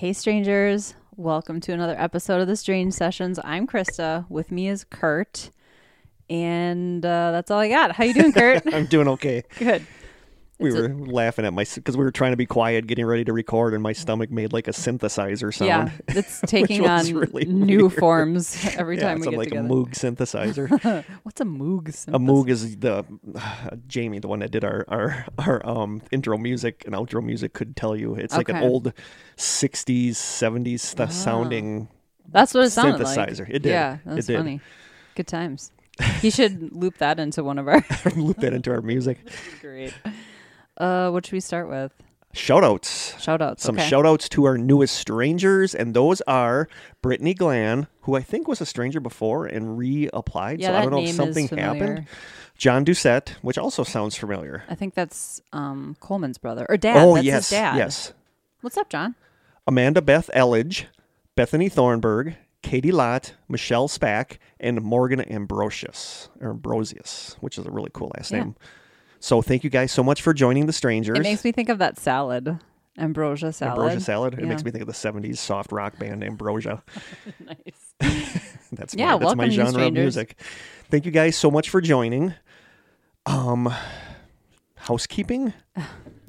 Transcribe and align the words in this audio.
Hey, 0.00 0.14
strangers. 0.14 0.94
Welcome 1.14 1.60
to 1.60 1.72
another 1.72 1.94
episode 1.98 2.40
of 2.40 2.48
the 2.48 2.56
Strange 2.56 2.94
Sessions. 2.94 3.38
I'm 3.44 3.66
Krista. 3.66 4.24
With 4.30 4.50
me 4.50 4.66
is 4.66 4.82
Kurt. 4.82 5.50
And 6.30 7.04
uh, 7.04 7.32
that's 7.32 7.50
all 7.50 7.58
I 7.58 7.68
got. 7.68 7.92
How 7.92 8.04
you 8.04 8.14
doing, 8.14 8.32
Kurt? 8.34 8.62
I'm 8.72 8.86
doing 8.86 9.08
okay. 9.08 9.42
Good. 9.58 9.86
We 10.60 10.68
It's 10.68 10.78
a- 10.78 10.82
were 10.82 10.88
laughing 11.06 11.44
at 11.46 11.52
my 11.54 11.64
because 11.74 11.96
we 11.96 12.04
were 12.04 12.10
trying 12.10 12.32
to 12.32 12.36
be 12.36 12.44
quiet, 12.46 12.86
getting 12.86 13.06
ready 13.06 13.24
to 13.24 13.32
record, 13.32 13.72
and 13.74 13.82
my 13.82 13.92
stomach 13.92 14.30
made 14.30 14.52
like 14.52 14.68
a 14.68 14.72
synthesizer 14.72 15.52
sound. 15.54 15.68
Yeah, 15.68 15.90
it's 16.16 16.40
taking 16.46 16.86
on 16.86 17.06
really 17.14 17.46
new 17.46 17.86
weird. 17.86 17.94
forms 17.94 18.56
every 18.76 18.96
yeah, 18.96 19.02
time 19.02 19.16
it 19.16 19.20
we 19.20 19.30
get 19.30 19.38
like 19.38 19.48
together. 19.48 19.66
a 19.66 19.70
Moog 19.70 19.90
synthesizer. 19.94 21.04
What's 21.22 21.40
a 21.40 21.44
Moog? 21.44 21.88
a? 22.08 22.18
Moog 22.18 22.48
is 22.50 22.76
the 22.76 23.04
uh, 23.34 23.76
Jamie, 23.88 24.18
the 24.18 24.28
one 24.28 24.40
that 24.40 24.50
did 24.50 24.64
our 24.64 24.84
our 24.88 25.26
our 25.38 25.66
um 25.66 26.02
intro 26.12 26.36
music 26.36 26.82
and 26.86 26.94
outro 26.94 27.24
music, 27.24 27.54
could 27.54 27.74
tell 27.74 27.96
you. 27.96 28.14
It's 28.14 28.36
like 28.36 28.50
an 28.50 28.56
old 28.62 28.92
'60s, 29.38 30.10
'70s 30.10 30.80
st- 30.80 31.10
sounding. 31.12 31.88
That's 32.28 32.54
what 32.54 32.64
it 32.64 32.70
sounded 32.70 33.02
like. 33.02 33.18
synthesizer. 33.18 33.48
It 33.48 33.62
did. 33.62 33.70
Yeah, 33.70 33.94
It 33.94 34.00
that's 34.04 34.26
did. 34.26 34.36
funny. 34.36 34.60
Good 35.14 35.26
times. 35.26 35.72
He 36.20 36.30
should 36.30 36.72
loop 36.74 36.98
that 36.98 37.18
into 37.18 37.42
one 37.42 37.58
of 37.58 37.66
our. 37.68 37.84
Loop 38.16 38.38
that 38.38 38.52
into 38.54 38.70
our 38.70 38.80
music. 38.82 39.18
Great. 39.60 39.92
Uh, 40.80 41.10
what 41.10 41.26
should 41.26 41.34
we 41.34 41.40
start 41.40 41.68
with? 41.68 41.92
Shout 42.32 42.62
outs. 42.62 43.20
Shout 43.20 43.42
outs. 43.42 43.62
some 43.64 43.76
okay. 43.76 43.88
shout 43.88 44.06
outs 44.06 44.28
to 44.30 44.44
our 44.44 44.56
newest 44.56 44.94
strangers, 44.96 45.74
and 45.74 45.94
those 45.94 46.20
are 46.22 46.68
Brittany 47.02 47.34
Glan, 47.34 47.88
who 48.02 48.14
I 48.14 48.22
think 48.22 48.46
was 48.46 48.60
a 48.60 48.66
stranger 48.66 49.00
before 49.00 49.46
and 49.46 49.76
reapplied. 49.76 50.60
yeah, 50.60 50.68
so 50.68 50.72
that 50.72 50.78
I 50.78 50.82
don't 50.82 50.90
know 50.92 50.96
name 50.98 51.08
if 51.08 51.14
something 51.16 51.44
is 51.44 51.50
familiar. 51.50 51.86
happened. 51.86 52.06
John 52.56 52.84
Doucette, 52.84 53.30
which 53.42 53.58
also 53.58 53.82
sounds 53.82 54.16
familiar. 54.16 54.62
I 54.68 54.74
think 54.76 54.94
that's 54.94 55.40
um, 55.52 55.96
Coleman's 55.98 56.38
brother 56.38 56.66
or 56.68 56.76
dad. 56.76 56.98
oh, 56.98 57.14
that's 57.14 57.26
yes. 57.26 57.48
his 57.48 57.58
dad. 57.58 57.76
Yes. 57.78 58.12
What's 58.60 58.76
up, 58.76 58.88
John? 58.90 59.16
Amanda 59.66 60.00
Beth 60.02 60.30
Elledge, 60.34 60.84
Bethany 61.34 61.68
Thornburg, 61.68 62.36
Katie 62.62 62.92
Lott, 62.92 63.34
Michelle 63.48 63.88
Spack, 63.88 64.36
and 64.60 64.82
Morgan 64.82 65.20
Ambrosius, 65.22 66.28
or 66.40 66.50
Ambrosius, 66.50 67.36
which 67.40 67.58
is 67.58 67.66
a 67.66 67.70
really 67.70 67.90
cool 67.92 68.12
last 68.16 68.30
Yeah. 68.30 68.38
name. 68.40 68.56
So 69.20 69.42
thank 69.42 69.62
you 69.64 69.70
guys 69.70 69.92
so 69.92 70.02
much 70.02 70.22
for 70.22 70.32
joining 70.34 70.66
the 70.66 70.72
strangers. 70.72 71.18
It 71.18 71.22
makes 71.22 71.44
me 71.44 71.52
think 71.52 71.68
of 71.68 71.78
that 71.78 71.98
salad, 71.98 72.58
ambrosia 72.98 73.52
salad. 73.52 73.78
Ambrosia 73.78 74.00
salad. 74.00 74.34
It 74.34 74.40
Yeah. 74.40 74.46
makes 74.46 74.64
me 74.64 74.70
think 74.70 74.80
of 74.82 74.88
the 74.88 74.94
'70s 74.94 75.38
soft 75.38 75.72
rock 75.72 75.98
band 75.98 76.24
Ambrosia. 76.24 76.82
nice. 77.46 77.94
That's 78.72 78.94
Yeah, 78.94 79.12
my, 79.12 79.18
that's 79.18 79.36
my 79.36 79.48
genre 79.50 79.86
of 79.86 79.92
music. 79.92 80.36
Thank 80.90 81.04
you 81.04 81.10
guys 81.12 81.36
so 81.36 81.50
much 81.50 81.68
for 81.70 81.80
joining. 81.80 82.34
Um, 83.26 83.72
housekeeping. 84.76 85.52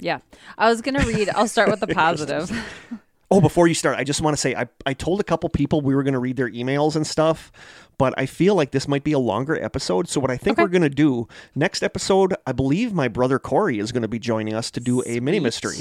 Yeah, 0.03 0.17
I 0.58 0.67
was 0.67 0.81
gonna 0.81 1.06
read. 1.06 1.30
I'll 1.30 1.47
start 1.47 1.69
with 1.69 1.80
the 1.80 1.86
positive. 1.94 2.50
Oh, 3.34 3.40
before 3.40 3.68
you 3.68 3.74
start, 3.74 3.98
I 3.98 4.04
just 4.04 4.20
want 4.22 4.36
to 4.36 4.42
say 4.42 4.54
I, 4.56 4.68
I 4.86 4.94
told 4.94 5.22
a 5.22 5.24
couple 5.24 5.48
people 5.50 5.80
we 5.80 5.96
were 5.96 6.04
going 6.04 6.14
to 6.14 6.20
read 6.20 6.36
their 6.36 6.50
emails 6.50 6.98
and 6.98 7.08
stuff, 7.08 7.50
but 7.98 8.14
I 8.18 8.26
feel 8.26 8.56
like 8.56 8.72
this 8.72 8.88
might 8.90 9.06
be 9.06 9.14
a 9.14 9.20
longer 9.20 9.56
episode. 9.64 10.10
So 10.10 10.20
what 10.20 10.30
I 10.30 10.36
think 10.38 10.58
Okay. 10.58 10.64
we're 10.64 10.70
going 10.70 10.82
to 10.82 10.90
do 10.90 11.28
next 11.56 11.82
episode, 11.82 12.36
I 12.46 12.52
believe 12.52 12.94
my 12.94 13.08
brother 13.08 13.40
Corey 13.40 13.80
is 13.80 13.94
going 13.94 14.02
to 14.02 14.09
be 14.09 14.20
joining 14.20 14.54
us 14.54 14.70
to 14.72 14.80
do 14.82 15.02
a 15.06 15.22
mini 15.22 15.38
Sweet. 15.38 15.44
mystery. 15.44 15.78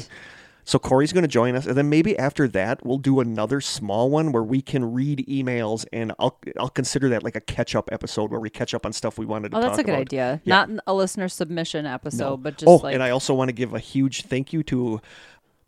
So 0.63 0.79
Corey's 0.79 1.13
going 1.13 1.23
to 1.23 1.29
join 1.29 1.57
us, 1.57 1.67
and 1.67 1.75
then 1.77 1.89
maybe 1.89 2.17
after 2.19 2.47
that 2.49 2.87
we'll 2.87 2.99
do 2.99 3.19
another 3.19 3.61
small 3.61 4.11
one 4.11 4.31
where 4.31 4.43
we 4.45 4.61
can 4.63 4.93
read 4.93 5.27
emails, 5.27 5.85
and 5.93 6.13
I'll 6.21 6.39
I'll 6.61 6.69
consider 6.69 7.09
that 7.09 7.25
like 7.25 7.35
a 7.35 7.41
catch 7.41 7.75
up 7.75 7.89
episode 7.91 8.31
where 8.31 8.39
we 8.39 8.51
catch 8.51 8.75
up 8.75 8.87
on 8.87 8.93
stuff 8.93 9.19
we 9.19 9.27
wanted 9.27 9.51
to 9.51 9.57
Oh, 9.57 9.61
talk 9.63 9.71
that's 9.71 9.81
a 9.81 9.83
good 9.83 9.93
about. 9.93 10.01
idea. 10.03 10.41
Not 10.47 10.69
a 10.87 10.95
listener 10.95 11.29
submission 11.29 11.87
episode, 11.87 12.43
but 12.45 12.59
just 12.59 12.69
oh, 12.69 12.77
like 12.77 12.95
and 12.95 13.03
I 13.03 13.11
also 13.11 13.35
want 13.35 13.49
to 13.49 13.53
give 13.55 13.75
a 13.75 13.81
huge 13.81 14.23
thank 14.27 14.53
you 14.53 14.63
to 14.65 15.01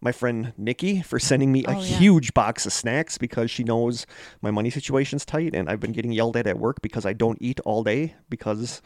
my 0.03 0.13
friend 0.13 0.53
Nikki 0.59 1.01
for 1.01 1.19
sending 1.19 1.51
me 1.53 1.65
a 1.65 1.71
Oh, 1.71 1.81
yeah. 1.81 1.97
huge 1.99 2.35
box 2.35 2.67
of 2.67 2.73
snacks 2.73 3.17
because 3.17 3.51
she 3.51 3.65
knows 3.65 4.05
my 4.43 4.51
money 4.51 4.69
situation's 4.69 5.25
tight 5.25 5.55
and 5.55 5.69
I've 5.71 5.81
been 5.81 5.93
getting 5.93 6.13
yelled 6.13 6.37
at 6.37 6.47
at 6.47 6.59
work 6.59 6.83
because 6.83 7.07
I 7.07 7.13
don't 7.15 7.39
eat 7.41 7.61
all 7.61 7.83
day 7.85 8.15
because 8.29 8.83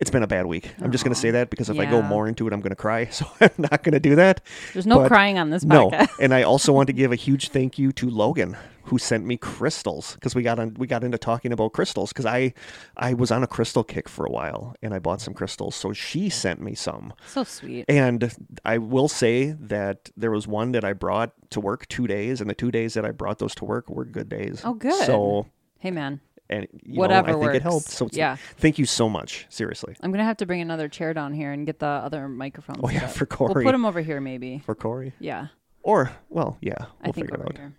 it's 0.00 0.10
been 0.10 0.22
a 0.22 0.26
bad 0.26 0.46
week. 0.46 0.74
I'm 0.80 0.92
just 0.92 1.02
going 1.02 1.14
to 1.14 1.20
say 1.20 1.30
that 1.30 1.50
because 1.50 1.70
if 1.70 1.78
I 1.78 1.86
go 1.86 2.02
more 2.02 2.28
into 2.28 2.46
it, 2.46 2.52
I'm 2.52 2.60
going 2.60 2.70
to 2.70 2.76
cry. 2.76 3.06
So 3.10 3.26
I'm 3.40 3.50
not 3.58 3.82
going 3.82 3.92
to 3.94 4.00
do 4.00 4.16
that. 4.16 4.40
there's 4.74 4.86
no 4.86 4.98
but- 4.98 5.08
crying 5.08 5.38
on 5.38 5.50
this 5.50 5.64
podcast. 5.64 5.90
No, 6.00 6.06
and 6.20 6.34
I 6.34 6.42
also 6.42 6.72
want 6.72 6.88
to 6.88 6.92
give 7.02 7.10
a 7.10 7.16
huge 7.16 7.48
thank 7.48 7.78
you 7.78 7.90
to 7.92 8.10
Logan 8.10 8.56
who 8.84 8.98
sent 8.98 9.24
me 9.24 9.36
crystals 9.36 10.14
because 10.14 10.34
we 10.34 10.42
got 10.42 10.58
on 10.58 10.74
we 10.78 10.86
got 10.86 11.02
into 11.04 11.16
talking 11.18 11.52
about 11.52 11.72
crystals 11.72 12.10
because 12.12 12.26
I 12.26 12.52
I 12.96 13.14
was 13.14 13.30
on 13.30 13.42
a 13.42 13.46
crystal 13.46 13.82
kick 13.84 14.08
for 14.08 14.26
a 14.26 14.30
while 14.30 14.74
and 14.82 14.92
I 14.94 14.98
bought 14.98 15.20
some 15.20 15.32
crystals. 15.34 15.74
So 15.74 15.92
she 15.92 16.28
sent 16.28 16.60
me 16.60 16.74
some. 16.74 17.12
So 17.26 17.44
sweet. 17.44 17.86
And 17.88 18.32
I 18.64 18.78
will 18.78 19.08
say 19.08 19.52
that 19.52 20.10
there 20.16 20.30
was 20.30 20.46
one 20.46 20.72
that 20.72 20.84
I 20.84 20.92
brought 20.92 21.32
to 21.50 21.60
work 21.60 21.86
two 21.88 22.06
days, 22.06 22.40
and 22.40 22.50
the 22.50 22.54
two 22.54 22.70
days 22.70 22.94
that 22.94 23.04
I 23.04 23.10
brought 23.10 23.38
those 23.38 23.54
to 23.56 23.64
work 23.64 23.88
were 23.88 24.04
good 24.04 24.28
days. 24.28 24.60
Oh, 24.64 24.74
good. 24.74 25.06
So, 25.06 25.46
Hey, 25.78 25.90
man, 25.90 26.20
and 26.50 26.66
you 26.82 26.98
Whatever 26.98 27.28
know, 27.28 27.32
I 27.32 27.40
think 27.40 27.42
works. 27.44 27.56
it 27.56 27.62
helped. 27.62 27.88
So, 27.90 28.08
Yeah. 28.12 28.36
thank 28.56 28.78
you 28.78 28.86
so 28.86 29.08
much. 29.08 29.46
Seriously, 29.50 29.96
I'm 30.00 30.10
gonna 30.12 30.24
have 30.24 30.38
to 30.38 30.46
bring 30.46 30.60
another 30.60 30.88
chair 30.88 31.14
down 31.14 31.32
here 31.32 31.52
and 31.52 31.64
get 31.66 31.78
the 31.78 31.86
other 31.86 32.28
microphone. 32.28 32.76
Oh, 32.82 32.88
yeah, 32.90 33.04
up. 33.04 33.10
for 33.10 33.26
We'll 33.38 33.48
Corey. 33.50 33.64
put 33.64 33.72
them 33.72 33.84
over 33.86 34.00
here, 34.00 34.20
maybe. 34.20 34.62
for 34.64 34.74
Corey, 34.74 35.12
Yeah. 35.20 35.48
or 35.82 36.10
well, 36.28 36.56
yeah, 36.60 36.74
we'll 36.78 36.88
I 37.02 37.12
think 37.12 37.28
figure 37.30 37.34
it 37.44 37.46
out. 37.48 37.56
here. 37.56 37.72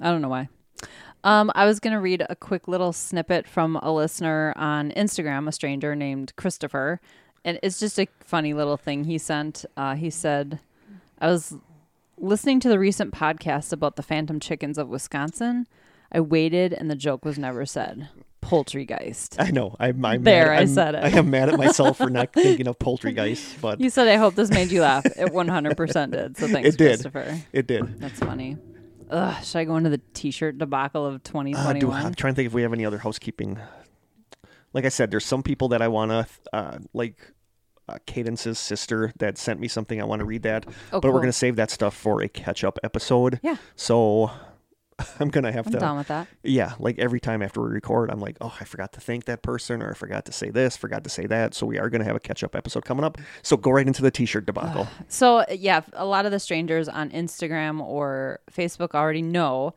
I 0.00 0.10
don't 0.10 0.22
know 0.22 0.28
why. 0.28 0.48
Um, 1.24 1.50
I 1.54 1.66
was 1.66 1.80
gonna 1.80 2.00
read 2.00 2.24
a 2.30 2.36
quick 2.36 2.68
little 2.68 2.92
snippet 2.92 3.48
from 3.48 3.76
a 3.76 3.92
listener 3.92 4.52
on 4.56 4.92
Instagram, 4.92 5.48
a 5.48 5.52
stranger 5.52 5.96
named 5.96 6.32
Christopher, 6.36 7.00
and 7.44 7.58
it's 7.62 7.80
just 7.80 7.98
a 7.98 8.06
funny 8.20 8.54
little 8.54 8.76
thing 8.76 9.04
he 9.04 9.18
sent. 9.18 9.64
Uh, 9.76 9.94
he 9.96 10.10
said, 10.10 10.60
"I 11.20 11.26
was 11.28 11.56
listening 12.16 12.60
to 12.60 12.68
the 12.68 12.78
recent 12.78 13.12
podcast 13.12 13.72
about 13.72 13.96
the 13.96 14.02
phantom 14.02 14.38
chickens 14.38 14.78
of 14.78 14.88
Wisconsin. 14.88 15.66
I 16.12 16.20
waited, 16.20 16.72
and 16.72 16.88
the 16.90 16.96
joke 16.96 17.24
was 17.24 17.38
never 17.38 17.66
said. 17.66 18.08
Poultrygeist." 18.40 19.36
I 19.40 19.50
know. 19.50 19.74
I'm, 19.80 20.02
I'm 20.04 20.22
There, 20.22 20.46
mad, 20.46 20.52
I 20.52 20.58
I'm- 20.58 20.66
said 20.68 20.94
it. 20.94 21.04
I 21.04 21.08
am 21.18 21.30
mad 21.30 21.48
at 21.48 21.58
myself 21.58 21.98
for 21.98 22.08
not 22.10 22.32
thinking 22.32 22.68
of 22.68 22.78
poultrygeist, 22.78 23.60
but 23.60 23.80
You 23.80 23.90
said, 23.90 24.06
"I 24.08 24.14
hope 24.16 24.36
this 24.36 24.50
made 24.50 24.70
you 24.70 24.82
laugh." 24.82 25.04
It 25.04 25.32
100% 25.32 26.10
did. 26.12 26.36
So 26.38 26.46
thanks, 26.52 26.68
It 26.70 26.78
did. 26.78 26.88
Christopher. 26.90 27.38
it 27.52 27.66
did. 27.66 27.98
That's 28.00 28.20
funny. 28.20 28.56
Ugh, 29.10 29.44
should 29.44 29.58
I 29.58 29.64
go 29.64 29.76
into 29.76 29.90
the 29.90 30.00
t-shirt 30.14 30.58
debacle 30.58 31.04
of 31.06 31.14
Uh, 31.16 31.18
2021? 31.24 31.78
do, 31.80 31.92
I'm 31.92 32.14
trying 32.14 32.34
to 32.34 32.36
think 32.36 32.46
if 32.46 32.52
we 32.52 32.62
have 32.62 32.72
any 32.72 32.84
other 32.86 32.98
housekeeping. 32.98 33.58
Like 34.72 34.84
I 34.84 34.90
said, 34.90 35.10
there's 35.10 35.24
some 35.24 35.42
people 35.42 35.68
that 35.68 35.80
I 35.82 35.88
want 35.88 36.10
to, 36.10 36.26
uh, 36.52 36.78
like 36.92 37.32
uh, 37.88 37.96
Cadence's 38.06 38.58
sister 38.58 39.12
that 39.18 39.38
sent 39.38 39.60
me 39.60 39.68
something. 39.68 40.00
I 40.00 40.04
want 40.04 40.20
to 40.20 40.26
read 40.26 40.42
that. 40.42 40.66
Oh, 40.92 41.00
but 41.00 41.08
we're 41.08 41.20
going 41.20 41.26
to 41.26 41.32
save 41.32 41.56
that 41.56 41.70
stuff 41.70 41.96
for 41.96 42.20
a 42.22 42.28
catch 42.28 42.62
up 42.64 42.78
episode. 42.84 43.40
Yeah. 43.42 43.56
So 43.76 44.30
I'm 45.20 45.28
going 45.28 45.44
to 45.44 45.52
have 45.52 45.64
to. 45.66 45.68
I'm 45.68 45.72
to. 45.72 45.78
down 45.78 45.98
with 45.98 46.08
that. 46.08 46.28
Yeah. 46.42 46.72
Like 46.78 46.98
every 46.98 47.20
time 47.20 47.42
after 47.42 47.60
we 47.60 47.68
record, 47.68 48.10
I'm 48.10 48.20
like, 48.20 48.36
oh, 48.40 48.54
I 48.60 48.64
forgot 48.64 48.92
to 48.94 49.00
thank 49.00 49.26
that 49.26 49.42
person 49.42 49.82
or 49.82 49.90
I 49.90 49.94
forgot 49.94 50.24
to 50.26 50.32
say 50.32 50.50
this, 50.50 50.76
forgot 50.76 51.04
to 51.04 51.10
say 51.10 51.26
that. 51.26 51.54
So 51.54 51.66
we 51.66 51.78
are 51.78 51.88
going 51.88 52.00
to 52.00 52.06
have 52.06 52.16
a 52.16 52.20
catch 52.20 52.42
up 52.42 52.56
episode 52.56 52.84
coming 52.84 53.04
up. 53.04 53.18
So 53.42 53.56
go 53.56 53.70
right 53.70 53.86
into 53.86 54.02
the 54.02 54.10
t 54.10 54.26
shirt 54.26 54.46
debacle. 54.46 54.88
So 55.08 55.44
yeah, 55.50 55.82
a 55.94 56.04
lot 56.04 56.26
of 56.26 56.32
the 56.32 56.38
strangers 56.38 56.88
on 56.88 57.10
Instagram 57.10 57.80
or 57.80 58.40
Facebook 58.50 58.94
already 58.94 59.22
know 59.22 59.74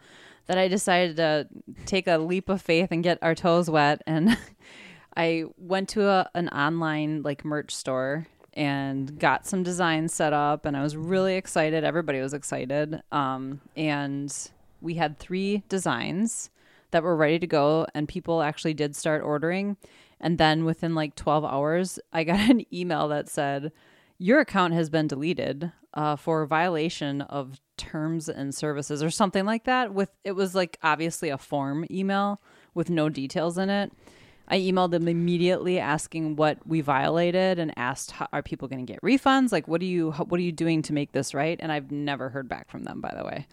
that 0.47 0.57
I 0.57 0.67
decided 0.67 1.15
to 1.17 1.47
take 1.85 2.07
a 2.07 2.17
leap 2.17 2.49
of 2.49 2.61
faith 2.61 2.89
and 2.91 3.03
get 3.03 3.17
our 3.21 3.33
toes 3.33 3.69
wet, 3.69 4.01
and 4.05 4.37
I 5.15 5.45
went 5.57 5.89
to 5.89 6.07
a, 6.07 6.29
an 6.33 6.49
online 6.49 7.21
like 7.21 7.45
merch 7.45 7.73
store 7.73 8.27
and 8.53 9.17
got 9.17 9.47
some 9.47 9.63
designs 9.63 10.13
set 10.13 10.33
up, 10.33 10.65
and 10.65 10.75
I 10.75 10.83
was 10.83 10.97
really 10.97 11.35
excited. 11.35 11.83
Everybody 11.83 12.19
was 12.19 12.33
excited, 12.33 13.01
um, 13.11 13.61
and 13.77 14.33
we 14.81 14.95
had 14.95 15.19
three 15.19 15.63
designs 15.69 16.49
that 16.91 17.03
were 17.03 17.15
ready 17.15 17.39
to 17.39 17.47
go, 17.47 17.87
and 17.93 18.07
people 18.07 18.41
actually 18.41 18.73
did 18.73 18.95
start 18.95 19.23
ordering. 19.23 19.77
And 20.19 20.37
then 20.37 20.65
within 20.65 20.93
like 20.93 21.15
12 21.15 21.45
hours, 21.45 21.99
I 22.13 22.23
got 22.23 22.39
an 22.49 22.65
email 22.73 23.07
that 23.09 23.29
said, 23.29 23.71
Your 24.17 24.39
account 24.39 24.73
has 24.73 24.89
been 24.89 25.07
deleted 25.07 25.71
uh, 25.93 26.15
for 26.15 26.45
violation 26.45 27.21
of 27.21 27.59
terms 27.77 28.29
and 28.29 28.53
services 28.53 29.01
or 29.01 29.09
something 29.09 29.45
like 29.45 29.65
that. 29.65 29.93
With 29.93 30.11
it 30.23 30.33
was 30.33 30.55
like 30.55 30.77
obviously 30.83 31.29
a 31.29 31.37
form 31.37 31.85
email 31.89 32.41
with 32.73 32.89
no 32.89 33.09
details 33.09 33.57
in 33.57 33.69
it. 33.69 33.91
I 34.47 34.59
emailed 34.59 34.91
them 34.91 35.07
immediately 35.07 35.79
asking 35.79 36.35
what 36.35 36.65
we 36.67 36.81
violated 36.81 37.57
and 37.57 37.73
asked, 37.77 38.11
how, 38.11 38.27
"Are 38.33 38.43
people 38.43 38.67
going 38.67 38.85
to 38.85 38.91
get 38.91 39.01
refunds? 39.01 39.51
Like, 39.51 39.67
what 39.67 39.81
are 39.81 39.85
you 39.85 40.11
what 40.11 40.39
are 40.39 40.43
you 40.43 40.51
doing 40.51 40.81
to 40.83 40.93
make 40.93 41.13
this 41.13 41.33
right?" 41.33 41.57
And 41.61 41.71
I've 41.71 41.91
never 41.91 42.29
heard 42.29 42.49
back 42.49 42.69
from 42.69 42.83
them, 42.83 43.01
by 43.01 43.13
the 43.15 43.23
way. 43.23 43.47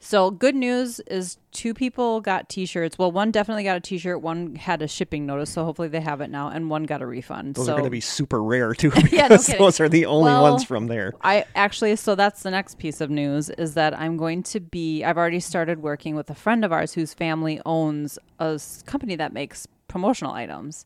So 0.00 0.30
good 0.30 0.54
news 0.54 1.00
is 1.00 1.38
two 1.52 1.72
people 1.72 2.20
got 2.20 2.48
T-shirts. 2.48 2.98
Well, 2.98 3.10
one 3.10 3.30
definitely 3.30 3.64
got 3.64 3.76
a 3.76 3.80
T-shirt. 3.80 4.20
One 4.20 4.54
had 4.54 4.82
a 4.82 4.88
shipping 4.88 5.24
notice, 5.24 5.50
so 5.50 5.64
hopefully 5.64 5.88
they 5.88 6.00
have 6.00 6.20
it 6.20 6.28
now, 6.28 6.48
and 6.48 6.68
one 6.68 6.84
got 6.84 7.00
a 7.00 7.06
refund. 7.06 7.54
Those 7.54 7.66
so 7.66 7.72
are 7.72 7.76
going 7.76 7.84
to 7.84 7.90
be 7.90 8.00
super 8.00 8.42
rare 8.42 8.74
too, 8.74 8.92
Yeah, 9.10 9.28
no 9.28 9.36
those 9.36 9.80
are 9.80 9.88
the 9.88 10.06
only 10.06 10.32
Well, 10.32 10.42
ones 10.42 10.64
from 10.64 10.88
there. 10.88 11.14
I 11.22 11.46
actually, 11.54 11.96
so 11.96 12.14
that's 12.14 12.42
the 12.42 12.50
next 12.50 12.78
piece 12.78 13.00
of 13.00 13.10
news 13.10 13.50
is 13.50 13.74
that 13.74 13.98
I'm 13.98 14.16
going 14.16 14.42
to 14.44 14.60
be, 14.60 15.04
I've 15.04 15.16
already 15.16 15.40
started 15.40 15.82
working 15.82 16.14
with 16.14 16.28
a 16.30 16.34
friend 16.34 16.64
of 16.64 16.72
ours 16.72 16.92
whose 16.92 17.14
family 17.14 17.60
owns 17.64 18.18
a 18.38 18.60
company 18.84 19.16
that 19.16 19.32
makes 19.32 19.66
promotional 19.88 20.32
items. 20.32 20.84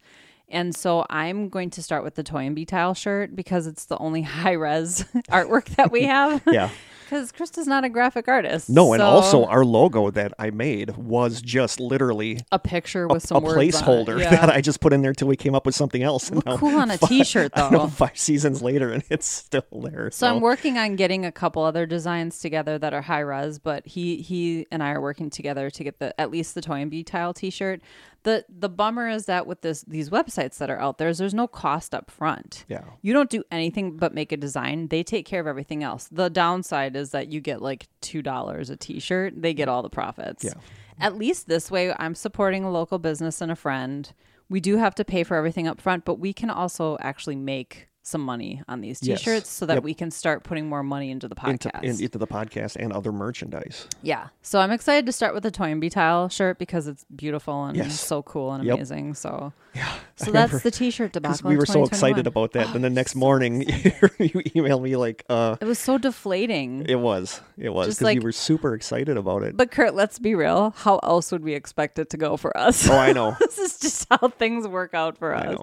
And 0.51 0.75
so 0.75 1.05
I'm 1.11 1.49
going 1.49 1.71
to 1.71 1.83
start 1.83 2.05
with 2.05 2.15
the 2.15 2.23
Toy 2.23 2.47
and 2.47 2.55
Be 2.55 2.65
Tile 2.65 2.95
shirt 2.95 3.37
because 3.37 3.67
it's 3.67 3.85
the 3.85 3.99
only 3.99 4.23
high 4.39 4.53
res 4.53 5.05
artwork 5.29 5.67
that 5.77 5.93
we 5.93 6.05
have. 6.05 6.43
Yeah. 6.47 6.71
Because 7.09 7.33
Krista's 7.33 7.67
not 7.67 7.85
a 7.85 7.89
graphic 7.89 8.29
artist. 8.29 8.69
No, 8.69 8.93
and 8.93 9.01
so 9.01 9.07
also 9.07 9.45
our 9.47 9.65
logo 9.65 10.11
that 10.11 10.35
I 10.39 10.51
made 10.51 10.95
was 10.97 11.41
just 11.41 11.81
literally 11.81 12.41
a 12.53 12.59
picture 12.59 13.05
a, 13.05 13.09
with 13.09 13.23
some 13.27 13.43
a 13.43 13.49
on 13.49 13.55
it. 13.55 13.59
placeholder 13.59 14.21
Yeah. 14.21 14.31
that 14.31 14.51
I 14.51 14.61
just 14.61 14.81
put 14.81 14.93
in 14.93 15.01
there 15.01 15.11
until 15.13 15.29
we 15.29 15.37
came 15.37 15.55
up 15.55 15.65
with 15.65 15.75
something 15.75 16.03
else. 16.03 16.31
Now 16.31 16.59
cool 16.59 16.77
on 16.79 16.91
a 16.91 16.99
t-shirt, 17.09 17.53
I 17.55 17.71
know, 17.71 17.79
though. 17.79 17.87
five 17.87 18.19
seasons 18.19 18.61
later, 18.61 18.93
and 18.93 19.03
it's 19.11 19.27
still 19.27 19.63
there. 19.73 20.11
So 20.11 20.27
I'm 20.29 20.41
working 20.41 20.77
on 20.77 20.97
getting 20.97 21.25
a 21.25 21.33
couple 21.33 21.63
other 21.63 21.87
designs 21.87 22.39
together 22.41 22.79
that 22.79 22.93
are 22.93 23.03
high 23.03 23.21
res, 23.21 23.59
but 23.59 23.87
he 23.87 24.17
he 24.17 24.67
and 24.71 24.83
I 24.83 24.91
are 24.91 25.01
working 25.01 25.31
together 25.31 25.71
to 25.71 25.85
get 25.85 25.99
the 26.01 26.19
at 26.21 26.31
least 26.31 26.55
the 26.55 26.61
Toy 26.61 26.83
and 26.83 26.91
Be 26.91 27.03
Tile 27.03 27.33
T-shirt. 27.33 27.81
The 28.25 28.45
the 28.49 28.69
bummer 28.69 29.09
is 29.09 29.27
that 29.27 29.47
with 29.47 29.61
this 29.63 29.83
these 29.83 30.11
websites 30.11 30.59
that 30.59 30.69
are 30.69 30.79
out 30.79 30.99
there, 30.99 31.09
is 31.09 31.19
there's 31.19 31.33
no 31.33 31.47
cost 31.47 31.95
up 31.95 32.11
front. 32.11 32.65
Yeah. 32.69 32.83
You 33.01 33.13
don't 33.15 33.31
do 33.31 33.45
anything 33.51 33.97
but 33.97 34.13
make 34.13 34.33
a 34.33 34.37
design. 34.37 34.89
They 34.89 35.05
take 35.05 35.25
care 35.25 35.41
of 35.41 35.47
everything 35.47 35.85
else. 35.85 36.09
The 36.11 36.29
downside 36.29 36.97
is 36.99 37.11
that 37.11 37.33
you 37.33 37.41
get 37.41 37.63
like 37.63 37.89
two 38.01 38.21
dollars 38.21 38.69
a 38.69 38.77
T-shirt. 38.77 39.41
They 39.41 39.55
get 39.55 39.69
all 39.69 39.83
the 39.83 39.91
profits. 39.91 40.45
Yeah. 40.45 40.55
At 41.01 41.17
least 41.17 41.49
this 41.49 41.71
way, 41.71 41.95
I'm 41.99 42.15
supporting 42.15 42.65
a 42.65 42.71
local 42.71 42.99
business 42.99 43.41
and 43.41 43.53
a 43.53 43.57
friend. 43.57 44.13
We 44.51 44.61
do 44.61 44.77
have 44.77 44.95
to 44.97 45.05
pay 45.05 45.25
for 45.25 45.37
everything 45.37 45.67
up 45.67 45.81
front, 45.81 46.05
but 46.05 46.19
we 46.19 46.33
can 46.33 46.51
also 46.51 46.97
actually 47.01 47.37
make 47.37 47.89
some 48.09 48.21
money 48.23 48.63
on 48.69 48.81
these 48.81 48.99
t-shirts 49.01 49.49
so 49.51 49.67
that 49.67 49.75
Yep. 49.75 49.83
we 49.85 49.95
can 49.95 50.11
start 50.11 50.43
putting 50.43 50.69
more 50.69 50.83
money 50.83 51.11
into 51.11 51.29
the 51.29 51.35
podcast. 51.37 51.83
in, 51.85 52.01
into 52.03 52.19
the 52.19 52.27
podcast 52.27 52.77
and 52.77 52.93
other 52.93 53.13
merchandise. 53.13 53.87
yeah. 54.03 54.29
So 54.43 54.59
I'm 54.61 54.71
excited 54.71 55.07
to 55.07 55.13
start 55.13 55.35
with 55.35 55.43
the 55.43 55.51
Toy 55.51 55.67
and 55.71 55.81
Be 55.81 55.91
Tile 55.91 56.29
shirt 56.29 56.59
because 56.59 56.87
it's 56.89 57.05
beautiful 57.15 57.65
and 57.67 57.77
Yes. 57.77 58.01
so 58.01 58.23
cool 58.23 58.53
and 58.53 58.65
Yep. 58.65 58.75
amazing. 58.77 59.15
So 59.15 59.53
Yeah. 59.75 59.93
so 60.17 60.29
I 60.29 60.31
that's 60.33 60.63
the 60.63 60.71
t-shirt 60.71 61.13
debacle. 61.13 61.51
we 61.51 61.57
were 61.57 61.67
so 61.67 61.85
excited 61.85 62.27
about 62.27 62.53
that. 62.53 62.75
and 62.75 62.83
the 62.83 62.91
next 62.91 63.13
so 63.13 63.19
morning, 63.19 63.61
you 63.69 64.41
emailed 64.57 64.83
me 64.83 64.97
like, 64.97 65.25
uh, 65.29 65.57
It 65.61 65.67
was 65.67 65.79
so 65.79 65.99
deflating. 65.99 66.87
it 66.89 66.99
was, 66.99 67.41
it 67.59 67.69
was 67.71 67.87
because 67.89 68.01
you 68.01 68.05
like- 68.07 68.23
were 68.23 68.33
super 68.33 68.75
excited 68.75 69.17
about 69.17 69.43
it. 69.43 69.57
but 69.57 69.71
Kurt, 69.71 69.95
let's 69.95 70.19
be 70.19 70.35
real. 70.35 70.73
How 70.79 70.99
else 71.03 71.31
would 71.31 71.45
we 71.45 71.53
expect 71.55 71.99
it 71.99 72.09
to 72.11 72.17
go 72.17 72.37
for 72.39 72.57
us? 72.57 72.89
oh, 72.89 72.97
I 72.97 73.13
know, 73.13 73.37
this 73.41 73.59
is 73.59 73.79
just 73.79 74.07
how 74.11 74.29
things 74.29 74.67
work 74.67 74.95
out 74.95 75.19
for 75.19 75.35
us. 75.35 75.59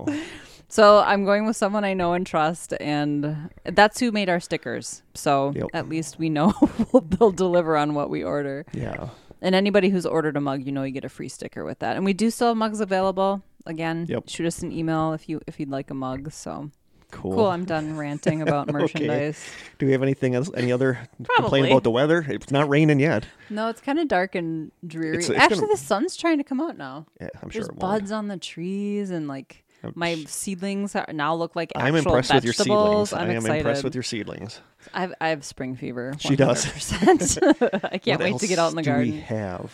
So 0.68 1.00
I'm 1.00 1.26
going 1.26 1.46
with 1.46 1.56
someone 1.56 1.84
I 1.84 1.94
know 1.94 2.14
and 2.14 2.26
trust, 2.26 2.74
and 2.80 3.50
that's 3.64 4.00
who 4.00 4.12
made 4.12 4.30
our 4.30 4.40
stickers. 4.40 5.04
So 5.14 5.54
Yep. 5.56 5.68
at 5.74 5.88
least 5.90 6.18
we 6.20 6.30
know 6.30 6.54
they'll 7.20 7.32
deliver 7.32 7.78
on 7.78 7.94
what 7.94 8.10
we 8.10 8.24
order. 8.24 8.66
Yeah, 8.74 9.10
And 9.42 9.54
anybody 9.56 9.90
who's 9.90 10.06
ordered 10.06 10.36
a 10.38 10.42
mug, 10.42 10.64
you 10.66 10.72
know, 10.72 10.84
you 10.84 10.92
get 10.92 11.06
a 11.06 11.10
free 11.10 11.30
sticker 11.30 11.64
with 11.64 11.80
that. 11.80 11.96
And 11.96 12.04
we 12.06 12.14
do 12.14 12.30
still 12.32 12.50
have 12.50 12.58
mugs 12.58 12.80
available. 12.80 13.44
Again, 13.68 14.06
Yep. 14.10 14.30
shoot 14.30 14.46
us 14.48 14.62
an 14.64 14.72
email 14.72 15.14
if 15.14 15.28
you 15.30 15.42
if 15.48 15.60
you'd 15.60 15.70
like 15.70 15.90
a 15.92 15.94
mug. 15.96 16.32
So 16.32 16.70
cool. 17.12 17.34
cool. 17.36 17.46
I'm 17.48 17.66
done 17.66 17.98
ranting 17.98 18.42
about 18.42 18.70
Okay. 18.70 18.78
merchandise. 18.78 19.44
Do 19.80 19.86
we 19.88 19.92
have 19.92 20.04
anything 20.04 20.36
else? 20.36 20.50
Any 20.56 20.72
other 20.72 21.00
complaint 21.38 21.68
about 21.68 21.84
the 21.84 21.92
weather? 21.92 22.26
It's 22.28 22.52
not 22.52 22.70
raining 22.70 23.00
yet. 23.00 23.26
No, 23.50 23.70
it's 23.70 23.82
kind 23.82 24.00
of 24.00 24.08
dark 24.08 24.36
and 24.36 24.72
dreary. 24.86 25.18
It's- 25.18 25.30
it's 25.30 25.40
Actually, 25.40 25.62
gonna- 25.62 25.74
the 25.74 25.78
sun's 25.78 26.16
trying 26.16 26.38
to 26.38 26.44
come 26.44 26.60
out 26.62 26.78
now. 26.78 27.06
Yeah, 27.22 27.30
I'm 27.42 27.50
sure 27.50 27.62
There's 27.62 27.68
won't. 27.70 27.80
buds 27.80 28.12
on 28.12 28.28
the 28.28 28.38
trees 28.38 29.10
and 29.12 29.28
like 29.28 29.64
my 29.94 30.16
seedlings 30.28 30.96
are, 30.96 31.06
now 31.14 31.36
look 31.36 31.56
like 31.56 31.72
actual 31.76 31.88
I'm 31.88 31.96
impressed 31.96 32.34
with 32.34 32.44
your 32.44 32.54
seedlings. 32.54 33.14
I'm 33.14 33.20
I 33.30 33.32
am 33.32 33.38
excited. 33.38 33.58
impressed 33.58 33.84
with 33.84 33.94
your 33.96 34.04
seedlings. 34.04 34.60
I've, 34.94 35.14
I 35.22 35.30
have 35.30 35.44
spring 35.46 35.76
fever. 35.76 36.14
She 36.20 36.36
does. 36.36 36.66
I 36.94 37.98
can't 37.98 38.20
What 38.20 38.32
wait 38.32 38.38
to 38.40 38.48
get 38.48 38.58
out 38.60 38.70
in 38.72 38.76
the 38.76 38.84
garden. 38.84 39.12
we 39.14 39.20
have? 39.22 39.72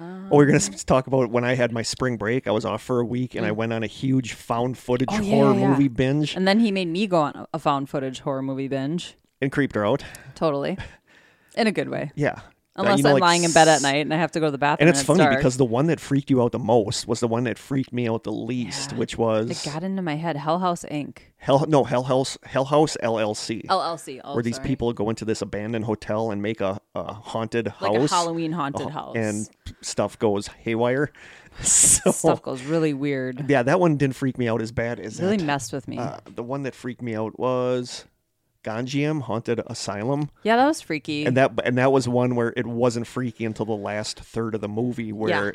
oh, 0.00 0.28
we're 0.30 0.46
gonna 0.46 0.58
talk 0.60 1.06
about 1.06 1.30
when 1.30 1.44
I 1.44 1.54
had 1.54 1.70
my 1.72 1.82
spring 1.82 2.16
break. 2.16 2.46
I 2.46 2.50
was 2.50 2.64
off 2.64 2.82
for 2.82 3.00
a 3.00 3.04
week, 3.04 3.34
and 3.34 3.46
I 3.46 3.52
went 3.52 3.72
on 3.72 3.82
a 3.82 3.86
huge 3.88 4.32
found 4.32 4.76
footage 4.78 5.08
Mm. 5.08 5.20
Oh, 5.20 5.24
horror 5.24 5.54
yeah, 5.54 5.60
yeah. 5.60 5.68
movie 5.68 5.88
binge 5.88 6.34
And 6.36 6.46
then 6.48 6.58
he 6.60 6.70
made 6.72 6.88
me 6.88 7.06
go 7.06 7.20
on 7.20 7.46
a- 7.52 7.58
found 7.58 7.88
footage 7.88 8.20
horror 8.20 8.42
movie 8.42 8.68
binge. 8.68 9.14
and 9.40 9.50
creeped 9.52 9.74
her 9.76 9.86
out. 9.86 10.04
Totally. 10.34 10.76
In 11.56 11.66
a 11.68 11.72
good 11.72 11.88
way. 11.88 12.10
Yeah, 12.16 12.40
Unless 12.76 12.98
you 12.98 13.02
know, 13.04 13.10
I'm 13.10 13.14
like 13.14 13.20
lying 13.22 13.44
in 13.44 13.52
bed 13.52 13.68
at 13.68 13.82
night 13.82 13.98
and 14.04 14.12
I 14.12 14.16
have 14.16 14.32
to 14.32 14.40
go 14.40 14.46
to 14.46 14.50
the 14.50 14.58
bathroom. 14.58 14.88
And 14.88 14.96
it's 14.96 15.04
funny 15.04 15.18
dark. 15.20 15.36
because 15.36 15.56
the 15.58 15.64
one 15.64 15.86
that 15.86 16.00
freaked 16.00 16.28
you 16.28 16.42
out 16.42 16.50
the 16.52 16.58
most 16.58 17.06
was 17.06 17.20
the 17.20 17.28
one 17.28 17.44
that 17.44 17.56
freaked 17.56 17.92
me 17.92 18.08
out 18.08 18.24
the 18.24 18.32
least, 18.32 18.90
Yeah. 18.92 18.98
which 18.98 19.16
was 19.16 19.48
it 19.48 19.70
got 19.70 19.84
into 19.84 20.02
my 20.02 20.16
head. 20.16 20.36
Hell 20.36 20.58
House 20.58 20.84
Inc. 20.90 21.18
Hell 21.36 21.64
no 21.68 21.84
Hell 21.84 22.02
House 22.02 22.36
Hell 22.44 22.64
House 22.64 22.96
LLC, 23.02 23.64
LLC. 23.66 24.20
Oh, 24.24 24.34
where 24.34 24.42
these 24.42 24.56
sorry. 24.56 24.66
people 24.68 24.92
go 24.92 25.08
into 25.08 25.24
this 25.24 25.40
abandoned 25.40 25.84
hotel 25.84 26.30
and 26.32 26.42
make 26.42 26.60
a, 26.60 26.80
a 26.96 27.12
haunted 27.12 27.66
like 27.80 27.94
house. 27.94 28.10
a 28.10 28.14
Halloween 28.14 28.50
haunted 28.52 28.86
uh, 28.88 28.90
house. 28.90 29.16
and 29.16 29.48
stuff 29.80 30.18
goes 30.18 30.48
haywire. 30.48 31.10
So 31.62 32.10
stuff 32.10 32.42
goes 32.42 32.64
really 32.64 32.94
weird. 32.94 33.48
yeah, 33.48 33.62
that 33.62 33.78
one 33.78 33.96
didn't 33.96 34.16
freak 34.16 34.38
me 34.38 34.48
out 34.48 34.60
as 34.60 34.72
bad 34.72 34.98
as 34.98 35.20
it 35.20 35.22
Really 35.22 35.36
that. 35.36 35.44
messed 35.44 35.72
with 35.72 35.86
me. 35.86 35.98
Uh, 35.98 36.18
the 36.34 36.42
one 36.42 36.64
that 36.64 36.74
freaked 36.74 37.00
me 37.00 37.14
out 37.14 37.38
was 37.38 38.06
Gonjiam 38.64 39.22
Haunted 39.22 39.60
Asylum, 39.66 40.30
yeah, 40.42 40.56
that 40.56 40.66
was 40.66 40.80
freaky. 40.80 41.24
and 41.26 41.36
that 41.36 41.52
and 41.64 41.78
that 41.78 41.92
was 41.92 42.08
one 42.08 42.34
where 42.34 42.52
it 42.56 42.66
wasn't 42.66 43.06
freaky 43.06 43.44
until 43.44 43.66
the 43.66 43.72
last 43.72 44.18
third 44.18 44.54
of 44.54 44.60
the 44.60 44.68
movie, 44.68 45.12
where 45.12 45.54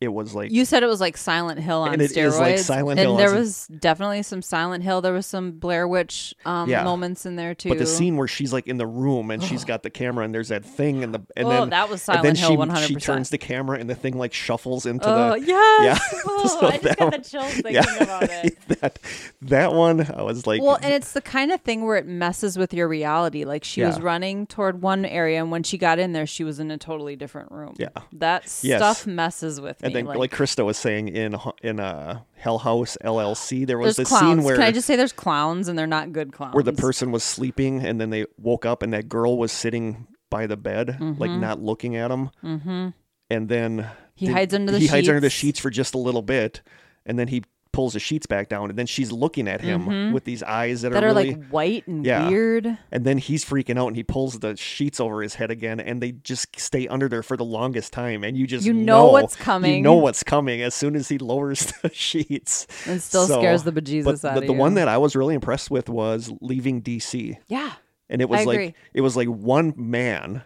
it 0.00 0.08
was 0.08 0.34
like 0.34 0.50
You 0.50 0.64
said 0.64 0.82
it 0.82 0.86
was 0.86 1.00
like 1.00 1.16
Silent 1.16 1.60
Hill 1.60 1.82
on 1.82 1.94
And 1.94 2.02
it 2.02 2.10
steroids. 2.10 2.26
is 2.26 2.38
like 2.38 2.58
Silent 2.58 3.00
and 3.00 3.08
Hill 3.08 3.16
there 3.16 3.30
on 3.30 3.36
was 3.36 3.66
definitely 3.68 4.22
some 4.22 4.42
Silent 4.42 4.82
Hill. 4.84 5.00
There 5.00 5.12
was 5.12 5.24
some 5.24 5.52
Blair 5.52 5.88
Witch 5.88 6.34
um, 6.44 6.68
Yeah. 6.68 6.82
moments 6.84 7.24
in 7.24 7.36
there 7.36 7.54
too. 7.54 7.70
But 7.70 7.78
the 7.78 7.86
scene 7.86 8.16
where 8.16 8.28
she's 8.28 8.52
like 8.52 8.66
in 8.66 8.76
the 8.76 8.86
room 8.86 9.30
and 9.30 9.42
she's 9.42 9.64
got 9.64 9.82
the 9.82 9.90
camera 9.90 10.24
and 10.24 10.34
there's 10.34 10.48
that 10.48 10.64
thing 10.64 11.02
and 11.04 11.14
the 11.14 11.22
and 11.36 11.46
Oh, 11.46 11.50
then 11.50 11.70
that 11.70 11.88
was 11.88 12.06
and 12.08 12.22
then 12.22 12.36
Silent 12.36 12.72
Hill 12.72 12.80
she 12.82 12.94
100%. 12.94 12.98
she 12.98 13.06
turns 13.06 13.30
the 13.30 13.38
camera 13.38 13.78
and 13.78 13.88
the 13.88 13.94
thing 13.94 14.18
like 14.18 14.34
shuffles 14.34 14.84
into 14.84 15.08
Oh 15.08 15.38
the 15.38 15.46
yes! 15.46 15.84
Yeah. 15.84 16.20
Oh, 16.26 16.46
So 16.60 16.66
I 16.66 16.78
just 16.78 16.98
got 16.98 16.98
the 16.98 17.04
one- 17.04 17.22
chills 17.22 17.52
thinking 17.54 17.74
yeah 17.74 18.02
about 18.02 18.22
it. 18.30 18.58
that 18.80 18.98
that 19.42 19.72
one 19.72 20.06
I 20.12 20.22
was 20.22 20.46
like 20.46 20.60
Well, 20.60 20.78
and 20.82 20.92
it's 20.92 21.12
the 21.12 21.22
kind 21.22 21.52
of 21.52 21.60
thing 21.62 21.86
where 21.86 21.96
it 21.96 22.06
messes 22.06 22.58
with 22.58 22.74
your 22.74 22.88
reality. 22.88 23.44
Like 23.44 23.64
she 23.64 23.82
was 23.82 24.00
running 24.00 24.46
toward 24.46 24.82
one 24.82 25.04
area, 25.04 25.40
and 25.40 25.50
when 25.50 25.62
she 25.62 25.78
got 25.78 25.98
in 25.98 26.12
there, 26.12 26.26
she 26.26 26.44
was 26.44 26.58
in 26.60 26.70
a 26.70 26.76
totally 26.78 27.16
different 27.16 27.52
room. 27.52 27.74
Yeah. 27.78 27.88
that 28.12 28.42
Yes. 28.62 28.78
stuff 28.80 29.06
messes 29.06 29.60
with 29.60 29.78
and 29.82 29.92
me. 29.93 29.93
Then 29.94 30.04
like, 30.06 30.30
Krista 30.30 30.64
was 30.64 30.76
saying 30.76 31.08
in 31.08 31.36
in 31.62 31.80
uh, 31.80 32.20
Hell 32.34 32.58
House 32.58 32.96
LLC 33.04 33.66
there 33.66 33.78
was 33.78 33.96
this 33.96 34.08
clowns. 34.08 34.38
scene 34.38 34.42
where 34.44 34.56
Can 34.56 34.64
I 34.64 34.70
just 34.72 34.86
say 34.86 34.96
there's 34.96 35.12
clowns, 35.12 35.68
and 35.68 35.78
they're 35.78 35.86
not 35.86 36.12
good 36.12 36.32
clowns. 36.32 36.54
where 36.54 36.62
the 36.64 36.72
person 36.72 37.10
was 37.12 37.22
sleeping 37.24 37.84
and 37.84 38.00
then 38.00 38.10
they 38.10 38.26
woke 38.38 38.66
up 38.66 38.82
and 38.82 38.92
that 38.92 39.08
girl 39.08 39.38
was 39.38 39.52
sitting 39.52 40.06
by 40.30 40.46
the 40.46 40.56
bed 40.56 40.96
like 41.18 41.30
not 41.30 41.60
looking 41.60 41.94
at 41.96 42.10
him 42.10 42.30
mm-hmm. 42.42 42.88
and 43.30 43.48
then 43.48 43.78
Mm-hmm. 43.78 43.90
He 44.16 44.26
the- 44.28 44.32
hides 44.32 44.54
under 44.54 44.70
the 44.72 44.78
he 44.78 44.86
hides 44.86 45.08
under 45.08 45.20
the 45.20 45.28
sheets. 45.30 45.40
sheets 45.40 45.60
for 45.60 45.70
just 45.70 45.94
a 45.94 45.98
little 45.98 46.22
bit 46.22 46.62
and 47.06 47.18
then 47.18 47.26
he 47.28 47.42
pulls 47.74 47.92
the 47.94 48.00
sheets 48.00 48.24
back 48.26 48.48
down 48.48 48.70
and 48.70 48.78
then 48.78 48.86
she's 48.86 49.10
looking 49.12 49.48
at 49.48 49.60
him 49.60 50.12
with 50.12 50.24
these 50.24 50.42
eyes 50.42 50.82
that, 50.82 50.92
Mm-hmm. 50.92 50.94
that 50.94 51.04
are 51.04 51.08
are 51.08 51.14
really 51.14 51.34
like 51.34 51.48
white 51.48 51.86
and 51.88 52.06
Yeah. 52.06 52.28
weird. 52.28 52.78
and 52.92 53.04
then 53.04 53.18
he's 53.18 53.44
freaking 53.44 53.78
out 53.78 53.88
and 53.88 53.96
he 53.96 54.02
pulls 54.04 54.38
the 54.38 54.56
sheets 54.56 55.00
over 55.00 55.20
his 55.22 55.34
head 55.34 55.50
again 55.50 55.80
and 55.80 56.00
they 56.00 56.12
just 56.12 56.58
stay 56.58 56.86
under 56.88 57.08
there 57.08 57.22
for 57.22 57.36
the 57.36 57.44
longest 57.44 57.92
time 57.92 58.22
and 58.24 58.36
you 58.36 58.46
just 58.46 58.64
You 58.64 58.72
know 58.72 59.06
what's 59.10 59.36
coming. 59.36 59.74
you 59.76 59.82
know 59.82 59.94
what's 59.96 60.22
coming 60.22 60.62
as 60.62 60.74
soon 60.74 60.94
as 60.96 61.08
he 61.08 61.18
lowers 61.18 61.72
the 61.82 61.92
sheets 61.92 62.66
And 62.86 63.02
still 63.02 63.26
So- 63.26 63.40
scares 63.40 63.64
the 63.64 63.72
bejesus 63.72 64.04
but 64.04 64.14
out 64.14 64.34
the, 64.34 64.40
of 64.42 64.46
the 64.46 64.52
you. 64.52 64.58
one 64.58 64.74
that 64.74 64.88
i 64.88 64.96
was 64.96 65.16
really 65.16 65.34
impressed 65.34 65.70
with 65.70 65.88
was 65.88 66.32
leaving 66.40 66.80
dc 66.80 67.36
yeah, 67.48 67.72
and 68.08 68.20
it 68.22 68.28
was 68.28 68.40
I 68.40 68.44
like 68.44 68.54
agree. 68.54 68.74
it 68.94 69.00
was 69.00 69.16
like 69.16 69.28
one 69.28 69.74
man 69.76 70.42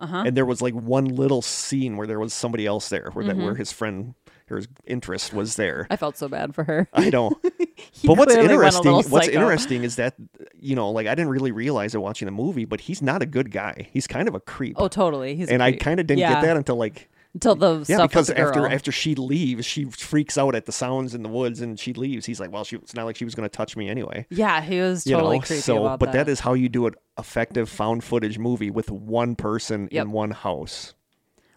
uh-huh. 0.00 0.24
and 0.26 0.36
there 0.36 0.44
was 0.44 0.60
like 0.60 0.74
one 0.74 1.04
little 1.04 1.40
scene 1.40 1.96
where 1.96 2.06
there 2.08 2.18
was 2.18 2.34
somebody 2.34 2.66
else 2.66 2.88
there 2.88 3.10
where 3.12 3.24
that 3.26 3.36
Mm-hmm. 3.36 3.44
where 3.44 3.54
his 3.54 3.70
friend 3.70 4.14
his 4.48 4.68
interest 4.86 5.32
was 5.32 5.56
there 5.56 5.86
I 5.90 5.96
felt 5.96 6.16
so 6.16 6.28
bad 6.28 6.54
for 6.54 6.64
her. 6.64 6.88
i 6.92 7.10
know 7.10 7.30
but 7.42 8.16
what's 8.16 8.32
clearly 8.34 8.56
went 8.56 8.74
a 8.74 8.78
interesting 8.78 9.10
what's 9.10 9.28
interesting 9.28 9.84
is 9.84 9.96
that 9.96 10.14
you 10.58 10.74
know 10.76 10.90
like 10.90 11.06
i 11.06 11.14
didn't 11.14 11.30
really 11.30 11.52
realize 11.52 11.94
it 11.94 11.98
watching 11.98 12.26
the 12.26 12.32
movie 12.32 12.64
but 12.64 12.80
he's 12.82 13.00
not 13.02 13.22
a 13.22 13.26
good 13.26 13.50
guy 13.50 13.88
he's 13.92 14.06
kind 14.06 14.28
of 14.28 14.34
a 14.34 14.40
creep 14.40 14.76
Oh, 14.78 14.88
totally. 14.88 15.34
He's 15.36 15.48
and 15.48 15.62
i 15.62 15.72
kind 15.72 16.00
of 16.00 16.06
didn't 16.06 16.20
Yeah. 16.20 16.34
get 16.34 16.42
that 16.42 16.56
until 16.56 16.76
like 16.76 17.08
until 17.32 17.56
the 17.56 17.78
yeah 17.88 17.96
stuff 17.96 18.10
because 18.10 18.26
the 18.28 18.38
after 18.38 18.66
after 18.68 18.92
she 18.92 19.14
leaves 19.16 19.66
she 19.66 19.84
freaks 19.86 20.38
out 20.38 20.54
at 20.54 20.66
the 20.66 20.72
sounds 20.72 21.14
in 21.16 21.22
the 21.24 21.28
woods 21.28 21.60
and 21.60 21.80
she 21.80 21.92
leaves 21.92 22.26
he's 22.26 22.38
like 22.38 22.52
well 22.52 22.62
she, 22.62 22.76
it's 22.76 22.94
not 22.94 23.04
like 23.06 23.16
she 23.16 23.24
was 23.24 23.34
going 23.34 23.48
to 23.48 23.54
touch 23.56 23.76
me 23.76 23.88
anyway 23.88 24.24
yeah, 24.30 24.60
he 24.60 24.78
was 24.80 25.04
you 25.06 25.16
totally 25.16 25.38
know 25.38 25.42
creepy 25.44 25.60
so 25.60 25.96
but 25.96 26.12
that. 26.12 26.12
that 26.12 26.28
is 26.28 26.38
how 26.40 26.52
you 26.54 26.68
do 26.68 26.86
an 26.86 26.94
effective 27.18 27.68
found 27.68 28.04
footage 28.04 28.38
movie 28.38 28.70
with 28.70 28.88
one 28.90 29.34
person 29.34 29.88
Yep. 29.90 30.04
in 30.04 30.12
one 30.12 30.30
house 30.30 30.94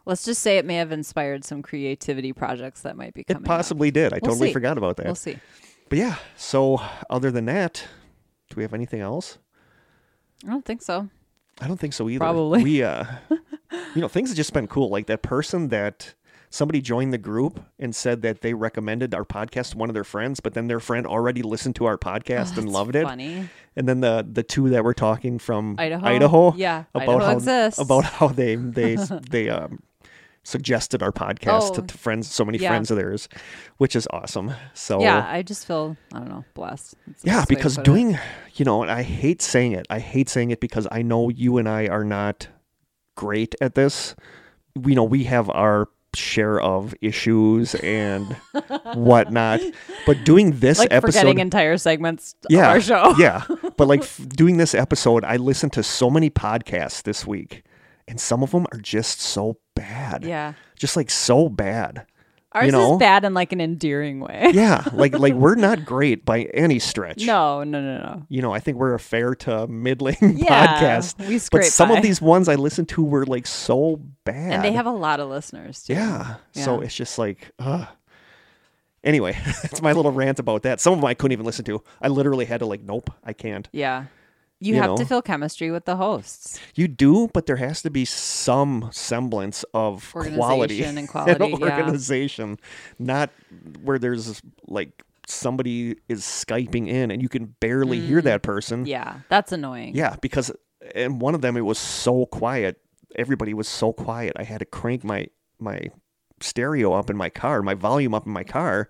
Let's 0.07 0.23
just 0.25 0.41
say 0.41 0.57
it 0.57 0.65
may 0.65 0.75
have 0.75 0.91
inspired 0.91 1.43
some 1.45 1.61
creativity 1.61 2.33
projects 2.33 2.81
that 2.81 2.97
might 2.97 3.13
be 3.13 3.21
it 3.21 3.27
coming. 3.27 3.43
up. 3.43 3.47
possibly 3.47 3.91
did 3.91 4.13
i 4.13 4.19
We'll 4.21 4.31
totally 4.31 4.49
see. 4.49 4.53
forgot 4.53 4.77
about 4.77 4.97
that 4.97 5.05
We'll 5.05 5.15
see. 5.15 5.37
but 5.89 5.99
yeah 5.99 6.15
so 6.35 6.81
other 7.09 7.29
than 7.29 7.45
that 7.45 7.85
do 8.49 8.55
we 8.55 8.63
have 8.63 8.73
anything 8.73 9.01
else 9.01 9.37
I 10.45 10.49
don't 10.49 10.63
think 10.65 10.81
so. 10.83 11.09
I 11.59 11.67
don't 11.67 11.79
think 11.79 11.93
so 11.93 12.07
either. 12.09 12.19
Probably. 12.19 12.63
We 12.63 12.83
uh 12.83 13.05
you 13.95 14.01
know, 14.01 14.07
things 14.07 14.29
have 14.29 14.37
just 14.37 14.53
been 14.53 14.67
cool. 14.67 14.89
Like 14.89 15.07
that 15.07 15.23
person 15.23 15.69
that 15.69 16.13
somebody 16.51 16.79
joined 16.79 17.11
the 17.11 17.17
group 17.17 17.59
and 17.79 17.95
said 17.95 18.21
that 18.21 18.41
they 18.41 18.53
recommended 18.53 19.15
our 19.15 19.25
podcast 19.25 19.71
to 19.71 19.77
one 19.79 19.89
of 19.89 19.95
their 19.95 20.03
friends, 20.03 20.39
but 20.39 20.53
then 20.53 20.67
their 20.67 20.79
friend 20.79 21.07
already 21.07 21.41
listened 21.41 21.75
to 21.77 21.85
our 21.85 21.97
podcast 21.97 22.55
and 22.57 22.69
loved 22.71 22.95
it. 22.95 23.03
Funny. 23.03 23.49
And 23.75 23.89
then 23.89 23.99
the 24.01 24.25
the 24.31 24.43
two 24.43 24.69
that 24.69 24.83
were 24.83 24.93
talking 24.93 25.39
from 25.39 25.75
Idaho? 25.79 26.05
Idaho, 26.07 26.53
Yeah, 26.55 26.83
about 26.93 27.15
Idaho 27.15 27.25
how 27.25 27.31
exists. 27.33 27.79
about 27.81 28.03
how 28.05 28.27
they 28.27 28.55
they 28.55 28.95
they 29.31 29.49
um 29.49 29.79
suggested 30.47 31.03
our 31.03 31.11
podcast 31.11 31.73
to, 31.75 31.81
Oh, 31.81 31.85
to 31.85 31.97
friends, 31.97 32.31
so 32.33 32.45
many 32.45 32.57
yeah. 32.57 32.69
friends 32.69 32.89
of 32.89 32.95
theirs, 32.97 33.27
which 33.77 33.95
is 33.97 34.07
awesome. 34.11 34.53
So 34.73 35.01
Yeah, 35.01 35.27
I 35.29 35.41
just 35.41 35.67
feel 35.67 35.97
I 36.13 36.19
don't 36.19 36.29
know 36.29 36.45
blessed. 36.53 36.95
Yeah, 37.23 37.41
to 37.41 37.47
because 37.47 37.75
put 37.75 37.81
it. 37.81 37.85
doing, 37.85 38.17
you 38.55 38.63
know, 38.63 38.81
and 38.81 38.89
I 38.89 39.03
hate 39.03 39.41
saying 39.41 39.73
it. 39.73 39.85
I 39.89 39.99
hate 39.99 40.29
saying 40.29 40.51
it 40.51 40.61
because 40.61 40.87
I 40.89 41.01
know 41.01 41.27
you 41.29 41.57
and 41.57 41.67
I 41.67 41.87
are 41.87 42.05
not 42.05 42.47
great 43.15 43.55
at 43.59 43.75
this. 43.75 44.15
We 44.75 44.95
know 44.95 45.03
we 45.03 45.25
have 45.25 45.49
our 45.49 45.89
share 46.15 46.59
of 46.61 46.95
issues 47.01 47.75
and 47.75 48.25
whatnot, 48.93 49.59
but 50.05 50.23
doing 50.23 50.59
this 50.59 50.79
like 50.79 50.91
episode, 50.93 51.19
forgetting 51.19 51.39
entire 51.39 51.77
segments 51.77 52.35
yeah, 52.49 52.67
of 52.67 52.71
our 52.71 52.81
show. 52.81 53.15
yeah, 53.17 53.43
but 53.75 53.87
like 53.87 54.01
f- 54.01 54.21
doing 54.29 54.57
this 54.57 54.73
episode, 54.73 55.25
I 55.25 55.35
listened 55.35 55.73
to 55.73 55.83
so 55.83 56.09
many 56.09 56.29
podcasts 56.29 57.03
this 57.03 57.27
week, 57.27 57.63
and 58.07 58.19
some 58.19 58.43
of 58.43 58.51
them 58.51 58.65
are 58.71 58.79
just 58.79 59.21
so 59.21 59.57
bad. 59.75 60.23
yeah. 60.23 60.53
just 60.77 60.95
like 60.95 61.09
so 61.09 61.49
bad. 61.49 62.05
Ours 62.53 62.71
know? 62.71 62.93
is 62.93 62.99
bad 62.99 63.25
in 63.25 63.33
like 63.33 63.51
an 63.51 63.59
endearing 63.59 64.19
way. 64.21 64.51
Yeah, 64.53 64.83
like 64.93 65.17
like 65.19 65.33
we're 65.33 65.55
not 65.55 65.85
great 65.85 66.25
by 66.25 66.43
any 66.53 66.79
stretch. 66.79 67.25
No, 67.25 67.63
no, 67.63 67.81
no, 67.81 67.97
no. 67.97 68.23
you 68.29 68.41
know, 68.41 68.53
I 68.53 68.59
think 68.59 68.77
we're 68.77 68.93
a 68.93 68.99
fair 68.99 69.35
to 69.35 69.67
middling 69.67 70.15
Yeah, 70.21 70.79
podcast. 70.79 71.27
we 71.27 71.39
but 71.51 71.65
some 71.65 71.89
by. 71.89 71.97
of 71.97 72.03
these 72.03 72.21
ones 72.21 72.47
I 72.47 72.55
listened 72.55 72.89
to 72.89 73.03
were 73.03 73.25
like 73.25 73.45
so 73.45 74.01
bad. 74.23 74.53
And 74.53 74.63
they 74.63 74.71
have 74.71 74.85
a 74.85 74.91
lot 74.91 75.19
of 75.19 75.29
listeners 75.29 75.83
too. 75.83 75.93
yeah. 75.93 76.35
So 76.53 76.81
it's 76.81 76.95
just 76.95 77.17
like, 77.17 77.51
uh. 77.59 77.85
Anyway, 79.03 79.37
it's 79.63 79.81
my 79.81 79.93
little 79.93 80.11
rant 80.11 80.39
about 80.39 80.63
that. 80.63 80.79
Some 80.79 80.93
of 80.93 80.99
them 80.99 81.05
I 81.05 81.13
couldn't 81.13 81.33
even 81.33 81.45
listen 81.45 81.63
to. 81.65 81.83
I 82.01 82.07
literally 82.07 82.45
had 82.45 82.59
to 82.61 82.65
like, 82.65 82.81
nope, 82.81 83.09
I 83.23 83.33
can't. 83.33 83.67
Yeah. 83.71 84.05
You, 84.59 84.73
You 84.73 84.81
have 84.81 84.91
know? 84.91 84.97
to 84.97 85.05
feel 85.05 85.21
chemistry 85.21 85.69
with 85.69 85.85
the 85.85 85.95
hosts. 85.97 86.59
You 86.75 86.87
do, 86.87 87.29
but 87.33 87.45
there 87.45 87.57
has 87.57 87.81
to 87.83 87.89
be 87.91 88.05
some 88.05 88.89
semblance 88.91 89.63
of 89.73 90.09
quality 90.11 90.83
Organization 90.83 90.97
and 90.97 91.07
quality, 91.09 91.45
yeah. 91.45 91.77
organization, 91.77 92.57
not 92.97 93.29
where 93.83 93.99
there's 93.99 94.41
like 94.67 95.03
somebody 95.27 95.97
is 96.07 96.21
skyping 96.21 96.87
in 96.87 97.11
and 97.11 97.21
you 97.21 97.29
can 97.29 97.55
barely 97.59 97.99
hear 97.99 98.21
that 98.21 98.41
person. 98.41 98.85
Mm. 98.85 98.87
Yeah, 98.87 99.19
that's 99.29 99.51
annoying. 99.51 99.95
Yeah, 99.95 100.15
because 100.21 100.51
in 100.95 101.19
one 101.19 101.35
of 101.35 101.41
them 101.41 101.55
it 101.57 101.61
was 101.61 101.77
so 101.77 102.25
quiet. 102.25 102.79
Everybody 103.15 103.53
was 103.53 103.67
so 103.67 103.93
quiet. 103.93 104.33
I 104.37 104.43
had 104.43 104.59
to 104.59 104.65
crank 104.65 105.03
my 105.03 105.27
my 105.59 105.89
stereo 106.39 106.93
up 106.93 107.09
in 107.09 107.17
my 107.17 107.29
car, 107.29 107.61
my 107.61 107.73
volume 107.73 108.13
up 108.13 108.25
in 108.25 108.31
my 108.31 108.43
car. 108.43 108.89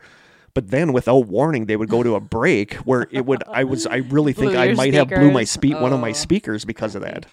But 0.57 0.71
then 0.71 0.91
without 0.91 1.27
warning 1.27 1.67
they 1.67 1.75
would 1.77 1.87
go 1.87 2.01
to 2.01 2.15
a 2.15 2.19
break 2.37 2.73
where 2.77 3.05
it 3.11 3.27
would 3.27 3.43
I 3.47 3.63
was 3.63 3.85
I 3.85 3.97
really 3.97 4.33
think 4.33 4.55
I 4.55 4.73
might 4.73 4.95
have 4.95 5.07
blew 5.07 5.29
my 5.29 5.43
speakers? 5.43 5.77
spe- 5.77 5.83
one 5.83 5.93
of 5.93 5.99
my 5.99 6.09
Oh. 6.09 6.13
speakers 6.13 6.65
because 6.65 6.95
of 6.95 7.03
that. 7.03 7.27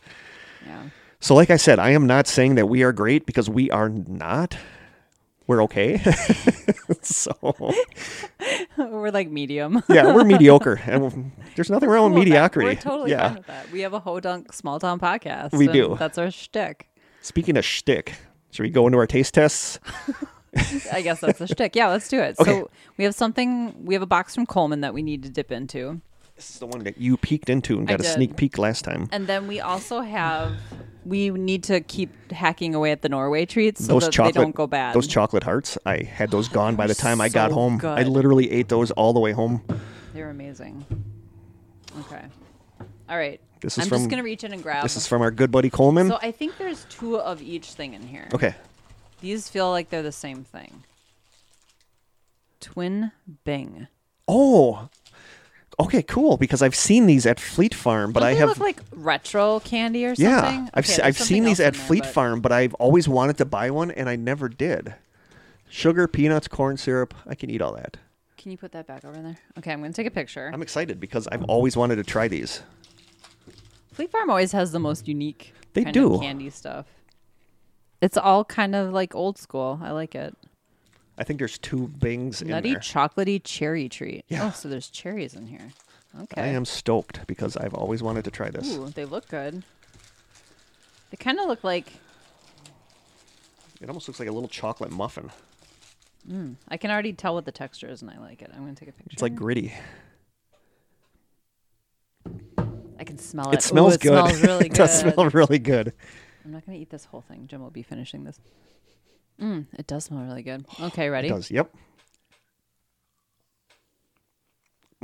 Yeah. 0.66 0.82
So 1.20 1.34
like 1.34 1.48
I 1.48 1.56
said, 1.56 1.78
I 1.78 1.90
am 1.92 2.06
not 2.06 2.26
saying 2.26 2.56
that 2.56 2.66
we 2.66 2.82
are 2.82 2.92
great 2.92 3.24
because 3.24 3.48
we 3.48 3.70
are 3.70 3.88
not. 3.88 4.58
We're 5.46 5.62
okay. 5.64 5.96
so 7.00 7.32
we're 8.76 9.10
like 9.10 9.30
medium. 9.30 9.82
yeah, 9.88 10.14
we're 10.14 10.24
mediocre, 10.24 10.78
and 10.84 11.32
there's 11.56 11.70
nothing 11.70 11.88
wrong 11.88 12.12
with 12.12 12.12
Cool 12.12 12.18
with 12.20 12.28
that. 12.28 12.30
mediocrity. 12.30 12.68
We're 12.68 12.74
totally 12.74 13.10
yeah. 13.12 13.28
fine 13.28 13.36
with 13.38 13.46
that. 13.46 13.70
We 13.72 13.80
have 13.80 13.94
a 13.94 14.00
Hodunk 14.02 14.52
small 14.52 14.78
town 14.80 15.00
podcast. 15.00 15.52
We 15.52 15.68
do. 15.68 15.96
That's 15.98 16.18
our 16.18 16.30
shtick. 16.30 16.88
Speaking 17.22 17.56
of 17.56 17.64
shtick, 17.64 18.16
should 18.50 18.64
we 18.64 18.70
go 18.70 18.86
into 18.86 18.98
our 18.98 19.06
taste 19.06 19.32
tests? 19.32 19.78
I 20.92 21.02
guess 21.02 21.20
that's 21.20 21.40
a 21.40 21.46
shtick. 21.46 21.74
Yeah, 21.76 21.88
let's 21.88 22.08
do 22.08 22.20
it. 22.20 22.36
Okay. 22.38 22.50
So 22.50 22.70
we 22.96 23.04
have 23.04 23.14
something. 23.14 23.84
We 23.84 23.94
have 23.94 24.02
a 24.02 24.06
box 24.06 24.34
from 24.34 24.46
Coleman 24.46 24.80
that 24.82 24.94
we 24.94 25.02
need 25.02 25.22
to 25.24 25.28
dip 25.30 25.50
into, 25.52 26.00
This 26.36 26.50
is 26.50 26.58
the 26.58 26.66
one 26.66 26.84
that 26.84 26.98
you 26.98 27.16
peeked 27.16 27.48
into 27.48 27.78
and 27.78 27.86
got 27.88 28.00
a 28.00 28.04
sneak 28.04 28.36
peek 28.36 28.58
last 28.58 28.84
time. 28.84 29.08
and 29.12 29.26
then 29.26 29.46
we 29.46 29.60
also 29.60 30.00
have. 30.00 30.52
We 31.06 31.28
need 31.28 31.64
to 31.64 31.80
keep 31.82 32.32
hacking 32.32 32.74
away 32.74 32.90
at 32.90 33.02
the 33.02 33.10
Norway 33.10 33.44
treats 33.44 33.84
so 33.84 33.92
those 33.92 34.04
that 34.04 34.12
chocolate 34.12 34.34
they 34.36 34.40
don't 34.40 34.54
go 34.54 34.66
bad. 34.66 34.94
Those 34.94 35.06
chocolate 35.06 35.42
hearts, 35.42 35.76
I 35.84 35.98
had 36.02 36.30
those 36.30 36.48
gone 36.48 36.76
by 36.76 36.86
the 36.86 36.94
time 36.94 37.20
I 37.20 37.28
got 37.28 37.50
so 37.50 37.54
home. 37.56 37.78
I 37.84 38.04
literally 38.04 38.50
ate 38.50 38.70
those 38.70 38.90
all 38.92 39.12
the 39.12 39.20
way 39.20 39.32
home. 39.32 39.62
They're 40.14 40.30
amazing. 40.30 40.82
Okay. 42.00 42.22
All 43.10 43.18
right. 43.18 43.38
This 43.60 43.76
is 43.76 43.84
I'm 43.84 43.88
from- 43.90 43.98
just 43.98 44.10
gonna 44.10 44.22
reach 44.22 44.44
in 44.44 44.52
and 44.54 44.62
grab. 44.62 44.82
This 44.82 44.96
is 44.96 45.06
from 45.06 45.20
our 45.20 45.30
good 45.30 45.50
buddy 45.50 45.68
Coleman. 45.68 46.08
so 46.08 46.18
I 46.22 46.30
think 46.32 46.56
there's 46.56 46.86
two 46.88 47.18
of 47.18 47.42
each 47.42 47.72
thing 47.72 47.92
in 47.94 48.02
here. 48.02 48.28
okay. 48.32 48.54
These 49.20 49.48
feel 49.48 49.70
like 49.70 49.90
they're 49.90 50.02
the 50.02 50.12
same 50.12 50.44
thing. 50.44 50.84
Twin 52.60 53.12
Bing. 53.44 53.88
Oh. 54.28 54.88
Okay, 55.78 56.02
cool. 56.02 56.36
Because 56.36 56.62
I've 56.62 56.74
seen 56.74 57.06
these 57.06 57.26
at 57.26 57.40
Fleet 57.40 57.74
Farm, 57.74 58.12
but 58.12 58.20
Don't 58.20 58.28
I 58.28 58.32
they 58.34 58.38
have 58.40 58.48
look 58.50 58.58
like 58.60 58.80
retro 58.92 59.60
candy 59.60 60.04
or 60.06 60.14
something. 60.14 60.24
yeah, 60.30 60.68
I've 60.72 60.84
Okay, 60.84 60.92
se- 60.94 61.02
I've 61.02 61.18
seen 61.18 61.44
these 61.44 61.58
else 61.58 61.60
in 61.60 61.66
at 61.66 61.74
there, 61.74 61.82
Fleet 61.86 62.02
but- 62.04 62.12
Farm, 62.12 62.40
but 62.40 62.52
I've 62.52 62.74
always 62.74 63.08
wanted 63.08 63.38
to 63.38 63.44
buy 63.44 63.70
one 63.70 63.90
and 63.90 64.08
I 64.08 64.16
never 64.16 64.48
did. 64.48 64.94
Sugar, 65.68 66.06
peanuts, 66.06 66.46
corn 66.48 66.76
syrup. 66.76 67.12
I 67.26 67.34
can 67.34 67.50
eat 67.50 67.60
all 67.60 67.74
that. 67.74 67.96
Can 68.36 68.52
you 68.52 68.56
put 68.58 68.72
that 68.72 68.86
back 68.86 69.04
over 69.04 69.16
there? 69.20 69.36
Okay, 69.58 69.72
I'm 69.72 69.80
gonna 69.80 69.92
take 69.92 70.06
a 70.06 70.10
picture. 70.10 70.50
I'm 70.52 70.62
excited 70.62 71.00
because 71.00 71.26
I've 71.28 71.42
always 71.44 71.76
wanted 71.76 71.96
to 71.96 72.04
try 72.04 72.28
these. 72.28 72.62
Fleet 73.92 74.10
Farm 74.12 74.30
always 74.30 74.52
has 74.52 74.70
the 74.70 74.78
most 74.78 75.08
unique 75.08 75.54
They 75.72 75.84
kind 75.84 75.94
do. 75.94 76.14
of 76.14 76.20
candy 76.20 76.50
stuff. 76.50 76.86
It's 78.00 78.16
all 78.16 78.44
kind 78.44 78.74
of 78.74 78.92
like 78.92 79.14
old 79.14 79.38
school. 79.38 79.80
I 79.82 79.90
like 79.92 80.14
it. 80.14 80.36
I 81.16 81.24
think 81.24 81.38
there's 81.38 81.58
two 81.58 81.88
bings 81.88 82.42
in 82.42 82.48
Nutty 82.48 82.72
there. 82.72 82.80
chocolatey 82.80 83.40
cherry 83.44 83.88
treat. 83.88 84.24
Yeah. 84.28 84.48
Oh, 84.48 84.50
so 84.50 84.68
there's 84.68 84.88
cherries 84.90 85.34
in 85.34 85.46
here. 85.46 85.70
Okay. 86.22 86.42
I 86.42 86.46
am 86.48 86.64
stoked 86.64 87.26
because 87.26 87.56
I've 87.56 87.74
always 87.74 88.02
wanted 88.02 88.24
to 88.24 88.30
try 88.30 88.50
this. 88.50 88.68
Ooh, 88.76 88.88
they 88.88 89.04
look 89.04 89.28
good. 89.28 89.62
They 91.10 91.16
kind 91.16 91.38
of 91.38 91.46
look 91.46 91.62
like 91.64 91.92
It 93.80 93.88
almost 93.88 94.08
looks 94.08 94.18
like 94.20 94.28
a 94.28 94.32
little 94.32 94.48
chocolate 94.48 94.90
muffin. 94.90 95.30
Mm, 96.30 96.56
I 96.68 96.76
can 96.78 96.90
already 96.90 97.12
tell 97.12 97.34
what 97.34 97.44
the 97.44 97.52
texture 97.52 97.88
is, 97.88 98.00
and 98.02 98.10
I 98.10 98.18
like 98.18 98.40
it. 98.42 98.50
I'm 98.54 98.60
gonna 98.60 98.74
take 98.74 98.88
a 98.88 98.92
picture. 98.92 99.10
It's 99.12 99.22
like 99.22 99.34
gritty. 99.34 99.72
I 102.98 103.04
can 103.04 103.18
smell 103.18 103.50
it. 103.50 103.54
It 103.56 103.62
smells 103.62 103.92
Ooh, 103.92 103.96
it 103.96 104.00
good. 104.00 104.08
Smells 104.24 104.42
really 104.42 104.66
it 104.66 104.68
good. 104.70 104.76
does 104.76 105.00
smell 105.00 105.28
really 105.30 105.58
good. 105.58 105.92
I'm 106.44 106.52
not 106.52 106.66
gonna 106.66 106.78
eat 106.78 106.90
this 106.90 107.06
whole 107.06 107.22
thing. 107.22 107.46
Jim 107.46 107.60
will 107.62 107.70
be 107.70 107.82
finishing 107.82 108.24
this. 108.24 108.38
Mm, 109.40 109.66
it 109.78 109.86
does 109.86 110.04
smell 110.04 110.22
really 110.22 110.42
good. 110.42 110.64
Okay, 110.80 111.08
ready? 111.08 111.28
It 111.28 111.32
does. 111.32 111.50
Yep. 111.50 111.74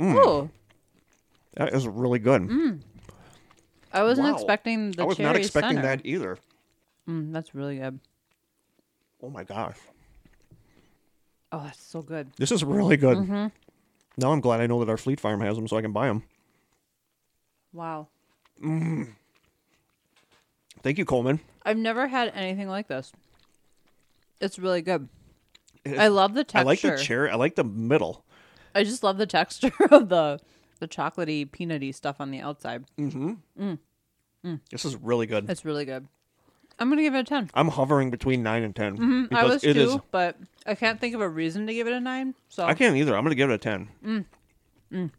Ooh, 0.01 0.49
That 1.55 1.73
is 1.73 1.87
really 1.87 2.17
good. 2.19 2.81
I 3.93 4.03
wasn't 4.03 4.29
Wow. 4.29 4.33
expecting 4.35 4.91
the 4.91 5.03
I 5.03 5.05
was 5.05 5.19
not 5.19 5.35
expecting 5.35 5.77
center. 5.77 5.81
that 5.81 6.05
either. 6.05 6.37
Mm, 7.07 7.33
that's 7.33 7.53
really 7.53 7.77
good. 7.77 7.99
Oh 9.21 9.29
my 9.29 9.43
gosh. 9.43 9.77
Oh, 11.51 11.63
that's 11.65 11.81
so 11.81 12.01
good. 12.01 12.31
This 12.37 12.51
is 12.51 12.63
really 12.63 12.95
good. 12.97 13.17
Mm-hmm. 13.17 13.47
Now 14.17 14.31
I'm 14.31 14.39
glad 14.39 14.61
I 14.61 14.67
know 14.67 14.79
that 14.79 14.89
our 14.89 14.97
Fleet 14.97 15.19
Farm 15.19 15.41
has 15.41 15.57
them 15.57 15.67
so 15.67 15.75
I 15.77 15.81
can 15.81 15.91
buy 15.91 16.07
them. 16.07 16.23
Wow. 17.73 18.07
Thank 20.83 20.97
you, 20.97 21.05
Coleman. 21.05 21.39
I've 21.63 21.77
never 21.77 22.07
had 22.07 22.31
anything 22.35 22.67
like 22.67 22.87
this. 22.87 23.11
It's 24.39 24.57
really 24.57 24.81
good. 24.81 25.07
I 25.97 26.07
love 26.07 26.33
the 26.33 26.43
texture. 26.43 26.59
I 26.59 26.63
like 26.63 26.81
the 26.81 26.97
cherry. 26.97 27.29
I 27.29 27.35
like 27.35 27.55
the 27.55 27.63
middle. 27.63 28.23
I 28.73 28.83
just 28.83 29.03
love 29.03 29.17
the 29.17 29.25
texture 29.25 29.71
of 29.91 30.09
the 30.09 30.39
the 30.79 30.87
chocolatey, 30.87 31.47
peanutty 31.49 31.93
stuff 31.93 32.15
on 32.19 32.31
the 32.31 32.39
outside. 32.39 32.85
Mm-hmm. 32.97 33.33
Mm. 33.59 33.77
Mm. 34.45 34.59
This 34.71 34.85
is 34.85 34.95
really 34.95 35.27
good. 35.27 35.47
It's 35.49 35.63
really 35.65 35.85
good. 35.85 36.07
I'm 36.79 36.89
gonna 36.89 37.03
give 37.03 37.13
it 37.13 37.19
a 37.19 37.23
ten. 37.23 37.51
I'm 37.53 37.67
hovering 37.67 38.09
between 38.09 38.41
nine 38.41 38.63
and 38.63 38.75
10 38.75 38.97
Mm, 38.97 39.27
I 39.35 39.43
was 39.43 39.61
too, 39.61 39.69
is. 39.69 39.97
but 40.09 40.37
I 40.65 40.73
can't 40.73 40.99
think 40.99 41.13
of 41.13 41.21
a 41.21 41.29
reason 41.29 41.67
to 41.67 41.73
give 41.75 41.85
it 41.85 41.93
a 41.93 41.99
nine. 41.99 42.33
So 42.49 42.65
I 42.65 42.73
can't 42.73 42.95
either. 42.95 43.15
I'm 43.15 43.23
going 43.23 43.31
to 43.31 43.35
give 43.35 43.51
it 43.51 43.53
a 43.53 43.57
ten. 43.59 43.89
Mm. 44.93 45.11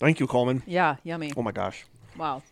Thank 0.00 0.20
you, 0.20 0.26
Coleman. 0.26 0.62
yeah, 0.66 0.96
yummy. 1.04 1.32
Oh 1.36 1.42
my 1.42 1.52
gosh, 1.52 1.84
Wow. 2.16 2.42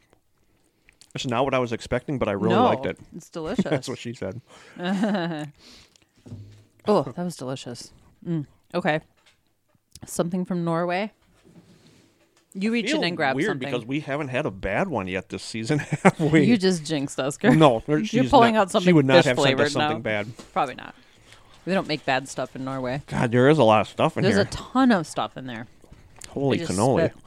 Is 1.15 1.27
not 1.27 1.45
what 1.45 1.55
I 1.55 1.59
was 1.59 1.73
expecting, 1.73 2.19
but 2.19 2.29
I 2.29 2.33
really 2.33 2.55
no, 2.55 2.65
liked 2.65 2.87
it. 2.87 2.99
It's 3.15 3.29
delicious. 3.31 3.65
That's 3.71 3.89
what 3.89 3.99
she 3.99 4.15
said. 4.15 4.41
oh, 6.87 7.03
that 7.03 7.19
was 7.19 7.37
delicious. 7.37 7.93
Mm. 8.27 8.47
Okay. 8.75 9.01
Something 10.07 10.45
from 10.45 10.65
Norway. 10.65 11.13
You 12.55 12.73
reach 12.73 12.91
in 12.91 13.03
and 13.03 13.17
grab 13.17 13.35
weird 13.35 13.49
something. 13.49 13.71
because 13.71 13.87
we 13.87 14.01
haven't 14.01 14.29
had 14.29 14.45
a 14.45 14.51
bad 14.51 14.89
one 14.89 15.09
yet 15.09 15.31
this 15.31 15.43
season, 15.43 15.79
have 16.03 16.21
we? 16.21 16.43
you 16.45 16.59
just 16.59 16.85
jinxed 16.85 17.19
us, 17.19 17.39
Kurt. 17.39 17.57
no, 17.57 17.83
You're 17.87 18.25
pulling 18.25 18.55
not- 18.55 18.63
out 18.63 18.71
something 18.71 18.89
She 18.91 18.93
would 18.93 19.07
not 19.07 19.17
have 19.17 19.25
sent 19.25 19.39
flavored 19.39 19.67
us 19.67 19.73
something 19.73 19.99
now. 19.99 20.03
bad. 20.03 20.29
Probably 20.53 20.75
not. 20.75 20.95
We 21.65 21.73
don't 21.73 21.87
make 21.89 22.05
bad 22.05 22.29
stuff 22.29 22.55
in 22.55 22.65
Norway. 22.65 23.03
God, 23.07 23.31
there 23.31 23.49
is 23.49 23.57
a 23.57 23.65
lot 23.65 23.81
of 23.83 23.89
stuff 23.89 24.17
in 24.19 24.23
There's 24.23 24.35
here. 24.35 24.45
a 24.45 24.51
ton 24.51 24.93
of 24.93 25.07
stuff 25.07 25.37
in 25.37 25.47
there. 25.47 25.67
Holy 26.29 26.59
cannoli! 26.59 27.11
spit. 27.11 27.23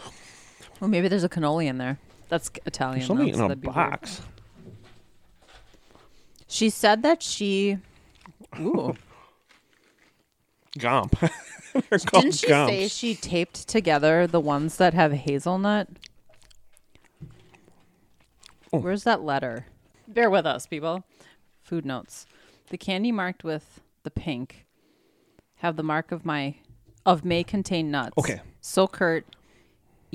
Well, 0.80 0.90
maybe 0.90 1.08
there's 1.08 1.24
a 1.24 1.30
cannoli 1.30 1.66
in 1.68 1.78
there. 1.78 1.98
That's 2.30 2.50
Italian. 2.66 3.00
There's 3.00 3.08
something 3.08 3.26
though, 3.28 3.32
in 3.32 3.38
so 3.38 3.46
a 3.46 3.48
that'd 3.50 3.62
be 3.62 3.68
weird. 3.68 3.76
box. 3.76 4.22
She 6.48 6.70
said 6.70 7.04
that 7.04 7.22
she. 7.22 7.78
Ooh. 8.60 8.96
Gomp. 10.80 11.12
They're 11.90 12.00
called 12.00 12.24
Didn't 12.24 12.36
she 12.36 12.48
gomps. 12.48 12.68
say 12.68 12.88
she 12.88 13.16
taped 13.16 13.68
together 13.68 14.28
the 14.28 14.40
ones 14.40 14.78
that 14.78 14.94
have 14.94 15.12
hazelnut? 15.12 15.88
Oh. 18.72 18.80
Where's 18.80 19.04
that 19.04 19.22
letter? 19.24 19.68
Bear 20.08 20.30
with 20.30 20.46
us, 20.46 20.68
people. 20.68 21.04
Food 21.64 21.86
notes. 21.86 22.26
The 22.70 22.78
candy 22.78 23.12
marked 23.12 23.44
with 23.44 23.82
the 24.04 24.12
pink 24.12 24.66
have 25.58 25.76
the 25.76 25.84
mark 25.84 26.12
of 26.12 26.26
my 26.26 26.56
of 27.06 27.24
may 27.26 27.44
contain 27.44 27.92
nuts. 27.92 28.18
Okay. 28.18 28.42
So 28.62 28.88
Kurt, 28.88 29.26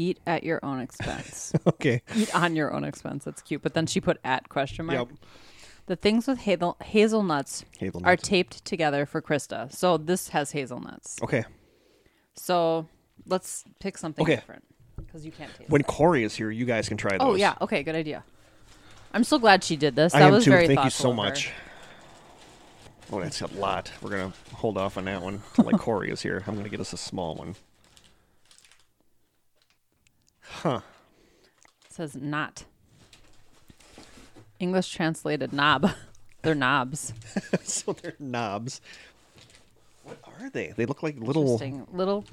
eat 0.00 0.18
at 0.26 0.44
your 0.44 0.64
own 0.64 0.80
expense. 0.80 1.52
okay. 1.66 2.02
eat 2.16 2.34
on 2.34 2.56
your 2.56 2.72
own 2.72 2.84
expense. 2.84 3.24
That's 3.24 3.42
cute. 3.42 3.62
But 3.62 3.74
then 3.74 3.86
she 3.86 4.00
put 4.00 4.18
at 4.24 4.48
question 4.48 4.86
mark. 4.86 5.10
Yep. 5.10 5.18
The 5.86 5.96
things 5.96 6.26
with 6.26 6.38
hazel 6.38 6.76
hazelnuts 6.82 7.64
are 8.04 8.16
taped 8.16 8.64
together 8.64 9.04
for 9.04 9.20
Krista. 9.20 9.72
So 9.72 9.96
this 9.98 10.28
has 10.30 10.52
hazelnuts. 10.52 11.18
Okay. 11.22 11.44
So 12.34 12.86
let's 13.26 13.64
pick 13.80 13.98
something 13.98 14.22
Okay. 14.22 14.36
different 14.36 14.64
because 14.96 15.26
you 15.26 15.32
can't 15.32 15.54
taste. 15.54 15.68
When 15.68 15.80
it. 15.80 15.86
Corey 15.86 16.22
is 16.24 16.34
here, 16.34 16.50
you 16.50 16.64
guys 16.64 16.88
can 16.88 16.96
try 16.96 17.16
oh, 17.20 17.26
those. 17.26 17.34
Oh 17.34 17.36
yeah. 17.36 17.56
Okay. 17.60 17.82
Good 17.82 17.96
idea. 17.96 18.24
I'm 19.12 19.24
so 19.24 19.38
glad 19.38 19.64
she 19.64 19.76
did 19.76 19.96
this. 19.96 20.14
I 20.14 20.20
That 20.20 20.26
am 20.26 20.32
was 20.32 20.44
too. 20.44 20.50
very 20.50 20.66
Thank 20.68 20.78
you 20.78 20.84
thoughtful 20.84 21.02
so 21.02 21.10
of 21.10 21.16
her. 21.16 21.22
much. 21.22 21.52
Oh, 23.12 23.20
that's 23.20 23.40
a 23.40 23.48
lot. 23.48 23.90
We're 24.00 24.10
gonna 24.10 24.32
hold 24.54 24.78
off 24.78 24.96
on 24.96 25.06
that 25.06 25.20
one 25.20 25.42
till 25.54 25.64
like 25.64 25.78
Corey 25.80 26.10
is 26.10 26.22
here. 26.22 26.44
I'm 26.46 26.54
gonna 26.54 26.68
get 26.68 26.78
us 26.80 26.92
a 26.92 26.96
small 26.96 27.34
one. 27.34 27.56
Huh. 30.50 30.80
It 31.86 31.92
says 31.92 32.16
not. 32.16 32.64
English 34.58 34.90
translated 34.92 35.52
knob. 35.52 35.90
They're 36.42 36.54
knobs. 36.54 37.12
so 37.62 37.92
they're 37.92 38.14
knobs. 38.18 38.80
What 40.04 40.18
are 40.40 40.48
they? 40.48 40.72
They 40.74 40.86
look 40.86 41.02
like 41.02 41.18
little. 41.18 41.42
Interesting. 41.52 41.86
Little. 41.92 42.24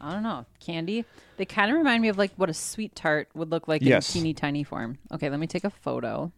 I 0.00 0.12
don't 0.14 0.22
know. 0.22 0.46
Candy. 0.58 1.04
They 1.36 1.44
kind 1.44 1.70
of 1.70 1.76
remind 1.76 2.00
me 2.00 2.08
of 2.08 2.16
like 2.16 2.32
what 2.36 2.48
a 2.48 2.54
sweet 2.54 2.94
tart 2.94 3.28
would 3.34 3.50
look 3.50 3.68
like 3.68 3.82
Yes. 3.82 4.14
in 4.14 4.20
teeny 4.22 4.32
tiny 4.34 4.64
form. 4.64 4.98
Okay, 5.12 5.28
let 5.28 5.38
me 5.38 5.46
take 5.46 5.64
a 5.64 5.70
photo. 5.70 6.32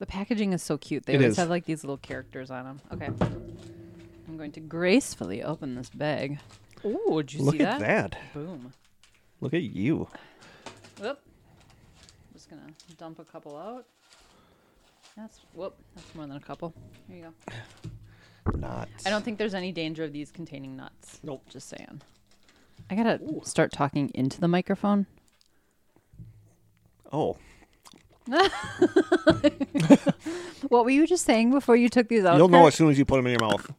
The 0.00 0.06
packaging 0.06 0.52
is 0.52 0.62
so 0.62 0.76
cute. 0.76 1.06
They 1.06 1.14
It 1.14 1.16
always 1.16 1.30
is. 1.32 1.36
have 1.38 1.48
like 1.48 1.64
these 1.64 1.82
little 1.82 1.96
characters 1.96 2.50
on 2.50 2.64
them. 2.64 2.80
Okay. 2.92 3.06
I'm 4.28 4.36
going 4.36 4.52
to 4.52 4.60
gracefully 4.60 5.42
open 5.42 5.74
this 5.76 5.88
bag. 5.90 6.38
Ooh, 6.84 7.22
did 7.22 7.32
you 7.34 7.42
Look 7.42 7.54
see 7.56 7.60
at 7.62 7.80
that? 7.80 8.10
that. 8.12 8.34
Boom. 8.34 8.72
Look 9.40 9.54
at 9.54 9.62
you. 9.62 10.08
Whoop. 11.00 11.18
Just 12.32 12.50
gonna 12.50 12.62
dump 12.98 13.18
a 13.18 13.24
couple 13.24 13.56
out. 13.56 13.86
That's 15.16 15.40
whoop. 15.54 15.74
That's 15.94 16.14
more 16.14 16.26
than 16.26 16.36
a 16.36 16.40
couple. 16.40 16.74
Here 17.08 17.16
you 17.16 17.22
go. 17.22 18.54
Nuts. 18.58 19.06
I 19.06 19.10
don't 19.10 19.24
think 19.24 19.38
there's 19.38 19.54
any 19.54 19.72
danger 19.72 20.04
of 20.04 20.12
these 20.12 20.30
containing 20.30 20.76
nuts. 20.76 21.20
Nope. 21.22 21.42
Just 21.48 21.68
saying. 21.68 22.02
I 22.90 22.94
gotta 22.94 23.20
start 23.44 23.72
talking 23.72 24.10
into 24.14 24.40
the 24.40 24.48
microphone. 24.48 25.06
Oh, 27.12 27.36
What 30.68 30.84
were 30.84 30.90
you 30.90 31.06
just 31.06 31.24
saying 31.24 31.50
before 31.50 31.76
you 31.76 31.88
took 31.88 32.08
these 32.08 32.24
out? 32.24 32.36
you'll 32.36 32.48
know 32.48 32.66
as 32.66 32.74
soon 32.74 32.90
as 32.90 32.98
you 32.98 33.04
put 33.04 33.16
them 33.16 33.26
in 33.26 33.32
your 33.32 33.48
mouth. 33.48 33.72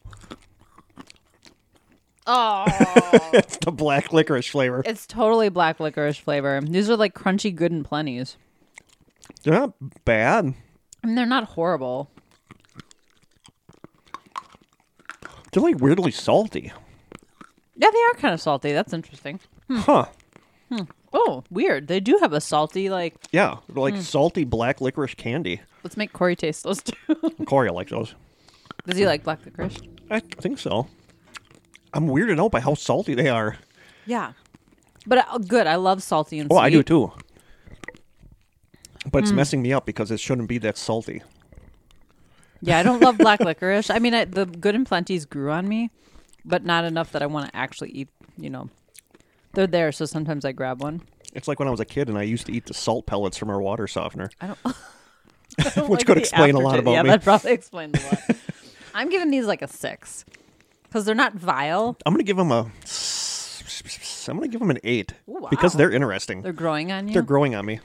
Oh, 2.27 2.65
it's 3.33 3.57
the 3.57 3.71
black 3.71 4.13
licorice 4.13 4.47
flavor. 4.47 4.83
it's 4.85 5.07
totally 5.07 5.49
black 5.49 5.79
licorice 5.79 6.17
flavor. 6.17 6.61
These 6.61 6.89
are 6.89 6.95
like 6.95 7.13
crunchy, 7.15 7.53
good 7.53 7.71
and 7.71 7.83
plenties. 7.87 8.35
They're 9.43 9.53
not 9.53 9.73
bad. 10.05 10.53
I 11.03 11.07
mean, 11.07 11.15
they're 11.15 11.25
not 11.25 11.45
horrible. 11.45 12.11
They're 15.51 15.63
like 15.63 15.79
weirdly 15.79 16.11
salty. 16.11 16.71
Yeah, 17.75 17.89
they 17.91 17.99
are 17.99 18.13
kind 18.19 18.33
of 18.33 18.41
salty. 18.41 18.71
That's 18.71 18.93
interesting. 18.93 19.39
Huh. 19.69 20.05
Oh, 21.13 21.43
weird. 21.49 21.87
They 21.87 21.99
do 21.99 22.17
have 22.21 22.31
a 22.33 22.39
salty 22.39 22.89
like. 22.89 23.15
Yeah, 23.31 23.57
they're 23.67 23.73
Hmm. 23.73 23.79
like 23.79 23.97
salty 23.97 24.43
black 24.45 24.79
licorice 24.79 25.15
candy. 25.15 25.61
Let's 25.83 25.97
make 25.97 26.13
Corey 26.13 26.35
taste 26.35 26.63
those 26.63 26.81
too. 26.83 26.95
Corey 27.45 27.69
likes 27.71 27.91
those. 27.91 28.13
Does 28.87 28.97
he 28.97 29.05
like 29.05 29.23
black 29.23 29.39
licorice? 29.43 29.77
I 30.09 30.19
think 30.19 30.59
so. 30.59 30.87
I'm 31.93 32.07
weirded 32.07 32.39
out 32.39 32.51
by 32.51 32.59
how 32.61 32.73
salty 32.73 33.13
they 33.13 33.29
are. 33.29 33.57
Yeah, 34.05 34.33
but 35.05 35.19
uh, 35.29 35.37
good. 35.39 35.67
I 35.67 35.75
love 35.75 36.01
salty 36.03 36.39
and 36.39 36.51
Oh, 36.51 36.55
sweet. 36.55 36.63
I 36.63 36.69
do 36.69 36.83
too. 36.83 37.11
But 39.11 39.23
it's 39.23 39.31
messing 39.31 39.61
me 39.61 39.73
up 39.73 39.85
because 39.85 40.11
it 40.11 40.19
shouldn't 40.19 40.47
be 40.47 40.57
that 40.59 40.77
salty. 40.77 41.23
Yeah, 42.61 42.77
I 42.77 42.83
don't 42.83 42.99
love 43.01 43.17
black 43.19 43.39
licorice. 43.39 43.89
I 43.89 43.97
mean, 43.99 44.13
I, 44.13 44.25
the 44.25 44.45
good 44.45 44.75
and 44.75 44.87
plenties 44.87 45.27
grew 45.27 45.51
on 45.51 45.67
me, 45.67 45.89
but 46.45 46.63
not 46.63 46.85
enough 46.85 47.11
that 47.13 47.23
I 47.23 47.25
want 47.25 47.47
to 47.49 47.55
actually 47.55 47.89
eat. 47.91 48.09
You 48.37 48.49
know, 48.51 48.69
they're 49.53 49.67
there, 49.67 49.91
so 49.91 50.05
sometimes 50.05 50.45
I 50.45 50.51
grab 50.51 50.81
one. 50.81 51.01
It's 51.33 51.47
like 51.47 51.59
when 51.59 51.67
I 51.67 51.71
was 51.71 51.79
a 51.79 51.85
kid 51.85 52.09
and 52.09 52.17
I 52.17 52.23
used 52.23 52.45
to 52.47 52.51
eat 52.51 52.65
the 52.67 52.73
salt 52.73 53.05
pellets 53.05 53.37
from 53.37 53.49
our 53.49 53.61
water 53.61 53.87
softener. 53.87 54.29
I 54.39 54.47
don't. 54.47 54.59
I 54.65 54.73
don't 55.75 55.89
Which 55.89 56.05
could 56.05 56.17
the 56.17 56.21
explain 56.21 56.55
a 56.55 56.59
lot 56.59 56.77
aftertaste. 56.77 56.81
about 56.83 56.91
yeah, 56.91 57.03
me. 57.03 57.09
that 57.09 57.23
probably 57.23 57.51
explains 57.51 58.01
a 58.03 58.07
lot. 58.07 58.37
I'm 58.93 59.09
giving 59.09 59.31
these 59.31 59.45
like 59.47 59.61
a 59.61 59.67
six 59.67 60.25
because 60.91 61.05
they're 61.05 61.15
not 61.15 61.33
vile. 61.35 61.95
I'm 62.05 62.11
gonna 62.13 62.23
give 62.23 62.35
them 62.37 62.51
a. 62.51 62.69
I'm 64.27 64.35
gonna 64.37 64.49
give 64.49 64.59
them 64.59 64.69
an 64.69 64.79
eight 64.83 65.13
Ooh, 65.29 65.47
because 65.49 65.73
they're 65.73 65.89
interesting. 65.91 66.41
They're 66.41 66.51
growing 66.53 66.91
on 66.91 67.07
you. 67.07 67.13
They're 67.13 67.23
growing 67.23 67.55
on 67.55 67.65
me. 67.65 67.79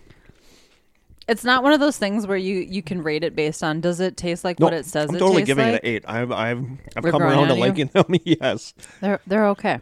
it's 1.28 1.44
not 1.44 1.62
one 1.62 1.72
of 1.72 1.80
those 1.80 1.96
things 1.98 2.26
where 2.26 2.36
you 2.36 2.56
you 2.58 2.82
can 2.82 3.02
rate 3.02 3.24
it 3.24 3.34
based 3.34 3.62
on 3.62 3.80
does 3.80 4.00
it 4.00 4.16
taste 4.16 4.44
like 4.44 4.58
No, 4.60 4.66
what 4.66 4.74
it 4.74 4.84
says 4.86 5.08
I'm 5.08 5.16
it 5.16 5.18
totally 5.18 5.44
giving 5.44 5.64
like. 5.72 5.82
it 5.82 5.84
an 5.84 5.90
eight. 5.94 6.04
I've 6.06 6.30
I've 6.32 6.64
I've 6.96 7.04
come 7.04 7.22
around 7.22 7.48
to 7.48 7.54
you? 7.54 7.60
liking 7.60 7.86
them. 7.92 8.04
yes. 8.24 8.74
They're 9.00 9.20
they're 9.26 9.46
okay. 9.48 9.80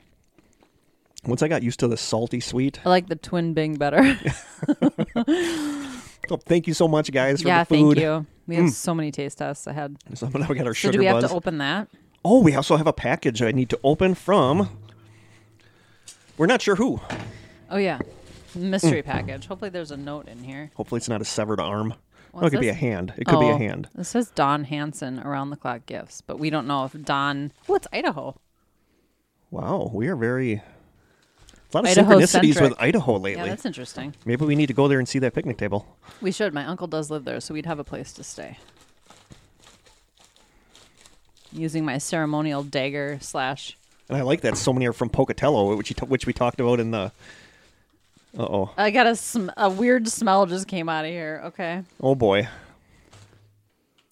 Once 1.26 1.42
I 1.42 1.48
got 1.48 1.62
used 1.62 1.80
to 1.80 1.88
the 1.88 1.96
salty 1.96 2.38
sweet. 2.40 2.78
I 2.84 2.88
like 2.90 3.08
the 3.08 3.16
twin 3.16 3.54
Bing 3.54 3.76
better. 3.76 4.02
So 6.28 6.38
thank 6.38 6.66
you 6.66 6.72
so 6.72 6.88
much, 6.88 7.12
guys, 7.12 7.42
for 7.42 7.48
yeah, 7.48 7.64
the 7.64 7.66
food. 7.66 7.96
thank 7.96 8.02
you. 8.02 8.26
We 8.46 8.56
have 8.56 8.64
mm. 8.66 8.70
so 8.72 8.94
many 8.94 9.10
taste 9.10 9.36
tests 9.36 9.66
ahead. 9.66 9.96
So 10.14 10.26
now 10.28 10.46
we 10.48 10.54
got 10.54 10.66
our 10.66 10.72
So 10.72 10.88
sugar 10.88 10.92
do 10.92 10.98
we 11.00 11.04
have 11.04 11.20
buzz. 11.20 11.30
to 11.30 11.36
open 11.36 11.58
that? 11.58 11.88
Oh, 12.24 12.40
we 12.40 12.54
also 12.54 12.76
have 12.76 12.86
a 12.86 12.92
package 12.92 13.42
I 13.42 13.52
need 13.52 13.68
to 13.70 13.78
open 13.84 14.14
from. 14.14 14.68
We're 16.36 16.46
not 16.46 16.62
sure 16.62 16.76
who. 16.76 17.00
Oh 17.70 17.76
yeah, 17.76 17.98
mystery 18.54 19.02
package. 19.02 19.46
Hopefully, 19.46 19.70
there's 19.70 19.90
a 19.90 19.96
note 19.96 20.28
in 20.28 20.42
here. 20.42 20.70
Hopefully, 20.74 20.98
it's 20.98 21.08
not 21.08 21.20
a 21.20 21.24
severed 21.24 21.60
arm. 21.60 21.94
Oh, 22.32 22.44
it 22.44 22.50
could 22.50 22.60
be 22.60 22.68
a 22.68 22.74
hand. 22.74 23.12
It 23.16 23.26
could 23.26 23.38
be 23.38 23.46
a 23.48 23.52
Oh, 23.52 23.58
hand. 23.58 23.88
This 23.94 24.08
says 24.08 24.30
Don 24.30 24.64
Hanson 24.64 25.20
around 25.20 25.50
the 25.50 25.56
clock 25.56 25.86
gifts, 25.86 26.20
but 26.20 26.40
we 26.40 26.50
don't 26.50 26.66
know 26.66 26.84
if 26.84 26.92
Don. 27.04 27.52
Oh, 27.68 27.76
it's 27.76 27.86
Idaho. 27.92 28.34
Wow, 29.52 29.90
we 29.94 30.08
are 30.08 30.16
very. 30.16 30.54
A 30.54 30.62
lot 31.74 31.84
of 31.84 31.90
synchronicities 31.96 32.54
centric. 32.54 32.70
with 32.70 32.80
Idaho 32.80 33.14
lately. 33.14 33.32
Yeah, 33.32 33.36
lately. 33.38 33.50
that's 33.50 33.66
interesting. 33.66 34.14
Maybe 34.24 34.44
we 34.44 34.54
need 34.56 34.66
to 34.66 34.72
go 34.74 34.86
there 34.88 34.98
and 34.98 35.08
see 35.08 35.18
that 35.20 35.34
picnic 35.34 35.58
table. 35.58 35.96
We 36.20 36.32
should. 36.32 36.52
My 36.54 36.64
uncle 36.64 36.86
does 36.88 37.10
live 37.10 37.24
there, 37.24 37.40
so 37.40 37.54
we'd 37.54 37.66
have 37.66 37.78
a 37.78 37.84
place 37.84 38.12
to 38.14 38.24
stay. 38.24 38.58
Using 41.54 41.84
my 41.84 41.98
ceremonial 41.98 42.62
dagger 42.62 43.18
slash. 43.20 43.76
And 44.08 44.18
I 44.18 44.22
like 44.22 44.42
that 44.42 44.58
so 44.58 44.72
many 44.72 44.86
are 44.86 44.92
from 44.92 45.08
Pocatello, 45.08 45.74
which 45.76 45.88
you 45.88 45.94
t- 45.94 46.04
which 46.06 46.26
we 46.26 46.32
talked 46.32 46.60
about 46.60 46.80
in 46.80 46.90
the. 46.90 47.12
Uh 48.36 48.42
oh. 48.42 48.74
I 48.76 48.90
got 48.90 49.06
a 49.06 49.14
sm- 49.16 49.50
a 49.56 49.70
weird 49.70 50.08
smell 50.08 50.44
just 50.46 50.66
came 50.66 50.88
out 50.88 51.04
of 51.04 51.10
here. 51.12 51.40
Okay. 51.46 51.82
Oh 52.02 52.14
boy. 52.14 52.48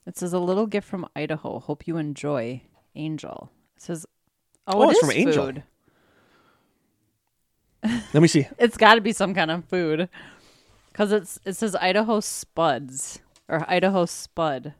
It 0.07 0.16
says 0.16 0.33
a 0.33 0.38
little 0.38 0.66
gift 0.66 0.88
from 0.88 1.07
Idaho. 1.14 1.59
Hope 1.59 1.87
you 1.87 1.96
enjoy, 1.96 2.62
Angel. 2.94 3.50
It 3.76 3.83
says, 3.83 4.07
Oh, 4.66 4.83
oh, 4.85 4.88
it 4.88 4.92
it's 4.92 5.00
from 5.00 5.11
Angel. 5.11 5.46
food. 5.46 5.62
Let 8.14 8.22
me 8.22 8.28
see. 8.28 8.46
It's 8.59 8.76
got 8.76 8.94
to 8.94 9.00
be 9.00 9.12
some 9.12 9.35
kind 9.35 9.50
of 9.50 9.64
food, 9.64 10.09
because 10.92 11.11
it's 11.12 11.38
it 11.44 11.55
says 11.55 11.74
Idaho 11.76 12.20
Spuds 12.20 13.20
or 13.48 13.64
Idaho 13.68 14.07
Spud. 14.07 14.74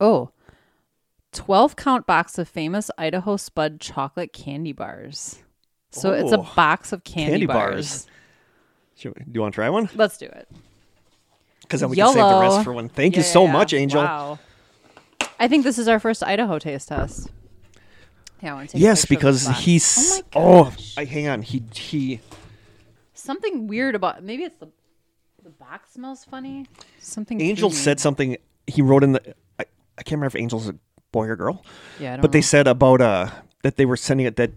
Oh, 0.00 0.30
12 1.36 1.76
count 1.76 2.06
box 2.06 2.38
of 2.38 2.48
famous 2.48 2.90
Idaho 2.96 3.36
Spud 3.36 3.78
chocolate 3.80 4.32
candy 4.32 4.72
bars. 4.72 5.38
So 5.90 6.12
it's 6.12 6.32
a 6.32 6.38
Oh, 6.38 6.50
box 6.56 6.92
of 6.92 7.04
candy, 7.04 7.32
candy 7.32 7.46
bars. 7.46 8.06
bars. 8.06 8.06
Do 9.00 9.14
you 9.32 9.40
want 9.40 9.52
to 9.52 9.56
try 9.56 9.68
one? 9.68 9.88
Let's 9.94 10.18
do 10.18 10.26
it. 10.26 10.48
Because 11.60 11.80
then 11.80 11.90
we 11.90 11.96
can 11.96 12.08
save 12.08 12.16
the 12.16 12.40
rest 12.40 12.64
for 12.64 12.72
one. 12.72 12.88
Thank 12.88 13.16
you 13.16 13.22
so 13.22 13.44
yeah, 13.44 13.52
much. 13.52 13.74
Angel. 13.74 14.02
Wow. 14.02 14.38
I 15.38 15.48
think 15.48 15.64
this 15.64 15.78
is 15.78 15.88
our 15.88 16.00
first 16.00 16.22
Idaho 16.22 16.58
taste 16.58 16.88
test. 16.88 17.30
Yeah, 18.42 18.52
I 18.52 18.54
want 18.54 18.70
to 18.70 18.72
take 18.74 18.82
Yes, 18.82 19.04
because 19.04 19.46
he's. 19.58 20.22
Oh. 20.34 20.66
oh 20.66 20.74
I 20.96 21.04
hang 21.04 21.28
on. 21.28 21.42
He 21.42 21.62
he. 21.74 22.20
Something 23.14 23.66
weird 23.66 23.94
about 23.94 24.22
maybe 24.22 24.44
it's 24.44 24.56
the 24.56 24.68
the 25.42 25.50
box 25.50 25.92
smells 25.92 26.24
funny. 26.24 26.66
Something. 27.00 27.40
Angel 27.40 27.68
me. 27.68 27.74
said 27.74 28.00
something. 28.00 28.36
He 28.66 28.80
wrote 28.82 29.04
in 29.04 29.12
the. 29.12 29.34
I, 29.58 29.64
I 29.98 30.02
can't 30.02 30.12
remember 30.12 30.26
if 30.26 30.36
Angel's 30.36 30.68
a 30.68 30.76
boy 31.12 31.26
or 31.26 31.36
girl, 31.36 31.64
Yeah, 32.00 32.12
I 32.12 32.16
don't 32.16 32.22
but 32.22 32.32
they 32.32 32.42
said 32.42 32.66
about 32.66 33.00
uh 33.00 33.30
that 33.62 33.76
they 33.76 33.86
were 33.86 33.96
sending 33.96 34.26
it 34.26 34.36
that. 34.36 34.52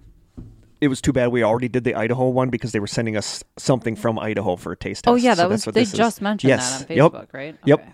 It 0.82 0.88
was 0.88 1.02
too 1.02 1.12
bad 1.12 1.28
we 1.28 1.44
already 1.44 1.68
did 1.68 1.84
the 1.84 1.94
Idaho 1.94 2.30
one 2.30 2.50
because 2.50 2.72
they 2.72 2.80
were 2.80 2.88
sending 2.88 3.18
us 3.18 3.44
something 3.58 3.98
from 3.98 4.18
Idaho 4.18 4.56
for 4.56 4.72
a 4.72 4.78
taste 4.78 5.04
test. 5.04 5.12
Oh 5.12 5.16
yeah, 5.16 5.34
So 5.34 5.42
that 5.42 5.50
was 5.50 5.66
they 5.66 5.72
this 5.72 5.92
is. 5.92 5.98
just 5.98 6.22
mentioned 6.22 6.50
yes. 6.50 6.86
that 6.86 6.92
on 6.92 6.96
Yep. 6.98 7.12
Facebook, 7.12 7.28
right? 7.34 7.58
Yep. 7.66 7.80
Okay. 7.82 7.90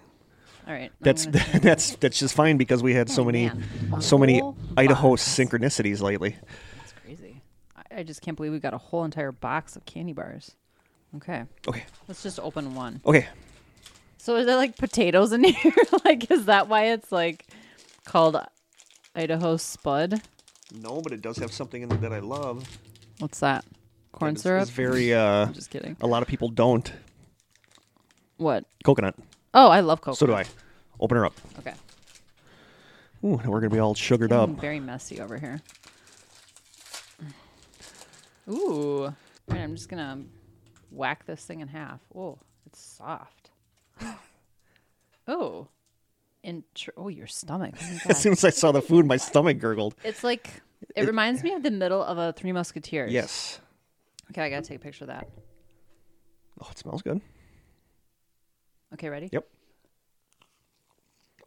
All 0.68 0.74
right. 0.74 0.92
That's 1.02 1.26
that's 1.62 1.96
that's 1.96 2.20
just 2.20 2.36
fine 2.36 2.58
because 2.58 2.84
we 2.84 2.94
had 2.94 3.10
so 3.10 3.24
Oh, 3.24 3.26
many 3.26 3.48
man. 3.48 4.02
So 4.02 4.20
many 4.20 4.40
Idaho 4.78 5.10
box. 5.12 5.24
synchronicities 5.28 6.00
lately. 6.02 6.36
That's 6.78 6.92
crazy. 7.04 7.42
I, 7.76 8.02
I 8.02 8.04
just 8.04 8.22
can't 8.22 8.38
believe 8.38 8.52
we 8.52 8.60
got 8.60 8.76
a 8.76 8.78
whole 8.78 9.04
entire 9.04 9.32
box 9.32 9.76
of 9.76 9.84
candy 9.88 10.14
bars. 10.14 10.52
Okay. 11.16 11.44
Okay. 11.68 11.86
Let's 12.08 12.22
just 12.22 12.40
open 12.40 12.76
one. 12.76 13.02
Okay. 13.04 13.28
So 14.20 14.36
is 14.36 14.46
there 14.46 14.58
like 14.58 14.78
potatoes 14.78 15.32
in 15.34 15.44
here? 15.56 15.74
like, 16.04 16.30
is 16.30 16.46
that 16.46 16.68
why 16.68 16.92
it's 16.92 17.12
like 17.12 17.48
called 18.06 18.38
Idaho 19.16 19.58
Spud? 19.58 20.22
No, 20.74 21.02
but 21.02 21.12
it 21.12 21.22
does 21.22 21.38
have 21.38 21.52
something 21.52 21.82
in 21.82 21.92
it 21.92 22.02
that 22.02 22.14
I 22.14 22.20
love. 22.20 22.80
What's 23.20 23.40
that? 23.40 23.66
Corn 24.12 24.32
It's- 24.32 24.44
syrup? 24.44 24.62
It's 24.64 24.72
very 24.72 25.14
uh 25.14 25.48
I'm 25.48 25.54
just 25.54 25.70
kidding. 25.70 25.96
a 26.02 26.08
lot 26.08 26.22
of 26.22 26.28
people 26.28 26.50
don't. 26.50 26.92
What? 28.38 28.66
Coconut. 28.84 29.16
Oh, 29.54 29.70
I 29.70 29.80
love 29.82 30.02
coconut. 30.02 30.18
So 30.18 30.26
do 30.26 30.34
I. 30.34 30.46
Open 31.00 31.18
her 31.18 31.26
up. 31.26 31.34
Okay. 31.60 31.74
Ooh, 33.24 33.40
now 33.44 33.50
we're 33.50 33.60
gonna 33.62 33.70
be 33.74 33.80
all 33.80 33.96
sugared 33.96 34.32
up. 34.32 34.50
very 34.52 34.80
messy 34.80 35.20
over 35.22 35.38
here. 35.38 35.62
Ooh. 38.50 39.04
All 39.06 39.16
right, 39.50 39.62
I'm 39.62 39.76
just 39.76 39.90
gonna 39.90 40.24
whack 40.92 41.26
this 41.26 41.44
thing 41.46 41.62
in 41.62 41.68
half. 41.68 42.00
Oh, 42.16 42.38
it's 42.66 42.80
soft. 42.82 43.52
oh. 45.28 45.68
Oh, 46.98 47.08
your 47.08 47.28
stomach. 47.28 47.76
Oh 47.80 48.00
As 48.10 48.22
soon 48.22 48.34
as 48.34 48.44
I 48.44 48.50
saw 48.50 48.72
the 48.72 48.82
food, 48.82 49.06
my 49.06 49.18
stomach 49.18 49.58
gurgled. 49.60 49.96
It's 50.04 50.24
like 50.24 50.50
it 50.96 51.06
reminds 51.08 51.44
me 51.44 51.54
of 51.54 51.64
the 51.64 51.72
middle 51.72 52.04
of 52.04 52.18
a 52.18 52.34
Three 52.34 52.52
Musketeers. 52.52 53.12
Yes. 53.12 53.60
Okay, 54.32 54.42
I 54.42 54.50
gotta 54.50 54.66
take 54.66 54.78
a 54.78 54.82
picture 54.82 55.06
of 55.06 55.10
that. 55.10 55.28
Oh, 56.62 56.68
it 56.72 56.78
smells 56.78 57.02
good. 57.02 57.22
Okay, 58.94 59.10
ready? 59.10 59.30
Yep. 59.32 59.48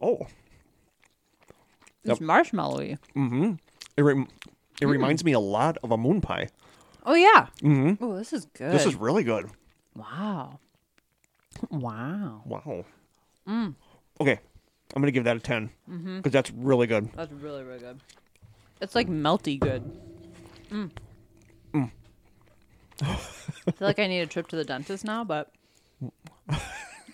Oh, 0.01 0.27
It's 2.05 2.19
marshmallowy. 2.19 2.97
it 3.97 4.01
rem- 4.01 4.27
it 4.81 4.85
reminds 4.85 5.23
me 5.25 5.33
a 5.33 5.39
lot 5.39 5.77
of 5.83 5.91
a 5.91 5.97
moon 5.97 6.21
pie. 6.21 6.47
Oh 7.05 7.15
yeah. 7.15 7.47
Mm-hmm. 7.61 8.03
Oh, 8.03 8.15
this 8.17 8.31
is 8.33 8.45
good. 8.45 8.71
This 8.71 8.85
is 8.85 8.95
really 8.95 9.23
good. 9.23 9.49
wow. 9.95 10.59
Wow. 11.69 12.41
Wow. 12.45 12.85
Mm. 13.47 13.75
Okay, 14.21 14.39
I'm 14.95 15.01
gonna 15.01 15.11
give 15.11 15.23
that 15.25 15.37
a 15.37 15.39
ten 15.39 15.69
because 15.87 15.99
Mm-hmm. 16.01 16.29
that's 16.29 16.51
really 16.51 16.87
good. 16.87 17.09
That's 17.15 17.31
really 17.31 17.63
really 17.63 17.79
good. 17.79 17.99
It's 18.81 18.95
like 18.95 19.07
melty 19.07 19.59
good. 19.59 19.83
Mm. 20.71 20.91
I 23.01 23.15
feel 23.15 23.73
like 23.87 23.99
I 23.99 24.07
need 24.07 24.19
a 24.21 24.27
trip 24.27 24.47
to 24.49 24.55
the 24.55 24.63
dentist 24.65 25.05
now, 25.05 25.23
but 25.23 25.51
you 26.01 26.11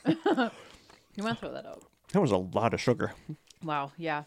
want 0.07 0.53
to 1.17 1.35
throw 1.35 1.51
that 1.51 1.65
out? 1.65 1.83
That 2.11 2.21
was 2.21 2.31
a 2.31 2.37
lot 2.37 2.73
of 2.73 2.81
sugar. 2.81 3.13
Wow. 3.63 3.91
Yeah. 3.97 4.23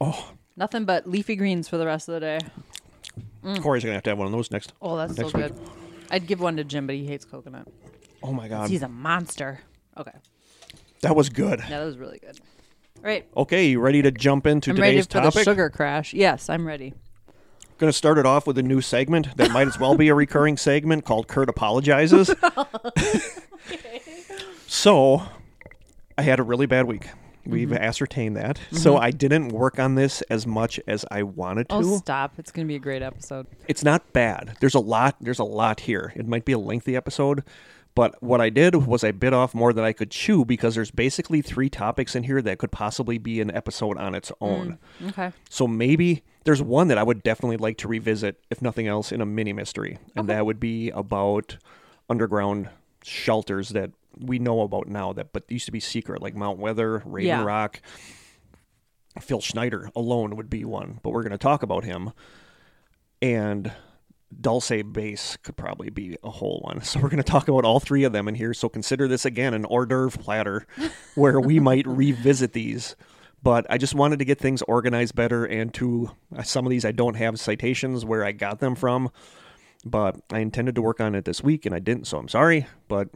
Oh, 0.00 0.32
Nothing 0.56 0.84
but 0.84 1.06
leafy 1.08 1.36
greens 1.36 1.68
for 1.68 1.76
the 1.78 1.86
rest 1.86 2.08
of 2.08 2.14
the 2.14 2.20
day. 2.20 2.38
Corey's 3.60 3.82
gonna 3.84 3.94
have 3.94 4.02
to 4.04 4.10
have 4.10 4.18
one 4.18 4.26
of 4.26 4.32
those 4.32 4.50
next. 4.50 4.72
Oh, 4.80 4.96
that's 4.96 5.14
so 5.16 5.22
Next 5.22 5.34
week. 5.34 5.46
good. 5.48 5.58
I'd 6.10 6.26
give 6.26 6.40
one 6.40 6.56
to 6.56 6.64
Jim, 6.64 6.86
but 6.86 6.96
he 6.96 7.06
hates 7.06 7.24
coconut. 7.24 7.66
Oh 8.22 8.32
my 8.32 8.48
god, 8.48 8.68
He's 8.70 8.82
a 8.82 8.88
monster. 8.88 9.60
Okay. 9.96 10.12
That 11.02 11.16
was 11.16 11.28
good. 11.28 11.60
That 11.68 11.84
was 11.84 11.96
really 11.98 12.18
good. 12.18 12.38
All 12.98 13.04
right. 13.04 13.26
Okay, 13.36 13.68
you 13.68 13.80
ready 13.80 14.02
to 14.02 14.10
jump 14.10 14.46
into 14.46 14.70
I'm 14.70 14.76
ready 14.76 14.92
today's 14.92 15.06
for 15.06 15.12
topic? 15.20 15.32
the 15.34 15.44
sugar 15.44 15.70
crash. 15.70 16.12
Yes, 16.14 16.48
I'm 16.50 16.66
ready. 16.66 16.92
Going 17.78 17.88
to 17.90 17.96
start 17.96 18.18
it 18.18 18.26
off 18.26 18.46
with 18.46 18.58
a 18.58 18.62
new 18.62 18.82
segment 18.82 19.36
that 19.38 19.50
might 19.52 19.66
as 19.66 19.78
well 19.80 19.96
be 19.96 20.08
a 20.08 20.14
recurring 20.14 20.56
segment 20.58 21.06
called 21.06 21.28
Kurt 21.28 21.48
Apologizes. 21.48 22.30
So, 24.66 25.22
I 26.16 26.22
had 26.22 26.38
a 26.38 26.42
really 26.44 26.66
bad 26.66 26.86
week. 26.86 27.08
We've 27.44 27.68
Mm-hmm. 27.68 27.82
ascertained 27.82 28.36
that. 28.36 28.60
So, 28.70 28.96
I 28.96 29.10
didn't 29.10 29.48
work 29.48 29.78
on 29.80 29.94
this 29.96 30.22
as 30.22 30.46
much 30.46 30.78
as 30.86 31.04
I 31.10 31.22
wanted 31.24 31.68
to. 31.70 31.74
Oh, 31.76 31.96
stop. 31.98 32.34
It's 32.38 32.52
going 32.52 32.66
to 32.66 32.68
be 32.68 32.76
a 32.76 32.80
great 32.80 33.02
episode. 33.02 33.46
it's 33.66 33.82
not 33.82 34.12
bad. 34.12 34.56
There's 34.60 34.74
a 34.76 34.80
lot 34.80 35.16
there's 35.20 35.38
a 35.40 35.44
lot 35.44 35.80
here. 35.80 36.12
It 36.14 36.26
might 36.28 36.44
be 36.44 36.52
a 36.52 36.58
lengthy 36.58 36.94
episode, 36.94 37.42
but 37.94 38.22
what 38.22 38.40
I 38.40 38.50
did 38.50 38.74
was 38.86 39.02
I 39.02 39.10
bit 39.10 39.32
off 39.32 39.54
more 39.54 39.72
than 39.72 39.84
I 39.84 39.92
could 39.92 40.10
chew 40.10 40.44
because 40.44 40.74
there's 40.74 40.90
basically 40.90 41.42
three 41.42 41.68
topics 41.68 42.14
in 42.14 42.22
here 42.22 42.40
that 42.42 42.58
could 42.58 42.70
possibly 42.70 43.18
be 43.18 43.40
an 43.40 43.50
episode 43.50 43.98
on 43.98 44.14
its 44.14 44.30
hmm, 44.38 44.44
own. 44.44 44.78
Okay. 45.08 45.32
So 45.48 45.66
maybe 45.66 46.22
there's 46.44 46.62
one 46.62 46.88
that 46.88 46.98
I 46.98 47.02
would 47.02 47.22
definitely 47.22 47.56
like 47.56 47.78
to 47.78 47.88
revisit, 47.88 48.40
if 48.50 48.62
nothing 48.62 48.86
else, 48.86 49.12
in 49.12 49.20
a 49.20 49.26
mini 49.26 49.52
mystery, 49.52 49.98
and 50.14 50.28
that 50.28 50.46
would 50.46 50.60
be 50.60 50.90
about 50.90 51.58
underground 52.08 52.68
shelters 53.02 53.70
that 53.70 53.90
we 54.18 54.38
know 54.38 54.60
about 54.62 54.88
now 54.88 55.12
that 55.12 55.32
but 55.32 55.44
used 55.48 55.66
to 55.66 55.72
be 55.72 55.80
secret, 55.80 56.22
like 56.22 56.34
Mount 56.34 56.58
Weather, 56.58 57.02
Raven 57.04 57.28
Yeah. 57.28 57.44
Rock. 57.44 57.80
Phil 59.20 59.40
Schneider 59.40 59.90
alone 59.96 60.36
would 60.36 60.48
be 60.48 60.64
one, 60.64 61.00
but 61.02 61.10
we're 61.10 61.22
going 61.22 61.32
to 61.32 61.38
talk 61.38 61.64
about 61.64 61.82
him, 61.82 62.12
and 63.20 63.72
Dulce 64.38 64.82
Base 64.92 65.36
could 65.42 65.56
probably 65.56 65.90
be 65.90 66.16
a 66.22 66.30
whole 66.30 66.60
one. 66.64 66.80
So 66.84 67.00
we're 67.00 67.08
going 67.08 67.22
to 67.22 67.30
talk 67.30 67.48
about 67.48 67.64
all 67.64 67.80
three 67.80 68.04
of 68.04 68.12
them 68.12 68.28
in 68.28 68.34
here. 68.34 68.54
So 68.54 68.68
consider 68.68 69.08
this 69.08 69.24
again 69.24 69.54
an 69.54 69.64
hors 69.64 69.86
d'oeuvre 69.86 70.18
platter, 70.22 70.66
where 71.14 71.40
we 71.40 71.60
might 71.60 71.86
revisit 71.86 72.52
these 72.52 72.96
but 73.42 73.66
I 73.70 73.78
just 73.78 73.94
wanted 73.94 74.18
to 74.18 74.24
get 74.24 74.38
things 74.38 74.62
organized 74.62 75.14
better. 75.14 75.44
And 75.44 75.72
to 75.74 76.10
uh, 76.36 76.42
some 76.42 76.66
of 76.66 76.70
these, 76.70 76.84
I 76.84 76.92
don't 76.92 77.14
have 77.14 77.40
citations 77.40 78.04
where 78.04 78.24
I 78.24 78.32
got 78.32 78.60
them 78.60 78.74
from, 78.74 79.10
but 79.84 80.16
I 80.30 80.40
intended 80.40 80.74
to 80.74 80.82
work 80.82 81.00
on 81.00 81.14
it 81.14 81.24
this 81.24 81.42
week 81.42 81.66
and 81.66 81.74
I 81.74 81.78
didn't, 81.78 82.06
so 82.06 82.18
I'm 82.18 82.28
sorry. 82.28 82.66
But 82.88 83.08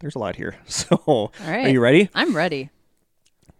there's 0.00 0.14
a 0.14 0.18
lot 0.18 0.36
here. 0.36 0.56
So, 0.66 1.32
right. 1.40 1.66
are 1.66 1.70
you 1.70 1.80
ready? 1.80 2.10
I'm 2.14 2.36
ready. 2.36 2.70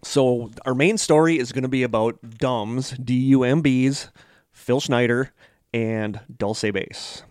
So, 0.03 0.51
our 0.67 0.75
main 0.75 0.99
story 0.99 1.39
is 1.39 1.53
going 1.53 1.63
to 1.63 1.69
be 1.69 1.83
about 1.83 2.21
DUMBs, 2.23 3.03
D 3.03 3.15
U 3.15 3.43
M 3.45 3.63
Bs, 3.63 4.11
Phil 4.53 4.81
Schneider, 4.81 5.33
and 5.75 6.21
Dulce 6.35 6.71
Base. 6.73 7.25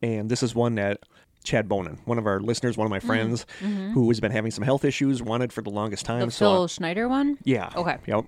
And 0.00 0.30
this 0.30 0.42
is 0.42 0.54
one 0.54 0.76
that 0.76 1.00
Chad 1.44 1.68
Bonin, 1.68 1.98
one 2.04 2.16
of 2.16 2.26
our 2.26 2.40
listeners, 2.40 2.78
one 2.78 2.86
of 2.86 2.90
my 2.90 2.98
mm-hmm. 2.98 3.06
friends, 3.06 3.46
mm-hmm. 3.60 3.92
who 3.92 4.08
has 4.08 4.20
been 4.20 4.30
having 4.30 4.52
some 4.52 4.64
health 4.64 4.84
issues, 4.84 5.20
wanted 5.20 5.52
for 5.52 5.60
the 5.60 5.70
longest 5.70 6.06
time. 6.06 6.26
The 6.26 6.30
so 6.30 6.50
I- 6.50 6.54
Phil 6.54 6.68
Schneider 6.68 7.08
one? 7.08 7.36
yeah. 7.44 7.70
Okay. 7.76 7.98
Yep. 8.06 8.24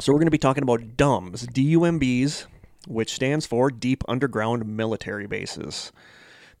So 0.00 0.12
we're 0.12 0.18
going 0.18 0.26
to 0.26 0.32
be 0.32 0.38
talking 0.38 0.62
about 0.62 0.96
DUMBs, 0.96 1.52
D-U-M-Bs, 1.52 2.46
which 2.88 3.14
stands 3.14 3.44
for 3.44 3.70
Deep 3.70 4.02
Underground 4.08 4.66
Military 4.66 5.26
Bases. 5.26 5.92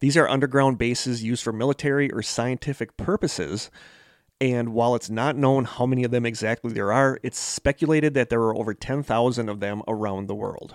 These 0.00 0.16
are 0.16 0.28
underground 0.28 0.78
bases 0.78 1.22
used 1.22 1.42
for 1.42 1.52
military 1.52 2.10
or 2.10 2.22
scientific 2.22 2.96
purposes. 2.96 3.70
And 4.40 4.74
while 4.74 4.94
it's 4.94 5.08
not 5.08 5.36
known 5.36 5.64
how 5.64 5.86
many 5.86 6.04
of 6.04 6.10
them 6.10 6.26
exactly 6.26 6.72
there 6.72 6.92
are, 6.92 7.18
it's 7.22 7.38
speculated 7.38 8.12
that 8.14 8.28
there 8.28 8.42
are 8.42 8.56
over 8.56 8.74
10,000 8.74 9.48
of 9.48 9.60
them 9.60 9.82
around 9.88 10.26
the 10.26 10.34
world. 10.34 10.74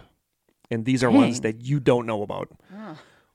And 0.70 0.86
these 0.86 1.04
are 1.04 1.12
ones 1.12 1.38
hmm. 1.38 1.44
that 1.44 1.62
you 1.62 1.80
don't 1.80 2.06
know 2.06 2.24
about. 2.24 2.50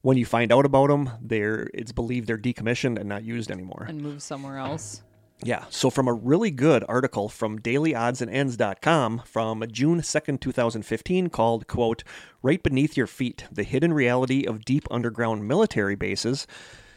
When 0.02 0.16
you 0.16 0.26
find 0.26 0.52
out 0.52 0.66
about 0.66 0.88
them, 0.88 1.10
they're 1.20 1.68
it's 1.72 1.92
believed 1.92 2.26
they're 2.26 2.36
decommissioned 2.36 2.98
and 2.98 3.08
not 3.08 3.22
used 3.22 3.50
anymore. 3.50 3.86
And 3.88 4.02
move 4.02 4.20
somewhere 4.20 4.58
else. 4.58 5.02
Yeah. 5.44 5.64
So 5.70 5.90
from 5.90 6.06
a 6.06 6.12
really 6.12 6.50
good 6.50 6.84
article 6.88 7.28
from 7.28 7.58
dailyoddsandsends.com 7.58 9.22
from 9.24 9.64
June 9.70 10.00
2nd, 10.00 10.40
2015 10.40 11.30
called, 11.30 11.66
quote, 11.66 12.04
Right 12.42 12.62
Beneath 12.62 12.96
Your 12.96 13.08
Feet, 13.08 13.46
The 13.50 13.64
Hidden 13.64 13.92
Reality 13.92 14.44
of 14.44 14.64
Deep 14.64 14.86
Underground 14.90 15.48
Military 15.48 15.96
Bases, 15.96 16.46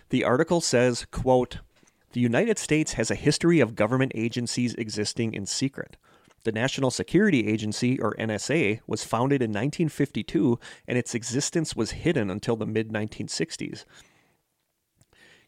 the 0.10 0.24
article 0.24 0.62
says, 0.62 1.06
quote, 1.10 1.60
The 2.12 2.20
United 2.20 2.60
States 2.60 2.94
has 2.94 3.10
a 3.10 3.16
history 3.16 3.60
of 3.60 3.76
government 3.76 4.12
agencies 4.14 4.76
existing 4.76 5.34
in 5.34 5.48
secret. 5.48 5.98
The 6.46 6.52
National 6.52 6.92
Security 6.92 7.48
Agency, 7.48 8.00
or 8.00 8.14
NSA, 8.20 8.80
was 8.86 9.04
founded 9.04 9.42
in 9.42 9.50
1952 9.50 10.60
and 10.88 10.96
its 10.96 11.16
existence 11.16 11.76
was 11.76 11.92
hidden 11.92 12.30
until 12.30 12.56
the 12.56 12.68
mid 12.68 12.90
1960s. 12.90 13.84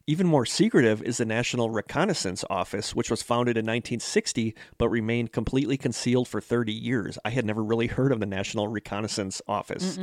Even 0.08 0.26
more 0.26 0.46
secretive 0.46 1.04
is 1.04 1.18
the 1.18 1.26
National 1.26 1.70
Reconnaissance 1.70 2.44
Office, 2.50 2.96
which 2.96 3.12
was 3.12 3.22
founded 3.22 3.58
in 3.58 3.66
1960 3.66 4.56
but 4.80 4.90
remained 4.90 5.32
completely 5.32 5.78
concealed 5.78 6.28
for 6.28 6.42
30 6.42 6.74
years. 6.74 7.20
I 7.24 7.30
had 7.30 7.46
never 7.46 7.64
really 7.64 7.88
heard 7.88 8.12
of 8.12 8.20
the 8.20 8.26
National 8.26 8.68
Reconnaissance 8.68 9.40
Office. 9.48 10.00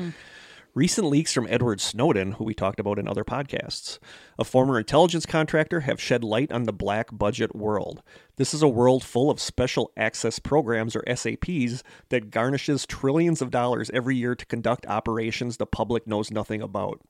Recent 0.74 1.06
leaks 1.06 1.32
from 1.32 1.46
Edward 1.48 1.80
Snowden, 1.80 2.32
who 2.32 2.42
we 2.42 2.52
talked 2.52 2.80
about 2.80 2.98
in 2.98 3.06
other 3.06 3.22
podcasts, 3.22 4.00
a 4.40 4.44
former 4.44 4.76
intelligence 4.76 5.24
contractor, 5.24 5.80
have 5.80 6.00
shed 6.00 6.24
light 6.24 6.50
on 6.50 6.64
the 6.64 6.72
black 6.72 7.10
budget 7.12 7.54
world. 7.54 8.02
This 8.38 8.52
is 8.52 8.60
a 8.60 8.66
world 8.68 9.04
full 9.04 9.30
of 9.30 9.38
special 9.38 9.92
access 9.96 10.40
programs, 10.40 10.96
or 10.96 11.04
SAPs, 11.06 11.84
that 12.08 12.32
garnishes 12.32 12.86
trillions 12.86 13.40
of 13.40 13.52
dollars 13.52 13.88
every 13.94 14.16
year 14.16 14.34
to 14.34 14.44
conduct 14.46 14.84
operations 14.86 15.58
the 15.58 15.66
public 15.66 16.08
knows 16.08 16.32
nothing 16.32 16.60
about. 16.60 17.00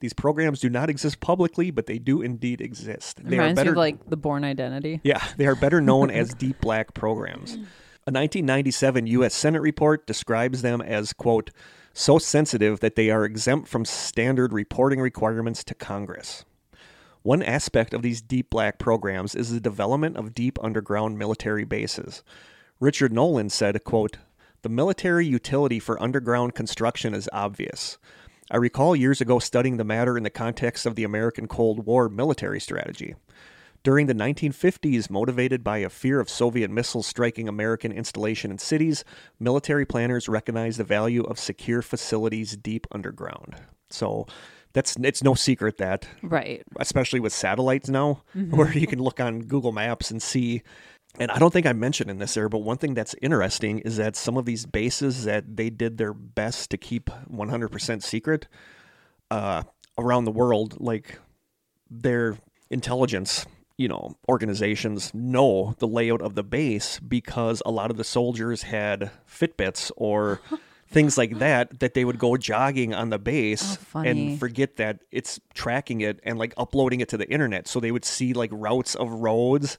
These 0.00 0.14
programs 0.14 0.60
do 0.60 0.70
not 0.70 0.88
exist 0.88 1.20
publicly, 1.20 1.70
but 1.70 1.84
they 1.84 1.98
do 1.98 2.22
indeed 2.22 2.62
exist. 2.62 3.18
They 3.22 3.36
are 3.36 3.40
Reminds 3.42 3.58
me 3.58 3.60
better 3.64 3.72
of 3.72 3.76
like 3.76 4.08
the 4.08 4.16
Bourne 4.16 4.44
Identity. 4.44 5.02
yeah, 5.04 5.22
they 5.36 5.46
are 5.46 5.54
better 5.54 5.82
known 5.82 6.10
as 6.10 6.32
deep 6.32 6.58
black 6.62 6.94
programs. 6.94 7.52
A 8.06 8.12
1997 8.12 9.06
U.S. 9.08 9.34
Senate 9.34 9.60
report 9.60 10.06
describes 10.06 10.62
them 10.62 10.80
as, 10.80 11.12
quote, 11.12 11.50
so 11.92 12.18
sensitive 12.18 12.80
that 12.80 12.96
they 12.96 13.10
are 13.10 13.24
exempt 13.24 13.68
from 13.68 13.84
standard 13.84 14.52
reporting 14.52 15.00
requirements 15.00 15.64
to 15.64 15.74
Congress. 15.74 16.44
One 17.22 17.42
aspect 17.42 17.92
of 17.92 18.02
these 18.02 18.22
deep 18.22 18.48
black 18.48 18.78
programs 18.78 19.34
is 19.34 19.50
the 19.50 19.60
development 19.60 20.16
of 20.16 20.34
deep 20.34 20.58
underground 20.62 21.18
military 21.18 21.64
bases. 21.64 22.22
Richard 22.78 23.14
Dolan 23.14 23.50
said, 23.50 23.82
quote, 23.84 24.16
The 24.62 24.70
military 24.70 25.26
utility 25.26 25.78
for 25.78 26.02
underground 26.02 26.54
construction 26.54 27.12
is 27.12 27.28
obvious. 27.32 27.98
I 28.50 28.56
recall 28.56 28.96
years 28.96 29.20
ago 29.20 29.38
studying 29.38 29.76
the 29.76 29.84
matter 29.84 30.16
in 30.16 30.24
the 30.24 30.30
context 30.30 30.86
of 30.86 30.94
the 30.94 31.04
American 31.04 31.46
Cold 31.46 31.84
War 31.84 32.08
military 32.08 32.58
strategy. 32.58 33.14
During 33.82 34.06
the 34.06 34.14
1950s, 34.14 35.08
motivated 35.08 35.64
by 35.64 35.78
a 35.78 35.88
fear 35.88 36.20
of 36.20 36.28
Soviet 36.28 36.70
missiles 36.70 37.06
striking 37.06 37.48
American 37.48 37.92
installation 37.92 38.50
and 38.50 38.60
cities, 38.60 39.04
military 39.38 39.86
planners 39.86 40.28
recognized 40.28 40.78
the 40.78 40.84
value 40.84 41.22
of 41.24 41.38
secure 41.38 41.80
facilities 41.80 42.56
deep 42.56 42.86
underground. 42.92 43.56
So 43.88 44.26
that's 44.72 44.96
it's 44.96 45.22
no 45.22 45.34
secret 45.34 45.78
that 45.78 46.06
Right. 46.22 46.62
especially 46.78 47.20
with 47.20 47.32
satellites 47.32 47.88
now, 47.88 48.22
where 48.34 48.70
you 48.76 48.86
can 48.86 48.98
look 49.00 49.18
on 49.18 49.40
Google 49.40 49.72
Maps 49.72 50.10
and 50.10 50.22
see. 50.22 50.62
And 51.18 51.30
I 51.30 51.38
don't 51.38 51.52
think 51.52 51.66
I 51.66 51.72
mentioned 51.72 52.08
in 52.10 52.18
this 52.18 52.34
there, 52.34 52.48
but 52.48 52.58
one 52.58 52.76
thing 52.76 52.94
that's 52.94 53.16
interesting 53.20 53.80
is 53.80 53.96
that 53.96 54.14
some 54.14 54.36
of 54.36 54.44
these 54.44 54.64
bases 54.66 55.24
that 55.24 55.56
they 55.56 55.68
did 55.70 55.98
their 55.98 56.12
best 56.14 56.70
to 56.70 56.76
keep 56.76 57.10
100% 57.28 58.02
secret 58.02 58.46
uh, 59.30 59.64
around 59.98 60.24
the 60.24 60.30
world, 60.30 60.76
like 60.80 61.18
their 61.90 62.38
intelligence, 62.70 63.44
you 63.80 63.88
know, 63.88 64.14
organizations 64.28 65.10
know 65.14 65.74
the 65.78 65.88
layout 65.88 66.20
of 66.20 66.34
the 66.34 66.42
base 66.42 67.00
because 67.00 67.62
a 67.64 67.70
lot 67.70 67.90
of 67.90 67.96
the 67.96 68.04
soldiers 68.04 68.64
had 68.64 69.10
Fitbits 69.26 69.90
or 69.96 70.42
things 70.86 71.16
like 71.16 71.38
that 71.38 71.80
that 71.80 71.94
they 71.94 72.04
would 72.04 72.18
go 72.18 72.36
jogging 72.36 72.92
on 72.92 73.08
the 73.08 73.18
base 73.18 73.78
Oh, 73.94 74.00
and 74.00 74.38
forget 74.38 74.76
that 74.76 74.98
it's 75.10 75.40
tracking 75.54 76.02
it 76.02 76.20
and 76.24 76.38
like 76.38 76.52
uploading 76.58 77.00
it 77.00 77.08
to 77.08 77.16
the 77.16 77.26
internet 77.32 77.66
so 77.68 77.80
they 77.80 77.90
would 77.90 78.04
see 78.04 78.34
like 78.34 78.50
routes 78.52 78.96
of 78.96 79.08
roads 79.10 79.78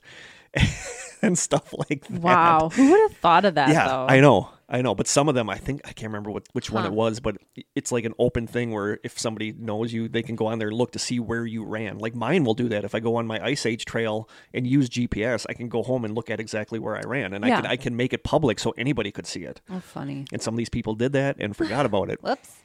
and 1.22 1.38
stuff 1.38 1.72
like 1.90 2.08
that. 2.08 2.22
Wow. 2.22 2.70
Who 2.74 2.90
would 2.90 3.02
have 3.02 3.18
thought 3.18 3.46
of 3.46 3.54
that 3.56 3.70
Yeah, 3.70 3.88
though? 3.88 4.08
I 4.10 4.20
know, 4.20 4.50
I 4.73 4.81
know. 4.81 4.95
But 4.95 5.07
some 5.07 5.27
of 5.27 5.36
them, 5.36 5.49
I 5.49 5.57
think 5.57 5.81
I 5.84 5.91
can't 5.91 6.10
remember 6.10 6.31
what 6.31 6.47
which 6.53 6.71
one 6.71 6.86
it 6.86 6.93
was, 6.93 7.19
but 7.19 7.38
it's 7.75 7.91
like 7.91 8.05
an 8.05 8.13
open 8.17 8.47
thing 8.47 8.71
where 8.71 8.99
if 9.03 9.19
somebody 9.19 9.51
knows 9.51 9.91
you, 9.91 10.07
they 10.07 10.23
can 10.23 10.38
go 10.38 10.47
on 10.47 10.60
there 10.60 10.69
and 10.69 10.77
look 10.77 10.91
to 10.93 10.99
see 10.99 11.19
where 11.19 11.45
you 11.45 11.65
ran. 11.65 11.97
Like 11.97 12.15
mine 12.15 12.45
will 12.45 12.53
do 12.53 12.69
that. 12.69 12.86
If 12.86 12.95
I 12.95 13.01
go 13.01 13.17
on 13.17 13.27
my 13.27 13.43
Ice 13.45 13.65
Age 13.65 13.84
trail 13.84 14.29
and 14.53 14.65
use 14.65 14.89
GPS, 14.89 15.45
I 15.49 15.53
can 15.53 15.67
go 15.67 15.84
home 15.84 16.05
and 16.05 16.15
look 16.15 16.29
at 16.29 16.39
exactly 16.39 16.79
where 16.79 16.95
I 16.95 17.01
ran, 17.01 17.34
and 17.34 17.43
I 17.43 17.49
can 17.49 17.65
I 17.65 17.75
can 17.75 17.97
make 17.97 18.13
it 18.13 18.23
public 18.23 18.60
so 18.60 18.73
anybody 18.77 19.12
could 19.12 19.27
see 19.27 19.43
it. 19.43 19.60
Oh, 19.69 19.81
funny. 19.81 20.25
And 20.31 20.41
some 20.41 20.53
of 20.53 20.57
these 20.57 20.69
people 20.69 20.95
did 20.95 21.12
that 21.13 21.36
and 21.38 21.55
forgot 21.55 21.86
about 21.86 22.10
it. 22.10 22.19
Whoops. 22.23 22.55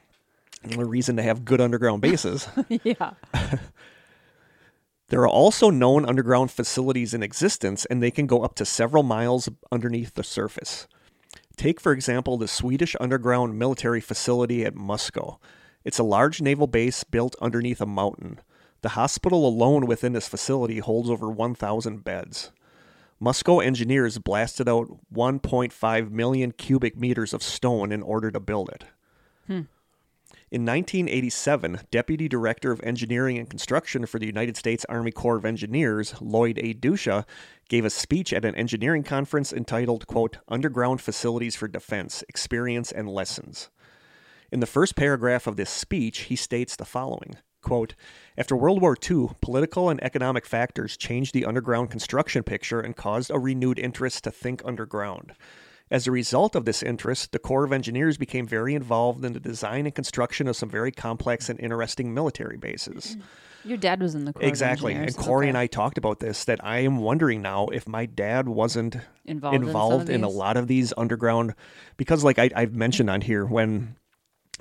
The 0.62 0.84
reason 0.84 1.16
to 1.16 1.22
have 1.22 1.44
good 1.44 1.60
underground 1.60 2.02
bases. 2.02 2.48
yeah. 2.84 3.14
There 5.08 5.20
are 5.20 5.28
also 5.28 5.70
known 5.70 6.04
underground 6.04 6.50
facilities 6.50 7.14
in 7.14 7.22
existence, 7.22 7.84
and 7.84 8.02
they 8.02 8.10
can 8.10 8.26
go 8.26 8.42
up 8.42 8.56
to 8.56 8.64
several 8.64 9.04
miles 9.04 9.48
underneath 9.70 10.14
the 10.14 10.24
surface. 10.24 10.88
Take, 11.56 11.80
for 11.80 11.92
example, 11.92 12.36
the 12.36 12.48
Swedish 12.48 12.94
underground 13.00 13.58
military 13.58 14.00
facility 14.00 14.64
at 14.64 14.74
Musko. 14.74 15.38
It's 15.84 15.98
a 15.98 16.04
large 16.04 16.42
naval 16.42 16.66
base 16.66 17.02
built 17.04 17.34
underneath 17.40 17.80
a 17.80 17.86
mountain. 17.86 18.40
The 18.82 18.90
hospital 18.90 19.46
alone 19.48 19.86
within 19.86 20.12
this 20.12 20.28
facility 20.28 20.78
holds 20.78 21.08
over 21.08 21.30
1,000 21.30 22.04
beds. 22.04 22.52
Musko 23.20 23.64
engineers 23.64 24.18
blasted 24.18 24.68
out 24.68 24.88
1.5 25.12 26.10
million 26.10 26.52
cubic 26.52 26.96
meters 26.96 27.32
of 27.32 27.42
stone 27.42 27.90
in 27.90 28.02
order 28.02 28.30
to 28.30 28.40
build 28.40 28.68
it. 28.68 28.84
Hmm. 29.46 29.62
In 30.48 30.64
1987, 30.64 31.80
Deputy 31.90 32.28
Director 32.28 32.70
of 32.70 32.80
Engineering 32.84 33.36
and 33.36 33.50
Construction 33.50 34.06
for 34.06 34.20
the 34.20 34.26
United 34.26 34.56
States 34.56 34.86
Army 34.88 35.10
Corps 35.10 35.38
of 35.38 35.44
Engineers, 35.44 36.14
Lloyd 36.20 36.56
A. 36.58 36.72
Duscha, 36.72 37.24
gave 37.68 37.84
a 37.84 37.90
speech 37.90 38.32
at 38.32 38.44
an 38.44 38.54
engineering 38.54 39.02
conference 39.02 39.52
entitled, 39.52 40.06
quote, 40.06 40.38
Underground 40.46 41.00
Facilities 41.00 41.56
for 41.56 41.66
Defense 41.66 42.22
Experience 42.28 42.92
and 42.92 43.08
Lessons. 43.08 43.70
In 44.52 44.60
the 44.60 44.66
first 44.66 44.94
paragraph 44.94 45.48
of 45.48 45.56
this 45.56 45.68
speech, 45.68 46.20
he 46.20 46.36
states 46.36 46.76
the 46.76 46.84
following 46.84 47.38
quote, 47.60 47.96
After 48.38 48.54
World 48.54 48.80
War 48.80 48.96
II, 49.10 49.30
political 49.40 49.90
and 49.90 50.00
economic 50.00 50.46
factors 50.46 50.96
changed 50.96 51.34
the 51.34 51.44
underground 51.44 51.90
construction 51.90 52.44
picture 52.44 52.78
and 52.78 52.94
caused 52.94 53.32
a 53.32 53.40
renewed 53.40 53.80
interest 53.80 54.22
to 54.22 54.30
think 54.30 54.62
underground. 54.64 55.32
As 55.90 56.06
a 56.06 56.10
result 56.10 56.56
of 56.56 56.64
this 56.64 56.82
interest, 56.82 57.30
the 57.32 57.38
Corps 57.38 57.64
of 57.64 57.72
Engineers 57.72 58.16
became 58.16 58.46
very 58.46 58.74
involved 58.74 59.24
in 59.24 59.32
the 59.34 59.40
design 59.40 59.86
and 59.86 59.94
construction 59.94 60.48
of 60.48 60.56
some 60.56 60.68
very 60.68 60.90
complex 60.90 61.48
and 61.48 61.60
interesting 61.60 62.12
military 62.12 62.56
bases. 62.56 63.16
Your 63.64 63.76
dad 63.76 64.00
was 64.00 64.14
in 64.16 64.24
the 64.24 64.32
Corps 64.32 64.42
of 64.42 64.48
Exactly. 64.48 64.94
And 64.94 65.16
Corey 65.16 65.44
Okay. 65.46 65.48
and 65.50 65.58
I 65.58 65.66
talked 65.68 65.96
about 65.96 66.18
this 66.18 66.44
that 66.44 66.64
I 66.64 66.78
am 66.80 66.98
wondering 66.98 67.40
now 67.40 67.66
if 67.68 67.86
my 67.86 68.04
dad 68.06 68.48
wasn't 68.48 68.96
Involved 69.24 69.54
in 69.56 69.62
involved 69.62 70.08
of 70.08 70.14
in, 70.14 70.24
a 70.24 70.28
lot 70.28 70.56
of 70.56 70.66
these 70.66 70.92
underground 70.96 71.54
because 71.96 72.24
like 72.24 72.38
I, 72.38 72.50
I've 72.54 72.74
mentioned 72.74 73.10
on 73.10 73.20
here 73.20 73.44
when 73.44 73.96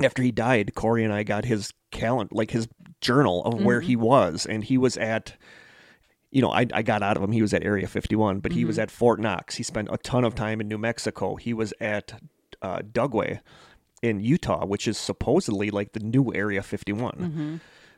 after 0.01 0.21
he 0.21 0.31
died, 0.31 0.73
Corey 0.75 1.03
and 1.03 1.13
I 1.13 1.23
got 1.23 1.45
his 1.45 1.71
calendar 1.91 2.33
like 2.35 2.51
his 2.51 2.67
journal 3.01 3.43
of 3.45 3.61
where 3.61 3.79
Mm-hmm. 3.79 3.87
he 3.87 3.95
was 3.95 4.45
and 4.45 4.63
he 4.63 4.77
was 4.77 4.97
at 4.97 5.33
you 6.35 6.41
know, 6.41 6.51
I, 6.51 6.65
I 6.73 6.81
got 6.81 7.01
out 7.01 7.15
of 7.17 7.23
him. 7.23 7.31
He 7.31 7.41
was 7.41 7.53
at 7.53 7.63
Area 7.63 7.87
51, 7.87 8.39
but 8.41 8.51
he 8.51 8.59
Mm-hmm. 8.59 8.67
was 8.67 8.77
at 8.79 8.91
Fort 8.91 9.19
Knox. 9.21 9.55
He 9.55 9.63
spent 9.63 9.87
a 9.91 9.97
ton 9.97 10.25
of 10.25 10.35
time 10.35 10.59
in 10.59 10.67
New 10.67 10.77
Mexico. 10.77 11.35
He 11.35 11.53
was 11.53 11.73
at 11.79 12.19
uh, 12.61 12.79
Dugway 12.79 13.39
in 14.01 14.19
Utah, 14.19 14.65
which 14.65 14.87
is 14.87 14.97
supposedly 14.97 15.69
like 15.71 15.93
the 15.93 16.01
new 16.01 16.33
Area 16.33 16.61
51. 16.61 17.11
Mm-hmm. 17.13 17.55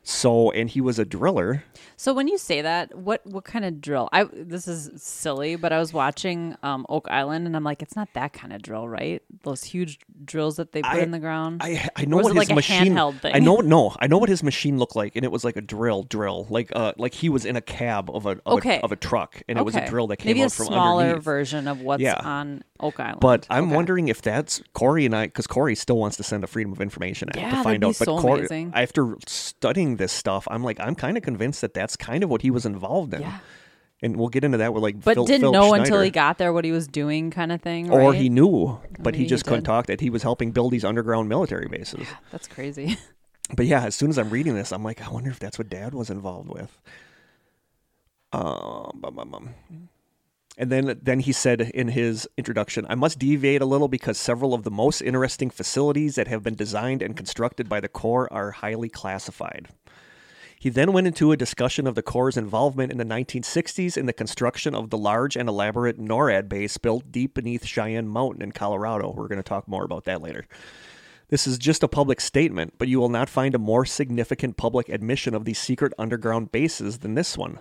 So, 0.10 0.52
and 0.52 0.70
he 0.70 0.80
was 0.80 1.00
a 1.00 1.04
driller. 1.06 1.66
So 1.98 2.14
when 2.14 2.30
you 2.30 2.38
say 2.38 2.62
that, 2.62 2.96
what 2.98 3.26
what 3.26 3.44
kind 3.44 3.66
of 3.66 3.82
drill? 3.82 4.08
I 4.14 4.24
this 4.32 4.66
is 4.66 4.90
silly, 5.04 5.58
but 5.58 5.74
I 5.74 5.80
was 5.80 5.92
watching 5.92 6.56
um, 6.64 6.86
Oak 6.88 7.08
Island, 7.12 7.46
and 7.46 7.58
I'm 7.58 7.64
like, 7.66 7.82
it's 7.82 7.96
not 7.98 8.08
that 8.14 8.32
kind 8.32 8.54
of 8.54 8.62
drill, 8.62 8.88
right? 8.88 9.22
Those 9.44 9.66
huge 9.66 10.00
drills 10.24 10.56
that 10.56 10.72
they 10.72 10.82
put 10.82 10.92
I- 10.94 11.00
in 11.00 11.12
the 11.12 11.20
ground. 11.20 11.60
I 11.62 11.90
I 11.98 12.06
know 12.06 12.18
what 12.18 12.28
his 12.28 12.36
like 12.48 12.56
machine. 12.56 12.98
I 12.98 13.40
know 13.40 13.58
no. 13.58 13.94
I 14.00 14.08
know 14.08 14.18
what 14.18 14.30
his 14.30 14.44
machine 14.44 14.78
looked 14.78 14.96
like, 14.96 15.18
and 15.18 15.26
it 15.26 15.32
was 15.32 15.44
like 15.44 15.58
a 15.58 15.62
drill, 15.62 16.04
drill, 16.04 16.48
like 16.50 16.72
uh, 16.74 16.94
like 16.98 17.14
he 17.14 17.28
was 17.28 17.44
in 17.44 17.58
a 17.58 17.62
cab 17.62 18.10
of 18.10 18.26
a 18.26 18.40
of, 18.46 18.60
Okay. 18.60 18.78
a, 18.78 18.84
of 18.84 18.94
a 18.94 18.96
truck, 18.96 19.42
and 19.50 19.60
it 19.60 19.66
was 19.66 19.76
a 19.76 19.86
drill 19.90 20.08
that 20.08 20.18
came 20.18 20.30
maybe 20.30 20.44
out 20.44 20.54
a 20.54 20.56
from 20.56 20.68
smaller 20.68 21.04
underneath. 21.04 21.24
version 21.26 21.68
of 21.68 21.82
what's 21.82 22.02
Yeah. 22.02 22.22
on 22.24 22.64
Oak 22.80 23.00
Island. 23.00 23.20
But 23.22 23.46
I'm 23.50 23.66
Okay. 23.66 23.76
wondering 23.76 24.08
if 24.08 24.22
that's 24.22 24.62
Corey 24.74 25.06
and 25.06 25.16
I, 25.16 25.26
because 25.28 25.48
Corey 25.48 25.76
still 25.76 25.98
wants 25.98 26.18
to 26.18 26.24
send 26.24 26.44
a 26.44 26.48
Freedom 26.48 26.72
of 26.72 26.82
Information 26.82 27.30
Act 27.30 27.38
Yeah, 27.38 27.50
to 27.56 27.64
find 27.64 27.84
out. 27.84 27.96
But 28.00 28.08
Corey, 28.08 28.40
amazing. 28.42 28.72
after 28.76 29.16
studying 29.28 29.98
this 29.98 30.12
stuff, 30.12 30.48
I'm 30.52 30.64
like, 30.64 30.80
I'm 30.80 30.96
kind 30.96 31.18
of 31.18 31.24
convinced 31.24 31.62
that 31.62 31.74
that's 31.74 31.96
kind 31.96 32.24
of 32.24 32.30
what 32.30 32.42
he 32.42 32.52
was 32.52 32.66
involved 32.66 33.14
in. 33.14 33.22
Yeah. 33.22 33.40
And 34.04 34.16
we'll 34.16 34.30
get 34.30 34.44
into 34.44 34.60
that 34.60 34.74
with 34.76 34.84
like, 34.84 35.04
But 35.04 35.16
Phil, 35.16 35.26
didn't 35.26 35.42
Phil 35.42 35.52
know 35.54 35.74
until 35.74 36.02
he 36.02 36.12
got 36.12 36.38
there 36.38 36.54
what 36.54 36.64
he 36.66 36.72
was 36.72 36.88
doing, 36.88 37.32
kind 37.32 37.52
of 37.52 37.62
thing. 37.64 37.90
or 37.92 38.14
he 38.14 38.30
knew, 38.30 38.80
but 39.00 39.06
Maybe 39.14 39.18
he 39.18 39.24
he 39.24 39.30
just 39.30 39.44
couldn't 39.46 39.64
talk 39.64 39.88
that 39.88 40.02
he 40.02 40.12
was 40.12 40.22
helping 40.22 40.52
build 40.52 40.72
these 40.72 40.86
underground 40.86 41.30
military 41.30 41.68
bases. 41.68 42.02
Yeah, 42.02 42.18
That's 42.32 42.48
crazy. 42.48 42.98
But 43.56 43.66
yeah, 43.66 43.86
as 43.86 43.96
soon 43.96 44.10
as 44.10 44.18
I'm 44.18 44.30
reading 44.30 44.56
this, 44.56 44.74
I'm 44.74 44.84
like, 44.84 45.02
I 45.02 45.10
wonder 45.10 45.30
if 45.30 45.40
that's 45.40 45.58
what 45.58 45.70
Dad 45.70 45.94
was 45.94 46.10
involved 46.10 46.50
with. 46.50 46.82
Um, 48.34 48.92
bum, 48.96 49.16
bum, 49.16 49.30
bum. 49.32 49.50
And 50.58 50.72
then, 50.72 51.00
then 51.02 51.20
he 51.20 51.32
said 51.32 51.62
in 51.62 51.90
his 51.90 52.28
introduction, 52.36 52.88
I 52.90 52.96
must 52.96 53.20
deviate 53.20 53.62
a 53.62 53.66
little 53.66 53.88
because 53.88 54.18
several 54.18 54.56
of 54.56 54.64
the 54.64 54.72
most 54.72 55.02
interesting 55.02 55.52
facilities 55.52 56.16
that 56.16 56.28
have 56.28 56.42
been 56.42 56.56
designed 56.56 57.04
and 57.04 57.16
constructed 57.16 57.70
by 57.70 57.80
the 57.80 57.88
Corps 57.88 58.32
are 58.34 58.52
highly 58.52 58.90
classified. 58.90 59.68
He 60.60 60.70
then 60.70 60.92
went 60.92 61.06
into 61.06 61.32
a 61.32 61.38
discussion 61.38 61.86
of 61.86 61.94
the 61.94 62.02
Corps' 62.02 62.36
involvement 62.36 62.92
in 62.92 62.98
the 62.98 63.06
1960s 63.06 63.96
in 63.96 64.08
the 64.08 64.14
construction 64.14 64.74
of 64.74 64.90
the 64.90 64.98
large 64.98 65.36
and 65.36 65.48
elaborate 65.48 66.00
NORAD 66.00 66.50
base 66.50 66.80
built 66.80 67.12
deep 67.12 67.36
beneath 67.36 67.64
Cheyenne 67.64 68.08
Mountain 68.08 68.42
in 68.42 68.52
Colorado. 68.52 69.14
We're 69.16 69.28
going 69.28 69.38
to 69.38 69.44
talk 69.44 69.68
more 69.68 69.84
about 69.84 70.06
that 70.06 70.24
later. 70.24 70.46
This 71.30 71.46
is 71.46 71.60
just 71.60 71.84
a 71.84 71.88
public 71.88 72.20
statement, 72.20 72.74
but 72.80 72.88
you 72.88 73.00
will 73.00 73.10
not 73.10 73.30
find 73.30 73.54
a 73.54 73.60
more 73.60 73.86
significant 73.86 74.58
public 74.58 74.90
admission 74.90 75.36
of 75.36 75.46
these 75.46 75.60
secret 75.60 75.94
underground 76.00 76.52
bases 76.52 77.00
than 77.00 77.14
this 77.14 77.38
one. 77.38 77.60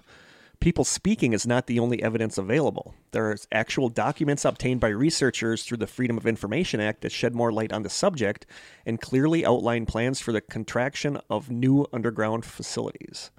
People 0.60 0.84
speaking 0.84 1.32
is 1.32 1.46
not 1.46 1.66
the 1.66 1.78
only 1.78 2.02
evidence 2.02 2.38
available. 2.38 2.94
There 3.12 3.26
are 3.26 3.36
actual 3.52 3.88
documents 3.88 4.44
obtained 4.44 4.80
by 4.80 4.88
researchers 4.88 5.62
through 5.62 5.76
the 5.76 5.86
Freedom 5.86 6.16
of 6.16 6.26
Information 6.26 6.80
Act 6.80 7.02
that 7.02 7.12
shed 7.12 7.34
more 7.34 7.52
light 7.52 7.72
on 7.72 7.82
the 7.82 7.90
subject 7.90 8.46
and 8.84 9.00
clearly 9.00 9.44
outline 9.44 9.86
plans 9.86 10.20
for 10.20 10.32
the 10.32 10.40
contraction 10.40 11.20
of 11.30 11.50
new 11.50 11.86
underground 11.92 12.44
facilities. 12.44 13.30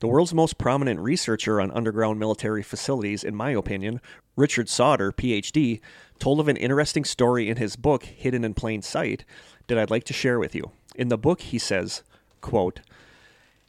The 0.00 0.08
world's 0.08 0.34
most 0.34 0.58
prominent 0.58 1.00
researcher 1.00 1.60
on 1.60 1.70
underground 1.70 2.18
military 2.18 2.62
facilities, 2.62 3.22
in 3.22 3.34
my 3.34 3.50
opinion, 3.50 4.00
Richard 4.36 4.68
Sauder, 4.68 5.12
PhD, 5.12 5.80
told 6.18 6.40
of 6.40 6.48
an 6.48 6.56
interesting 6.56 7.04
story 7.04 7.48
in 7.48 7.58
his 7.58 7.76
book, 7.76 8.04
Hidden 8.04 8.44
in 8.44 8.54
Plain 8.54 8.82
Sight, 8.82 9.24
that 9.68 9.78
I'd 9.78 9.90
like 9.90 10.04
to 10.04 10.12
share 10.12 10.38
with 10.38 10.54
you. 10.54 10.72
In 10.96 11.08
the 11.08 11.18
book, 11.18 11.40
he 11.40 11.58
says, 11.58 12.02
quote, 12.40 12.80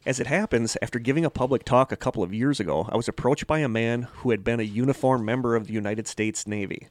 as 0.06 0.20
it 0.20 0.28
happens, 0.28 0.76
after 0.80 1.00
giving 1.00 1.24
a 1.24 1.30
public 1.30 1.64
talk 1.64 1.90
a 1.90 1.96
couple 1.96 2.22
of 2.22 2.32
years 2.32 2.60
ago, 2.60 2.88
I 2.90 2.96
was 2.96 3.08
approached 3.08 3.48
by 3.48 3.58
a 3.58 3.68
man 3.68 4.02
who 4.18 4.30
had 4.30 4.44
been 4.44 4.60
a 4.60 4.62
uniformed 4.62 5.24
member 5.24 5.56
of 5.56 5.66
the 5.66 5.72
United 5.72 6.06
States 6.06 6.46
Navy. 6.46 6.86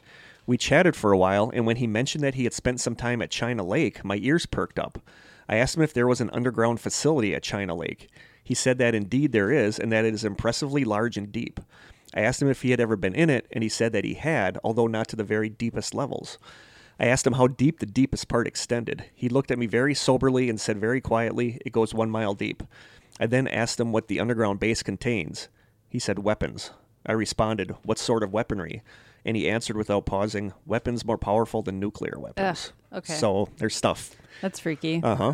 We 0.45 0.58
chatted 0.58 0.97
for 0.97 1.13
a 1.13 1.17
while, 1.17 1.49
and 1.54 1.65
when 1.65 1.78
he 1.78 1.88
mentioned 1.88 2.25
that 2.25 2.36
he 2.36 2.43
had 2.43 2.54
spent 2.54 2.82
some 2.82 2.95
time 2.95 3.21
at 3.21 3.32
China 3.32 3.63
Lake, 3.63 4.04
my 4.04 4.17
ears 4.17 4.45
perked 4.45 4.78
up. 4.78 4.99
I 5.47 5.56
asked 5.56 5.78
him 5.78 5.82
if 5.82 5.93
there 5.93 6.08
was 6.08 6.19
an 6.19 6.30
underground 6.32 6.82
facility 6.82 7.34
at 7.34 7.41
China 7.41 7.73
Lake. 7.73 8.10
He 8.43 8.54
said 8.54 8.80
that 8.80 8.93
indeed 8.93 9.32
there 9.32 9.49
is, 9.49 9.80
and 9.80 9.93
that 9.93 10.04
it 10.04 10.13
is 10.13 10.25
impressively 10.25 10.84
large 10.84 11.15
and 11.15 11.32
deep. 11.32 11.62
I 12.13 12.19
asked 12.19 12.41
him 12.41 12.49
if 12.49 12.63
he 12.63 12.71
had 12.71 12.82
ever 12.82 12.97
been 12.97 13.15
in 13.15 13.30
it, 13.30 13.47
and 13.49 13.63
he 13.63 13.69
said 13.69 13.93
that 13.93 14.04
he 14.04 14.15
had, 14.15 14.60
although 14.62 14.88
not 14.88 15.08
to 15.08 15.15
the 15.15 15.23
very 15.23 15.47
deepest 15.47 15.95
levels. 15.95 16.38
I 16.99 17.08
asked 17.08 17.25
him 17.25 17.34
how 17.34 17.47
deep 17.47 17.80
the 17.80 17.86
deepest 17.86 18.28
part 18.28 18.45
extended. 18.45 19.06
He 19.15 19.30
looked 19.30 19.51
at 19.51 19.60
me 19.60 19.67
very 19.67 19.93
soberly 19.93 20.49
and 20.49 20.60
said 20.60 20.80
very 20.80 21.01
quietly, 21.01 21.62
It 21.65 21.73
goes 21.73 21.93
one 21.93 22.10
mile 22.10 22.34
deep. 22.34 22.62
I 23.19 23.28
then 23.28 23.47
asked 23.47 23.80
him 23.80 23.91
what 23.91 24.08
the 24.08 24.19
underground 24.19 24.60
base 24.60 24.84
contains. 24.84 25.47
He 25.88 25.99
said, 25.99 26.19
Weapons. 26.19 26.71
I 27.06 27.13
responded, 27.13 27.75
What 27.84 27.97
sort 27.99 28.23
of 28.23 28.34
weaponry? 28.34 28.82
And 29.23 29.36
he 29.38 29.49
answered 29.49 29.78
without 29.78 30.06
pausing, 30.06 30.54
Weapons 30.65 31.06
more 31.06 31.17
powerful 31.17 31.62
than 31.62 31.80
nuclear 31.80 32.19
weapons. 32.19 32.71
Ugh, 32.91 32.97
okay. 32.99 33.13
So 33.13 33.49
there's 33.58 33.75
stuff. 33.75 34.12
That's 34.41 34.60
freaky. 34.60 35.01
Uh 35.04 35.15
huh. 35.15 35.34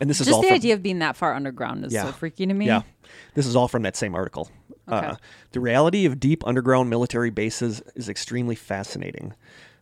And 0.00 0.08
this 0.08 0.20
is 0.20 0.26
Just 0.26 0.36
all 0.36 0.42
the 0.42 0.48
from, 0.48 0.54
idea 0.56 0.74
of 0.74 0.82
being 0.82 1.00
that 1.00 1.16
far 1.16 1.34
underground 1.34 1.84
is 1.84 1.92
Yeah. 1.92 2.06
so 2.06 2.12
freaky 2.12 2.46
to 2.46 2.54
me. 2.54 2.66
Yeah. 2.66 2.82
This 3.34 3.46
is 3.46 3.54
all 3.56 3.68
from 3.68 3.82
that 3.82 3.96
same 3.96 4.14
article. 4.14 4.50
Okay. 4.88 5.06
Uh, 5.06 5.16
the 5.52 5.60
reality 5.60 6.04
of 6.06 6.18
deep 6.18 6.46
underground 6.46 6.90
military 6.90 7.30
bases 7.30 7.82
is 7.94 8.08
extremely 8.08 8.54
fascinating. 8.54 9.34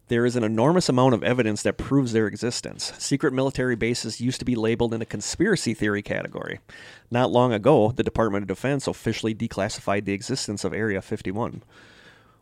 There 0.09 0.25
is 0.25 0.37
an 0.37 0.44
enormous 0.44 0.88
amount 0.88 1.12
of 1.12 1.23
evidence 1.23 1.62
that 1.62 1.77
proves 1.77 2.12
their 2.12 2.27
existence. 2.27 2.94
Secret 2.97 3.35
military 3.35 3.77
bases 3.77 4.23
used 4.23 4.38
to 4.38 4.47
be 4.47 4.55
labeled 4.55 4.94
in 4.94 5.03
a 5.03 5.07
conspiracy 5.07 5.75
theory 5.75 6.01
category. 6.01 6.61
Not 7.11 7.31
long 7.31 7.53
ago, 7.53 7.92
the 7.94 8.03
Department 8.03 8.44
of 8.44 8.49
Defense 8.49 8.87
officially 8.87 9.35
declassified 9.35 10.07
the 10.07 10.14
existence 10.14 10.64
of 10.64 10.73
Area 10.73 11.03
51. 11.03 11.62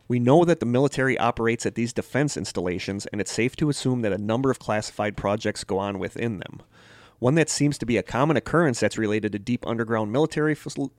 We 0.07 0.17
know 0.17 0.45
that 0.45 0.61
the 0.61 0.65
military 0.65 1.17
operates 1.17 1.65
at 1.65 1.75
these 1.75 1.91
defense 1.91 2.37
installations, 2.37 3.05
and 3.07 3.19
it's 3.19 3.33
safe 3.33 3.57
to 3.57 3.69
assume 3.69 4.01
that 4.03 4.13
a 4.13 4.17
number 4.17 4.49
of 4.49 4.59
classified 4.59 5.17
projects 5.17 5.65
go 5.65 5.77
on 5.77 5.99
within 5.99 6.39
them. 6.39 6.61
One 7.19 7.35
that 7.35 7.49
seems 7.49 7.77
to 7.79 7.85
be 7.85 7.97
a 7.97 8.03
common 8.03 8.37
occurrence 8.37 8.79
that's 8.79 8.97
related 8.97 9.33
to 9.33 9.39
deep 9.39 9.67
underground 9.67 10.13
military 10.13 10.55
facil- 10.55 10.91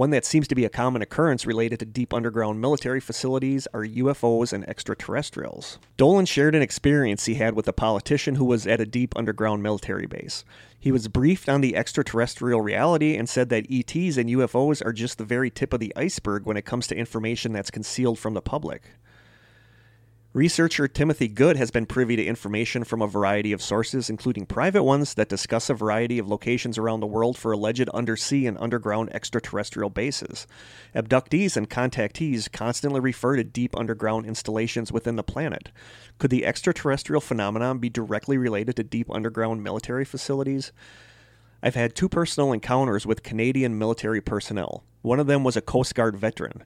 one 0.00 0.08
that 0.08 0.24
seems 0.24 0.48
to 0.48 0.54
be 0.54 0.64
a 0.64 0.70
common 0.70 1.02
occurrence 1.02 1.44
related 1.44 1.78
to 1.78 1.84
deep 1.84 2.14
underground 2.14 2.58
military 2.58 3.00
facilities 3.00 3.68
are 3.74 3.84
UFOs 3.84 4.50
and 4.50 4.66
extraterrestrials. 4.66 5.78
Dolan 5.98 6.24
shared 6.24 6.54
an 6.54 6.62
experience 6.62 7.26
he 7.26 7.34
had 7.34 7.54
with 7.54 7.68
a 7.68 7.72
politician 7.74 8.36
who 8.36 8.46
was 8.46 8.66
at 8.66 8.80
a 8.80 8.86
deep 8.86 9.14
underground 9.14 9.62
military 9.62 10.06
base. 10.06 10.42
He 10.78 10.90
was 10.90 11.08
briefed 11.08 11.50
on 11.50 11.60
the 11.60 11.76
extraterrestrial 11.76 12.62
reality 12.62 13.14
and 13.14 13.28
said 13.28 13.50
that 13.50 13.66
ETs 13.70 14.16
and 14.16 14.30
UFOs 14.30 14.82
are 14.82 14.94
just 14.94 15.18
the 15.18 15.24
very 15.26 15.50
tip 15.50 15.74
of 15.74 15.80
the 15.80 15.92
iceberg 15.94 16.46
when 16.46 16.56
it 16.56 16.64
comes 16.64 16.86
to 16.86 16.96
information 16.96 17.52
that's 17.52 17.70
concealed 17.70 18.18
from 18.18 18.32
the 18.32 18.40
public. 18.40 18.92
Researcher 20.32 20.86
Timothy 20.86 21.26
Good 21.26 21.56
has 21.56 21.72
been 21.72 21.86
privy 21.86 22.14
to 22.14 22.24
information 22.24 22.84
from 22.84 23.02
a 23.02 23.08
variety 23.08 23.50
of 23.50 23.60
sources, 23.60 24.08
including 24.08 24.46
private 24.46 24.84
ones 24.84 25.14
that 25.14 25.28
discuss 25.28 25.68
a 25.68 25.74
variety 25.74 26.20
of 26.20 26.28
locations 26.28 26.78
around 26.78 27.00
the 27.00 27.08
world 27.08 27.36
for 27.36 27.50
alleged 27.50 27.88
undersea 27.88 28.46
and 28.46 28.56
underground 28.60 29.12
extraterrestrial 29.12 29.90
bases. 29.90 30.46
Abductees 30.94 31.56
and 31.56 31.68
contactees 31.68 32.48
constantly 32.48 33.00
refer 33.00 33.34
to 33.34 33.42
deep 33.42 33.76
underground 33.76 34.24
installations 34.24 34.92
within 34.92 35.16
the 35.16 35.24
planet. 35.24 35.70
Could 36.18 36.30
the 36.30 36.46
extraterrestrial 36.46 37.20
phenomenon 37.20 37.78
be 37.78 37.90
directly 37.90 38.38
related 38.38 38.76
to 38.76 38.84
deep 38.84 39.10
underground 39.10 39.64
military 39.64 40.04
facilities? 40.04 40.70
I've 41.60 41.74
had 41.74 41.96
two 41.96 42.08
personal 42.08 42.52
encounters 42.52 43.04
with 43.04 43.24
Canadian 43.24 43.76
military 43.76 44.20
personnel. 44.20 44.84
One 45.02 45.18
of 45.18 45.26
them 45.26 45.42
was 45.42 45.56
a 45.56 45.60
Coast 45.60 45.96
Guard 45.96 46.16
veteran. 46.16 46.62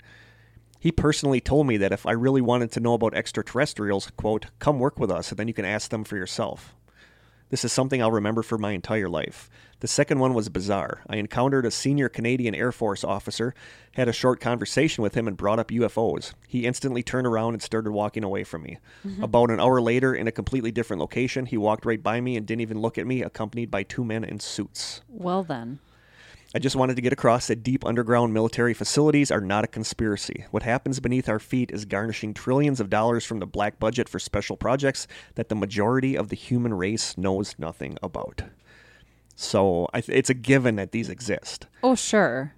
He 0.84 0.92
personally 0.92 1.40
told 1.40 1.66
me 1.66 1.78
that 1.78 1.92
if 1.92 2.04
I 2.04 2.12
really 2.12 2.42
wanted 2.42 2.70
to 2.72 2.80
know 2.80 2.92
about 2.92 3.14
extraterrestrials, 3.14 4.12
quote, 4.18 4.48
come 4.58 4.78
work 4.78 4.98
with 4.98 5.10
us 5.10 5.30
and 5.30 5.38
then 5.38 5.48
you 5.48 5.54
can 5.54 5.64
ask 5.64 5.90
them 5.90 6.04
for 6.04 6.18
yourself. 6.18 6.74
This 7.48 7.64
is 7.64 7.72
something 7.72 8.02
I'll 8.02 8.12
remember 8.12 8.42
for 8.42 8.58
my 8.58 8.72
entire 8.72 9.08
life. 9.08 9.48
The 9.80 9.88
second 9.88 10.18
one 10.18 10.34
was 10.34 10.50
bizarre. 10.50 11.00
I 11.08 11.16
encountered 11.16 11.64
a 11.64 11.70
senior 11.70 12.10
Canadian 12.10 12.54
Air 12.54 12.70
Force 12.70 13.02
officer, 13.02 13.54
had 13.92 14.08
a 14.08 14.12
short 14.12 14.40
conversation 14.40 15.00
with 15.00 15.14
him, 15.14 15.26
and 15.26 15.38
brought 15.38 15.58
up 15.58 15.70
UFOs. 15.70 16.34
He 16.46 16.66
instantly 16.66 17.02
turned 17.02 17.26
around 17.26 17.54
and 17.54 17.62
started 17.62 17.92
walking 17.92 18.22
away 18.22 18.44
from 18.44 18.64
me. 18.64 18.76
Mm-hmm. 19.06 19.24
About 19.24 19.50
an 19.50 19.60
hour 19.60 19.80
later, 19.80 20.14
in 20.14 20.28
a 20.28 20.32
completely 20.32 20.70
different 20.70 21.00
location, 21.00 21.46
he 21.46 21.56
walked 21.56 21.86
right 21.86 22.02
by 22.02 22.20
me 22.20 22.36
and 22.36 22.46
didn't 22.46 22.60
even 22.60 22.82
look 22.82 22.98
at 22.98 23.06
me, 23.06 23.22
accompanied 23.22 23.70
by 23.70 23.84
two 23.84 24.04
men 24.04 24.22
in 24.22 24.38
suits. 24.38 25.00
Well 25.08 25.44
then. 25.44 25.78
I 26.56 26.60
just 26.60 26.76
wanted 26.76 26.94
to 26.94 27.02
get 27.02 27.12
across 27.12 27.48
that 27.48 27.64
deep 27.64 27.84
underground 27.84 28.32
military 28.32 28.74
facilities 28.74 29.32
are 29.32 29.40
not 29.40 29.64
a 29.64 29.66
conspiracy. 29.68 30.44
What 30.52 30.62
happens 30.62 31.00
beneath 31.00 31.28
our 31.28 31.40
feet 31.40 31.72
is 31.72 31.84
garnishing 31.84 32.32
trillions 32.32 32.78
of 32.78 32.88
dollars 32.88 33.24
from 33.24 33.40
the 33.40 33.46
black 33.46 33.80
budget 33.80 34.08
for 34.08 34.20
special 34.20 34.56
projects 34.56 35.08
that 35.34 35.48
the 35.48 35.56
majority 35.56 36.16
of 36.16 36.28
the 36.28 36.36
human 36.36 36.72
race 36.72 37.18
knows 37.18 37.56
nothing 37.58 37.98
about. 38.04 38.42
So 39.34 39.88
I 39.92 40.00
th- 40.00 40.16
it's 40.16 40.30
a 40.30 40.34
given 40.34 40.76
that 40.76 40.92
these 40.92 41.08
exist, 41.08 41.66
Oh 41.82 41.96
sure. 41.96 42.54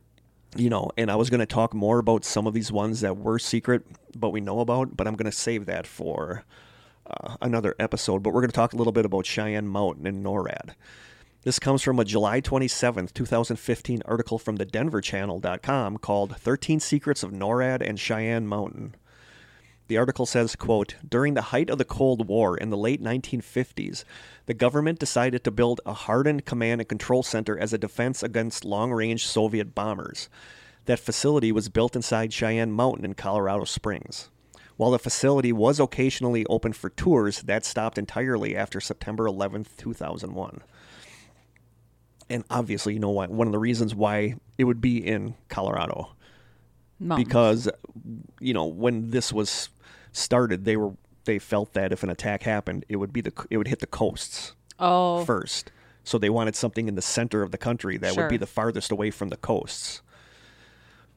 you 0.55 0.69
know. 0.69 0.91
And 0.99 1.11
I 1.11 1.17
was 1.17 1.31
going 1.31 1.41
to 1.41 1.47
talk 1.47 1.73
more 1.73 1.99
about 1.99 2.23
some 2.23 2.47
of 2.47 2.53
these 2.53 2.71
ones 2.71 3.01
that 3.01 3.17
were 3.17 3.39
secret, 3.39 3.87
but 4.15 4.29
we 4.29 4.43
know 4.43 4.61
about. 4.61 4.95
But 4.95 5.07
I'm 5.07 5.15
going 5.17 5.31
to 5.31 5.37
save 5.37 5.65
that 5.67 5.87
for 5.87 6.45
uh, 7.07 7.37
another 7.41 7.75
episode. 7.79 8.23
But 8.23 8.35
we're 8.35 8.43
going 8.43 8.51
to 8.51 8.55
talk 8.55 8.75
a 8.75 8.77
little 8.77 8.93
bit 8.93 9.07
about 9.07 9.25
Cheyenne 9.25 9.69
Mountain 9.69 10.07
and 10.07 10.23
NORAD. 10.23 10.75
This 11.47 11.61
comes 11.61 11.81
from 11.81 12.01
a 12.01 12.05
July 12.05 12.41
27, 12.41 13.07
2015 13.15 14.03
article 14.05 14.37
from 14.37 14.57
the 14.57 14.67
denverchannel.com 14.67 15.99
called 15.99 16.37
13 16.37 16.81
Secrets 16.81 17.23
of 17.23 17.31
NORAD 17.31 17.89
and 17.89 18.01
Cheyenne 18.01 18.49
Mountain. 18.49 18.97
The 19.87 19.97
article 19.97 20.27
says, 20.27 20.57
quote, 20.57 20.97
During 21.09 21.35
the 21.35 21.53
height 21.53 21.71
of 21.71 21.79
the 21.79 21.85
Cold 21.85 22.27
War 22.27 22.57
in 22.57 22.71
the 22.71 22.77
late 22.77 23.01
1950s, 23.01 24.03
the 24.47 24.55
government 24.55 24.99
decided 24.99 25.45
to 25.45 25.53
build 25.53 25.81
a 25.87 25.93
hardened 25.93 26.47
command 26.47 26.81
and 26.81 26.89
control 26.89 27.23
center 27.23 27.57
as 27.57 27.73
a 27.73 27.79
defense 27.79 28.25
against 28.25 28.65
long-range 28.65 29.25
Soviet 29.25 29.73
bombers. 29.73 30.29
That 30.87 30.99
facility 30.99 31.53
was 31.53 31.69
built 31.69 31.95
inside 31.95 32.33
Cheyenne 32.33 32.73
Mountain 32.73 33.05
in 33.05 33.15
Colorado 33.15 33.67
Springs. 33.67 34.31
While 34.77 34.91
the 34.91 34.99
facility 34.99 35.53
was 35.53 35.79
occasionally 35.79 36.45
open 36.47 36.73
for 36.73 36.91
tours, 36.91 37.43
that 37.43 37.65
stopped 37.65 37.99
entirely 37.99 38.57
after 38.57 38.81
September 38.81 39.29
11, 39.29 39.67
2001 39.77 40.63
and 42.29 42.45
obviously 42.51 42.95
you 42.95 42.99
know 43.01 43.11
why 43.11 43.27
one 43.27 43.47
of 43.47 43.53
the 43.53 43.59
reasons 43.59 43.95
why 43.95 44.35
it 44.59 44.65
would 44.65 44.81
be 44.81 44.99
in 45.05 45.35
Colorado 45.49 46.11
Mountains. 46.99 47.27
because 47.27 47.69
you 48.41 48.55
know 48.55 48.65
when 48.65 49.11
this 49.11 49.33
was 49.33 49.69
started 50.13 50.65
they 50.65 50.77
were 50.77 50.93
they 51.25 51.39
felt 51.39 51.73
that 51.75 51.93
if 51.93 52.03
an 52.03 52.11
attack 52.11 52.43
happened 52.43 52.85
it 52.89 52.97
would 52.97 53.13
be 53.13 53.21
the 53.21 53.33
it 53.51 53.57
would 53.59 53.69
hit 53.69 53.81
the 53.81 53.87
coasts 53.87 54.55
Oh 54.79 55.25
first 55.25 55.73
so 56.05 56.19
they 56.19 56.31
wanted 56.31 56.55
something 56.55 56.87
in 56.89 56.95
the 56.95 57.03
center 57.03 57.43
of 57.43 57.51
the 57.51 57.59
country 57.59 57.97
that 57.99 58.17
would 58.17 58.29
be 58.29 58.37
the 58.37 58.47
farthest 58.47 58.91
away 58.93 59.11
from 59.11 59.29
the 59.29 59.37
coasts 59.37 60.03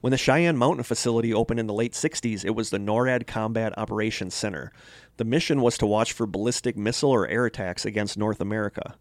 when 0.01 0.11
the 0.11 0.17
Cheyenne 0.17 0.55
Mountain 0.55 0.83
facility 0.83 1.33
opened 1.33 1.59
in 1.59 1.67
the 1.67 1.73
late 1.73 1.91
60s, 1.91 2.45
it 2.45 2.51
was 2.51 2.69
the 2.69 2.77
NORAD 2.77 3.27
Combat 3.27 3.77
Operations 3.77 4.33
Center. 4.33 4.71
The 5.17 5.25
mission 5.25 5.59
was 5.61 5.77
to 5.79 5.85
watch 5.85 6.13
for 6.13 6.25
ballistic 6.25 6.77
missile 6.77 7.09
or 7.11 7.27
air 7.27 7.45
attacks 7.45 7.83
against 7.83 8.17
North 8.17 8.39
America. 8.39 8.95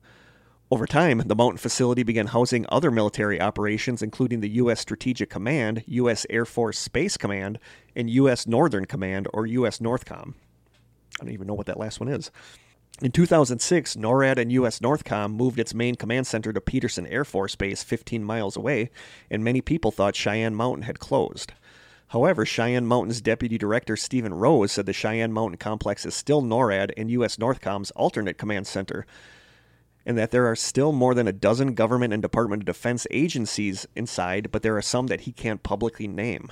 Over 0.71 0.87
time, 0.87 1.23
the 1.25 1.35
mountain 1.35 1.57
facility 1.57 2.03
began 2.03 2.27
housing 2.27 2.67
other 2.69 2.91
military 2.91 3.41
operations, 3.41 4.03
including 4.03 4.41
the 4.41 4.51
U.S. 4.51 4.81
Strategic 4.81 5.31
Command, 5.31 5.83
U.S. 5.87 6.27
Air 6.29 6.45
Force 6.45 6.79
Space 6.79 7.17
Command, 7.17 7.59
and 7.97 8.11
U.S. 8.11 8.47
Northern 8.47 8.85
Command, 8.85 9.29
or 9.33 9.47
U.S. 9.47 9.79
Northcom. 9.79 10.35
I 11.21 11.25
don't 11.25 11.33
even 11.33 11.47
know 11.47 11.55
what 11.55 11.67
that 11.67 11.81
last 11.81 12.01
one 12.01 12.11
is. 12.11 12.31
In 13.01 13.13
2006, 13.13 13.97
NORAD 13.97 14.37
and 14.37 14.53
U.S. 14.53 14.81
Northcom 14.81 15.33
moved 15.33 15.59
its 15.59 15.73
main 15.73 15.95
command 15.95 16.27
center 16.27 16.53
to 16.53 16.61
Peterson 16.61 17.07
Air 17.07 17.25
Force 17.25 17.55
Base 17.55 17.83
15 17.83 18.23
miles 18.23 18.57
away, 18.57 18.91
and 19.31 19.43
many 19.43 19.63
people 19.63 19.91
thought 19.91 20.17
Cheyenne 20.17 20.55
Mountain 20.55 20.83
had 20.83 20.99
closed. 20.99 21.55
However, 22.09 22.45
Cheyenne 22.45 22.87
Mountain's 22.87 23.21
Deputy 23.21 23.57
Director 23.57 23.97
Stephen 23.97 24.35
Rose 24.35 24.73
said 24.73 24.85
the 24.85 24.93
Cheyenne 24.93 25.33
Mountain 25.33 25.59
complex 25.59 26.05
is 26.05 26.15
still 26.15 26.43
NORAD 26.43 26.91
and 26.97 27.11
U.S. 27.13 27.37
Northcom's 27.37 27.91
alternate 27.93 28.37
command 28.37 28.67
center, 28.67 29.07
and 30.09 30.17
that 30.17 30.31
there 30.31 30.47
are 30.47 30.57
still 30.57 30.91
more 30.91 31.13
than 31.13 31.29
a 31.29 31.33
dozen 31.35 31.75
government 31.75 32.15
and 32.15 32.23
Department 32.23 32.63
of 32.63 32.67
Defense 32.67 33.07
agencies 33.11 33.87
inside, 33.95 34.51
but 34.51 34.63
there 34.63 34.75
are 34.75 34.83
some 34.83 35.09
that 35.09 35.21
he 35.21 35.33
can't 35.33 35.63
publicly 35.63 36.09
name. 36.09 36.51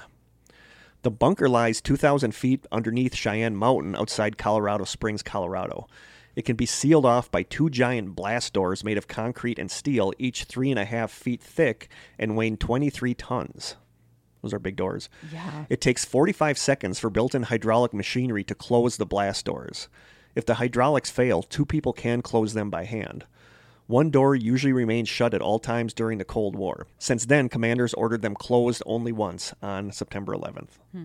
The 1.00 1.10
bunker 1.10 1.48
lies 1.48 1.80
2,000 1.80 2.34
feet 2.34 2.66
underneath 2.70 3.14
Cheyenne 3.14 3.56
Mountain 3.56 3.96
outside 3.96 4.36
Colorado 4.36 4.84
Springs, 4.84 5.22
Colorado. 5.22 5.88
It 6.34 6.44
can 6.44 6.56
be 6.56 6.66
sealed 6.66 7.06
off 7.06 7.30
by 7.30 7.44
two 7.44 7.70
giant 7.70 8.14
blast 8.14 8.52
doors 8.52 8.84
made 8.84 8.98
of 8.98 9.08
concrete 9.08 9.58
and 9.58 9.70
steel, 9.70 10.12
each 10.18 10.44
three 10.44 10.70
and 10.70 10.78
a 10.78 10.84
half 10.84 11.10
feet 11.10 11.40
thick 11.40 11.88
and 12.18 12.36
weighing 12.36 12.58
23 12.58 13.14
tons. 13.14 13.76
Those 14.42 14.52
are 14.52 14.58
big 14.58 14.76
doors. 14.76 15.08
Yeah. 15.32 15.64
It 15.70 15.80
takes 15.80 16.04
45 16.04 16.58
seconds 16.58 16.98
for 16.98 17.08
built 17.08 17.34
in 17.34 17.44
hydraulic 17.44 17.94
machinery 17.94 18.44
to 18.44 18.54
close 18.54 18.98
the 18.98 19.06
blast 19.06 19.46
doors. 19.46 19.88
If 20.34 20.44
the 20.44 20.56
hydraulics 20.56 21.08
fail, 21.10 21.42
two 21.42 21.64
people 21.64 21.94
can 21.94 22.20
close 22.20 22.52
them 22.52 22.68
by 22.68 22.84
hand. 22.84 23.24
One 23.86 24.10
door 24.10 24.34
usually 24.34 24.72
remains 24.72 25.08
shut 25.08 25.32
at 25.32 25.40
all 25.40 25.58
times 25.58 25.94
during 25.94 26.18
the 26.18 26.24
Cold 26.24 26.56
War. 26.56 26.86
Since 26.98 27.26
then, 27.26 27.48
commanders 27.48 27.94
ordered 27.94 28.22
them 28.22 28.34
closed 28.34 28.82
only 28.84 29.12
once 29.12 29.54
on 29.62 29.92
September 29.92 30.34
11th. 30.34 30.78
Hmm. 30.92 31.04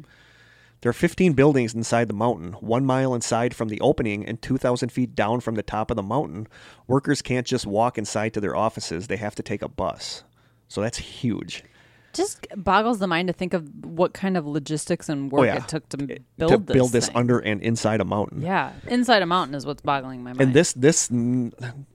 There 0.82 0.90
are 0.90 0.94
15 0.94 1.34
buildings 1.34 1.76
inside 1.76 2.08
the 2.08 2.16
mountain, 2.16 2.54
one 2.54 2.88
mile 2.88 3.14
inside 3.14 3.56
from 3.56 3.68
the 3.68 3.80
opening 3.82 4.26
and 4.26 4.42
2,000 4.42 4.92
feet 4.92 5.14
down 5.14 5.40
from 5.40 5.54
the 5.54 5.62
top 5.62 5.92
of 5.92 5.96
the 5.96 6.02
mountain. 6.02 6.48
Workers 6.88 7.22
can't 7.22 7.46
just 7.46 7.68
walk 7.68 8.00
inside 8.00 8.34
to 8.34 8.42
their 8.42 8.56
offices, 8.56 9.06
they 9.06 9.18
have 9.18 9.36
to 9.36 9.44
take 9.44 9.62
a 9.62 9.70
bus. 9.70 10.24
So 10.68 10.82
that's 10.82 10.98
huge. 10.98 11.64
Just 12.14 12.48
boggles 12.56 13.00
the 13.00 13.08
mind 13.08 13.28
to 13.28 13.34
think 13.34 13.54
of 13.54 13.68
what 13.86 14.14
kind 14.14 14.36
of 14.38 14.46
logistics 14.46 15.10
and 15.10 15.32
work 15.32 15.42
Oh, 15.42 15.44
yeah. 15.44 15.58
it 15.58 15.68
took 15.68 15.88
to 15.90 15.98
build 15.98 16.20
to 16.52 16.58
this. 16.58 16.74
build 16.74 16.92
this 16.92 17.08
thing. 17.08 17.16
under 17.16 17.40
and 17.40 17.62
inside 17.62 18.02
a 18.02 18.06
mountain. 18.06 18.42
Yeah, 18.42 18.74
inside 18.88 19.22
a 19.22 19.26
mountain 19.26 19.56
is 19.56 19.66
what's 19.66 19.82
boggling 19.82 20.24
my 20.24 20.32
mind. 20.32 20.42
And 20.42 20.54
this 20.54 20.74
this 20.74 21.10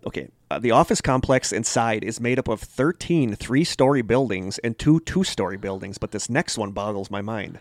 okay, 0.06 0.28
uh, 0.50 0.58
the 0.58 0.70
office 0.70 1.00
complex 1.00 1.52
inside 1.52 2.04
is 2.04 2.20
made 2.20 2.38
up 2.38 2.48
of 2.48 2.60
13 2.60 3.34
three-story 3.36 4.02
buildings 4.02 4.58
and 4.58 4.78
two 4.78 5.00
two-story 5.00 5.56
buildings, 5.56 5.98
but 5.98 6.12
this 6.12 6.30
next 6.30 6.56
one 6.58 6.72
boggles 6.72 7.10
my 7.10 7.20
mind. 7.20 7.58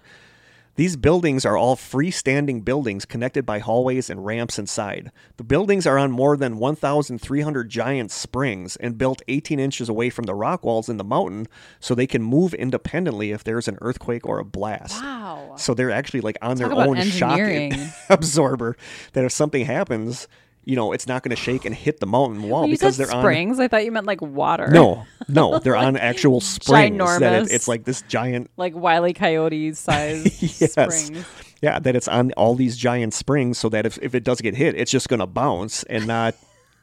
These 0.75 0.97
buildings 0.97 1.45
are 1.45 1.55
all 1.55 1.77
freestanding 1.77 2.65
buildings 2.65 3.05
connected 3.05 3.45
by 3.45 3.59
hallways 3.59 4.09
and 4.09 4.25
ramps 4.25 4.59
inside. 4.59 5.09
The 5.37 5.45
buildings 5.45 5.87
are 5.87 5.97
on 5.97 6.11
more 6.11 6.35
than 6.35 6.57
1,300 6.57 7.69
giant 7.69 8.11
springs 8.11 8.75
and 8.75 8.97
built 8.97 9.21
18 9.29 9.57
inches 9.57 9.87
away 9.87 10.09
from 10.09 10.25
the 10.25 10.35
rock 10.35 10.65
walls 10.65 10.89
in 10.89 10.97
the 10.97 11.05
mountain 11.05 11.47
so 11.79 11.95
they 11.95 12.07
can 12.07 12.21
move 12.21 12.53
independently 12.53 13.31
if 13.31 13.41
there's 13.43 13.69
an 13.69 13.77
earthquake 13.79 14.27
or 14.27 14.37
a 14.37 14.43
blast. 14.45 15.01
wow. 15.01 15.55
So 15.57 15.73
they're 15.73 15.91
actually 15.91 16.21
like 16.21 16.37
on 16.41 16.57
their 16.57 16.67
Talk 16.67 16.77
about 16.77 16.97
own 16.97 17.03
shock 17.05 17.39
absorber 18.09 18.75
that 19.13 19.23
if 19.23 19.31
something 19.31 19.65
happens, 19.65 20.27
you 20.65 20.75
know, 20.75 20.91
it's 20.91 21.07
not 21.07 21.23
going 21.23 21.29
to 21.35 21.41
shake 21.41 21.63
and 21.65 21.73
hit 21.73 21.99
the 21.99 22.05
mountain 22.07 22.43
wall 22.49 22.65
you 22.65 22.73
because 22.73 22.97
they're 22.97 23.07
springs, 23.07 23.59
I 23.59 23.67
thought 23.67 23.85
you 23.85 23.91
meant 23.91 24.07
like 24.07 24.21
water. 24.21 24.67
No, 24.67 25.05
no, 25.27 25.59
they're 25.63 25.75
on 25.75 25.95
actual 25.95 26.41
springs. 26.41 26.97
That 27.19 27.43
it, 27.43 27.51
it's 27.51 27.67
like 27.67 27.85
this 27.85 28.01
giant. 28.03 28.49
like 28.57 28.75
Wiley 28.75 29.13
Coyote 29.13 29.73
size 29.73 30.41
Yes. 30.61 30.71
springs. 30.71 31.25
Yeah, 31.61 31.79
that 31.79 31.95
it's 31.95 32.07
on 32.07 32.31
all 32.33 32.55
these 32.55 32.75
giant 32.77 33.13
springs 33.13 33.57
so 33.57 33.69
that 33.69 33.85
if, 33.85 33.97
if 34.01 34.13
it 34.13 34.23
does 34.23 34.41
get 34.41 34.55
hit, 34.55 34.75
it's 34.75 34.91
just 34.91 35.07
going 35.07 35.19
to 35.21 35.27
bounce 35.27 35.83
and 35.83 36.05
not 36.07 36.35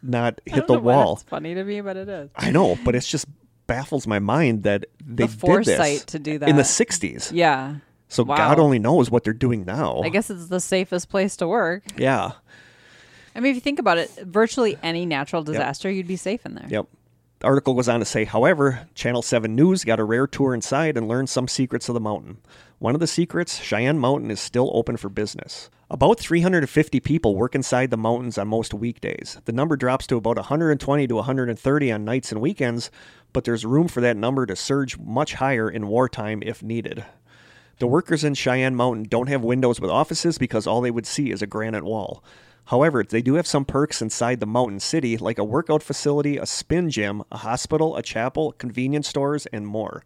not 0.03 0.41
hit 0.47 0.67
the 0.67 0.79
wall. 0.81 1.17
That's 1.17 1.29
funny 1.29 1.55
to 1.55 1.63
me, 1.65 1.81
but 1.81 1.97
it 1.97 2.09
is. 2.09 2.31
I 2.37 2.51
know, 2.51 2.79
but 2.85 2.95
it's 2.95 3.07
just 3.09 3.27
baffles 3.67 4.07
my 4.07 4.19
mind 4.19 4.65
that 4.65 4.87
they 5.05 5.25
The 5.27 5.29
did 5.29 5.39
foresight 5.39 5.77
this 5.77 6.05
to 6.07 6.19
do 6.19 6.39
that 6.39 6.49
in 6.49 6.57
the 6.57 6.63
60s. 6.63 7.31
Yeah. 7.33 7.77
So 8.09 8.25
Wow. 8.25 8.37
God 8.37 8.59
only 8.59 8.79
knows 8.79 9.11
what 9.11 9.25
they're 9.25 9.33
doing 9.33 9.65
now. 9.65 10.03
I 10.03 10.09
guess 10.11 10.29
it's 10.29 10.49
the 10.49 10.61
safest 10.61 11.09
place 11.09 11.37
to 11.39 11.49
work. 11.49 11.85
Yeah. 11.97 12.33
I 13.35 13.41
mean, 13.41 13.51
if 13.51 13.57
you 13.57 13.61
think 13.61 13.79
about 13.79 13.99
it, 13.99 14.11
virtually 14.23 14.77
any 14.83 15.07
natural 15.07 15.43
disaster, 15.43 15.91
you'd 15.91 16.07
be 16.07 16.17
safe 16.17 16.45
in 16.45 16.55
there. 16.55 16.67
Yep. 16.69 16.87
The 17.41 17.47
article 17.49 17.75
goes 17.75 17.89
on 17.89 17.99
to 17.99 18.07
say, 18.07 18.25
however, 18.25 18.87
Channel 18.95 19.23
7 19.23 19.53
News 19.55 19.85
got 19.85 19.99
a 19.99 20.05
rare 20.05 20.29
tour 20.29 20.55
inside 20.55 20.97
and 20.97 21.09
learned 21.09 21.29
some 21.29 21.49
secrets 21.49 21.89
of 21.89 21.95
the 21.95 22.01
mountain. 22.01 22.39
One 22.79 22.95
of 22.95 23.01
the 23.01 23.07
secrets 23.09 23.59
Cheyenne 23.59 23.99
Mountain 23.99 24.31
is 24.31 24.41
still 24.41 24.71
open 24.75 24.97
for 24.97 25.09
business. 25.09 25.69
About 25.91 26.21
350 26.21 27.01
people 27.01 27.35
work 27.35 27.55
inside 27.55 27.91
the 27.91 27.97
mountains 27.97 28.39
on 28.39 28.49
most 28.49 28.73
weekdays. 28.73 29.39
The 29.45 29.53
number 29.53 29.77
drops 29.77 30.07
to 30.07 30.17
about 30.17 30.37
120 30.37 31.07
to 31.09 31.15
130 31.17 31.93
on 31.93 32.05
nights 32.05 32.33
and 32.33 32.41
weekends, 32.41 32.91
but 33.33 33.45
there's 33.45 33.67
room 33.67 33.89
for 33.89 34.01
that 34.01 34.17
number 34.17 34.47
to 34.47 34.55
surge 34.55 34.99
much 34.99 35.35
higher 35.35 35.69
in 35.69 35.89
wartime 35.89 36.43
if 36.45 36.63
needed. 36.63 37.05
The 37.79 37.89
workers 37.89 38.23
in 38.23 38.35
Cheyenne 38.35 38.77
Mountain 38.77 39.09
don't 39.11 39.29
have 39.29 39.43
windows 39.43 39.81
with 39.81 39.91
offices 39.91 40.39
because 40.39 40.67
all 40.67 40.81
they 40.81 40.91
would 40.91 41.07
see 41.07 41.33
is 41.33 41.43
a 41.43 41.47
granite 41.47 41.85
wall. 41.85 42.23
However, 42.73 43.05
they 43.05 43.21
do 43.21 43.35
have 43.35 43.47
some 43.47 43.67
perks 43.67 44.01
inside 44.01 44.41
the 44.41 44.47
mountain 44.47 44.81
city, 44.81 45.19
like 45.19 45.37
a 45.37 45.45
workout 45.45 45.83
facility, 45.83 46.39
a 46.39 46.47
spin 46.47 46.89
gym, 46.89 47.23
a 47.31 47.37
hospital, 47.37 47.97
a 47.99 48.03
chapel, 48.03 48.53
convenience 48.53 49.09
stores, 49.09 49.45
and 49.53 49.67
more. 49.67 50.03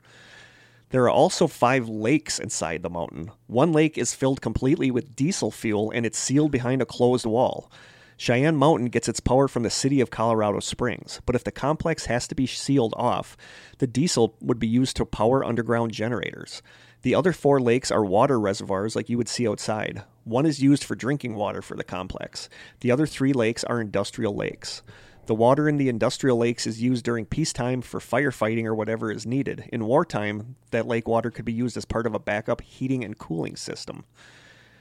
There 0.90 1.04
are 1.04 1.08
also 1.08 1.46
five 1.46 1.88
lakes 1.88 2.40
inside 2.40 2.82
the 2.82 2.90
mountain. 2.90 3.30
One 3.46 3.72
lake 3.72 3.96
is 3.96 4.16
filled 4.16 4.40
completely 4.40 4.90
with 4.90 5.14
diesel 5.14 5.52
fuel 5.52 5.92
and 5.92 6.04
it's 6.04 6.18
sealed 6.18 6.50
behind 6.50 6.82
a 6.82 6.86
closed 6.86 7.24
wall. 7.24 7.70
Cheyenne 8.16 8.56
Mountain 8.56 8.88
gets 8.88 9.08
its 9.08 9.20
power 9.20 9.46
from 9.46 9.62
the 9.62 9.70
city 9.70 10.00
of 10.00 10.10
Colorado 10.10 10.58
Springs, 10.58 11.20
but 11.24 11.36
if 11.36 11.44
the 11.44 11.52
complex 11.52 12.06
has 12.06 12.26
to 12.26 12.34
be 12.34 12.48
sealed 12.48 12.94
off, 12.96 13.36
the 13.78 13.86
diesel 13.86 14.34
would 14.40 14.58
be 14.58 14.66
used 14.66 14.96
to 14.96 15.04
power 15.04 15.44
underground 15.44 15.92
generators. 15.92 16.62
The 17.02 17.14
other 17.14 17.32
four 17.32 17.60
lakes 17.60 17.92
are 17.92 18.04
water 18.04 18.40
reservoirs 18.40 18.96
like 18.96 19.08
you 19.08 19.18
would 19.18 19.28
see 19.28 19.46
outside. 19.46 20.02
One 20.26 20.44
is 20.44 20.60
used 20.60 20.82
for 20.82 20.96
drinking 20.96 21.36
water 21.36 21.62
for 21.62 21.76
the 21.76 21.84
complex. 21.84 22.48
The 22.80 22.90
other 22.90 23.06
three 23.06 23.32
lakes 23.32 23.62
are 23.62 23.80
industrial 23.80 24.34
lakes. 24.34 24.82
The 25.26 25.36
water 25.36 25.68
in 25.68 25.76
the 25.76 25.88
industrial 25.88 26.36
lakes 26.36 26.66
is 26.66 26.82
used 26.82 27.04
during 27.04 27.26
peacetime 27.26 27.80
for 27.80 28.00
firefighting 28.00 28.64
or 28.64 28.74
whatever 28.74 29.12
is 29.12 29.24
needed. 29.24 29.68
In 29.72 29.84
wartime, 29.84 30.56
that 30.72 30.88
lake 30.88 31.06
water 31.06 31.30
could 31.30 31.44
be 31.44 31.52
used 31.52 31.76
as 31.76 31.84
part 31.84 32.08
of 32.08 32.14
a 32.14 32.18
backup 32.18 32.60
heating 32.60 33.04
and 33.04 33.16
cooling 33.16 33.54
system. 33.54 34.04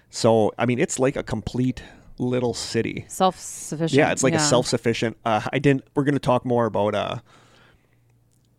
So, 0.10 0.52
I 0.58 0.66
mean, 0.66 0.80
it's 0.80 0.98
like 0.98 1.16
a 1.16 1.24
complete 1.24 1.84
little 2.18 2.56
city. 2.56 3.06
Self 3.08 3.40
sufficient. 3.40 3.98
Yeah, 3.98 4.12
it's 4.12 4.24
like 4.24 4.34
a 4.34 4.40
self-sufficient. 4.40 5.18
Uh, 5.24 5.42
I 5.54 5.60
didn't. 5.60 5.84
We're 5.94 6.06
going 6.06 6.14
to 6.14 6.20
talk 6.20 6.44
more 6.44 6.66
about 6.66 6.96
uh, 6.96 7.18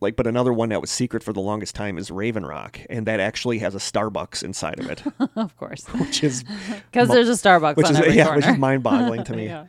like, 0.00 0.16
but 0.16 0.26
another 0.26 0.52
one 0.52 0.68
that 0.68 0.80
was 0.80 0.90
secret 0.90 1.22
for 1.22 1.32
the 1.32 1.40
longest 1.40 1.74
time 1.74 1.96
is 1.98 2.10
Raven 2.10 2.44
Rock, 2.44 2.80
and 2.90 3.06
that 3.06 3.20
actually 3.20 3.58
has 3.60 3.74
a 3.74 3.78
Starbucks 3.78 4.42
inside 4.42 4.78
of 4.78 4.90
it, 4.90 5.02
of 5.36 5.56
course. 5.56 5.84
which 5.94 6.22
is 6.22 6.44
Because 6.92 7.08
there's 7.08 7.28
a 7.28 7.32
Starbucks 7.32 7.76
which 7.76 7.86
on 7.86 8.04
is 8.04 8.14
yeah, 8.14 8.24
corner. 8.24 8.38
which 8.38 8.46
is 8.46 8.58
mind-boggling 8.58 9.24
to 9.24 9.36
me. 9.36 9.46
Yeah. 9.46 9.66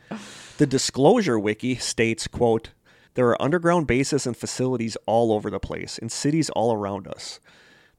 The 0.58 0.66
Disclosure 0.66 1.38
Wiki 1.38 1.76
states, 1.76 2.26
quote, 2.26 2.70
There 3.14 3.28
are 3.28 3.40
underground 3.40 3.86
bases 3.86 4.26
and 4.26 4.36
facilities 4.36 4.96
all 5.06 5.32
over 5.32 5.50
the 5.50 5.60
place, 5.60 5.98
in 5.98 6.08
cities 6.08 6.50
all 6.50 6.72
around 6.74 7.06
us. 7.08 7.40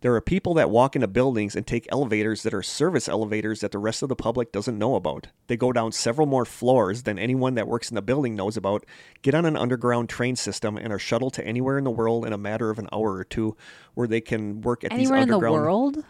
There 0.01 0.15
are 0.15 0.21
people 0.21 0.53
that 0.53 0.69
walk 0.69 0.95
into 0.95 1.09
buildings 1.09 1.57
and 1.57 1.67
take 1.67 1.85
elevators 1.91 2.43
that 2.43 2.53
are 2.53 2.63
service 2.63 3.09
elevators 3.09 3.59
that 3.59 3.71
the 3.71 3.77
rest 3.79 4.01
of 4.01 4.07
the 4.07 4.15
public 4.15 4.53
doesn't 4.53 4.77
know 4.79 4.95
about. 4.95 5.27
They 5.47 5.57
go 5.57 5.73
down 5.73 5.91
several 5.91 6.25
more 6.25 6.45
floors 6.45 7.03
than 7.03 7.19
anyone 7.19 7.55
that 7.55 7.67
works 7.67 7.89
in 7.91 7.95
the 7.95 8.01
building 8.01 8.33
knows 8.33 8.55
about, 8.55 8.85
get 9.23 9.35
on 9.35 9.45
an 9.45 9.57
underground 9.57 10.07
train 10.07 10.37
system, 10.37 10.77
and 10.77 10.93
are 10.93 10.99
shuttled 10.99 11.33
to 11.33 11.45
anywhere 11.45 11.77
in 11.77 11.83
the 11.83 11.91
world 11.91 12.25
in 12.25 12.31
a 12.31 12.37
matter 12.37 12.69
of 12.69 12.79
an 12.79 12.87
hour 12.93 13.13
or 13.13 13.25
two 13.25 13.57
where 13.93 14.07
they 14.07 14.21
can 14.21 14.61
work 14.61 14.85
at 14.85 14.93
Anywhere 14.93 15.17
these 15.17 15.23
in 15.23 15.29
the 15.29 15.35
underground. 15.35 15.61
world? 15.63 16.03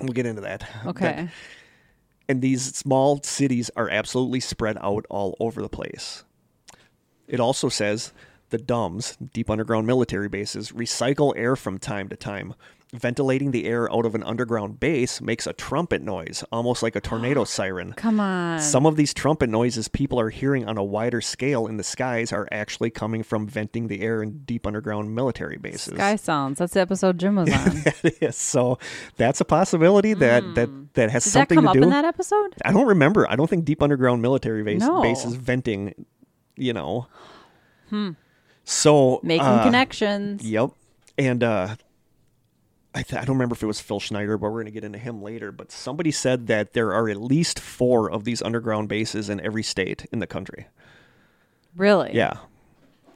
We'll 0.00 0.12
get 0.12 0.26
into 0.26 0.42
that. 0.42 0.68
Okay. 0.86 1.04
That- 1.06 1.28
and 2.28 2.42
these 2.42 2.74
small 2.74 3.22
cities 3.22 3.70
are 3.76 3.88
absolutely 3.88 4.40
spread 4.40 4.76
out 4.80 5.06
all 5.08 5.36
over 5.38 5.62
the 5.62 5.68
place. 5.68 6.24
It 7.28 7.38
also 7.38 7.68
says 7.68 8.12
the 8.50 8.58
DUMBs, 8.58 9.16
deep 9.32 9.48
underground 9.48 9.86
military 9.86 10.28
bases, 10.28 10.72
recycle 10.72 11.32
air 11.36 11.54
from 11.54 11.78
time 11.78 12.08
to 12.08 12.16
time. 12.16 12.54
Ventilating 12.98 13.50
the 13.50 13.66
air 13.66 13.92
out 13.92 14.06
of 14.06 14.14
an 14.14 14.22
underground 14.22 14.80
base 14.80 15.20
makes 15.20 15.46
a 15.46 15.52
trumpet 15.52 16.02
noise, 16.02 16.42
almost 16.50 16.82
like 16.82 16.96
a 16.96 17.00
tornado 17.00 17.44
siren. 17.56 17.92
Come 17.92 18.18
on. 18.20 18.60
Some 18.60 18.86
of 18.86 18.96
these 18.96 19.12
trumpet 19.12 19.50
noises 19.50 19.88
people 19.88 20.18
are 20.18 20.30
hearing 20.30 20.66
on 20.66 20.78
a 20.78 20.82
wider 20.84 21.20
scale 21.20 21.66
in 21.66 21.76
the 21.76 21.82
skies 21.84 22.32
are 22.32 22.48
actually 22.50 22.90
coming 22.90 23.22
from 23.22 23.46
venting 23.46 23.88
the 23.88 24.00
air 24.00 24.22
in 24.22 24.38
deep 24.44 24.66
underground 24.66 25.14
military 25.14 25.58
bases. 25.58 25.94
Sky 25.94 26.16
Sounds. 26.16 26.58
That's 26.58 26.72
the 26.74 26.80
episode 26.80 27.18
Jim 27.18 27.36
was 27.36 27.52
on. 27.52 27.82
That 27.82 28.14
is. 28.22 28.36
So 28.36 28.78
that's 29.16 29.40
a 29.40 29.44
possibility 29.44 30.14
that 30.14 30.54
that 30.54 30.70
that 30.94 31.10
has 31.10 31.24
Did 31.24 31.28
that 31.28 31.32
something 31.32 31.56
come 31.56 31.64
to 31.64 31.70
up 31.70 31.74
do. 31.74 31.82
in 31.82 31.90
that 31.90 32.04
episode? 32.04 32.54
I 32.64 32.72
don't 32.72 32.86
remember. 32.86 33.30
I 33.30 33.36
don't 33.36 33.48
think 33.50 33.64
deep 33.64 33.82
underground 33.82 34.22
military 34.22 34.62
base, 34.62 34.80
No. 34.80 35.02
bases 35.02 35.34
venting, 35.34 36.06
you 36.56 36.72
know. 36.72 37.08
Hmm. 37.90 38.12
So 38.64 39.20
Making 39.22 39.46
uh, 39.46 39.62
connections. 39.64 40.42
Yep. 40.44 40.70
And 41.18 41.44
uh 41.44 41.76
I, 42.96 43.02
th- 43.02 43.20
I 43.20 43.24
don't 43.24 43.36
remember 43.36 43.54
if 43.54 43.62
it 43.62 43.66
was 43.66 43.80
Phil 43.80 44.00
Schneider, 44.00 44.38
but 44.38 44.46
we're 44.50 44.62
going 44.62 44.66
to 44.66 44.70
get 44.72 44.82
into 44.84 44.98
him 44.98 45.22
later. 45.22 45.52
But 45.52 45.70
somebody 45.70 46.10
said 46.10 46.46
that 46.46 46.72
there 46.72 46.92
are 46.94 47.08
at 47.10 47.20
least 47.20 47.58
four 47.60 48.10
of 48.10 48.24
these 48.24 48.40
underground 48.42 48.88
bases 48.88 49.28
in 49.28 49.38
every 49.40 49.62
state 49.62 50.06
in 50.10 50.18
the 50.20 50.26
country. 50.26 50.66
Really? 51.76 52.12
Yeah. 52.14 52.38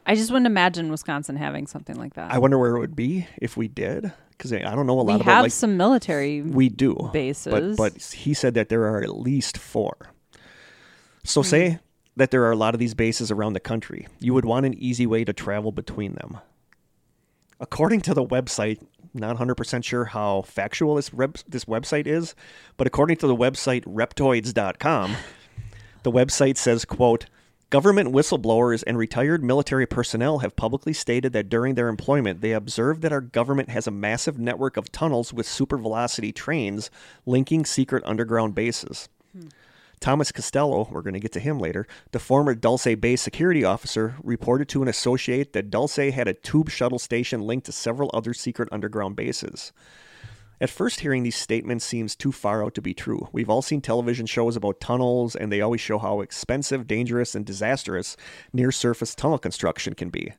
I 0.05 0.15
just 0.15 0.29
wouldn't 0.31 0.45
imagine 0.47 0.89
Wisconsin 0.91 1.35
having 1.35 1.65
something 1.67 1.95
like 1.95 2.13
that. 2.13 2.31
I 2.31 2.37
wonder 2.37 2.57
where 2.59 2.75
it 2.75 2.79
would 2.79 2.95
be 2.95 3.27
if 3.37 3.57
we 3.57 3.67
did, 3.67 4.11
because 4.31 4.53
I 4.53 4.59
don't 4.59 4.85
know 4.85 4.99
a 4.99 5.03
we 5.03 5.13
lot 5.13 5.19
have 5.19 5.21
about 5.21 5.31
like 5.33 5.41
We 5.41 5.45
have 5.45 5.53
some 5.53 5.77
military. 5.77 6.41
We 6.41 6.69
do 6.69 7.09
bases. 7.13 7.77
but 7.77 7.93
but 7.93 8.01
he 8.03 8.33
said 8.33 8.53
that 8.55 8.69
there 8.69 8.83
are 8.87 9.01
at 9.01 9.15
least 9.17 9.57
four. 9.57 9.95
So 11.23 11.41
Hmm. 11.41 11.47
say 11.47 11.79
that 12.17 12.29
there 12.31 12.43
are 12.43 12.51
a 12.51 12.55
lot 12.55 12.73
of 12.75 12.79
these 12.79 12.93
bases 12.93 13.31
around 13.31 13.53
the 13.53 13.59
country. 13.59 14.07
You 14.19 14.33
would 14.33 14.45
want 14.45 14.65
an 14.65 14.73
easy 14.75 15.05
way 15.07 15.23
to 15.23 15.33
travel 15.33 15.71
between 15.71 16.13
them. 16.13 16.37
According 17.59 18.01
to 18.01 18.13
the 18.13 18.25
website, 18.25 18.79
not 19.13 19.37
100% 19.37 19.83
sure 19.83 20.05
how 20.05 20.41
factual 20.43 20.95
this 20.95 21.13
rep- 21.13 21.37
this 21.47 21.65
website 21.65 22.07
is, 22.07 22.35
but 22.77 22.87
according 22.87 23.17
to 23.17 23.27
the 23.27 23.35
website 23.35 23.83
reptoids.com, 23.85 25.15
the 26.03 26.11
website 26.11 26.57
says, 26.57 26.85
quote, 26.85 27.25
Government 27.71 28.11
whistleblowers 28.11 28.83
and 28.85 28.97
retired 28.97 29.45
military 29.45 29.85
personnel 29.85 30.39
have 30.39 30.57
publicly 30.57 30.91
stated 30.91 31.31
that 31.31 31.47
during 31.47 31.75
their 31.75 31.87
employment, 31.87 32.41
they 32.41 32.51
observed 32.51 33.01
that 33.01 33.13
our 33.13 33.21
government 33.21 33.69
has 33.69 33.87
a 33.87 33.91
massive 33.91 34.37
network 34.37 34.75
of 34.75 34.91
tunnels 34.91 35.31
with 35.31 35.47
supervelocity 35.47 36.35
trains 36.35 36.91
linking 37.25 37.63
secret 37.63 38.03
underground 38.05 38.55
bases. 38.55 39.07
Hmm. 39.31 39.47
Thomas 40.01 40.31
Costello, 40.31 40.87
we're 40.89 41.03
going 41.03 41.13
to 41.13 41.19
get 41.19 41.31
to 41.33 41.39
him 41.39 41.59
later, 41.59 41.85
the 42.11 42.17
former 42.17 42.55
Dulce 42.55 42.95
Bay 42.95 43.15
security 43.15 43.63
officer, 43.63 44.15
reported 44.23 44.67
to 44.69 44.81
an 44.81 44.87
associate 44.87 45.53
that 45.53 45.69
Dulce 45.69 46.11
had 46.11 46.27
a 46.27 46.33
tube 46.33 46.71
shuttle 46.71 46.97
station 46.97 47.41
linked 47.41 47.67
to 47.67 47.71
several 47.71 48.09
other 48.11 48.33
secret 48.33 48.67
underground 48.71 49.15
bases. 49.15 49.71
At 50.59 50.71
first, 50.71 51.01
hearing 51.01 51.21
these 51.21 51.35
statements 51.35 51.85
seems 51.85 52.15
too 52.15 52.31
far 52.31 52.63
out 52.63 52.73
to 52.75 52.81
be 52.81 52.95
true. 52.95 53.27
We've 53.31 53.49
all 53.49 53.61
seen 53.61 53.79
television 53.79 54.25
shows 54.25 54.55
about 54.55 54.79
tunnels, 54.79 55.35
and 55.35 55.51
they 55.51 55.61
always 55.61 55.81
show 55.81 55.99
how 55.99 56.21
expensive, 56.21 56.87
dangerous, 56.87 57.35
and 57.35 57.45
disastrous 57.45 58.17
near 58.51 58.71
surface 58.71 59.13
tunnel 59.13 59.37
construction 59.37 59.93
can 59.93 60.09
be. 60.09 60.33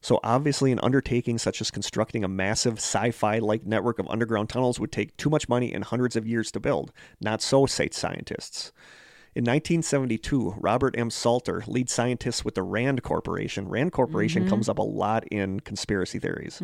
So 0.00 0.20
obviously, 0.22 0.70
an 0.72 0.78
undertaking 0.80 1.38
such 1.38 1.60
as 1.60 1.70
constructing 1.70 2.22
a 2.22 2.28
massive 2.28 2.74
sci-fi 2.78 3.38
like 3.38 3.66
network 3.66 3.98
of 3.98 4.06
underground 4.08 4.48
tunnels 4.48 4.78
would 4.78 4.92
take 4.92 5.16
too 5.16 5.28
much 5.28 5.48
money 5.48 5.72
and 5.72 5.82
hundreds 5.84 6.14
of 6.14 6.26
years 6.26 6.52
to 6.52 6.60
build. 6.60 6.92
Not 7.20 7.42
so, 7.42 7.66
say 7.66 7.88
scientists. 7.90 8.72
In 9.34 9.42
1972, 9.44 10.54
Robert 10.58 10.94
M. 10.98 11.10
Salter, 11.10 11.62
lead 11.66 11.90
scientist 11.90 12.44
with 12.44 12.54
the 12.54 12.62
RAND 12.62 13.02
Corporation, 13.02 13.68
RAND 13.68 13.92
Corporation 13.92 14.42
Mm-hmm. 14.42 14.50
comes 14.50 14.68
up 14.68 14.78
a 14.78 14.82
lot 14.82 15.26
in 15.28 15.60
conspiracy 15.60 16.18
theories. 16.18 16.60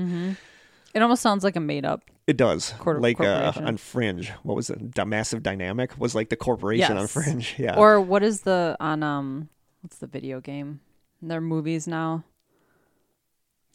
It 0.95 1.03
almost 1.03 1.23
sounds 1.23 1.43
like 1.45 1.57
a 1.57 1.61
made 1.61 1.85
up. 1.85 2.03
It 2.27 2.37
does. 2.37 2.73
Cor- 2.79 3.01
like 3.01 3.21
uh, 3.21 3.53
on 3.57 3.77
Fringe, 3.77 4.31
what 4.45 4.55
was 4.55 4.71
it? 4.71 4.95
The 4.95 5.05
Massive 5.05 5.43
Dynamic 5.43 5.99
was 5.99 6.15
like 6.15 6.29
the 6.31 6.37
corporation 6.37 6.97
on 6.97 7.07
Fringe. 7.09 7.55
Yeah. 7.59 7.77
Or 7.77 8.01
what 8.01 8.23
is 8.23 8.43
the 8.43 8.77
on 8.81 9.03
um 9.03 9.49
what's 9.83 9.99
the 9.99 10.07
video 10.07 10.41
game? 10.41 10.81
They're 11.21 11.41
movies 11.41 11.87
now. 11.89 12.25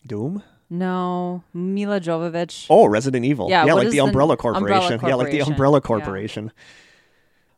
Doom? 0.06 0.44
No, 0.70 1.44
Milla 1.54 2.00
Jovovich. 2.00 2.68
Oh, 2.70 2.86
Resident 2.86 3.26
Evil. 3.26 3.50
Yeah, 3.50 3.66
yeah 3.66 3.74
like 3.74 3.86
the 3.86 3.92
the 3.92 4.00
Umbrella 4.00 4.34
Umbrella 4.34 4.38
Corporation. 4.38 5.00
Yeah, 5.08 5.16
like 5.16 5.32
the 5.32 5.40
Corporation. 5.40 5.52
Umbrella 5.54 5.78
Yeah. 5.78 5.88
Corporation. 5.88 6.52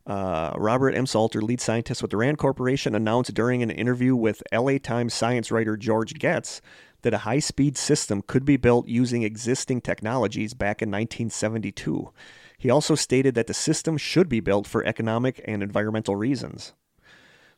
Uh, 0.06 0.52
Robert 0.56 0.94
M. 0.94 1.06
Salter, 1.06 1.40
lead 1.42 1.60
scientist 1.60 2.02
with 2.02 2.10
the 2.10 2.16
RAND 2.16 2.38
Corporation, 2.38 2.94
announced 2.94 3.34
during 3.34 3.62
an 3.62 3.70
interview 3.70 4.16
with 4.16 4.42
LA 4.52 4.78
Times 4.78 5.14
science 5.14 5.52
writer 5.52 5.76
George 5.76 6.14
Getz 6.14 6.60
that 7.02 7.14
a 7.14 7.18
high 7.18 7.38
speed 7.38 7.76
system 7.76 8.22
could 8.22 8.44
be 8.44 8.56
built 8.56 8.88
using 8.88 9.22
existing 9.22 9.80
technologies 9.80 10.54
back 10.54 10.82
in 10.82 10.90
1972. 10.90 12.10
He 12.58 12.70
also 12.70 12.94
stated 12.94 13.34
that 13.34 13.48
the 13.48 13.54
system 13.54 13.96
should 13.96 14.28
be 14.28 14.40
built 14.40 14.66
for 14.66 14.84
economic 14.84 15.40
and 15.46 15.62
environmental 15.62 16.16
reasons. 16.16 16.72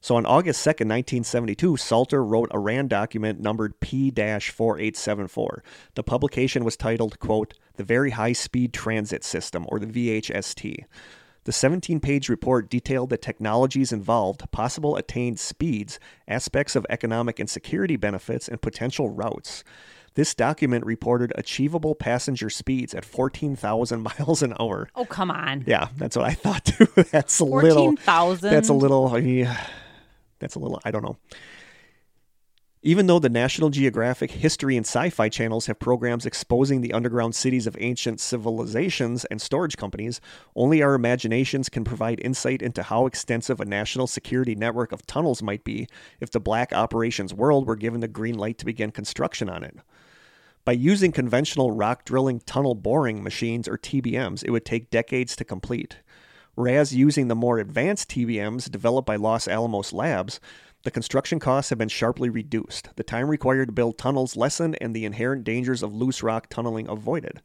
So 0.04 0.16
on 0.16 0.26
August 0.26 0.60
2nd, 0.66 0.84
1972, 0.84 1.78
Salter 1.78 2.22
wrote 2.22 2.50
a 2.50 2.58
RAND 2.58 2.90
document 2.90 3.40
numbered 3.40 3.80
P-4874. 3.80 5.60
The 5.94 6.02
publication 6.02 6.62
was 6.62 6.76
titled, 6.76 7.18
quote, 7.20 7.54
The 7.76 7.84
Very 7.84 8.10
High 8.10 8.34
Speed 8.34 8.74
Transit 8.74 9.24
System, 9.24 9.64
or 9.70 9.78
the 9.78 9.86
VHST. 9.86 10.84
The 11.44 11.52
17-page 11.52 12.28
report 12.28 12.68
detailed 12.68 13.08
the 13.08 13.16
technologies 13.16 13.92
involved, 13.92 14.50
possible 14.50 14.94
attained 14.96 15.40
speeds, 15.40 15.98
aspects 16.28 16.76
of 16.76 16.84
economic 16.90 17.40
and 17.40 17.48
security 17.48 17.96
benefits, 17.96 18.46
and 18.46 18.60
potential 18.60 19.08
routes. 19.08 19.64
This 20.16 20.34
document 20.34 20.84
reported 20.84 21.32
achievable 21.34 21.94
passenger 21.94 22.50
speeds 22.50 22.92
at 22.92 23.06
14,000 23.06 24.02
miles 24.18 24.42
an 24.42 24.52
hour. 24.60 24.90
Oh 24.94 25.06
come 25.06 25.30
on. 25.30 25.64
Yeah, 25.66 25.88
that's 25.96 26.14
what 26.14 26.26
I 26.26 26.34
thought 26.34 26.66
too. 26.66 26.86
That's 27.10 27.40
a 27.40 27.44
little. 27.44 27.84
Fourteen 27.84 27.96
thousand. 27.96 28.50
That's 28.50 28.68
a 28.68 28.74
little. 28.74 29.18
Yeah, 29.18 29.66
that's 30.44 30.54
a 30.54 30.60
little. 30.60 30.80
I 30.84 30.90
don't 30.90 31.02
know. 31.02 31.16
Even 32.86 33.06
though 33.06 33.18
the 33.18 33.30
National 33.30 33.70
Geographic 33.70 34.30
History 34.30 34.76
and 34.76 34.84
Sci 34.84 35.08
Fi 35.08 35.30
channels 35.30 35.64
have 35.66 35.78
programs 35.78 36.26
exposing 36.26 36.82
the 36.82 36.92
underground 36.92 37.34
cities 37.34 37.66
of 37.66 37.78
ancient 37.80 38.20
civilizations 38.20 39.24
and 39.24 39.40
storage 39.40 39.78
companies, 39.78 40.20
only 40.54 40.82
our 40.82 40.94
imaginations 40.94 41.70
can 41.70 41.82
provide 41.82 42.20
insight 42.20 42.60
into 42.60 42.82
how 42.82 43.06
extensive 43.06 43.58
a 43.58 43.64
national 43.64 44.06
security 44.06 44.54
network 44.54 44.92
of 44.92 45.06
tunnels 45.06 45.42
might 45.42 45.64
be 45.64 45.88
if 46.20 46.30
the 46.30 46.40
Black 46.40 46.74
Operations 46.74 47.32
world 47.32 47.66
were 47.66 47.74
given 47.74 48.00
the 48.00 48.06
green 48.06 48.36
light 48.36 48.58
to 48.58 48.66
begin 48.66 48.90
construction 48.90 49.48
on 49.48 49.64
it. 49.64 49.78
By 50.66 50.72
using 50.72 51.10
conventional 51.10 51.72
rock 51.72 52.04
drilling 52.04 52.40
tunnel 52.40 52.74
boring 52.74 53.22
machines 53.22 53.66
or 53.66 53.78
TBMs, 53.78 54.44
it 54.44 54.50
would 54.50 54.66
take 54.66 54.90
decades 54.90 55.36
to 55.36 55.44
complete. 55.44 56.00
Whereas 56.54 56.94
using 56.94 57.28
the 57.28 57.34
more 57.34 57.58
advanced 57.58 58.10
TBMs 58.10 58.70
developed 58.70 59.06
by 59.06 59.16
Los 59.16 59.48
Alamos 59.48 59.92
Labs, 59.92 60.40
the 60.84 60.90
construction 60.90 61.40
costs 61.40 61.70
have 61.70 61.78
been 61.78 61.88
sharply 61.88 62.28
reduced, 62.28 62.90
the 62.96 63.02
time 63.02 63.28
required 63.28 63.66
to 63.66 63.72
build 63.72 63.98
tunnels 63.98 64.36
lessened, 64.36 64.76
and 64.80 64.94
the 64.94 65.04
inherent 65.04 65.42
dangers 65.42 65.82
of 65.82 65.94
loose 65.94 66.22
rock 66.22 66.48
tunneling 66.48 66.88
avoided. 66.88 67.40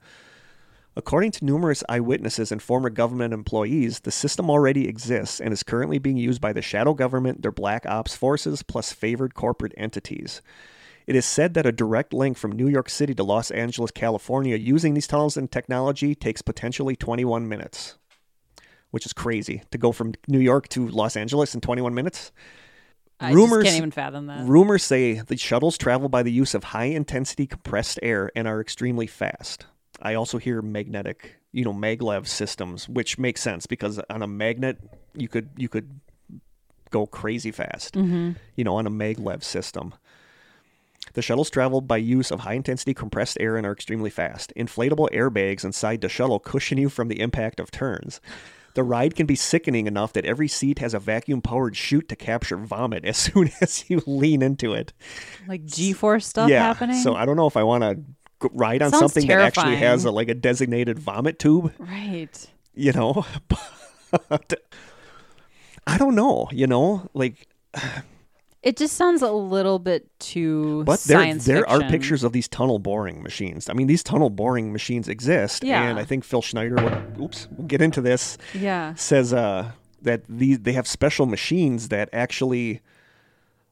According 0.96 1.32
to 1.32 1.46
numerous 1.46 1.84
eyewitnesses 1.88 2.52
and 2.52 2.62
former 2.62 2.90
government 2.90 3.34
employees, 3.34 4.02
the 4.02 4.12
system 4.12 4.50
already 4.50 4.90
exists 4.90 5.40
and 5.40 5.54
is 5.54 5.64
currently 5.64 6.00
being 6.00 6.18
used 6.18 6.42
by 6.42 6.52
the 6.52 6.62
shadow 6.62 6.94
government, 6.94 7.42
their 7.42 7.54
black 7.54 7.86
ops 7.86 8.16
forces, 8.16 8.64
plus 8.64 8.92
favored 8.92 9.34
corporate 9.34 9.74
entities. 9.78 10.42
It 11.08 11.16
is 11.16 11.26
said 11.26 11.54
that 11.54 11.66
a 11.66 11.72
direct 11.72 12.14
link 12.14 12.38
from 12.38 12.52
New 12.52 12.68
York 12.68 12.90
City 12.90 13.16
to 13.16 13.24
Los 13.24 13.50
Angeles, 13.52 13.92
California, 13.92 14.58
using 14.58 14.94
these 14.94 15.08
tunnels 15.08 15.38
and 15.38 15.50
technology 15.50 16.14
takes 16.14 16.42
potentially 16.42 16.98
21 16.98 17.48
minutes, 17.48 17.98
which 18.92 19.06
is 19.06 19.14
crazy 19.14 19.64
to 19.72 19.78
go 19.78 19.92
from 19.92 20.14
New 20.28 20.40
York 20.40 20.68
to 20.70 20.88
Los 20.88 21.16
Angeles 21.16 21.54
in 21.56 21.62
21 21.62 21.94
minutes. 21.94 22.32
I 23.20 23.32
rumors- 23.32 23.64
just 23.64 23.74
can't 23.74 23.78
even 23.78 23.92
fathom 23.92 24.28
that. 24.28 24.48
Rumors 24.48 24.84
say 24.84 25.20
the 25.20 25.38
shuttles 25.38 25.78
travel 25.78 26.08
by 26.08 26.24
the 26.24 26.32
use 26.32 26.54
of 26.54 26.66
high 26.66 26.86
intensity 26.86 27.48
compressed 27.48 28.00
air 28.02 28.32
and 28.36 28.48
are 28.48 28.62
extremely 28.62 29.08
fast. 29.08 29.66
I 30.02 30.14
also 30.14 30.38
hear 30.38 30.62
magnetic, 30.62 31.36
you 31.52 31.66
know, 31.66 31.74
maglev 31.74 32.28
systems, 32.28 32.88
which 32.88 33.18
makes 33.18 33.42
sense 33.42 33.66
because 33.66 34.00
on 34.10 34.22
a 34.22 34.28
magnet 34.28 34.78
you 35.14 35.28
could 35.28 35.50
you 35.58 35.68
could 35.68 36.00
go 36.92 37.06
crazy 37.06 37.52
fast. 37.52 37.96
Mm-hmm. 37.96 38.32
You 38.56 38.64
know, 38.64 38.78
on 38.78 38.88
a 38.88 38.92
maglev 38.92 39.44
system. 39.44 39.94
The 41.14 41.22
shuttles 41.22 41.50
travel 41.50 41.82
by 41.82 41.98
use 41.98 42.32
of 42.32 42.42
high 42.42 42.54
intensity 42.54 42.94
compressed 42.94 43.38
air 43.40 43.58
and 43.58 43.66
are 43.66 43.72
extremely 43.72 44.10
fast. 44.10 44.54
Inflatable 44.56 45.10
airbags 45.10 45.66
inside 45.66 46.02
the 46.02 46.10
shuttle 46.10 46.40
cushion 46.40 46.78
you 46.78 46.88
from 46.88 47.08
the 47.08 47.20
impact 47.20 47.60
of 47.60 47.72
turns. 47.72 48.22
The 48.80 48.84
ride 48.84 49.14
can 49.14 49.26
be 49.26 49.36
sickening 49.36 49.88
enough 49.88 50.14
that 50.14 50.24
every 50.24 50.48
seat 50.48 50.80
has 50.80 50.94
a 50.94 51.00
vacuum 51.00 51.42
powered 51.42 51.76
chute 51.76 52.08
to 52.08 52.16
capture 52.16 52.56
vomit 52.56 53.04
as 53.04 53.18
soon 53.28 53.52
as 53.60 53.84
you 53.90 54.02
lean 54.08 54.42
into 54.42 54.74
it. 54.74 54.94
Like 55.50 55.66
G 55.66 55.92
force 55.92 56.26
stuff 56.26 56.50
yeah. 56.50 56.64
happening. 56.64 56.96
So 56.96 57.14
I 57.14 57.26
don't 57.26 57.36
know 57.36 57.46
if 57.46 57.58
I 57.58 57.64
want 57.64 57.84
to 57.84 58.50
ride 58.54 58.82
on 58.82 58.92
Sounds 58.92 59.02
something 59.02 59.28
that 59.28 59.42
actually 59.42 59.76
has 59.76 60.06
a, 60.06 60.12
like 60.12 60.30
a 60.30 60.34
designated 60.34 60.98
vomit 60.98 61.40
tube, 61.40 61.74
right. 61.78 62.48
you 62.74 62.94
know? 62.94 63.26
But 64.30 64.64
I 65.86 65.98
don't 65.98 66.16
know, 66.16 66.48
you 66.54 66.66
know? 66.66 67.10
Like 67.14 67.50
It 68.62 68.76
just 68.76 68.96
sounds 68.98 69.22
a 69.22 69.32
little 69.32 69.80
bit 69.80 70.08
too 70.20 70.84
But 70.84 71.00
there, 71.02 71.18
science 71.20 71.46
there 71.46 71.68
are 71.70 71.80
pictures 71.82 72.24
of 72.26 72.34
these 72.34 72.48
tunnel 72.50 72.78
boring 72.78 73.24
machines. 73.24 73.70
I 73.70 73.74
mean, 73.74 73.88
these 73.88 74.04
tunnel 74.04 74.30
boring 74.30 74.74
machines 74.74 75.08
exist, 75.08 75.64
Yeah. 75.64 75.82
and 75.84 75.98
I 75.98 76.04
think 76.04 76.26
Phil 76.26 76.42
Schneider. 76.42 76.76
Would, 76.76 77.22
oops, 77.22 77.48
we'll 77.52 77.68
get 77.68 77.82
into 77.82 78.02
this. 78.02 78.38
Yeah. 78.54 78.96
Says 78.96 79.34
uh, 79.34 79.72
that 80.02 80.24
these 80.28 80.60
they 80.60 80.74
have 80.74 80.88
special 80.88 81.26
machines 81.26 81.88
that 81.88 82.10
actually 82.12 82.82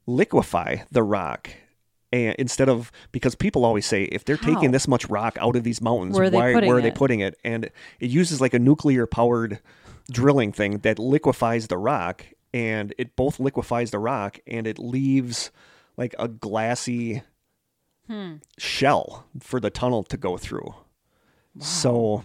liquefy 0.05 0.77
the 0.91 1.03
rock, 1.03 1.49
and 2.13 2.35
instead 2.39 2.69
of 2.69 2.91
because 3.11 3.35
people 3.35 3.65
always 3.65 3.85
say 3.85 4.03
if 4.03 4.23
they're 4.23 4.37
How? 4.37 4.53
taking 4.53 4.71
this 4.71 4.87
much 4.87 5.05
rock 5.09 5.37
out 5.41 5.55
of 5.55 5.63
these 5.63 5.81
mountains, 5.81 6.15
Where 6.15 6.27
are 6.27 6.29
they 6.29 6.37
why 6.37 6.53
putting 6.53 6.67
where 6.69 6.77
are 6.77 6.81
they 6.81 6.87
it? 6.89 6.95
putting 6.95 7.19
it? 7.19 7.37
And 7.43 7.65
it 7.99 8.09
uses 8.09 8.39
like 8.39 8.53
a 8.53 8.59
nuclear 8.59 9.05
powered 9.05 9.59
drilling 10.09 10.53
thing 10.53 10.77
that 10.79 10.97
liquefies 10.97 11.67
the 11.67 11.77
rock, 11.77 12.25
and 12.53 12.93
it 12.97 13.15
both 13.15 13.39
liquefies 13.39 13.91
the 13.91 13.99
rock 13.99 14.39
and 14.47 14.65
it 14.67 14.79
leaves 14.79 15.51
like 15.97 16.15
a 16.19 16.27
glassy 16.27 17.21
Hmm. 18.07 18.35
shell 18.57 19.25
for 19.41 19.59
the 19.59 19.69
tunnel 19.69 20.01
to 20.05 20.15
go 20.15 20.37
through. 20.37 20.73
So, 21.59 22.23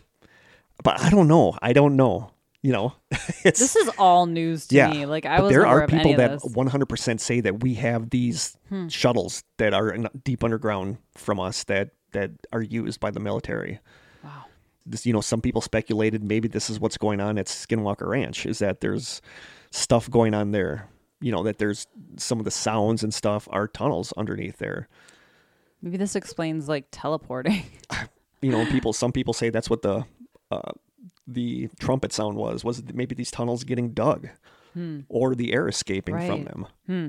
but 0.84 1.00
I 1.00 1.10
don't 1.10 1.26
know. 1.26 1.56
I 1.60 1.72
don't 1.72 1.96
know. 1.96 2.30
You 2.62 2.70
know, 2.70 2.94
it's 3.44 3.58
This 3.58 3.74
is 3.74 3.88
all 3.98 4.26
news 4.26 4.68
to 4.68 4.76
yeah. 4.76 4.88
me. 4.90 5.04
Like 5.06 5.26
I 5.26 5.40
was 5.40 5.50
there 5.50 5.66
are 5.66 5.88
people 5.88 6.14
that 6.14 6.38
100% 6.42 7.18
say 7.18 7.40
that 7.40 7.60
we 7.64 7.74
have 7.74 8.10
these 8.10 8.56
Hmm. 8.68 8.86
shuttles 8.86 9.42
that 9.58 9.74
are 9.74 9.96
deep 10.22 10.44
underground 10.44 10.98
from 11.16 11.40
us 11.40 11.64
that 11.64 11.90
that 12.12 12.30
are 12.52 12.62
used 12.62 13.00
by 13.00 13.10
the 13.10 13.18
military. 13.18 13.80
Wow. 14.22 14.44
This, 14.86 15.04
you 15.06 15.12
know, 15.12 15.20
some 15.20 15.40
people 15.40 15.60
speculated 15.60 16.22
maybe 16.22 16.46
this 16.46 16.70
is 16.70 16.78
what's 16.78 16.98
going 16.98 17.20
on 17.20 17.36
at 17.38 17.46
Skinwalker 17.46 18.06
Ranch. 18.06 18.46
Is 18.46 18.60
that 18.60 18.80
there's 18.80 19.20
stuff 19.72 20.08
going 20.08 20.34
on 20.34 20.52
there. 20.52 20.88
You 21.20 21.32
know 21.32 21.42
that 21.44 21.58
there's 21.58 21.86
some 22.16 22.38
of 22.38 22.44
the 22.44 22.50
sounds 22.50 23.02
and 23.02 23.12
stuff 23.12 23.48
are 23.50 23.66
tunnels 23.68 24.12
underneath 24.16 24.58
there. 24.58 24.88
Maybe 25.80 25.96
this 25.96 26.14
explains 26.14 26.68
like 26.68 26.86
teleporting. 26.92 27.64
you 28.40 28.50
know, 28.50 28.64
people. 28.66 28.92
Some 28.92 29.10
people 29.12 29.32
say 29.34 29.50
that's 29.50 29.68
what 29.70 29.82
the 29.82 30.04
uh, 30.50 30.72
the 31.26 31.68
trumpet 31.80 32.12
sound 32.12 32.36
was. 32.36 32.64
Was 32.64 32.82
maybe 32.92 33.14
these 33.14 33.30
tunnels 33.30 33.64
getting 33.64 33.90
dug, 33.92 34.28
or 35.08 35.34
the 35.34 35.52
air 35.52 35.68
escaping 35.68 36.14
from 36.26 36.44
them. 36.44 36.66
Hmm. 36.86 37.08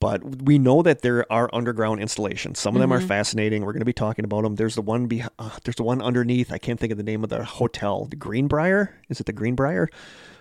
But 0.00 0.42
we 0.42 0.58
know 0.58 0.80
that 0.82 1.02
there 1.02 1.30
are 1.30 1.50
underground 1.52 2.00
installations. 2.00 2.58
Some 2.58 2.74
of 2.74 2.80
them 2.80 2.90
are 2.90 3.00
Mhm. 3.00 3.06
fascinating. 3.06 3.64
We're 3.66 3.72
going 3.74 3.82
to 3.82 3.84
be 3.84 3.92
talking 3.92 4.24
about 4.24 4.42
them. 4.44 4.54
There's 4.54 4.74
the 4.74 4.80
one 4.82 5.06
be 5.06 5.22
uh, 5.38 5.50
there's 5.64 5.76
the 5.76 5.82
one 5.82 6.00
underneath. 6.00 6.50
I 6.52 6.58
can't 6.58 6.80
think 6.80 6.90
of 6.90 6.96
the 6.96 7.04
name 7.04 7.22
of 7.22 7.28
the 7.30 7.44
hotel. 7.44 8.06
The 8.06 8.16
Greenbrier 8.16 8.94
is 9.08 9.20
it 9.20 9.26
the 9.26 9.32
Greenbrier? 9.34 9.88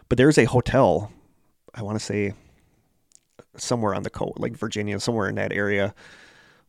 But 0.08 0.18
there's 0.18 0.38
a 0.38 0.46
hotel. 0.46 1.12
I 1.80 1.84
want 1.84 1.98
to 1.98 2.04
say 2.04 2.34
somewhere 3.56 3.96
on 3.96 4.04
the 4.04 4.10
coast, 4.10 4.40
like 4.40 4.58
Virginia, 4.58 5.00
somewhere 5.00 5.30
in 5.30 5.36
that 5.36 5.54
area, 5.54 5.96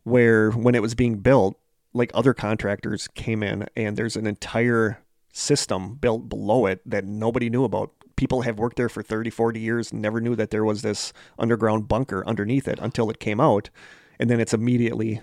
where 0.05 0.51
when 0.53 0.75
it 0.75 0.83
was 0.83 0.95
being 0.95 1.17
built, 1.17 1.59
like 1.93 2.11
other 2.15 2.33
contractors 2.33 3.09
came 3.09 3.43
in 3.43 3.67
and 3.77 3.97
there's 3.97 4.17
an 4.17 4.27
entire 4.27 5.03
system 5.33 5.95
built 5.95 6.29
below 6.29 6.67
it 6.67 6.81
that 6.87 7.05
nobody 7.05 7.51
knew 7.51 7.65
about. 7.65 7.93
People 8.17 8.43
have 8.43 8.59
worked 8.59 8.77
there 8.77 8.89
for 8.89 9.03
30, 9.03 9.31
40 9.31 9.59
years 9.59 9.93
never 9.93 10.21
knew 10.21 10.37
that 10.37 10.51
there 10.51 10.65
was 10.65 10.83
this 10.83 11.13
underground 11.39 11.89
bunker 11.89 12.23
underneath 12.27 12.69
it 12.69 12.79
until 12.81 13.11
it 13.11 13.19
came 13.19 13.41
out. 13.41 13.71
And 14.19 14.29
then 14.29 14.41
it's 14.41 14.53
immediately 14.55 15.23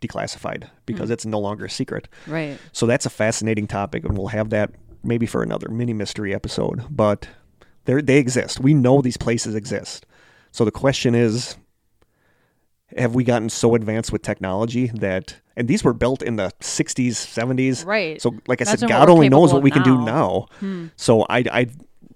declassified 0.00 0.68
because 0.86 1.08
hmm. 1.08 1.12
it's 1.12 1.26
no 1.26 1.38
longer 1.38 1.66
a 1.66 1.70
secret. 1.70 2.08
Right. 2.26 2.58
So 2.72 2.86
that's 2.86 3.06
a 3.06 3.10
fascinating 3.10 3.66
topic, 3.66 4.04
and 4.04 4.16
we'll 4.16 4.28
have 4.28 4.50
that 4.50 4.72
maybe 5.02 5.26
for 5.26 5.42
another 5.42 5.68
mini 5.68 5.92
mystery 5.92 6.34
episode. 6.34 6.84
But 6.90 7.28
they 7.96 8.02
they 8.02 8.18
exist. 8.18 8.60
We 8.60 8.74
know 8.74 9.00
these 9.00 9.16
places 9.16 9.54
exist. 9.54 10.06
So 10.52 10.64
the 10.64 10.70
question 10.70 11.14
is, 11.14 11.56
have 12.96 13.14
we 13.14 13.24
gotten 13.24 13.48
so 13.48 13.74
advanced 13.74 14.12
with 14.12 14.22
technology 14.22 14.88
that? 14.94 15.36
And 15.56 15.68
these 15.68 15.84
were 15.84 15.92
built 15.92 16.22
in 16.22 16.36
the 16.36 16.52
60s, 16.60 17.10
70s. 17.10 17.84
Right. 17.84 18.20
So, 18.20 18.34
like 18.46 18.62
I 18.62 18.64
said, 18.64 18.78
Imagine 18.80 18.88
what 18.88 19.06
God 19.06 19.12
only 19.12 19.28
knows 19.28 19.52
what 19.52 19.62
we 19.62 19.70
can 19.70 19.82
do 19.82 19.98
now. 19.98 20.04
now. 20.04 20.46
Hmm. 20.60 20.86
So 20.96 21.26
I, 21.28 21.44
I, 21.52 21.66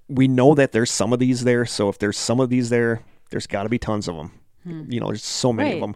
we 0.08 0.28
know 0.28 0.54
that 0.54 0.72
there's 0.72 0.90
some 0.90 1.12
of 1.12 1.18
these 1.18 1.44
there. 1.44 1.66
So 1.66 1.90
if 1.90 1.98
there's 1.98 2.16
some 2.16 2.40
of 2.40 2.48
these 2.48 2.70
there, 2.70 3.02
there's 3.30 3.46
got 3.46 3.64
to 3.64 3.68
be 3.68 3.78
tons 3.78 4.08
of 4.08 4.16
them. 4.16 4.32
Hmm. 4.62 4.90
You 4.90 5.00
know, 5.00 5.08
there's 5.08 5.24
so 5.24 5.52
many 5.52 5.74
of 5.74 5.80
them. 5.80 5.94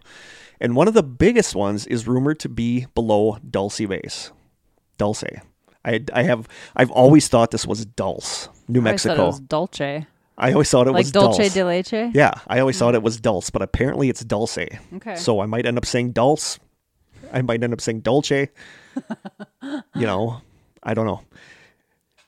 And 0.59 0.75
one 0.75 0.87
of 0.87 0.93
the 0.93 1.03
biggest 1.03 1.55
ones 1.55 1.87
is 1.87 2.07
rumored 2.07 2.39
to 2.41 2.49
be 2.49 2.85
below 2.93 3.37
Dulce 3.49 3.79
Base. 3.79 4.31
Dulce. 4.97 5.23
I, 5.85 6.03
I 6.13 6.23
have 6.23 6.47
I've 6.75 6.91
always 6.91 7.27
thought 7.27 7.51
this 7.51 7.65
was 7.65 7.85
Dulce, 7.85 8.49
New 8.69 8.81
Mexico. 8.81 9.13
I 9.13 9.17
always 9.17 9.27
thought 9.27 9.27
it 9.27 9.27
was 9.27 9.39
Dolce. 9.41 10.07
I 10.37 10.51
always 10.53 10.69
thought 10.71 10.87
it 10.87 10.91
Like 10.91 11.03
was 11.03 11.11
Dolce 11.11 11.43
Dulce. 11.43 11.53
de 11.53 11.65
Leche? 11.65 12.11
Yeah, 12.13 12.31
I 12.47 12.59
always 12.59 12.77
thought 12.79 12.95
it 12.95 13.03
was 13.03 13.19
Dulce, 13.19 13.49
but 13.49 13.61
apparently 13.61 14.07
it's 14.09 14.23
Dulce. 14.23 14.57
Okay. 14.95 15.15
So 15.17 15.41
I 15.41 15.45
might 15.47 15.65
end 15.65 15.77
up 15.77 15.85
saying 15.85 16.11
Dulce. 16.13 16.59
I 17.33 17.41
might 17.41 17.61
end 17.61 17.73
up 17.73 17.81
saying 17.81 18.01
Dolce. 18.01 18.49
you 19.65 19.81
know, 19.95 20.41
I 20.81 20.93
don't 20.93 21.05
know. 21.05 21.21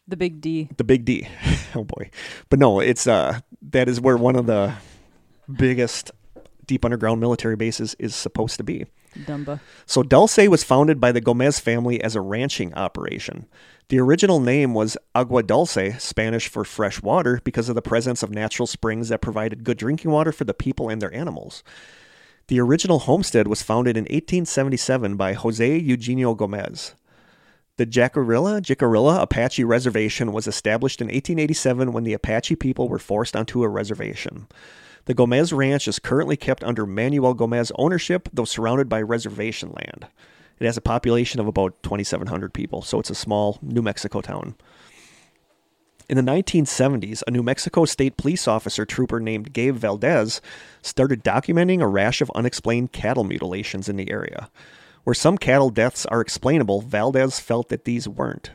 The 0.07 0.17
big 0.17 0.41
D. 0.41 0.67
The 0.75 0.83
big 0.83 1.05
D. 1.05 1.27
oh 1.75 1.85
boy. 1.85 2.09
But 2.49 2.59
no, 2.59 2.81
it's 2.81 3.07
uh 3.07 3.39
that 3.71 3.87
is 3.87 4.01
where 4.01 4.17
one 4.17 4.35
of 4.35 4.45
the 4.45 4.73
biggest 5.55 6.11
deep 6.71 6.85
underground 6.85 7.19
military 7.19 7.57
bases 7.57 7.97
is 7.99 8.15
supposed 8.15 8.55
to 8.55 8.63
be. 8.63 8.85
Dumba. 9.25 9.59
So 9.85 10.03
Dulce 10.03 10.47
was 10.47 10.63
founded 10.63 11.01
by 11.01 11.11
the 11.11 11.19
Gomez 11.19 11.59
family 11.59 12.01
as 12.01 12.15
a 12.15 12.21
ranching 12.21 12.73
operation. 12.75 13.45
The 13.89 13.99
original 13.99 14.39
name 14.39 14.73
was 14.73 14.95
Agua 15.13 15.43
Dulce, 15.43 16.01
Spanish 16.01 16.47
for 16.47 16.63
fresh 16.63 17.01
water, 17.01 17.41
because 17.43 17.67
of 17.67 17.75
the 17.75 17.81
presence 17.81 18.23
of 18.23 18.31
natural 18.31 18.67
springs 18.67 19.09
that 19.09 19.19
provided 19.19 19.65
good 19.65 19.77
drinking 19.77 20.11
water 20.11 20.31
for 20.31 20.45
the 20.45 20.53
people 20.53 20.87
and 20.87 21.01
their 21.01 21.13
animals. 21.13 21.61
The 22.47 22.61
original 22.61 22.99
homestead 22.99 23.49
was 23.49 23.61
founded 23.61 23.97
in 23.97 24.03
1877 24.03 25.17
by 25.17 25.33
Jose 25.33 25.77
Eugenio 25.77 26.35
Gomez. 26.35 26.95
The 27.75 27.85
Jacarilla, 27.85 28.61
Jicarilla 28.61 29.21
Apache 29.21 29.65
Reservation 29.65 30.31
was 30.31 30.47
established 30.47 31.01
in 31.01 31.07
1887 31.07 31.91
when 31.91 32.05
the 32.05 32.13
Apache 32.13 32.55
people 32.55 32.87
were 32.87 32.97
forced 32.97 33.35
onto 33.35 33.61
a 33.61 33.67
reservation. 33.67 34.47
The 35.05 35.13
Gomez 35.13 35.51
Ranch 35.51 35.87
is 35.87 35.99
currently 35.99 36.37
kept 36.37 36.63
under 36.63 36.85
Manuel 36.85 37.33
Gomez 37.33 37.71
ownership, 37.75 38.29
though 38.31 38.45
surrounded 38.45 38.87
by 38.87 39.01
reservation 39.01 39.71
land. 39.71 40.07
It 40.59 40.65
has 40.65 40.77
a 40.77 40.81
population 40.81 41.39
of 41.39 41.47
about 41.47 41.81
2,700 41.81 42.53
people, 42.53 42.83
so 42.83 42.99
it's 42.99 43.09
a 43.09 43.15
small 43.15 43.57
New 43.63 43.81
Mexico 43.81 44.21
town. 44.21 44.55
In 46.07 46.17
the 46.17 46.31
1970s, 46.31 47.23
a 47.25 47.31
New 47.31 47.41
Mexico 47.41 47.85
state 47.85 48.17
police 48.17 48.47
officer 48.47 48.85
trooper 48.85 49.19
named 49.19 49.53
Gabe 49.53 49.75
Valdez 49.75 50.41
started 50.81 51.23
documenting 51.23 51.81
a 51.81 51.87
rash 51.87 52.21
of 52.21 52.31
unexplained 52.35 52.91
cattle 52.91 53.23
mutilations 53.23 53.89
in 53.89 53.95
the 53.95 54.11
area. 54.11 54.49
Where 55.03 55.13
some 55.15 55.37
cattle 55.37 55.69
deaths 55.71 56.05
are 56.05 56.21
explainable, 56.21 56.81
Valdez 56.81 57.39
felt 57.39 57.69
that 57.69 57.85
these 57.85 58.07
weren't. 58.07 58.51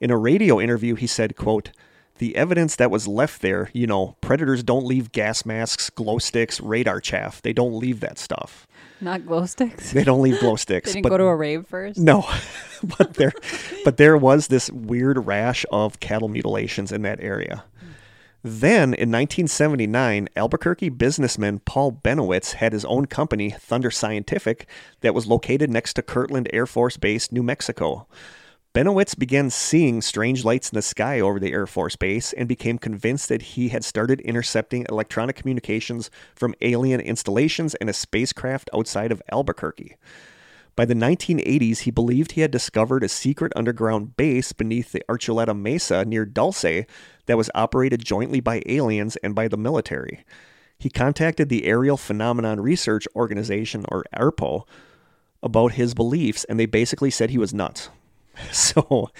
In 0.00 0.12
a 0.12 0.18
radio 0.18 0.60
interview, 0.60 0.94
he 0.94 1.08
said, 1.08 1.34
quote, 1.34 1.72
the 2.18 2.36
evidence 2.36 2.76
that 2.76 2.90
was 2.90 3.08
left 3.08 3.42
there, 3.42 3.70
you 3.72 3.86
know, 3.86 4.16
predators 4.20 4.62
don't 4.62 4.84
leave 4.84 5.12
gas 5.12 5.44
masks, 5.44 5.90
glow 5.90 6.18
sticks, 6.18 6.60
radar 6.60 7.00
chaff. 7.00 7.42
They 7.42 7.52
don't 7.52 7.78
leave 7.78 8.00
that 8.00 8.18
stuff. 8.18 8.66
Not 9.00 9.26
glow 9.26 9.46
sticks. 9.46 9.92
They 9.92 10.04
don't 10.04 10.22
leave 10.22 10.40
glow 10.40 10.56
sticks. 10.56 10.90
They 10.90 10.94
didn't 10.94 11.04
but 11.04 11.10
go 11.10 11.18
to 11.18 11.24
a 11.24 11.36
rave 11.36 11.66
first. 11.66 11.98
no, 11.98 12.28
but 12.98 13.14
there, 13.14 13.32
but 13.84 13.96
there 13.96 14.16
was 14.16 14.48
this 14.48 14.70
weird 14.70 15.26
rash 15.26 15.64
of 15.70 16.00
cattle 16.00 16.28
mutilations 16.28 16.92
in 16.92 17.02
that 17.02 17.20
area. 17.20 17.64
Then, 18.42 18.94
in 18.94 19.10
1979, 19.10 20.28
Albuquerque 20.36 20.90
businessman 20.90 21.58
Paul 21.58 21.92
Bennewitz 21.92 22.54
had 22.54 22.72
his 22.72 22.84
own 22.84 23.06
company, 23.06 23.50
Thunder 23.50 23.90
Scientific, 23.90 24.68
that 25.00 25.12
was 25.14 25.26
located 25.26 25.70
next 25.70 25.94
to 25.94 26.02
Kirtland 26.02 26.48
Air 26.52 26.66
Force 26.66 26.96
Base, 26.96 27.32
New 27.32 27.42
Mexico. 27.42 28.06
Bennewitz 28.78 29.18
began 29.18 29.50
seeing 29.50 30.00
strange 30.00 30.44
lights 30.44 30.70
in 30.70 30.76
the 30.76 30.82
sky 30.82 31.18
over 31.18 31.40
the 31.40 31.50
Air 31.50 31.66
Force 31.66 31.96
Base 31.96 32.32
and 32.34 32.46
became 32.46 32.78
convinced 32.78 33.28
that 33.28 33.42
he 33.42 33.70
had 33.70 33.82
started 33.82 34.20
intercepting 34.20 34.86
electronic 34.88 35.34
communications 35.34 36.12
from 36.36 36.54
alien 36.60 37.00
installations 37.00 37.74
and 37.74 37.90
a 37.90 37.92
spacecraft 37.92 38.70
outside 38.72 39.10
of 39.10 39.20
Albuquerque. 39.32 39.96
By 40.76 40.84
the 40.84 40.94
1980s, 40.94 41.78
he 41.80 41.90
believed 41.90 42.30
he 42.30 42.42
had 42.42 42.52
discovered 42.52 43.02
a 43.02 43.08
secret 43.08 43.52
underground 43.56 44.16
base 44.16 44.52
beneath 44.52 44.92
the 44.92 45.02
Archuleta 45.08 45.58
Mesa 45.60 46.04
near 46.04 46.24
Dulce 46.24 46.86
that 47.26 47.36
was 47.36 47.50
operated 47.56 48.04
jointly 48.04 48.38
by 48.38 48.62
aliens 48.66 49.16
and 49.24 49.34
by 49.34 49.48
the 49.48 49.56
military. 49.56 50.24
He 50.78 50.88
contacted 50.88 51.48
the 51.48 51.64
Aerial 51.64 51.96
Phenomenon 51.96 52.60
Research 52.60 53.08
Organization, 53.16 53.84
or 53.88 54.04
ARPO, 54.16 54.68
about 55.42 55.72
his 55.72 55.94
beliefs, 55.94 56.44
and 56.44 56.60
they 56.60 56.66
basically 56.66 57.10
said 57.10 57.30
he 57.30 57.38
was 57.38 57.52
nuts. 57.52 57.90
So, 58.52 59.10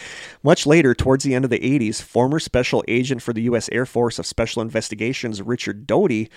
much 0.42 0.66
later, 0.66 0.94
towards 0.94 1.24
the 1.24 1.34
end 1.34 1.44
of 1.44 1.50
the 1.50 1.58
80s, 1.58 2.02
former 2.02 2.38
special 2.38 2.84
agent 2.88 3.22
for 3.22 3.32
the 3.32 3.42
U.S. 3.42 3.68
Air 3.72 3.86
Force 3.86 4.18
of 4.18 4.26
Special 4.26 4.62
Investigations, 4.62 5.42
Richard 5.42 5.86
Doty, 5.86 6.30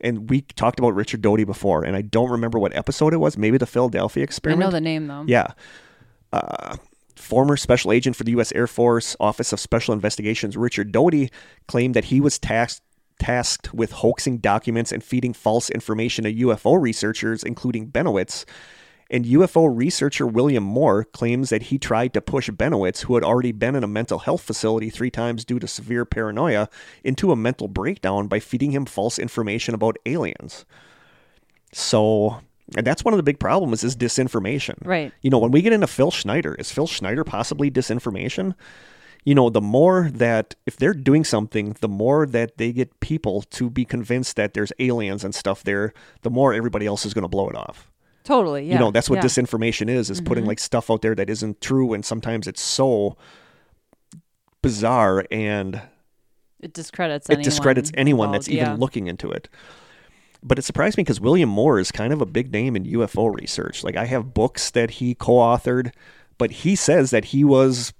and 0.00 0.28
we 0.28 0.42
talked 0.42 0.78
about 0.78 0.94
Richard 0.94 1.22
Doty 1.22 1.44
before, 1.44 1.84
and 1.84 1.96
I 1.96 2.02
don't 2.02 2.30
remember 2.30 2.58
what 2.58 2.74
episode 2.76 3.14
it 3.14 3.18
was, 3.18 3.36
maybe 3.36 3.58
the 3.58 3.66
Philadelphia 3.66 4.24
experiment. 4.24 4.62
I 4.62 4.66
know 4.66 4.70
the 4.72 4.80
name 4.80 5.06
though. 5.06 5.24
Yeah. 5.26 5.52
Uh, 6.32 6.76
former 7.16 7.56
special 7.56 7.92
agent 7.92 8.16
for 8.16 8.24
the 8.24 8.32
U.S. 8.32 8.52
Air 8.52 8.66
Force 8.66 9.16
Office 9.20 9.52
of 9.52 9.60
Special 9.60 9.94
Investigations, 9.94 10.56
Richard 10.56 10.92
Doty, 10.92 11.30
claimed 11.68 11.94
that 11.94 12.06
he 12.06 12.20
was 12.20 12.38
tasked 12.38 12.82
tasked 13.18 13.72
with 13.72 13.92
hoaxing 13.92 14.38
documents 14.38 14.90
and 14.90 15.04
feeding 15.04 15.32
false 15.32 15.70
information 15.70 16.24
to 16.24 16.34
UFO 16.34 16.80
researchers, 16.80 17.44
including 17.44 17.88
Bennewitz. 17.90 18.44
And 19.12 19.26
UFO 19.26 19.70
researcher 19.70 20.26
William 20.26 20.64
Moore 20.64 21.04
claims 21.04 21.50
that 21.50 21.64
he 21.64 21.78
tried 21.78 22.14
to 22.14 22.22
push 22.22 22.48
Bennewitz, 22.48 23.02
who 23.02 23.14
had 23.14 23.22
already 23.22 23.52
been 23.52 23.76
in 23.76 23.84
a 23.84 23.88
mental 23.88 24.20
health 24.20 24.40
facility 24.40 24.88
three 24.88 25.10
times 25.10 25.44
due 25.44 25.58
to 25.58 25.68
severe 25.68 26.06
paranoia, 26.06 26.70
into 27.04 27.30
a 27.30 27.36
mental 27.36 27.68
breakdown 27.68 28.26
by 28.26 28.40
feeding 28.40 28.72
him 28.72 28.86
false 28.86 29.18
information 29.18 29.74
about 29.74 29.98
aliens. 30.06 30.64
So, 31.74 32.40
and 32.74 32.86
that's 32.86 33.04
one 33.04 33.12
of 33.12 33.18
the 33.18 33.22
big 33.22 33.38
problems 33.38 33.84
is 33.84 33.94
disinformation. 33.94 34.78
Right. 34.82 35.12
You 35.20 35.28
know, 35.28 35.38
when 35.38 35.50
we 35.50 35.60
get 35.60 35.74
into 35.74 35.86
Phil 35.86 36.10
Schneider, 36.10 36.54
is 36.54 36.72
Phil 36.72 36.86
Schneider 36.86 37.22
possibly 37.22 37.70
disinformation? 37.70 38.54
You 39.24 39.34
know, 39.34 39.50
the 39.50 39.60
more 39.60 40.10
that 40.14 40.54
if 40.64 40.78
they're 40.78 40.94
doing 40.94 41.22
something, 41.22 41.76
the 41.80 41.88
more 41.88 42.26
that 42.26 42.56
they 42.56 42.72
get 42.72 42.98
people 43.00 43.42
to 43.42 43.68
be 43.68 43.84
convinced 43.84 44.36
that 44.36 44.54
there's 44.54 44.72
aliens 44.78 45.22
and 45.22 45.34
stuff 45.34 45.62
there, 45.62 45.92
the 46.22 46.30
more 46.30 46.54
everybody 46.54 46.86
else 46.86 47.04
is 47.04 47.12
going 47.12 47.22
to 47.22 47.28
blow 47.28 47.50
it 47.50 47.54
off. 47.54 47.91
Totally. 48.24 48.66
Yeah. 48.66 48.74
You 48.74 48.78
know, 48.78 48.90
that's 48.90 49.10
what 49.10 49.16
yeah. 49.16 49.24
Mm-hmm. 49.24 49.44
disinformation 49.56 49.88
is, 49.88 50.10
is 50.10 50.20
putting 50.20 50.44
like 50.46 50.60
stuff 50.60 50.90
out 50.90 51.02
there 51.02 51.14
that 51.14 51.28
isn't 51.28 51.60
true 51.60 51.92
and 51.92 52.04
sometimes 52.04 52.46
it's 52.46 52.62
so 52.62 53.16
bizarre 54.62 55.24
and 55.30 55.82
It 56.60 56.72
discredits 56.72 57.28
it 57.28 57.42
discredits 57.42 57.90
anyone 57.94 58.28
involved, 58.28 58.46
that's 58.46 58.48
even 58.48 58.66
yeah. 58.66 58.74
looking 58.74 59.06
into 59.08 59.30
it. 59.30 59.48
But 60.42 60.58
it 60.58 60.62
surprised 60.62 60.96
me 60.96 61.02
because 61.04 61.20
William 61.20 61.48
Moore 61.48 61.78
is 61.78 61.90
kind 61.92 62.12
of 62.12 62.20
a 62.20 62.26
big 62.26 62.52
name 62.52 62.74
in 62.76 62.84
UFO 62.84 63.34
research. 63.34 63.82
Like 63.84 63.96
I 63.96 64.06
have 64.06 64.34
books 64.34 64.70
that 64.70 64.90
he 64.92 65.14
co-authored, 65.14 65.92
but 66.38 66.50
he 66.50 66.76
says 66.76 67.10
that 67.10 67.26
he 67.26 67.44
was 67.44 67.92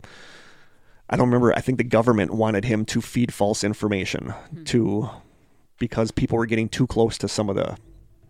I 1.11 1.17
don't 1.17 1.27
remember, 1.27 1.53
I 1.55 1.61
think 1.61 1.77
the 1.79 1.85
government 1.85 2.33
wanted 2.33 2.65
him 2.65 2.85
to 2.87 3.01
feed 3.03 3.35
false 3.35 3.63
information 3.65 4.31
Hmm. 4.55 4.65
to 4.65 5.11
because 5.79 6.11
people 6.13 6.39
were 6.39 6.47
getting 6.47 6.69
too 6.69 6.87
close 6.87 7.19
to 7.19 7.29
some 7.29 7.49
of 7.51 7.57
the 7.57 7.77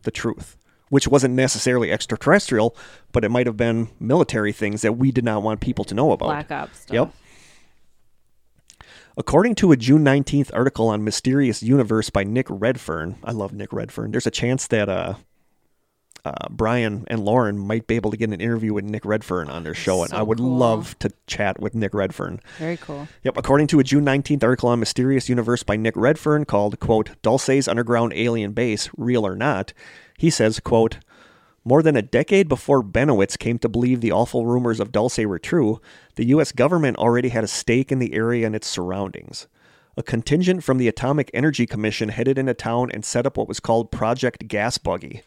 the 0.04 0.10
truth, 0.10 0.56
which 0.92 1.08
wasn't 1.08 1.32
necessarily 1.32 1.90
extraterrestrial, 1.90 2.76
but 3.12 3.24
it 3.24 3.30
might 3.30 3.46
have 3.46 3.56
been 3.56 3.88
military 3.98 4.52
things 4.52 4.82
that 4.82 4.92
we 4.92 5.10
did 5.10 5.24
not 5.24 5.42
want 5.42 5.58
people 5.58 5.86
to 5.86 5.94
know 5.94 6.12
about. 6.12 6.26
Black 6.26 6.50
Ops 6.50 6.80
stuff. 6.80 6.94
Yep. 6.94 8.86
According 9.16 9.54
to 9.54 9.72
a 9.72 9.76
June 9.78 10.04
19th 10.04 10.50
article 10.52 10.88
on 10.88 11.02
Mysterious 11.02 11.62
Universe 11.62 12.10
by 12.10 12.24
Nick 12.24 12.46
Redfern, 12.50 13.16
I 13.24 13.32
love 13.32 13.54
Nick 13.54 13.72
Redfern. 13.72 14.10
There's 14.10 14.26
a 14.26 14.30
chance 14.30 14.66
that 14.66 14.90
uh, 14.90 15.14
uh, 16.26 16.48
Brian 16.50 17.04
and 17.06 17.24
Lauren 17.24 17.58
might 17.58 17.86
be 17.86 17.96
able 17.96 18.10
to 18.10 18.18
get 18.18 18.28
an 18.28 18.42
interview 18.42 18.74
with 18.74 18.84
Nick 18.84 19.06
Redfern 19.06 19.48
on 19.48 19.64
their 19.64 19.72
show, 19.72 20.04
and 20.04 20.12
I 20.12 20.22
would 20.22 20.36
cool. 20.36 20.56
love 20.58 20.98
to 20.98 21.10
chat 21.26 21.58
with 21.58 21.74
Nick 21.74 21.94
Redfern. 21.94 22.38
Very 22.58 22.76
cool. 22.76 23.08
Yep, 23.24 23.38
according 23.38 23.68
to 23.68 23.80
a 23.80 23.84
June 23.84 24.04
19th 24.04 24.44
article 24.44 24.68
on 24.68 24.78
Mysterious 24.78 25.30
Universe 25.30 25.62
by 25.62 25.76
Nick 25.76 25.96
Redfern 25.96 26.44
called, 26.44 26.78
quote, 26.80 27.10
Dulce's 27.22 27.66
Underground 27.66 28.12
Alien 28.14 28.52
Base, 28.52 28.90
Real 28.98 29.26
or 29.26 29.34
Not, 29.34 29.72
he 30.22 30.30
says, 30.30 30.60
quote, 30.60 30.98
more 31.64 31.82
than 31.82 31.96
a 31.96 32.00
decade 32.00 32.48
before 32.48 32.80
Bennewitz 32.80 33.36
came 33.36 33.58
to 33.58 33.68
believe 33.68 34.00
the 34.00 34.12
awful 34.12 34.46
rumors 34.46 34.78
of 34.78 34.92
Dulce 34.92 35.18
were 35.18 35.40
true, 35.40 35.80
the 36.14 36.26
U.S. 36.26 36.52
government 36.52 36.96
already 36.96 37.30
had 37.30 37.42
a 37.42 37.48
stake 37.48 37.90
in 37.90 37.98
the 37.98 38.14
area 38.14 38.46
and 38.46 38.54
its 38.54 38.68
surroundings. 38.68 39.48
A 39.96 40.02
contingent 40.04 40.62
from 40.62 40.78
the 40.78 40.86
Atomic 40.86 41.28
Energy 41.34 41.66
Commission 41.66 42.10
headed 42.10 42.38
into 42.38 42.54
town 42.54 42.88
and 42.92 43.04
set 43.04 43.26
up 43.26 43.36
what 43.36 43.48
was 43.48 43.58
called 43.58 43.90
Project 43.90 44.46
Gas 44.46 44.78
Buggy. 44.78 45.22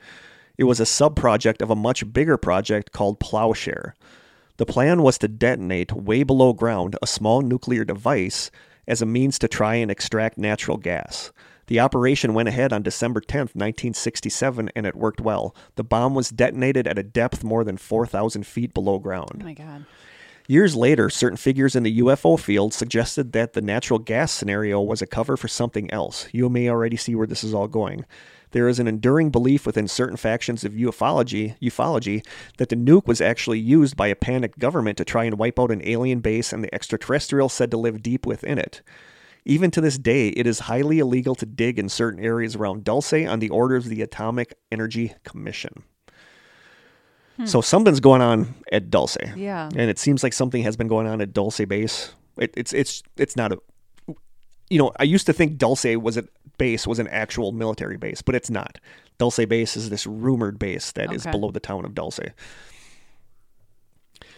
It 0.57 0.63
was 0.63 0.79
a 0.79 0.85
sub 0.85 1.17
project 1.17 1.61
of 1.61 1.69
a 1.69 1.75
much 1.75 2.13
bigger 2.13 2.37
project 2.37 2.93
called 2.93 3.19
Plowshare. 3.19 3.95
The 4.55 4.65
plan 4.65 5.03
was 5.03 5.17
to 5.17 5.27
detonate 5.27 5.91
way 5.91 6.23
below 6.23 6.53
ground 6.53 6.95
a 7.01 7.07
small 7.07 7.41
nuclear 7.41 7.83
device 7.83 8.49
as 8.87 9.01
a 9.01 9.05
means 9.05 9.37
to 9.39 9.49
try 9.49 9.75
and 9.75 9.91
extract 9.91 10.37
natural 10.37 10.77
gas. 10.77 11.33
The 11.67 11.79
operation 11.79 12.33
went 12.33 12.49
ahead 12.49 12.71
on 12.71 12.83
December 12.83 13.21
10, 13.21 13.39
1967, 13.39 14.69
and 14.75 14.85
it 14.85 14.95
worked 14.95 15.21
well. 15.21 15.55
The 15.75 15.83
bomb 15.83 16.13
was 16.13 16.29
detonated 16.29 16.87
at 16.87 16.99
a 16.99 17.03
depth 17.03 17.43
more 17.43 17.63
than 17.63 17.77
4,000 17.77 18.45
feet 18.45 18.73
below 18.73 18.99
ground. 18.99 19.39
Oh 19.41 19.45
my 19.45 19.53
god. 19.53 19.85
Years 20.47 20.75
later, 20.75 21.09
certain 21.09 21.37
figures 21.37 21.75
in 21.75 21.81
the 21.81 21.99
UFO 22.01 22.39
field 22.39 22.71
suggested 22.71 23.31
that 23.31 23.53
the 23.53 23.61
natural 23.61 23.97
gas 23.97 24.31
scenario 24.31 24.79
was 24.79 25.01
a 25.01 25.07
cover 25.07 25.35
for 25.35 25.47
something 25.47 25.89
else. 25.91 26.27
You 26.31 26.49
may 26.49 26.69
already 26.69 26.97
see 26.97 27.15
where 27.15 27.25
this 27.25 27.43
is 27.43 27.51
all 27.51 27.67
going. 27.67 28.05
There 28.51 28.67
is 28.67 28.77
an 28.77 28.87
enduring 28.87 29.31
belief 29.31 29.65
within 29.65 29.87
certain 29.87 30.17
factions 30.17 30.63
of 30.63 30.73
ufology, 30.73 31.57
ufology 31.59 32.23
that 32.57 32.69
the 32.69 32.75
nuke 32.75 33.07
was 33.07 33.21
actually 33.21 33.59
used 33.59 33.97
by 33.97 34.07
a 34.07 34.15
panicked 34.15 34.59
government 34.59 34.97
to 34.99 35.05
try 35.05 35.23
and 35.23 35.39
wipe 35.39 35.59
out 35.59 35.71
an 35.71 35.81
alien 35.83 36.19
base 36.19 36.53
and 36.53 36.63
the 36.63 36.73
extraterrestrials 36.73 37.51
said 37.51 37.71
to 37.71 37.77
live 37.77 38.03
deep 38.03 38.27
within 38.27 38.59
it. 38.59 38.83
Even 39.45 39.69
to 39.71 39.81
this 39.81 39.97
day, 39.99 40.29
it 40.29 40.47
is 40.47 40.61
highly 40.61 40.97
illegal 40.99 41.35
to 41.35 41.45
dig 41.45 41.77
in 41.77 41.87
certain 41.87 42.23
areas 42.23 42.55
around 42.55 42.83
Dulce 42.83 43.13
on 43.13 43.39
the 43.39 43.49
orders 43.49 43.85
of 43.85 43.91
the 43.91 44.01
Atomic 44.01 44.55
Energy 44.71 45.13
Commission. 45.23 45.83
Hmm. 47.37 47.45
So 47.45 47.61
something's 47.61 47.99
going 47.99 48.21
on 48.21 48.55
at 48.71 48.89
Dulce. 48.89 49.17
Yeah. 49.35 49.67
And 49.67 49.89
it 49.89 49.99
seems 49.99 50.23
like 50.23 50.33
something 50.33 50.63
has 50.63 50.75
been 50.75 50.87
going 50.87 51.05
on 51.05 51.21
at 51.21 51.31
Dulce 51.31 51.63
base. 51.67 52.13
It, 52.37 52.53
it's 52.57 52.73
it's 52.73 53.03
it's 53.17 53.35
not 53.35 53.51
a 53.51 53.59
you 54.69 54.79
know, 54.79 54.91
I 54.99 55.03
used 55.03 55.27
to 55.27 55.33
think 55.33 55.57
Dulce 55.57 55.95
was 55.95 56.17
a 56.17 56.23
base 56.57 56.87
was 56.87 56.97
an 56.97 57.07
actual 57.09 57.51
military 57.51 57.97
base, 57.97 58.21
but 58.23 58.33
it's 58.33 58.49
not. 58.49 58.79
Dulce 59.19 59.45
base 59.45 59.77
is 59.77 59.89
this 59.89 60.07
rumored 60.07 60.57
base 60.57 60.91
that 60.93 61.13
is 61.13 61.21
Okay. 61.23 61.31
below 61.31 61.51
the 61.51 61.59
town 61.59 61.85
of 61.85 61.93
Dulce. 61.93 62.19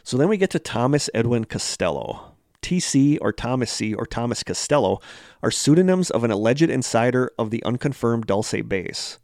So 0.04 0.18
then 0.18 0.28
we 0.28 0.38
get 0.38 0.50
to 0.52 0.60
Thomas 0.60 1.10
Edwin 1.14 1.46
Costello. 1.46 2.34
TC 2.62 3.18
or 3.22 3.32
Thomas 3.32 3.72
C 3.72 3.94
or 3.94 4.06
Thomas 4.06 4.44
Costello 4.44 5.00
are 5.44 5.52
pseudonyms 5.52 6.10
of 6.10 6.24
an 6.24 6.32
alleged 6.32 6.70
insider 6.70 7.32
of 7.38 7.50
the 7.52 7.64
unconfirmed 7.64 8.26
Dulce 8.28 8.62
base. 8.68 9.20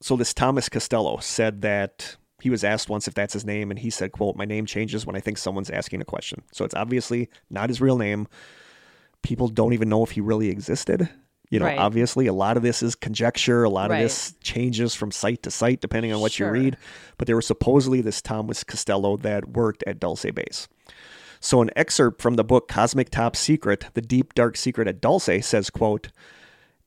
So 0.00 0.16
this 0.16 0.34
Thomas 0.34 0.68
Costello 0.68 1.18
said 1.18 1.62
that 1.62 2.16
he 2.40 2.50
was 2.50 2.62
asked 2.64 2.88
once 2.88 3.08
if 3.08 3.14
that's 3.14 3.32
his 3.32 3.44
name 3.46 3.70
and 3.70 3.78
he 3.80 3.90
said, 3.90 4.12
quote, 4.12 4.36
my 4.36 4.44
name 4.44 4.66
changes 4.66 5.06
when 5.06 5.16
I 5.16 5.20
think 5.20 5.38
someone's 5.38 5.70
asking 5.70 6.00
a 6.02 6.04
question. 6.04 6.42
So 6.52 6.64
it's 6.64 6.74
obviously 6.74 7.28
not 7.50 7.70
his 7.70 7.80
real 7.80 7.96
name. 7.96 8.28
People 9.22 9.48
don't 9.48 9.72
even 9.72 9.88
know 9.88 10.04
if 10.04 10.12
he 10.12 10.20
really 10.20 10.50
existed. 10.50 11.08
You 11.50 11.60
know, 11.60 11.66
Right. 11.66 11.78
obviously 11.78 12.26
a 12.26 12.32
lot 12.32 12.56
of 12.56 12.62
this 12.62 12.82
is 12.82 12.94
conjecture, 12.94 13.64
a 13.64 13.70
lot 13.70 13.90
Right. 13.90 13.98
of 13.98 14.02
this 14.04 14.34
changes 14.42 14.94
from 14.94 15.10
site 15.12 15.42
to 15.44 15.50
site 15.50 15.80
depending 15.80 16.12
on 16.12 16.20
what 16.20 16.32
Sure. 16.32 16.48
you 16.54 16.62
read. 16.62 16.76
But 17.18 17.26
there 17.26 17.36
was 17.36 17.46
supposedly 17.46 18.00
this 18.00 18.20
Thomas 18.20 18.64
Costello 18.64 19.16
that 19.18 19.48
worked 19.50 19.82
at 19.86 19.98
Dulce 20.00 20.26
Base. 20.34 20.68
So 21.40 21.62
an 21.62 21.70
excerpt 21.76 22.20
from 22.20 22.34
the 22.34 22.44
book 22.44 22.68
Cosmic 22.68 23.10
Top 23.10 23.36
Secret, 23.36 23.86
The 23.94 24.02
Deep 24.02 24.34
Dark 24.34 24.56
Secret 24.56 24.88
at 24.88 25.00
Dulce 25.00 25.42
says, 25.42 25.70
quote, 25.70 26.08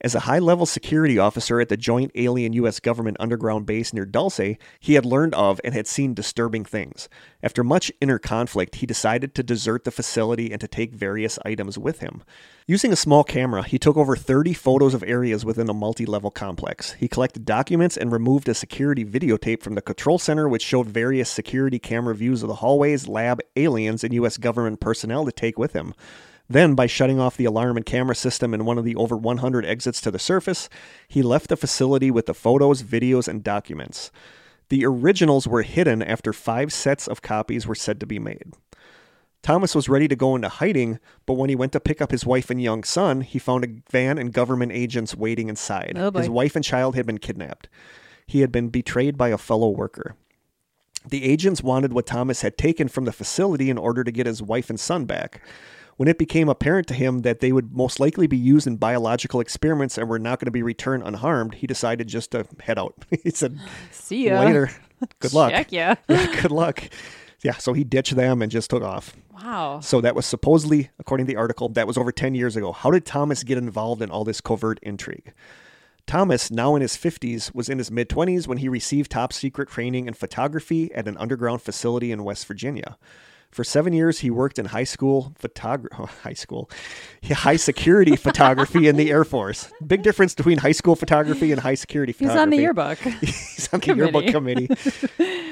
as 0.00 0.14
a 0.14 0.20
high 0.20 0.38
level 0.38 0.66
security 0.66 1.18
officer 1.18 1.60
at 1.60 1.68
the 1.68 1.76
joint 1.76 2.10
alien 2.14 2.52
U.S. 2.54 2.80
government 2.80 3.16
underground 3.20 3.66
base 3.66 3.92
near 3.92 4.06
Dulce, 4.06 4.56
he 4.78 4.94
had 4.94 5.04
learned 5.04 5.34
of 5.34 5.60
and 5.62 5.74
had 5.74 5.86
seen 5.86 6.14
disturbing 6.14 6.64
things. 6.64 7.08
After 7.42 7.62
much 7.62 7.92
inner 8.00 8.18
conflict, 8.18 8.76
he 8.76 8.86
decided 8.86 9.34
to 9.34 9.42
desert 9.42 9.84
the 9.84 9.90
facility 9.90 10.52
and 10.52 10.60
to 10.60 10.68
take 10.68 10.94
various 10.94 11.38
items 11.44 11.78
with 11.78 12.00
him. 12.00 12.22
Using 12.66 12.92
a 12.92 12.96
small 12.96 13.24
camera, 13.24 13.62
he 13.62 13.78
took 13.78 13.96
over 13.96 14.16
30 14.16 14.54
photos 14.54 14.94
of 14.94 15.02
areas 15.02 15.44
within 15.44 15.68
a 15.68 15.74
multi 15.74 16.06
level 16.06 16.30
complex. 16.30 16.92
He 16.92 17.08
collected 17.08 17.44
documents 17.44 17.96
and 17.96 18.12
removed 18.12 18.48
a 18.48 18.54
security 18.54 19.04
videotape 19.04 19.62
from 19.62 19.74
the 19.74 19.82
control 19.82 20.18
center, 20.18 20.48
which 20.48 20.62
showed 20.62 20.86
various 20.86 21.28
security 21.28 21.78
camera 21.78 22.14
views 22.14 22.42
of 22.42 22.48
the 22.48 22.56
hallways, 22.56 23.08
lab, 23.08 23.40
aliens, 23.56 24.04
and 24.04 24.14
U.S. 24.14 24.38
government 24.38 24.80
personnel 24.80 25.24
to 25.24 25.32
take 25.32 25.58
with 25.58 25.72
him. 25.72 25.94
Then, 26.50 26.74
by 26.74 26.86
shutting 26.86 27.20
off 27.20 27.36
the 27.36 27.44
alarm 27.44 27.76
and 27.76 27.86
camera 27.86 28.16
system 28.16 28.52
in 28.52 28.64
one 28.64 28.76
of 28.76 28.84
the 28.84 28.96
over 28.96 29.16
100 29.16 29.64
exits 29.64 30.00
to 30.00 30.10
the 30.10 30.18
surface, 30.18 30.68
he 31.06 31.22
left 31.22 31.48
the 31.48 31.56
facility 31.56 32.10
with 32.10 32.26
the 32.26 32.34
photos, 32.34 32.82
videos, 32.82 33.28
and 33.28 33.44
documents. 33.44 34.10
The 34.68 34.84
originals 34.84 35.46
were 35.46 35.62
hidden 35.62 36.02
after 36.02 36.32
five 36.32 36.72
sets 36.72 37.06
of 37.06 37.22
copies 37.22 37.68
were 37.68 37.76
said 37.76 38.00
to 38.00 38.06
be 38.06 38.18
made. 38.18 38.54
Thomas 39.42 39.76
was 39.76 39.88
ready 39.88 40.08
to 40.08 40.16
go 40.16 40.34
into 40.34 40.48
hiding, 40.48 40.98
but 41.24 41.34
when 41.34 41.50
he 41.50 41.56
went 41.56 41.70
to 41.72 41.80
pick 41.80 42.02
up 42.02 42.10
his 42.10 42.26
wife 42.26 42.50
and 42.50 42.60
young 42.60 42.82
son, 42.82 43.20
he 43.20 43.38
found 43.38 43.64
a 43.64 43.90
van 43.90 44.18
and 44.18 44.32
government 44.32 44.72
agents 44.72 45.14
waiting 45.14 45.48
inside. 45.48 45.92
Oh, 45.96 46.10
his 46.10 46.28
wife 46.28 46.56
and 46.56 46.64
child 46.64 46.96
had 46.96 47.06
been 47.06 47.18
kidnapped. 47.18 47.68
He 48.26 48.40
had 48.40 48.50
been 48.50 48.70
betrayed 48.70 49.16
by 49.16 49.28
a 49.28 49.38
fellow 49.38 49.70
worker. 49.70 50.16
The 51.08 51.24
agents 51.24 51.62
wanted 51.62 51.92
what 51.92 52.06
Thomas 52.06 52.42
had 52.42 52.58
taken 52.58 52.88
from 52.88 53.04
the 53.04 53.12
facility 53.12 53.70
in 53.70 53.78
order 53.78 54.02
to 54.02 54.12
get 54.12 54.26
his 54.26 54.42
wife 54.42 54.68
and 54.68 54.78
son 54.78 55.04
back. 55.04 55.40
When 55.96 56.08
it 56.08 56.18
became 56.18 56.48
apparent 56.48 56.86
to 56.88 56.94
him 56.94 57.22
that 57.22 57.40
they 57.40 57.52
would 57.52 57.74
most 57.74 58.00
likely 58.00 58.26
be 58.26 58.36
used 58.36 58.66
in 58.66 58.76
biological 58.76 59.40
experiments 59.40 59.98
and 59.98 60.08
were 60.08 60.18
not 60.18 60.38
going 60.38 60.46
to 60.46 60.50
be 60.50 60.62
returned 60.62 61.02
unharmed, 61.04 61.54
he 61.54 61.66
decided 61.66 62.08
just 62.08 62.30
to 62.30 62.46
head 62.60 62.78
out. 62.78 62.94
he 63.22 63.30
said, 63.30 63.58
See 63.90 64.24
you 64.24 64.34
Later. 64.34 64.70
Good 65.18 65.32
luck. 65.32 65.50
Check 65.50 65.72
ya. 65.72 65.94
Yeah, 66.08 66.42
good 66.42 66.50
luck. 66.50 66.90
Yeah, 67.42 67.54
so 67.54 67.72
he 67.72 67.84
ditched 67.84 68.16
them 68.16 68.42
and 68.42 68.52
just 68.52 68.68
took 68.68 68.82
off. 68.82 69.16
Wow. 69.32 69.80
So 69.80 70.02
that 70.02 70.14
was 70.14 70.26
supposedly, 70.26 70.90
according 70.98 71.26
to 71.26 71.32
the 71.32 71.38
article, 71.38 71.70
that 71.70 71.86
was 71.86 71.96
over 71.96 72.12
10 72.12 72.34
years 72.34 72.54
ago. 72.54 72.72
How 72.72 72.90
did 72.90 73.06
Thomas 73.06 73.42
get 73.42 73.56
involved 73.56 74.02
in 74.02 74.10
all 74.10 74.24
this 74.24 74.42
covert 74.42 74.78
intrigue? 74.82 75.32
Thomas, 76.06 76.50
now 76.50 76.74
in 76.74 76.82
his 76.82 76.96
50s, 76.96 77.54
was 77.54 77.68
in 77.68 77.78
his 77.78 77.90
mid 77.90 78.08
20s 78.08 78.46
when 78.46 78.58
he 78.58 78.68
received 78.68 79.10
top 79.10 79.32
secret 79.32 79.68
training 79.70 80.06
in 80.06 80.14
photography 80.14 80.92
at 80.92 81.08
an 81.08 81.16
underground 81.16 81.62
facility 81.62 82.12
in 82.12 82.24
West 82.24 82.46
Virginia. 82.46 82.98
For 83.50 83.64
seven 83.64 83.92
years, 83.92 84.20
he 84.20 84.30
worked 84.30 84.60
in 84.60 84.66
high 84.66 84.84
school 84.84 85.34
photography, 85.36 85.96
oh, 85.98 86.06
high 86.22 86.34
school, 86.34 86.70
high 87.24 87.56
security 87.56 88.14
photography 88.26 88.86
in 88.86 88.96
the 88.96 89.10
Air 89.10 89.24
Force. 89.24 89.72
Big 89.84 90.02
difference 90.02 90.34
between 90.34 90.58
high 90.58 90.72
school 90.72 90.94
photography 90.94 91.50
and 91.50 91.60
high 91.60 91.74
security 91.74 92.12
He's 92.12 92.28
photography. 92.28 92.42
on 92.42 92.50
the 92.50 92.56
yearbook. 92.58 92.98
He's 93.20 93.68
on 93.72 93.80
the 93.80 93.94
yearbook 93.94 94.26
committee. 94.28 94.66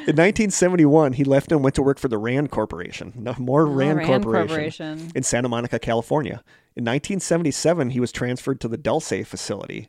In 0.08 0.16
1971, 0.16 1.14
he 1.14 1.24
left 1.24 1.50
and 1.50 1.62
went 1.62 1.74
to 1.74 1.82
work 1.82 1.98
for 1.98 2.08
the 2.08 2.18
Rand 2.18 2.50
Corporation. 2.50 3.12
No, 3.16 3.34
more 3.38 3.62
oh, 3.62 3.70
Rand, 3.70 3.98
Rand 3.98 4.24
Corporation, 4.24 4.48
Corporation. 4.48 5.12
in 5.14 5.22
Santa 5.24 5.48
Monica, 5.48 5.78
California. 5.78 6.44
In 6.76 6.84
1977, 6.84 7.90
he 7.90 8.00
was 8.00 8.12
transferred 8.12 8.60
to 8.60 8.68
the 8.68 8.78
Dulce 8.78 9.26
facility. 9.26 9.88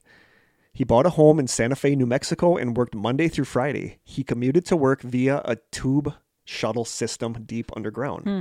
He 0.73 0.83
bought 0.83 1.05
a 1.05 1.11
home 1.11 1.39
in 1.39 1.47
Santa 1.47 1.75
Fe, 1.75 1.95
New 1.95 2.05
Mexico, 2.05 2.57
and 2.57 2.75
worked 2.75 2.95
Monday 2.95 3.27
through 3.27 3.45
Friday. 3.45 3.99
He 4.03 4.23
commuted 4.23 4.65
to 4.65 4.75
work 4.75 5.01
via 5.01 5.41
a 5.45 5.57
tube 5.71 6.13
shuttle 6.49 6.85
system 6.85 7.43
deep 7.45 7.71
underground. 7.75 8.23
Hmm. 8.23 8.39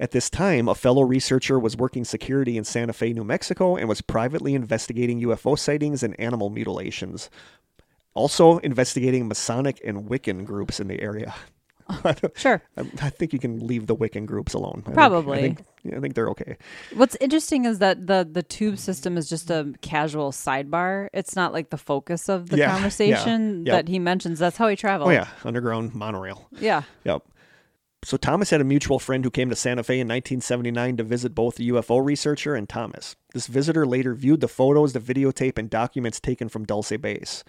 At 0.00 0.10
this 0.10 0.28
time, 0.28 0.68
a 0.68 0.74
fellow 0.74 1.02
researcher 1.02 1.58
was 1.58 1.76
working 1.76 2.04
security 2.04 2.56
in 2.56 2.64
Santa 2.64 2.92
Fe, 2.92 3.12
New 3.12 3.24
Mexico, 3.24 3.76
and 3.76 3.88
was 3.88 4.00
privately 4.00 4.54
investigating 4.54 5.20
UFO 5.22 5.58
sightings 5.58 6.02
and 6.02 6.18
animal 6.18 6.50
mutilations. 6.50 7.30
Also, 8.12 8.58
investigating 8.58 9.28
Masonic 9.28 9.80
and 9.84 10.08
Wiccan 10.08 10.44
groups 10.44 10.80
in 10.80 10.88
the 10.88 11.00
area. 11.00 11.34
Sure. 12.36 12.62
I, 12.76 12.80
I 13.02 13.10
think 13.10 13.32
you 13.32 13.38
can 13.38 13.66
leave 13.66 13.86
the 13.86 13.94
Wiccan 13.96 14.26
groups 14.26 14.54
alone. 14.54 14.80
I 14.80 14.84
think- 14.86 14.94
Probably. 14.94 15.38
I 15.38 15.40
think, 15.42 15.64
yeah, 15.84 15.96
I 15.96 16.00
think 16.00 16.14
they're 16.14 16.30
okay. 16.30 16.56
What's 16.94 17.16
interesting 17.20 17.64
is 17.66 17.78
that 17.80 18.06
the 18.06 18.26
the 18.30 18.42
tube 18.42 18.78
system 18.78 19.16
is 19.18 19.28
just 19.28 19.50
a 19.50 19.74
casual 19.82 20.32
sidebar. 20.32 21.08
It's 21.12 21.36
not 21.36 21.52
like 21.52 21.70
the 21.70 21.76
focus 21.78 22.28
of 22.28 22.48
the 22.48 22.56
Yeah, 22.56 22.66
yeah, 22.66 22.72
conversation 22.72 23.66
yep. 23.66 23.74
that 23.74 23.88
he 23.88 23.98
mentions. 23.98 24.38
That's 24.38 24.56
how 24.56 24.68
he 24.68 24.76
traveled. 24.76 25.08
Oh, 25.10 25.12
yeah. 25.12 25.28
Underground 25.44 25.94
monorail. 25.94 26.48
Yeah. 26.58 26.82
Yep. 27.04 27.22
So 28.04 28.18
Thomas 28.18 28.50
had 28.50 28.60
a 28.60 28.64
mutual 28.64 28.98
friend 28.98 29.24
who 29.24 29.30
came 29.30 29.48
to 29.48 29.56
Santa 29.56 29.82
Fe 29.82 29.94
in 29.94 30.06
1979 30.08 30.98
to 30.98 31.02
visit 31.04 31.34
both 31.34 31.54
the 31.56 31.70
UFO 31.70 32.04
researcher 32.04 32.54
and 32.54 32.68
Thomas. 32.68 33.16
This 33.32 33.46
visitor 33.46 33.86
later 33.86 34.14
viewed 34.14 34.40
the 34.42 34.48
photos, 34.48 34.92
the 34.92 35.00
videotape, 35.00 35.56
and 35.56 35.70
documents 35.70 36.20
taken 36.20 36.50
from 36.50 36.66
Dulce 36.66 36.92
Base. 36.98 37.44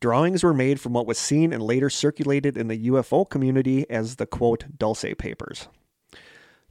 Drawings 0.00 0.44
were 0.44 0.54
made 0.54 0.80
from 0.80 0.92
what 0.92 1.06
was 1.06 1.18
seen 1.18 1.52
and 1.52 1.62
later 1.62 1.90
circulated 1.90 2.56
in 2.56 2.68
the 2.68 2.88
UFO 2.88 3.28
community 3.28 3.88
as 3.90 4.16
the 4.16 4.26
quote 4.26 4.64
Dulce 4.78 5.04
papers. 5.18 5.68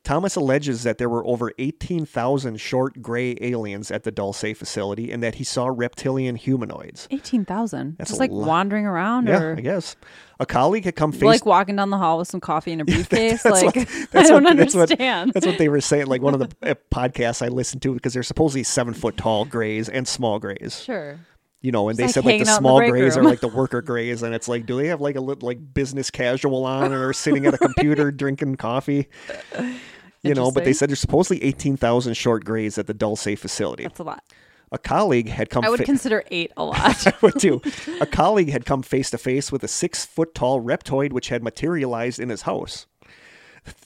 Thomas 0.04 0.38
alleges 0.38 0.84
that 0.84 1.00
there 1.00 1.10
were 1.10 1.26
over 1.28 1.52
18,000 1.58 2.62
short 2.62 3.02
gray 3.02 3.36
aliens 3.42 3.92
at 3.92 4.04
the 4.04 4.12
Dulce 4.12 4.40
facility 4.56 5.12
and 5.12 5.22
that 5.22 5.36
he 5.36 5.44
saw 5.44 5.68
reptilian 5.68 6.38
humanoids. 6.38 7.10
Eighteen 7.12 7.44
thousand. 7.44 7.98
That's 7.98 8.12
Just 8.12 8.20
like 8.22 8.32
lot. 8.32 8.48
wandering 8.48 8.86
around 8.86 9.28
Yeah, 9.28 9.42
or 9.42 9.58
I 9.58 9.60
guess. 9.60 9.98
A 10.40 10.46
colleague 10.46 10.86
had 10.86 10.96
come 10.96 11.12
face 11.12 11.24
like 11.24 11.46
walking 11.46 11.76
down 11.76 11.90
the 11.90 11.98
hall 11.98 12.20
with 12.20 12.30
some 12.30 12.40
coffee 12.40 12.72
and 12.72 12.80
a 12.82 12.86
briefcase. 12.86 13.44
that's 13.44 13.62
like 13.62 13.76
what- 13.76 13.88
I 14.14 14.24
don't 14.30 14.44
what- 14.46 14.56
that's 14.56 14.74
what- 14.76 14.82
understand. 14.92 15.34
That's 15.34 15.46
what 15.46 15.58
they 15.58 15.68
were 15.68 15.82
saying. 15.82 16.06
Like 16.08 16.22
one 16.22 16.34
of 16.36 16.40
the 16.40 16.56
uh, 16.72 16.76
podcasts 16.90 17.42
I 17.46 17.50
listened 17.50 17.82
to 17.82 17.94
because 17.94 18.14
they're 18.14 18.24
supposedly 18.24 18.64
seven 18.64 18.94
foot 18.94 19.18
tall 19.18 19.44
grays 19.44 19.90
and 19.90 20.08
small 20.08 20.40
grays. 20.40 20.82
sure. 20.86 21.20
You 21.68 21.74
know, 21.74 21.90
and 21.90 21.98
they 21.98 22.06
like 22.06 22.14
said 22.14 22.24
like 22.24 22.40
the 22.40 22.46
hanging 22.46 22.48
out 22.48 22.60
in 22.60 22.64
the 22.64 22.70
small 22.70 22.78
break 22.78 22.92
grays 22.92 23.18
are 23.18 23.24
like 23.26 23.42
the 23.42 23.50
worker 23.50 23.82
grays, 23.82 24.24
and 24.24 24.34
it's 24.34 24.48
like, 24.48 24.66
do 24.66 24.78
they 24.78 24.88
have 24.88 25.02
like 25.02 25.18
a 25.18 25.20
little 25.20 25.46
like 25.46 25.74
business 25.74 26.10
casual 26.10 26.64
on 26.64 26.86
and 26.86 26.94
are 26.94 27.12
sitting 27.12 27.46
at 27.46 27.56
a 27.56 27.58
computer 27.58 28.10
drinking 28.24 28.56
coffee? 28.56 29.10
You 30.24 30.34
know, 30.34 30.50
but 30.50 30.64
they 30.64 30.72
said 30.74 30.90
there's 30.90 31.00
supposedly 31.02 31.44
eighteen 31.44 31.76
thousand 31.76 32.14
short 32.16 32.46
grays 32.46 32.78
at 32.78 32.88
the 32.88 32.94
Dulce 32.94 33.36
facility. 33.38 33.84
That's 33.84 34.00
a 34.00 34.04
lot. 34.04 34.24
A 34.72 34.78
colleague 34.78 35.28
had 35.30 35.50
come. 35.50 35.64
I 35.66 35.70
would 35.70 35.80
fa- 35.80 35.86
consider 35.86 36.24
eight 36.32 36.52
a 36.58 36.64
lot. 36.66 37.06
I 37.06 37.14
would 37.22 37.38
too. 37.40 37.62
A 38.02 38.06
colleague 38.06 38.50
had 38.50 38.66
come 38.66 38.82
face 38.82 39.10
to 39.12 39.18
face 39.18 39.52
with 39.52 39.64
a 39.64 39.68
six 39.68 40.06
foot 40.06 40.34
tall 40.34 40.62
reptoid 40.62 41.12
which 41.12 41.30
had 41.30 41.44
materialized 41.44 42.20
in 42.20 42.30
his 42.30 42.44
house. 42.44 42.88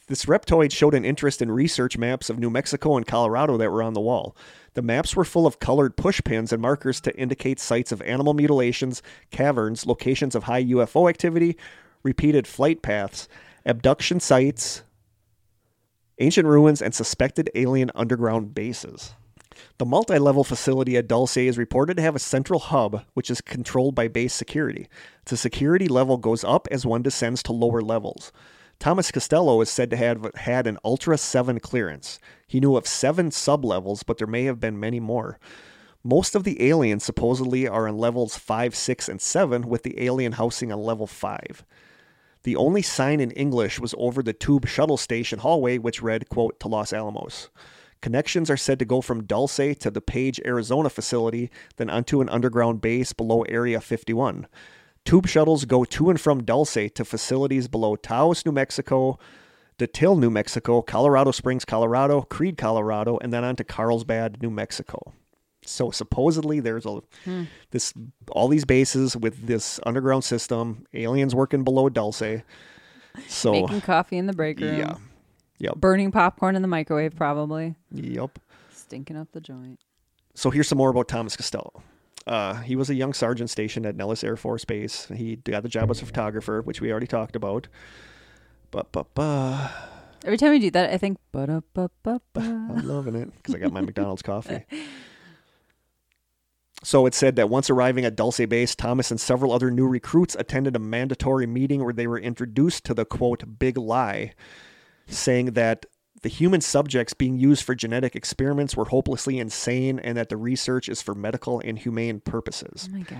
This 0.07 0.25
reptoid 0.25 0.71
showed 0.71 0.93
an 0.93 1.05
interest 1.05 1.41
in 1.41 1.51
research 1.51 1.97
maps 1.97 2.29
of 2.29 2.37
New 2.37 2.49
Mexico 2.49 2.97
and 2.97 3.07
Colorado 3.07 3.57
that 3.57 3.71
were 3.71 3.83
on 3.83 3.93
the 3.93 4.01
wall. 4.01 4.35
The 4.73 4.81
maps 4.81 5.15
were 5.15 5.25
full 5.25 5.47
of 5.47 5.59
colored 5.59 5.95
push 5.95 6.21
pins 6.23 6.51
and 6.51 6.61
markers 6.61 6.99
to 7.01 7.17
indicate 7.17 7.59
sites 7.59 7.91
of 7.91 8.01
animal 8.01 8.33
mutilations, 8.33 9.01
caverns, 9.31 9.85
locations 9.85 10.35
of 10.35 10.43
high 10.43 10.63
UFO 10.65 11.09
activity, 11.09 11.57
repeated 12.03 12.47
flight 12.47 12.81
paths, 12.81 13.27
abduction 13.65 14.19
sites, 14.19 14.83
ancient 16.19 16.47
ruins, 16.47 16.81
and 16.81 16.93
suspected 16.93 17.49
alien 17.55 17.91
underground 17.95 18.53
bases. 18.53 19.13
The 19.77 19.85
multi 19.85 20.17
level 20.17 20.43
facility 20.43 20.95
at 20.97 21.07
Dulce 21.07 21.37
is 21.37 21.57
reported 21.57 21.97
to 21.97 22.03
have 22.03 22.15
a 22.15 22.19
central 22.19 22.59
hub 22.59 23.03
which 23.13 23.29
is 23.29 23.41
controlled 23.41 23.95
by 23.95 24.07
base 24.07 24.33
security. 24.33 24.87
The 25.25 25.37
security 25.37 25.87
level 25.87 26.17
goes 26.17 26.43
up 26.43 26.67
as 26.71 26.85
one 26.85 27.01
descends 27.01 27.43
to 27.43 27.51
lower 27.51 27.81
levels. 27.81 28.31
Thomas 28.81 29.11
Costello 29.11 29.61
is 29.61 29.69
said 29.69 29.91
to 29.91 29.95
have 29.95 30.31
had 30.33 30.65
an 30.65 30.79
Ultra 30.83 31.15
7 31.15 31.59
clearance. 31.59 32.17
He 32.47 32.59
knew 32.59 32.75
of 32.75 32.87
seven 32.87 33.29
sublevels, 33.29 34.03
but 34.03 34.17
there 34.17 34.25
may 34.25 34.45
have 34.45 34.59
been 34.59 34.79
many 34.79 34.99
more. 34.99 35.37
Most 36.03 36.33
of 36.33 36.45
the 36.45 36.67
aliens 36.67 37.03
supposedly 37.03 37.67
are 37.67 37.87
on 37.87 37.99
levels 37.99 38.37
5, 38.37 38.73
6, 38.73 39.07
and 39.07 39.21
7, 39.21 39.67
with 39.67 39.83
the 39.83 40.03
alien 40.03 40.31
housing 40.31 40.71
on 40.71 40.81
level 40.81 41.05
5. 41.05 41.63
The 42.41 42.55
only 42.55 42.81
sign 42.81 43.19
in 43.19 43.29
English 43.29 43.79
was 43.79 43.93
over 43.99 44.23
the 44.23 44.33
tube 44.33 44.67
shuttle 44.67 44.97
station 44.97 45.37
hallway, 45.37 45.77
which 45.77 46.01
read, 46.01 46.27
quote, 46.29 46.59
to 46.61 46.67
Los 46.67 46.91
Alamos. 46.91 47.49
Connections 48.01 48.49
are 48.49 48.57
said 48.57 48.79
to 48.79 48.85
go 48.85 48.99
from 48.99 49.25
Dulce 49.25 49.77
to 49.77 49.91
the 49.91 50.01
Page, 50.01 50.41
Arizona 50.43 50.89
facility, 50.89 51.51
then 51.75 51.91
onto 51.91 52.19
an 52.19 52.29
underground 52.29 52.81
base 52.81 53.13
below 53.13 53.43
Area 53.43 53.79
51. 53.79 54.47
Tube 55.05 55.27
shuttles 55.27 55.65
go 55.65 55.83
to 55.83 56.09
and 56.09 56.19
from 56.19 56.43
Dulce 56.43 56.89
to 56.95 57.05
facilities 57.05 57.67
below 57.67 57.95
Taos, 57.95 58.45
New 58.45 58.51
Mexico, 58.51 59.17
Datil, 59.79 60.19
New 60.19 60.29
Mexico, 60.29 60.81
Colorado 60.81 61.31
Springs, 61.31 61.65
Colorado, 61.65 62.21
Creede, 62.21 62.57
Colorado, 62.57 63.17
and 63.21 63.33
then 63.33 63.43
on 63.43 63.55
to 63.55 63.63
Carlsbad, 63.63 64.41
New 64.41 64.51
Mexico. 64.51 65.13
So 65.63 65.91
supposedly 65.91 66.59
there's 66.59 66.85
a 66.85 67.01
hmm. 67.25 67.43
this 67.69 67.93
all 68.31 68.47
these 68.47 68.65
bases 68.65 69.15
with 69.15 69.45
this 69.45 69.79
underground 69.85 70.23
system, 70.23 70.85
aliens 70.93 71.35
working 71.35 71.63
below 71.63 71.89
Dulce. 71.89 72.41
So 73.27 73.51
Making 73.51 73.81
coffee 73.81 74.17
in 74.17 74.25
the 74.25 74.33
break 74.33 74.59
room. 74.59 74.77
yeah. 74.77 74.95
Yep. 75.59 75.75
Burning 75.75 76.11
popcorn 76.11 76.55
in 76.55 76.63
the 76.63 76.67
microwave, 76.67 77.15
probably. 77.15 77.75
Yep. 77.91 78.39
Stinking 78.73 79.15
up 79.15 79.31
the 79.31 79.41
joint. 79.41 79.79
So 80.33 80.49
here's 80.49 80.67
some 80.67 80.79
more 80.79 80.89
about 80.89 81.07
Thomas 81.07 81.35
Costello. 81.35 81.83
Uh, 82.27 82.55
he 82.61 82.75
was 82.75 82.89
a 82.89 82.95
young 82.95 83.13
sergeant 83.13 83.49
stationed 83.49 83.85
at 83.85 83.95
Nellis 83.95 84.23
Air 84.23 84.35
Force 84.35 84.65
Base. 84.65 85.07
He 85.07 85.37
got 85.37 85.63
the 85.63 85.69
job 85.69 85.89
as 85.89 86.01
a 86.01 86.05
photographer, 86.05 86.61
which 86.61 86.79
we 86.79 86.91
already 86.91 87.07
talked 87.07 87.35
about. 87.35 87.67
But, 88.69 88.91
but, 88.91 89.13
but, 89.15 89.71
Every 90.23 90.37
time 90.37 90.51
we 90.51 90.59
do 90.59 90.71
that, 90.71 90.91
I 90.91 90.97
think. 90.97 91.17
I'm 92.35 92.87
loving 92.87 93.15
it 93.15 93.33
because 93.35 93.55
I 93.55 93.57
got 93.57 93.73
my 93.73 93.81
McDonald's 93.81 94.21
coffee. 94.21 94.65
So 96.83 97.05
it 97.05 97.13
said 97.13 97.35
that 97.35 97.49
once 97.49 97.69
arriving 97.69 98.05
at 98.05 98.15
Dulce 98.15 98.45
Base, 98.45 98.75
Thomas 98.75 99.11
and 99.11 99.19
several 99.19 99.51
other 99.51 99.69
new 99.69 99.87
recruits 99.87 100.35
attended 100.35 100.75
a 100.75 100.79
mandatory 100.79 101.45
meeting 101.45 101.83
where 101.83 101.93
they 101.93 102.07
were 102.07 102.19
introduced 102.19 102.85
to 102.85 102.93
the 102.93 103.05
quote 103.05 103.59
big 103.59 103.77
lie, 103.77 104.33
saying 105.07 105.47
that 105.53 105.85
the 106.21 106.29
human 106.29 106.61
subjects 106.61 107.13
being 107.13 107.37
used 107.37 107.63
for 107.63 107.75
genetic 107.75 108.15
experiments 108.15 108.75
were 108.75 108.85
hopelessly 108.85 109.39
insane 109.39 109.99
and 109.99 110.17
that 110.17 110.29
the 110.29 110.37
research 110.37 110.87
is 110.87 111.01
for 111.01 111.15
medical 111.15 111.59
and 111.59 111.79
humane 111.79 112.19
purposes. 112.19 112.87
Oh 112.91 112.97
my 112.97 113.03
god. 113.03 113.19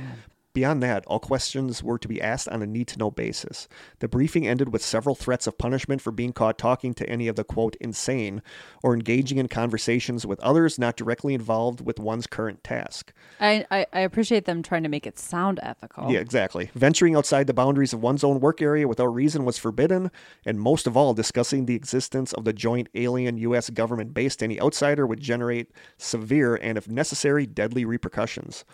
Beyond 0.54 0.84
that, 0.84 1.06
all 1.06 1.20
questions 1.20 1.82
were 1.82 1.97
to 1.97 2.08
be 2.08 2.22
asked 2.22 2.49
on 2.49 2.62
a 2.62 2.68
need 2.68 2.88
to 2.89 2.99
know 2.99 3.10
basis. 3.10 3.70
The 3.99 4.10
briefing 4.10 4.45
ended 4.45 4.74
with 4.74 4.84
several 4.84 5.16
threats 5.16 5.47
of 5.47 5.58
punishment 5.58 6.02
for 6.02 6.12
being 6.12 6.34
caught 6.34 6.58
talking 6.58 6.93
to 6.95 7.10
any 7.10 7.30
of 7.30 7.38
the 7.38 7.45
quote 7.45 7.78
insane 7.80 8.41
or 8.84 8.93
engaging 8.93 9.38
in 9.38 9.47
conversations 9.47 10.26
with 10.26 10.41
others 10.41 10.78
not 10.78 10.97
directly 10.97 11.34
involved 11.34 11.86
with 11.86 11.99
one's 11.99 12.28
current 12.28 12.64
task. 12.66 13.14
I, 13.39 13.66
I, 13.72 13.86
I 13.93 13.99
appreciate 14.02 14.43
them 14.43 14.62
trying 14.62 14.84
to 14.84 14.89
make 14.89 15.08
it 15.08 15.18
sound 15.18 15.60
ethical. 15.64 16.12
Yeah, 16.12 16.20
exactly. 16.20 16.70
Venturing 16.76 17.16
outside 17.16 17.47
the 17.47 17.54
boundaries 17.54 17.93
of 17.93 18.02
one's 18.02 18.24
own 18.24 18.41
work 18.41 18.62
area 18.62 18.89
without 18.89 19.14
reason 19.14 19.45
was 19.45 19.58
forbidden, 19.58 20.12
and 20.45 20.60
most 20.60 20.86
of 20.86 20.97
all, 20.97 21.14
discussing 21.14 21.66
the 21.66 21.76
existence 21.76 22.34
of 22.34 22.43
the 22.43 22.54
joint 22.54 22.89
alien 22.93 23.38
U.S. 23.38 23.70
government 23.70 24.14
base 24.14 24.36
to 24.38 24.45
any 24.45 24.60
outsider 24.60 25.08
would 25.08 25.22
generate 25.22 25.72
severe 25.97 26.56
and, 26.56 26.78
if 26.78 26.89
necessary, 26.89 27.45
deadly 27.45 27.86
repercussions. 27.86 28.66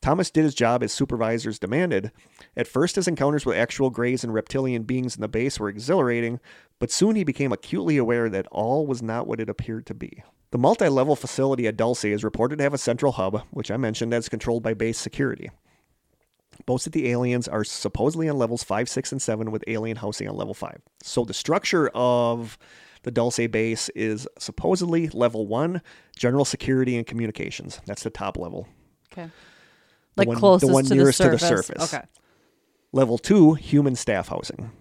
Thomas 0.00 0.30
did 0.30 0.44
his 0.44 0.54
job 0.54 0.82
as 0.82 0.92
supervisors 0.92 1.58
demanded. 1.58 2.10
At 2.56 2.66
first, 2.66 2.96
his 2.96 3.06
encounters 3.06 3.44
with 3.44 3.56
actual 3.56 3.90
greys 3.90 4.24
and 4.24 4.32
reptilian 4.32 4.84
beings 4.84 5.14
in 5.14 5.20
the 5.20 5.28
base 5.28 5.60
were 5.60 5.68
exhilarating, 5.68 6.40
but 6.78 6.90
soon 6.90 7.16
he 7.16 7.24
became 7.24 7.52
acutely 7.52 7.98
aware 7.98 8.28
that 8.30 8.46
all 8.50 8.86
was 8.86 9.02
not 9.02 9.26
what 9.26 9.40
it 9.40 9.50
appeared 9.50 9.86
to 9.86 9.94
be. 9.94 10.22
The 10.52 10.58
multi 10.58 10.88
level 10.88 11.16
facility 11.16 11.66
at 11.66 11.76
Dulce 11.76 12.04
is 12.04 12.24
reported 12.24 12.56
to 12.56 12.62
have 12.62 12.74
a 12.74 12.78
central 12.78 13.12
hub, 13.12 13.42
which 13.50 13.70
I 13.70 13.76
mentioned, 13.76 14.12
that's 14.12 14.28
controlled 14.28 14.62
by 14.62 14.74
base 14.74 14.98
security. 14.98 15.50
Most 16.66 16.86
of 16.86 16.92
the 16.92 17.10
aliens 17.10 17.46
are 17.48 17.64
supposedly 17.64 18.28
on 18.28 18.36
levels 18.36 18.64
5, 18.64 18.88
6, 18.88 19.12
and 19.12 19.22
7, 19.22 19.50
with 19.50 19.64
alien 19.66 19.98
housing 19.98 20.28
on 20.28 20.36
level 20.36 20.54
5. 20.54 20.80
So 21.02 21.24
the 21.24 21.34
structure 21.34 21.88
of 21.94 22.58
the 23.02 23.10
Dulce 23.10 23.46
base 23.48 23.88
is 23.90 24.26
supposedly 24.38 25.08
level 25.08 25.46
1, 25.46 25.80
general 26.16 26.44
security 26.44 26.96
and 26.96 27.06
communications. 27.06 27.80
That's 27.86 28.02
the 28.02 28.10
top 28.10 28.36
level. 28.36 28.66
Okay. 29.12 29.30
Like 30.16 30.28
one- 30.28 30.58
the 30.58 30.66
one 30.66 30.84
to 30.84 30.94
nearest 30.94 31.18
the 31.18 31.24
to 31.24 31.30
the 31.30 31.38
surface. 31.38 31.92
Okay. 31.92 32.04
Level 32.92 33.18
2, 33.18 33.54
human 33.54 33.94
staff 33.94 34.28
housing. 34.28 34.72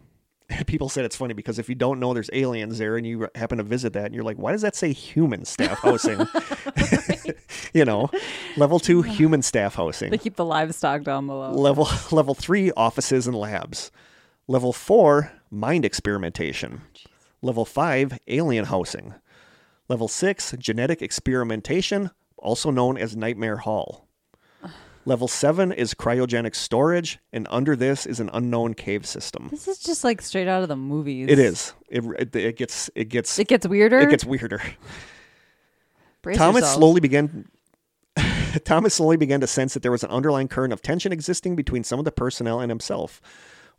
People 0.66 0.90
said 0.90 1.06
it's 1.06 1.16
funny 1.16 1.36
because 1.36 1.60
if 1.60 1.70
you 1.70 1.76
don't 1.76 2.00
know 2.00 2.14
there's 2.14 2.30
aliens 2.34 2.80
there 2.80 2.98
and 2.98 3.06
you 3.06 3.28
happen 3.36 3.60
to 3.60 3.64
visit 3.64 3.94
that 3.94 4.06
and 4.06 4.16
you're 4.16 4.24
like, 4.24 4.38
why 4.38 4.52
does 4.52 4.64
that 4.64 4.76
say 4.76 4.92
human 4.92 5.46
staff 5.46 5.80
housing? 5.80 6.20
you 7.74 7.86
know, 7.86 8.10
level 8.58 8.80
2, 8.80 9.04
human 9.04 9.42
staff 9.44 9.76
housing. 9.76 10.10
They 10.10 10.18
keep 10.18 10.36
the 10.36 10.46
livestock 10.46 11.04
down 11.04 11.28
below. 11.28 11.52
Level 11.52 11.88
level 12.12 12.34
three, 12.34 12.72
offices 12.72 13.28
and 13.28 13.36
labs. 13.36 13.92
Level 14.48 14.74
four, 14.74 15.32
mind 15.52 15.86
experimentation. 15.86 16.82
Oh, 16.96 17.10
level 17.44 17.66
five, 17.66 18.18
alien 18.28 18.66
housing. 18.66 19.14
Level 19.88 20.08
six, 20.08 20.56
genetic 20.58 21.02
experimentation, 21.04 22.10
also 22.38 22.72
known 22.72 22.98
as 22.98 23.16
Nightmare 23.16 23.58
Hall. 23.58 24.08
Level 25.06 25.28
seven 25.28 25.72
is 25.72 25.94
cryogenic 25.94 26.56
storage, 26.56 27.20
and 27.32 27.48
under 27.50 27.76
this 27.76 28.06
is 28.06 28.20
an 28.20 28.30
unknown 28.34 28.74
cave 28.74 29.06
system. 29.06 29.48
This 29.50 29.68
is 29.68 29.80
just 29.80 30.04
like 30.04 30.22
straight 30.22 30.48
out 30.48 30.62
of 30.62 30.70
the 30.70 30.76
movies. 30.76 31.28
It 31.30 31.40
is. 31.40 31.74
It, 31.90 32.04
it, 32.20 32.36
it 32.36 32.58
gets 32.58 32.90
it 32.96 33.06
gets 33.06 33.40
It 33.40 33.48
gets 33.48 33.66
weirder. 33.68 34.00
it 34.00 34.10
gets 34.10 34.26
weirder. 34.26 34.62
Brace 36.22 36.38
Thomas 36.38 36.62
yourselves. 36.62 36.76
slowly 36.78 37.00
began 37.00 37.48
Thomas 38.66 38.94
slowly 38.96 39.18
began 39.18 39.40
to 39.42 39.48
sense 39.48 39.74
that 39.74 39.84
there 39.84 39.92
was 39.92 40.04
an 40.04 40.10
underlying 40.12 40.48
current 40.48 40.74
of 40.74 40.82
tension 40.82 41.12
existing 41.12 41.56
between 41.56 41.84
some 41.84 41.98
of 42.00 42.06
the 42.06 42.12
personnel 42.12 42.60
and 42.60 42.70
himself. 42.70 43.22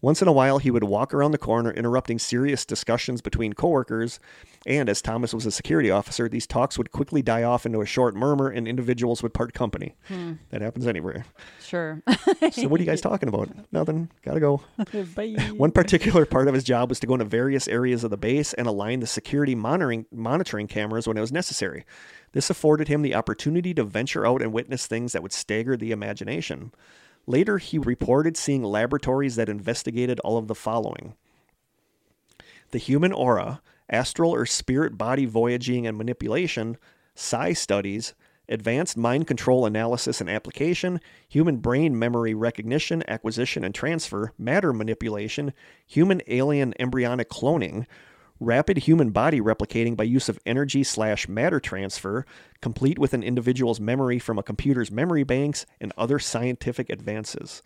Once 0.03 0.23
in 0.23 0.29
a 0.29 0.33
while, 0.33 0.59
he 0.59 0.71
would 0.71 0.85
walk 0.85 1.13
around 1.13 1.33
the 1.33 1.39
corner, 1.39 1.71
interrupting 1.71 2.19
serious 2.19 2.65
discussions 2.65 3.21
between 3.21 3.53
coworkers. 3.53 4.19
And 4.67 4.89
as 4.89 5.03
Thomas 5.03 5.35
was 5.35 5.47
a 5.47 5.51
security 5.51 5.91
officer, 5.91 6.29
these 6.29 6.47
talks 6.47 6.79
would 6.79 6.91
quickly 6.91 7.23
die 7.23 7.43
off 7.43 7.67
into 7.67 7.81
a 7.81 7.87
short 7.87 8.15
murmur, 8.15 8.49
and 8.49 8.67
individuals 8.67 9.23
would 9.23 9.35
part 9.35 9.53
company. 9.53 9.95
Hmm. 10.09 10.35
That 10.51 10.63
happens 10.63 10.87
anywhere. 10.87 11.25
Sure. 11.61 12.03
So, 12.51 12.69
what 12.69 12.81
are 12.81 12.83
you 12.83 12.89
guys 12.89 13.01
talking 13.03 13.29
about? 13.29 13.49
Nothing. 13.73 14.11
Gotta 14.23 14.41
go. 14.41 14.63
Bye. 15.15 15.37
One 15.57 15.71
particular 15.71 16.27
part 16.27 16.49
of 16.49 16.55
his 16.55 16.65
job 16.65 16.89
was 16.89 17.01
to 17.01 17.07
go 17.07 17.15
into 17.15 17.25
various 17.27 17.69
areas 17.69 18.03
of 18.05 18.11
the 18.11 18.17
base 18.17 18.53
and 18.55 18.67
align 18.67 19.01
the 19.01 19.07
security 19.07 19.55
monitoring 19.55 20.07
monitoring 20.11 20.67
cameras 20.67 21.07
when 21.07 21.17
it 21.17 21.21
was 21.21 21.33
necessary. 21.33 21.85
This 22.33 22.51
afforded 22.51 22.89
him 22.89 23.03
the 23.03 23.15
opportunity 23.15 23.75
to 23.75 23.85
venture 23.85 24.27
out 24.27 24.43
and 24.43 24.53
witness 24.53 24.87
things 24.87 25.13
that 25.13 25.23
would 25.23 25.33
stagger 25.33 25.77
the 25.77 25.93
imagination. 25.93 26.73
Later, 27.31 27.59
he 27.59 27.79
reported 27.79 28.37
seeing 28.37 28.65
laboratories 28.65 29.37
that 29.37 29.49
investigated 29.49 30.19
all 30.25 30.37
of 30.37 30.49
the 30.49 30.55
following. 30.55 31.15
The 32.73 32.79
human 32.79 33.13
aura, 33.13 33.63
astral 33.89 34.35
or 34.35 34.45
spirit 34.47 34.99
body 34.99 35.27
voyaging 35.27 35.87
and 35.87 35.97
manipulation, 35.97 36.77
psi 37.15 37.53
studies, 37.53 38.15
advanced 38.49 38.97
mind 38.97 39.29
control 39.29 39.65
analysis 39.65 40.21
and 40.21 40.29
application, 40.29 41.01
human 41.29 41.59
brain 41.59 41.97
memory 41.97 42.35
recognition, 42.35 43.05
acquisition 43.07 43.63
and 43.63 43.77
transfer, 43.77 44.33
matter 44.37 44.73
manipulation, 44.73 45.53
human 45.87 46.21
alien 46.27 46.75
embryonic 46.81 47.31
cloning, 47.31 47.87
rapid 48.41 48.79
human 48.79 49.11
body 49.11 49.41
replicating 49.41 49.97
by 49.97 50.05
use 50.05 50.29
of 50.29 50.41
energy 50.47 50.83
slash 50.83 51.29
matter 51.29 51.61
transfer, 51.61 52.25
complete 52.61 52.99
with 52.99 53.13
an 53.13 53.23
individual's 53.23 53.79
memory 53.79 54.19
from 54.19 54.39
a 54.39 54.43
computer's 54.43 54.91
memory 54.91 55.23
banks, 55.23 55.67
and 55.81 55.93
other 55.97 56.19
scientific 56.19 56.91
advances. 56.91 57.63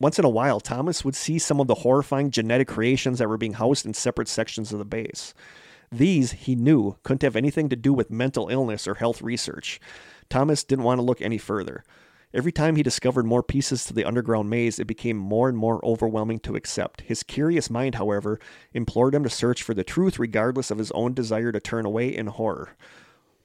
Once 0.00 0.18
in 0.18 0.24
a 0.24 0.30
while, 0.30 0.60
Thomas 0.60 1.04
would 1.04 1.14
see 1.14 1.38
some 1.38 1.60
of 1.60 1.66
the 1.66 1.76
horrifying 1.76 2.30
genetic 2.30 2.68
creations 2.68 3.18
that 3.18 3.28
were 3.28 3.36
being 3.36 3.54
housed 3.54 3.84
in 3.84 3.94
separate 3.94 4.28
sections 4.28 4.72
of 4.72 4.78
the 4.78 4.84
base. 4.84 5.34
These, 5.90 6.32
he 6.32 6.54
knew, 6.54 6.96
couldn't 7.02 7.22
have 7.22 7.36
anything 7.36 7.68
to 7.68 7.76
do 7.76 7.92
with 7.92 8.10
mental 8.10 8.48
illness 8.48 8.86
or 8.86 8.94
health 8.94 9.22
research. 9.22 9.80
Thomas 10.30 10.64
didn't 10.64 10.84
want 10.84 10.98
to 10.98 11.02
look 11.02 11.20
any 11.20 11.38
further. 11.38 11.82
Every 12.34 12.52
time 12.52 12.76
he 12.76 12.82
discovered 12.82 13.24
more 13.24 13.42
pieces 13.42 13.84
to 13.84 13.94
the 13.94 14.04
underground 14.04 14.50
maze, 14.50 14.78
it 14.78 14.86
became 14.86 15.16
more 15.16 15.48
and 15.48 15.56
more 15.56 15.82
overwhelming 15.82 16.40
to 16.40 16.56
accept. 16.56 17.00
His 17.00 17.22
curious 17.22 17.70
mind, 17.70 17.94
however, 17.94 18.38
implored 18.74 19.14
him 19.14 19.24
to 19.24 19.30
search 19.30 19.62
for 19.62 19.72
the 19.72 19.82
truth 19.82 20.18
regardless 20.18 20.70
of 20.70 20.76
his 20.76 20.90
own 20.90 21.14
desire 21.14 21.52
to 21.52 21.60
turn 21.60 21.86
away 21.86 22.14
in 22.14 22.26
horror. 22.26 22.76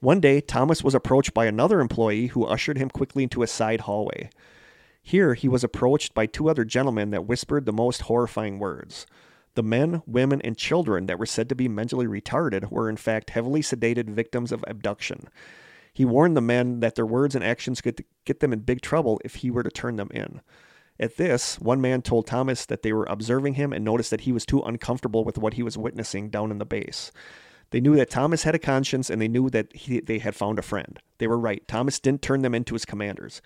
One 0.00 0.20
day, 0.20 0.42
Thomas 0.42 0.84
was 0.84 0.94
approached 0.94 1.32
by 1.32 1.46
another 1.46 1.80
employee 1.80 2.26
who 2.26 2.44
ushered 2.44 2.76
him 2.76 2.90
quickly 2.90 3.22
into 3.22 3.42
a 3.42 3.46
side 3.46 3.82
hallway. 3.82 4.28
Here, 5.02 5.32
he 5.32 5.48
was 5.48 5.64
approached 5.64 6.12
by 6.12 6.26
two 6.26 6.50
other 6.50 6.66
gentlemen 6.66 7.10
that 7.10 7.26
whispered 7.26 7.64
the 7.64 7.72
most 7.72 8.02
horrifying 8.02 8.58
words. 8.58 9.06
The 9.54 9.62
men, 9.62 10.02
women, 10.06 10.42
and 10.42 10.58
children 10.58 11.06
that 11.06 11.18
were 11.18 11.24
said 11.24 11.48
to 11.48 11.54
be 11.54 11.68
mentally 11.68 12.06
retarded 12.06 12.70
were 12.70 12.90
in 12.90 12.98
fact 12.98 13.30
heavily 13.30 13.62
sedated 13.62 14.10
victims 14.10 14.52
of 14.52 14.62
abduction. 14.66 15.28
He 15.94 16.04
warned 16.04 16.36
the 16.36 16.42
men 16.42 16.80
that 16.80 16.96
their 16.96 17.06
words 17.06 17.34
and 17.34 17.44
actions 17.44 17.80
could 17.80 18.04
get 18.24 18.40
them 18.40 18.52
in 18.52 18.60
big 18.60 18.82
trouble 18.82 19.20
if 19.24 19.36
he 19.36 19.50
were 19.50 19.62
to 19.62 19.70
turn 19.70 19.96
them 19.96 20.10
in. 20.12 20.40
At 20.98 21.16
this, 21.16 21.58
one 21.60 21.80
man 21.80 22.02
told 22.02 22.26
Thomas 22.26 22.66
that 22.66 22.82
they 22.82 22.92
were 22.92 23.06
observing 23.08 23.54
him 23.54 23.72
and 23.72 23.84
noticed 23.84 24.10
that 24.10 24.22
he 24.22 24.32
was 24.32 24.44
too 24.44 24.60
uncomfortable 24.62 25.24
with 25.24 25.38
what 25.38 25.54
he 25.54 25.62
was 25.62 25.78
witnessing 25.78 26.30
down 26.30 26.50
in 26.50 26.58
the 26.58 26.64
base. 26.64 27.12
They 27.70 27.80
knew 27.80 27.96
that 27.96 28.10
Thomas 28.10 28.42
had 28.42 28.54
a 28.54 28.60
conscience 28.60 29.08
and 29.08 29.20
they 29.20 29.28
knew 29.28 29.50
that 29.50 29.74
he, 29.74 30.00
they 30.00 30.18
had 30.18 30.36
found 30.36 30.58
a 30.58 30.62
friend. 30.62 31.00
They 31.18 31.26
were 31.26 31.38
right. 31.38 31.66
Thomas 31.66 31.98
didn't 31.98 32.22
turn 32.22 32.42
them 32.42 32.54
into 32.54 32.74
his 32.74 32.84
commanders. 32.84 33.40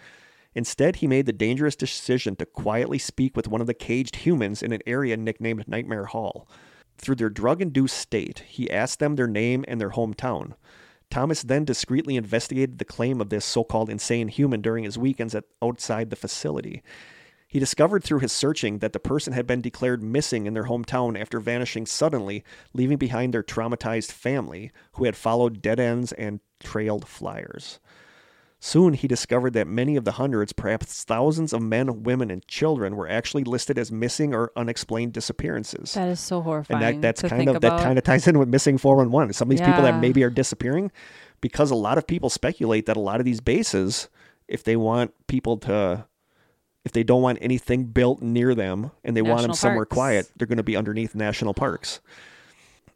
Instead, 0.54 0.96
he 0.96 1.06
made 1.06 1.26
the 1.26 1.32
dangerous 1.32 1.76
decision 1.76 2.34
to 2.36 2.46
quietly 2.46 2.98
speak 2.98 3.36
with 3.36 3.48
one 3.48 3.60
of 3.60 3.66
the 3.66 3.74
caged 3.74 4.16
humans 4.16 4.62
in 4.62 4.72
an 4.72 4.82
area 4.86 5.16
nicknamed 5.16 5.68
Nightmare 5.68 6.06
Hall. 6.06 6.48
Through 6.96 7.16
their 7.16 7.30
drug 7.30 7.62
induced 7.62 7.96
state, 7.96 8.40
he 8.40 8.70
asked 8.70 8.98
them 8.98 9.16
their 9.16 9.28
name 9.28 9.64
and 9.68 9.80
their 9.80 9.90
hometown. 9.90 10.54
Thomas 11.10 11.42
then 11.42 11.64
discreetly 11.64 12.16
investigated 12.16 12.78
the 12.78 12.84
claim 12.84 13.20
of 13.20 13.30
this 13.30 13.44
so 13.44 13.64
called 13.64 13.90
insane 13.90 14.28
human 14.28 14.60
during 14.60 14.84
his 14.84 14.98
weekends 14.98 15.34
at, 15.34 15.44
outside 15.62 16.10
the 16.10 16.16
facility. 16.16 16.82
He 17.48 17.58
discovered 17.58 18.04
through 18.04 18.18
his 18.18 18.32
searching 18.32 18.80
that 18.80 18.92
the 18.92 19.00
person 19.00 19.32
had 19.32 19.46
been 19.46 19.62
declared 19.62 20.02
missing 20.02 20.46
in 20.46 20.52
their 20.52 20.64
hometown 20.64 21.18
after 21.18 21.40
vanishing 21.40 21.86
suddenly, 21.86 22.44
leaving 22.74 22.98
behind 22.98 23.32
their 23.32 23.42
traumatized 23.42 24.12
family, 24.12 24.70
who 24.92 25.04
had 25.04 25.16
followed 25.16 25.62
dead 25.62 25.80
ends 25.80 26.12
and 26.12 26.40
trailed 26.60 27.08
flyers. 27.08 27.80
Soon 28.60 28.94
he 28.94 29.06
discovered 29.06 29.52
that 29.52 29.68
many 29.68 29.94
of 29.94 30.04
the 30.04 30.12
hundreds, 30.12 30.52
perhaps 30.52 31.04
thousands 31.04 31.52
of 31.52 31.62
men, 31.62 32.02
women, 32.02 32.28
and 32.30 32.46
children 32.48 32.96
were 32.96 33.08
actually 33.08 33.44
listed 33.44 33.78
as 33.78 33.92
missing 33.92 34.34
or 34.34 34.50
unexplained 34.56 35.12
disappearances. 35.12 35.94
That 35.94 36.08
is 36.08 36.18
so 36.18 36.40
horrifying. 36.42 36.82
and 36.82 37.02
that, 37.02 37.20
that's 37.20 37.28
kind 37.30 37.48
of 37.48 37.56
about. 37.56 37.78
that 37.78 37.84
kind 37.84 37.98
of 37.98 38.04
ties 38.04 38.26
in 38.26 38.36
with 38.38 38.48
missing 38.48 38.76
411. 38.76 39.32
Some 39.34 39.46
of 39.46 39.50
these 39.50 39.60
people 39.60 39.82
that 39.82 40.00
maybe 40.00 40.24
are 40.24 40.30
disappearing 40.30 40.90
because 41.40 41.70
a 41.70 41.76
lot 41.76 41.98
of 41.98 42.06
people 42.06 42.30
speculate 42.30 42.86
that 42.86 42.96
a 42.96 43.00
lot 43.00 43.20
of 43.20 43.24
these 43.24 43.40
bases, 43.40 44.08
if 44.48 44.64
they 44.64 44.74
want 44.76 45.14
people 45.28 45.56
to 45.58 46.06
if 46.84 46.92
they 46.92 47.02
don't 47.02 47.20
want 47.22 47.38
anything 47.42 47.84
built 47.84 48.22
near 48.22 48.54
them 48.54 48.90
and 49.04 49.14
they 49.16 49.20
want 49.20 49.42
them 49.42 49.50
National 49.50 49.56
somewhere 49.56 49.84
parks. 49.84 49.94
quiet, 49.94 50.30
they're 50.36 50.46
going 50.46 50.56
to 50.56 50.62
be 50.62 50.76
underneath 50.76 51.14
national 51.14 51.52
parks. 51.52 52.00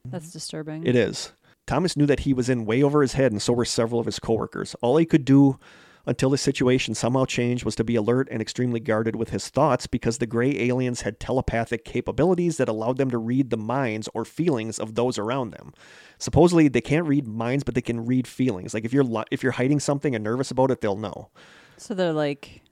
That's 0.04 0.32
disturbing. 0.32 0.86
It 0.86 0.96
is. 0.96 1.32
Thomas 1.66 1.96
knew 1.96 2.06
that 2.06 2.20
he 2.20 2.32
was 2.32 2.48
in 2.48 2.64
way 2.64 2.82
over 2.82 3.02
his 3.02 3.14
head, 3.14 3.32
and 3.32 3.40
so 3.40 3.52
were 3.52 3.64
several 3.64 4.00
of 4.00 4.06
his 4.06 4.18
coworkers. 4.18 4.74
All 4.82 4.96
he 4.96 5.06
could 5.06 5.24
do 5.24 5.58
until 6.04 6.30
the 6.30 6.38
situation 6.38 6.94
somehow 6.94 7.24
changed 7.24 7.64
was 7.64 7.76
to 7.76 7.84
be 7.84 7.94
alert 7.94 8.28
and 8.30 8.42
extremely 8.42 8.80
guarded 8.80 9.14
with 9.14 9.30
his 9.30 9.48
thoughts 9.48 9.86
because 9.86 10.18
the 10.18 10.26
gray 10.26 10.58
aliens 10.58 11.02
had 11.02 11.20
telepathic 11.20 11.84
capabilities 11.84 12.56
that 12.56 12.68
allowed 12.68 12.96
them 12.98 13.10
to 13.10 13.18
read 13.18 13.50
the 13.50 13.56
minds 13.56 14.08
or 14.12 14.24
feelings 14.24 14.78
of 14.80 14.96
those 14.96 15.18
around 15.18 15.50
them. 15.50 15.72
Supposedly, 16.18 16.66
they 16.68 16.80
can't 16.80 17.06
read 17.06 17.26
minds, 17.28 17.62
but 17.62 17.74
they 17.74 17.80
can 17.80 18.04
read 18.04 18.26
feelings. 18.26 18.74
Like 18.74 18.84
if 18.84 18.92
you're 18.92 19.04
li- 19.04 19.24
if 19.30 19.42
you're 19.42 19.52
hiding 19.52 19.78
something 19.78 20.14
and 20.14 20.24
nervous 20.24 20.50
about 20.50 20.70
it, 20.72 20.80
they'll 20.80 20.96
know. 20.96 21.30
So 21.76 21.94
they're 21.94 22.12
like 22.12 22.62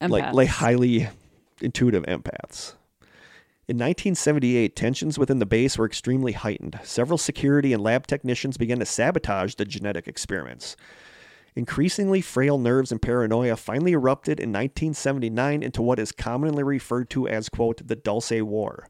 empaths. 0.00 0.10
Like 0.10 0.34
like 0.34 0.48
highly 0.48 1.08
intuitive 1.60 2.02
empaths. 2.04 2.74
In 3.68 3.76
1978, 3.76 4.74
tensions 4.74 5.20
within 5.20 5.38
the 5.38 5.46
base 5.46 5.78
were 5.78 5.86
extremely 5.86 6.32
heightened. 6.32 6.80
Several 6.82 7.16
security 7.16 7.72
and 7.72 7.80
lab 7.80 8.08
technicians 8.08 8.56
began 8.56 8.80
to 8.80 8.84
sabotage 8.84 9.54
the 9.54 9.64
genetic 9.64 10.08
experiments. 10.08 10.76
Increasingly 11.54 12.20
frail 12.20 12.58
nerves 12.58 12.90
and 12.90 13.00
paranoia 13.00 13.56
finally 13.56 13.92
erupted 13.92 14.40
in 14.40 14.50
1979 14.50 15.62
into 15.62 15.80
what 15.80 16.00
is 16.00 16.10
commonly 16.10 16.64
referred 16.64 17.08
to 17.10 17.28
as, 17.28 17.48
quote, 17.48 17.86
the 17.86 17.94
Dulce 17.94 18.32
War. 18.42 18.88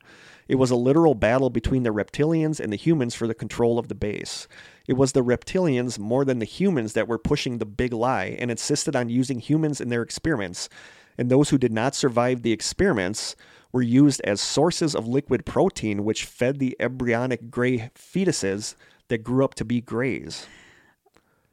It 0.48 0.54
was 0.54 0.70
a 0.70 0.76
literal 0.76 1.14
battle 1.14 1.50
between 1.50 1.82
the 1.82 1.92
reptilians 1.92 2.58
and 2.58 2.72
the 2.72 2.76
humans 2.76 3.14
for 3.14 3.26
the 3.26 3.34
control 3.34 3.78
of 3.78 3.88
the 3.88 3.94
base. 3.94 4.48
It 4.88 4.94
was 4.94 5.12
the 5.12 5.22
reptilians 5.22 5.98
more 5.98 6.24
than 6.24 6.38
the 6.38 6.46
humans 6.46 6.94
that 6.94 7.08
were 7.08 7.18
pushing 7.18 7.58
the 7.58 7.66
big 7.66 7.92
lie 7.92 8.36
and 8.38 8.50
insisted 8.50 8.96
on 8.96 9.10
using 9.10 9.38
humans 9.38 9.82
in 9.82 9.90
their 9.90 10.02
experiments, 10.02 10.70
and 11.18 11.30
those 11.30 11.50
who 11.50 11.58
did 11.58 11.72
not 11.72 11.94
survive 11.94 12.40
the 12.40 12.52
experiments 12.52 13.36
were 13.72 13.82
used 13.82 14.20
as 14.22 14.40
sources 14.40 14.94
of 14.94 15.06
liquid 15.08 15.44
protein 15.46 16.04
which 16.04 16.24
fed 16.24 16.58
the 16.58 16.76
embryonic 16.78 17.50
gray 17.50 17.90
fetuses 17.94 18.74
that 19.08 19.18
grew 19.24 19.44
up 19.44 19.54
to 19.54 19.64
be 19.64 19.80
grays. 19.80 20.46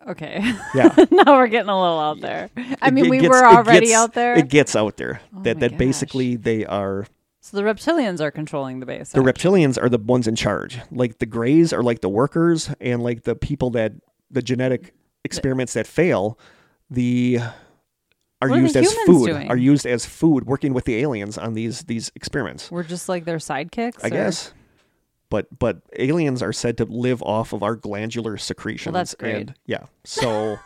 okay. 0.07 0.39
Yeah. 0.73 0.93
now 1.11 1.35
we're 1.37 1.47
getting 1.47 1.69
a 1.69 1.81
little 1.81 1.99
out 1.99 2.21
there. 2.21 2.49
I 2.81 2.87
It- 2.87 2.93
mean, 2.93 3.05
it 3.05 3.09
we 3.09 3.17
gets- 3.19 3.29
were 3.29 3.45
already 3.45 3.87
gets- 3.87 3.97
out 3.97 4.13
there. 4.13 4.33
It 4.35 4.47
gets 4.49 4.75
out 4.75 4.97
there 4.97 5.21
Oh 5.35 5.41
that 5.43 5.59
that 5.59 5.71
gosh. 5.71 5.77
basically 5.79 6.35
they 6.35 6.65
are 6.65 7.05
so 7.41 7.55
the 7.57 7.63
reptilians 7.63 8.19
are 8.19 8.31
controlling 8.31 8.79
the 8.81 8.85
base. 8.85 9.11
the 9.11 9.19
actually. 9.21 9.61
reptilians 9.63 9.81
are 9.81 9.87
the 9.89 9.97
ones 9.97 10.27
in 10.27 10.35
charge. 10.35 10.79
Like 10.91 11.19
the 11.19 11.25
grays 11.25 11.71
are 11.73 11.81
like 11.81 12.01
the 12.01 12.09
workers 12.09 12.69
and 12.81 13.01
like 13.01 13.23
the 13.23 13.35
people 13.35 13.69
that 13.71 13.93
the 14.29 14.41
genetic 14.41 14.93
experiments 15.23 15.73
that 15.73 15.87
fail, 15.87 16.37
the 16.89 17.39
are 18.41 18.57
used 18.57 18.75
as 18.77 18.93
food. 19.05 19.27
doing? 19.27 19.49
Are 19.49 19.57
used 19.57 19.85
as 19.85 20.05
food 20.05 20.45
working 20.45 20.73
with 20.73 20.85
the 20.85 20.97
aliens 20.97 21.37
on 21.37 21.53
these 21.53 21.83
these 21.83 22.11
experiments. 22.15 22.71
We're 22.71 22.83
just 22.83 23.09
like 23.09 23.25
their 23.25 23.37
sidekicks. 23.37 24.03
I 24.03 24.07
or- 24.07 24.11
guess. 24.11 24.53
But 25.29 25.59
but 25.59 25.81
aliens 25.97 26.41
are 26.41 26.53
said 26.53 26.77
to 26.77 26.85
live 26.85 27.21
off 27.21 27.53
of 27.53 27.61
our 27.61 27.75
glandular 27.75 28.37
secretions. 28.37 28.93
that's 28.93 29.13
great. 29.13 29.35
And 29.35 29.53
yeah. 29.65 29.85
So 30.03 30.57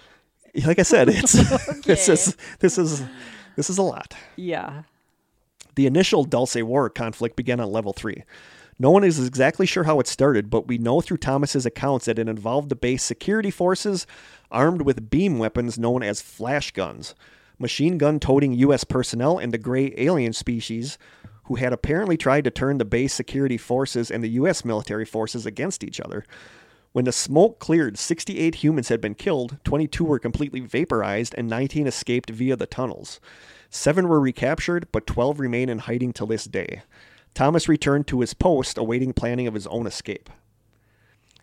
like 0.64 0.78
I 0.78 0.82
said, 0.82 1.08
it's 1.08 1.32
this 1.84 2.08
is 2.08 2.36
this 2.58 2.78
is 2.78 3.02
this 3.56 3.70
is 3.70 3.78
a 3.78 3.82
lot. 3.82 4.14
Yeah. 4.36 4.82
The 5.76 5.86
initial 5.86 6.24
Dulce 6.24 6.56
War 6.56 6.90
conflict 6.90 7.36
began 7.36 7.60
on 7.60 7.70
level 7.70 7.92
3. 7.92 8.24
No 8.80 8.90
one 8.90 9.04
is 9.04 9.26
exactly 9.26 9.66
sure 9.66 9.84
how 9.84 10.00
it 10.00 10.06
started, 10.06 10.48
but 10.48 10.66
we 10.66 10.78
know 10.78 11.02
through 11.02 11.18
Thomas's 11.18 11.66
accounts 11.66 12.06
that 12.06 12.18
it 12.18 12.30
involved 12.30 12.70
the 12.70 12.74
base 12.74 13.02
security 13.02 13.50
forces 13.50 14.06
armed 14.50 14.80
with 14.80 15.10
beam 15.10 15.38
weapons 15.38 15.78
known 15.78 16.02
as 16.02 16.22
flash 16.22 16.70
guns, 16.70 17.14
machine 17.58 17.98
gun 17.98 18.18
toting 18.18 18.54
U.S. 18.54 18.84
personnel, 18.84 19.36
and 19.36 19.52
the 19.52 19.58
gray 19.58 19.92
alien 19.98 20.32
species 20.32 20.96
who 21.44 21.56
had 21.56 21.74
apparently 21.74 22.16
tried 22.16 22.44
to 22.44 22.50
turn 22.50 22.78
the 22.78 22.86
base 22.86 23.12
security 23.12 23.58
forces 23.58 24.10
and 24.10 24.24
the 24.24 24.30
U.S. 24.30 24.64
military 24.64 25.04
forces 25.04 25.44
against 25.44 25.84
each 25.84 26.00
other. 26.00 26.24
When 26.92 27.04
the 27.04 27.12
smoke 27.12 27.58
cleared, 27.58 27.98
68 27.98 28.54
humans 28.54 28.88
had 28.88 29.02
been 29.02 29.14
killed, 29.14 29.58
22 29.64 30.04
were 30.04 30.18
completely 30.18 30.60
vaporized, 30.60 31.34
and 31.36 31.50
19 31.50 31.86
escaped 31.86 32.30
via 32.30 32.56
the 32.56 32.66
tunnels. 32.66 33.20
Seven 33.68 34.08
were 34.08 34.20
recaptured, 34.20 34.88
but 34.90 35.06
12 35.06 35.38
remain 35.38 35.68
in 35.68 35.80
hiding 35.80 36.14
till 36.14 36.26
this 36.26 36.46
day. 36.46 36.80
Thomas 37.34 37.68
returned 37.68 38.06
to 38.08 38.20
his 38.20 38.34
post, 38.34 38.76
awaiting 38.76 39.12
planning 39.12 39.46
of 39.46 39.54
his 39.54 39.66
own 39.68 39.86
escape. 39.86 40.30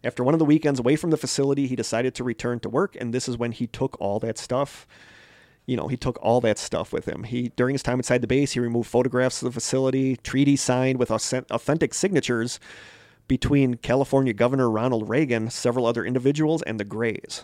After 0.03 0.23
one 0.23 0.35
of 0.35 0.39
the 0.39 0.45
weekends 0.45 0.79
away 0.79 0.95
from 0.95 1.09
the 1.09 1.17
facility, 1.17 1.67
he 1.67 1.75
decided 1.75 2.13
to 2.15 2.23
return 2.23 2.59
to 2.59 2.69
work, 2.69 2.95
and 2.99 3.13
this 3.13 3.27
is 3.27 3.37
when 3.37 3.51
he 3.51 3.67
took 3.67 3.99
all 3.99 4.19
that 4.19 4.37
stuff. 4.37 4.87
You 5.65 5.75
know, 5.75 5.87
he 5.87 5.97
took 5.97 6.17
all 6.21 6.39
that 6.41 6.59
stuff 6.59 6.93
with 6.93 7.05
him. 7.05 7.23
He 7.23 7.49
during 7.55 7.73
his 7.73 7.83
time 7.83 7.99
inside 7.99 8.21
the 8.21 8.27
base, 8.27 8.53
he 8.53 8.59
removed 8.59 8.89
photographs 8.89 9.41
of 9.41 9.47
the 9.47 9.59
facility, 9.59 10.15
treaties 10.17 10.61
signed 10.61 10.99
with 10.99 11.11
authentic 11.11 11.93
signatures 11.93 12.59
between 13.27 13.75
California 13.75 14.31
Governor 14.33 14.69
Ronald 14.69 15.09
Reagan, 15.09 15.49
several 15.49 15.85
other 15.85 16.05
individuals, 16.05 16.61
and 16.61 16.79
the 16.79 16.85
Greys. 16.85 17.43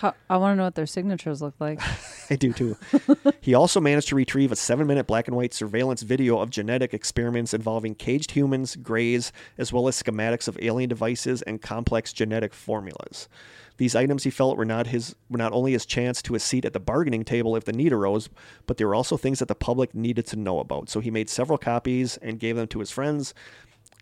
How, 0.00 0.14
I 0.30 0.38
want 0.38 0.52
to 0.52 0.56
know 0.56 0.64
what 0.64 0.76
their 0.76 0.86
signatures 0.86 1.42
look 1.42 1.52
like. 1.60 1.78
I 2.30 2.36
do 2.36 2.54
too. 2.54 2.74
he 3.42 3.52
also 3.52 3.80
managed 3.80 4.08
to 4.08 4.14
retrieve 4.14 4.50
a 4.50 4.56
seven 4.56 4.86
minute 4.86 5.06
black 5.06 5.28
and 5.28 5.36
white 5.36 5.52
surveillance 5.52 6.00
video 6.00 6.38
of 6.38 6.48
genetic 6.48 6.94
experiments 6.94 7.52
involving 7.52 7.94
caged 7.94 8.30
humans, 8.30 8.76
greys, 8.76 9.30
as 9.58 9.74
well 9.74 9.88
as 9.88 10.02
schematics 10.02 10.48
of 10.48 10.58
alien 10.62 10.88
devices 10.88 11.42
and 11.42 11.60
complex 11.60 12.14
genetic 12.14 12.54
formulas. 12.54 13.28
These 13.76 13.94
items 13.94 14.24
he 14.24 14.30
felt 14.30 14.56
were 14.56 14.64
not 14.64 14.86
his 14.86 15.14
were 15.28 15.36
not 15.36 15.52
only 15.52 15.72
his 15.72 15.84
chance 15.84 16.22
to 16.22 16.34
a 16.34 16.40
seat 16.40 16.64
at 16.64 16.72
the 16.72 16.80
bargaining 16.80 17.22
table 17.22 17.54
if 17.54 17.64
the 17.64 17.72
need 17.72 17.92
arose, 17.92 18.30
but 18.66 18.78
they 18.78 18.86
were 18.86 18.94
also 18.94 19.18
things 19.18 19.40
that 19.40 19.48
the 19.48 19.54
public 19.54 19.94
needed 19.94 20.26
to 20.28 20.36
know 20.36 20.60
about. 20.60 20.88
So 20.88 21.00
he 21.00 21.10
made 21.10 21.28
several 21.28 21.58
copies 21.58 22.16
and 22.22 22.40
gave 22.40 22.56
them 22.56 22.68
to 22.68 22.80
his 22.80 22.90
friends 22.90 23.34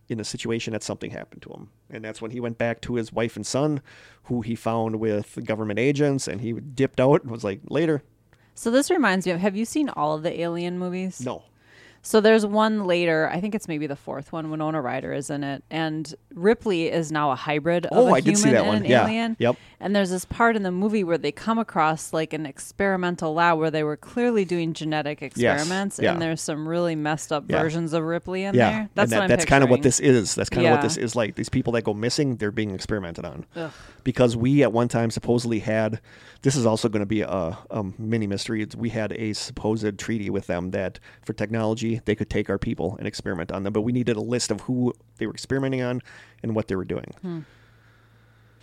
in 0.08 0.20
a 0.20 0.24
situation 0.24 0.72
that 0.72 0.82
something 0.82 1.10
happened 1.10 1.42
to 1.42 1.50
him. 1.50 1.68
And 1.90 2.04
that's 2.04 2.22
when 2.22 2.30
he 2.30 2.40
went 2.40 2.56
back 2.58 2.80
to 2.82 2.94
his 2.94 3.12
wife 3.12 3.36
and 3.36 3.46
son, 3.46 3.82
who 4.24 4.40
he 4.40 4.54
found 4.54 4.96
with 5.00 5.38
government 5.44 5.78
agents, 5.78 6.26
and 6.28 6.40
he 6.40 6.52
dipped 6.52 6.98
out 7.00 7.22
and 7.22 7.30
was 7.30 7.44
like, 7.44 7.60
later, 7.68 8.02
So 8.54 8.70
this 8.70 8.90
reminds 8.90 9.26
me 9.26 9.32
of 9.32 9.40
have 9.40 9.54
you 9.56 9.64
seen 9.64 9.88
all 9.90 10.14
of 10.14 10.22
the 10.22 10.40
alien 10.40 10.78
movies? 10.78 11.20
no. 11.20 11.42
So 12.00 12.20
there's 12.20 12.46
one 12.46 12.84
later. 12.86 13.28
I 13.30 13.40
think 13.40 13.56
it's 13.56 13.66
maybe 13.66 13.88
the 13.88 13.96
fourth 13.96 14.32
one. 14.32 14.50
Winona 14.52 14.80
Ryder 14.80 15.12
is 15.12 15.30
in 15.30 15.42
it, 15.42 15.64
and 15.68 16.14
Ripley 16.32 16.88
is 16.88 17.10
now 17.10 17.32
a 17.32 17.34
hybrid 17.34 17.86
of 17.86 17.98
Oh, 17.98 18.06
a 18.08 18.12
I 18.12 18.20
did 18.20 18.24
human 18.36 18.36
see 18.36 18.50
that 18.50 18.58
and 18.60 18.68
one. 18.68 18.76
an 18.78 18.84
Yeah. 18.84 19.04
alien. 19.04 19.36
Yep. 19.40 19.56
And 19.80 19.94
there's 19.94 20.10
this 20.10 20.24
part 20.24 20.56
in 20.56 20.64
the 20.64 20.72
movie 20.72 21.04
where 21.04 21.18
they 21.18 21.30
come 21.30 21.56
across 21.58 22.12
like 22.12 22.32
an 22.32 22.46
experimental 22.46 23.34
lab 23.34 23.58
where 23.58 23.70
they 23.70 23.84
were 23.84 23.96
clearly 23.96 24.44
doing 24.44 24.72
genetic 24.72 25.22
experiments, 25.22 26.00
Yeah. 26.02 26.12
and 26.12 26.20
there's 26.22 26.40
some 26.40 26.68
really 26.68 26.96
messed 26.96 27.32
up 27.32 27.44
Yeah. 27.48 27.62
versions 27.62 27.92
of 27.92 28.02
Ripley 28.02 28.42
in 28.42 28.54
Yeah, 28.54 28.70
there. 28.70 28.88
That's 28.94 29.04
and 29.04 29.12
that, 29.12 29.16
what 29.16 29.22
I'm 29.22 29.28
that's 29.28 29.44
kind 29.44 29.62
of 29.62 29.70
what 29.70 29.82
this 29.82 30.00
is. 30.00 30.34
That's 30.34 30.50
kind 30.50 30.66
of 30.66 30.72
what 30.72 30.82
this 30.82 30.96
is 30.96 31.14
like. 31.14 31.36
These 31.36 31.48
people 31.48 31.72
that 31.74 31.82
go 31.82 31.94
missing, 31.94 32.36
they're 32.36 32.50
being 32.50 32.74
experimented 32.74 33.24
on. 33.24 33.46
Ugh. 33.54 33.70
Because 34.02 34.36
we 34.36 34.62
at 34.62 34.72
one 34.72 34.88
time 34.88 35.10
supposedly 35.10 35.60
had. 35.60 36.00
This 36.42 36.54
is 36.56 36.66
also 36.66 36.88
going 36.88 37.00
to 37.00 37.06
be 37.06 37.20
a, 37.22 37.58
a 37.70 37.84
mini 37.98 38.26
mystery. 38.26 38.66
We 38.76 38.90
had 38.90 39.12
a 39.12 39.32
supposed 39.32 39.98
treaty 39.98 40.30
with 40.30 40.46
them 40.46 40.70
that 40.70 40.98
for 41.24 41.32
technology 41.32 42.00
they 42.04 42.14
could 42.14 42.30
take 42.30 42.48
our 42.48 42.58
people 42.58 42.96
and 42.98 43.06
experiment 43.06 43.52
on 43.52 43.62
them, 43.64 43.72
but 43.72 43.82
we 43.82 43.92
needed 43.92 44.16
a 44.16 44.20
list 44.20 44.50
of 44.50 44.62
who 44.62 44.92
they 45.18 45.26
were 45.26 45.32
experimenting 45.32 45.82
on 45.82 46.00
and 46.42 46.54
what 46.54 46.68
they 46.68 46.76
were 46.76 46.84
doing. 46.84 47.12
Hmm. 47.22 47.40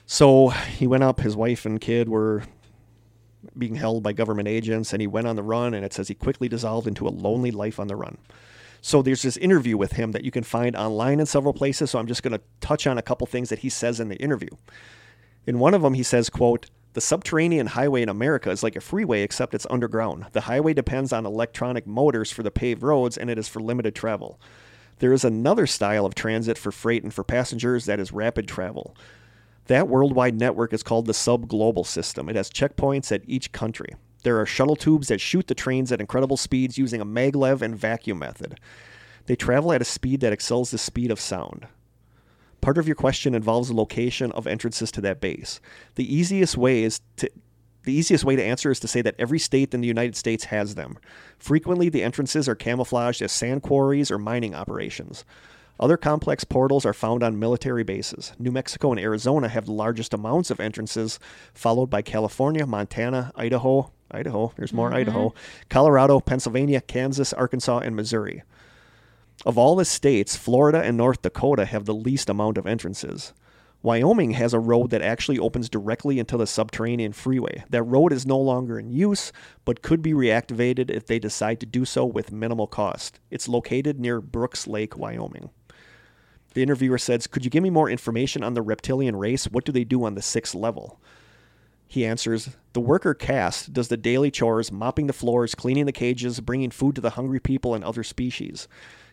So 0.05 0.49
he 0.49 0.87
went 0.87 1.03
up. 1.03 1.19
His 1.19 1.35
wife 1.35 1.65
and 1.65 1.81
kid 1.81 2.09
were 2.09 2.43
being 3.57 3.75
held 3.75 4.03
by 4.03 4.13
government 4.13 4.47
agents, 4.47 4.93
and 4.93 5.01
he 5.01 5.07
went 5.07 5.27
on 5.27 5.35
the 5.35 5.43
run. 5.43 5.73
And 5.73 5.85
it 5.85 5.93
says 5.93 6.07
he 6.07 6.15
quickly 6.15 6.47
dissolved 6.47 6.87
into 6.87 7.07
a 7.07 7.09
lonely 7.09 7.51
life 7.51 7.79
on 7.79 7.87
the 7.87 7.95
run. 7.95 8.17
So 8.81 9.01
there's 9.01 9.23
this 9.23 9.37
interview 9.37 9.77
with 9.77 9.93
him 9.93 10.11
that 10.11 10.23
you 10.23 10.29
can 10.29 10.43
find 10.43 10.75
online 10.75 11.19
in 11.19 11.25
several 11.25 11.53
places. 11.53 11.89
So 11.89 11.99
I'm 11.99 12.07
just 12.07 12.21
going 12.21 12.37
to 12.37 12.41
touch 12.59 12.85
on 12.85 12.97
a 12.97 13.01
couple 13.01 13.25
things 13.25 13.49
that 13.49 13.59
he 13.59 13.69
says 13.69 13.99
in 13.99 14.09
the 14.09 14.17
interview. 14.17 14.49
In 15.47 15.57
one 15.59 15.73
of 15.73 15.81
them, 15.81 15.95
he 15.95 16.03
says, 16.03 16.29
"quote 16.29 16.69
The 16.93 17.01
subterranean 17.01 17.67
highway 17.67 18.03
in 18.03 18.09
America 18.09 18.51
is 18.51 18.63
like 18.63 18.75
a 18.75 18.81
freeway, 18.81 19.21
except 19.21 19.53
it's 19.53 19.67
underground. 19.69 20.27
The 20.31 20.41
highway 20.41 20.73
depends 20.73 21.11
on 21.11 21.25
electronic 21.25 21.85
motors 21.85 22.31
for 22.31 22.43
the 22.43 22.51
paved 22.51 22.83
roads, 22.83 23.17
and 23.17 23.29
it 23.29 23.37
is 23.37 23.47
for 23.47 23.59
limited 23.59 23.95
travel. 23.95 24.39
There 24.99 25.11
is 25.11 25.25
another 25.25 25.67
style 25.67 26.05
of 26.05 26.15
transit 26.15 26.57
for 26.57 26.71
freight 26.71 27.03
and 27.03 27.13
for 27.13 27.23
passengers 27.23 27.85
that 27.85 27.99
is 27.99 28.11
rapid 28.11 28.47
travel." 28.47 28.95
That 29.67 29.87
worldwide 29.87 30.39
network 30.39 30.73
is 30.73 30.83
called 30.83 31.05
the 31.05 31.13
subglobal 31.13 31.85
system. 31.85 32.29
It 32.29 32.35
has 32.35 32.49
checkpoints 32.49 33.11
at 33.11 33.23
each 33.25 33.51
country. 33.51 33.95
There 34.23 34.39
are 34.39 34.45
shuttle 34.45 34.75
tubes 34.75 35.07
that 35.07 35.21
shoot 35.21 35.47
the 35.47 35.55
trains 35.55 35.91
at 35.91 36.01
incredible 36.01 36.37
speeds 36.37 36.77
using 36.77 37.01
a 37.01 37.05
maglev 37.05 37.61
and 37.61 37.75
vacuum 37.75 38.19
method. 38.19 38.59
They 39.25 39.35
travel 39.35 39.71
at 39.71 39.81
a 39.81 39.85
speed 39.85 40.19
that 40.21 40.33
excels 40.33 40.71
the 40.71 40.77
speed 40.77 41.11
of 41.11 41.19
sound. 41.19 41.67
Part 42.61 42.77
of 42.77 42.87
your 42.87 42.95
question 42.95 43.35
involves 43.35 43.67
the 43.67 43.75
location 43.75 44.31
of 44.31 44.47
entrances 44.47 44.91
to 44.93 45.01
that 45.01 45.21
base. 45.21 45.59
The 45.95 46.13
easiest 46.13 46.57
way 46.57 46.83
is 46.83 47.01
to 47.17 47.29
the 47.83 47.93
easiest 47.93 48.23
way 48.23 48.35
to 48.35 48.43
answer 48.43 48.71
is 48.71 48.79
to 48.79 48.87
say 48.87 49.03
that 49.03 49.13
every 49.19 49.37
state 49.37 49.73
in 49.75 49.81
the 49.81 49.87
United 49.87 50.15
States 50.15 50.45
has 50.45 50.73
them. 50.73 50.97
Frequently, 51.37 51.87
the 51.87 52.01
entrances 52.01 52.49
are 52.49 52.55
camouflaged 52.55 53.21
as 53.21 53.31
sand 53.31 53.61
quarries 53.61 54.09
or 54.09 54.17
mining 54.17 54.55
operations. 54.55 55.23
Other 55.79 55.97
complex 55.97 56.43
portals 56.43 56.85
are 56.85 56.93
found 56.93 57.21
on 57.21 57.37
military 57.37 57.83
bases. 57.83 58.31
New 58.39 58.51
Mexico 58.51 58.91
and 58.91 58.99
Arizona 58.99 59.49
have 59.49 59.65
the 59.65 59.73
largest 59.73 60.13
amounts 60.13 60.49
of 60.49 60.59
entrances, 60.59 61.19
followed 61.53 61.89
by 61.89 62.01
California, 62.01 62.65
Montana, 62.65 63.31
Idaho, 63.35 63.91
Idaho, 64.11 64.53
there's 64.55 64.73
more 64.73 64.87
mm-hmm. 64.87 64.97
Idaho, 64.97 65.33
Colorado, 65.69 66.19
Pennsylvania, 66.19 66.79
Kansas, 66.79 67.33
Arkansas, 67.33 67.79
and 67.79 67.95
Missouri. 67.95 68.43
Of 69.45 69.57
all 69.57 69.75
the 69.75 69.85
states, 69.85 70.35
Florida 70.35 70.81
and 70.81 70.95
North 70.95 71.21
Dakota 71.21 71.65
have 71.65 71.85
the 71.85 71.93
least 71.93 72.29
amount 72.29 72.57
of 72.57 72.65
entrances. 72.65 73.33
Wyoming 73.83 74.31
has 74.31 74.53
a 74.53 74.59
road 74.59 74.89
that 74.89 75.03
actually 75.03 75.37
opens 75.37 75.69
directly 75.69 76.17
into 76.17 76.37
the 76.37 76.47
subterranean 76.47 77.13
freeway. 77.13 77.63
That 77.69 77.83
road 77.83 78.11
is 78.13 78.25
no 78.25 78.39
longer 78.39 78.79
in 78.79 78.89
use, 78.89 79.31
but 79.63 79.83
could 79.83 80.01
be 80.01 80.13
reactivated 80.13 80.89
if 80.89 81.05
they 81.05 81.19
decide 81.19 81.59
to 81.59 81.67
do 81.67 81.85
so 81.85 82.03
with 82.03 82.31
minimal 82.31 82.65
cost. 82.65 83.19
It's 83.29 83.47
located 83.47 83.99
near 83.99 84.21
Brooks 84.21 84.65
Lake, 84.65 84.97
Wyoming. 84.97 85.51
The 86.55 86.63
interviewer 86.63 86.97
says, 86.97 87.27
Could 87.27 87.45
you 87.45 87.51
give 87.51 87.61
me 87.61 87.69
more 87.69 87.89
information 87.89 88.43
on 88.43 88.55
the 88.55 88.61
reptilian 88.61 89.17
race? 89.17 89.45
What 89.45 89.65
do 89.65 89.71
they 89.71 89.83
do 89.83 90.03
on 90.05 90.15
the 90.15 90.21
sixth 90.21 90.55
level? 90.55 90.99
He 91.87 92.05
answers, 92.05 92.49
The 92.73 92.79
worker 92.79 93.13
caste 93.13 93.73
does 93.73 93.89
the 93.89 93.97
daily 93.97 94.31
chores, 94.31 94.71
mopping 94.71 95.07
the 95.07 95.13
floors, 95.13 95.53
cleaning 95.53 95.85
the 95.85 95.91
cages, 95.91 96.39
bringing 96.39 96.71
food 96.71 96.95
to 96.95 97.01
the 97.01 97.11
hungry 97.11 97.41
people 97.41 97.75
and 97.75 97.83
other 97.83 98.03
species. 98.03 98.67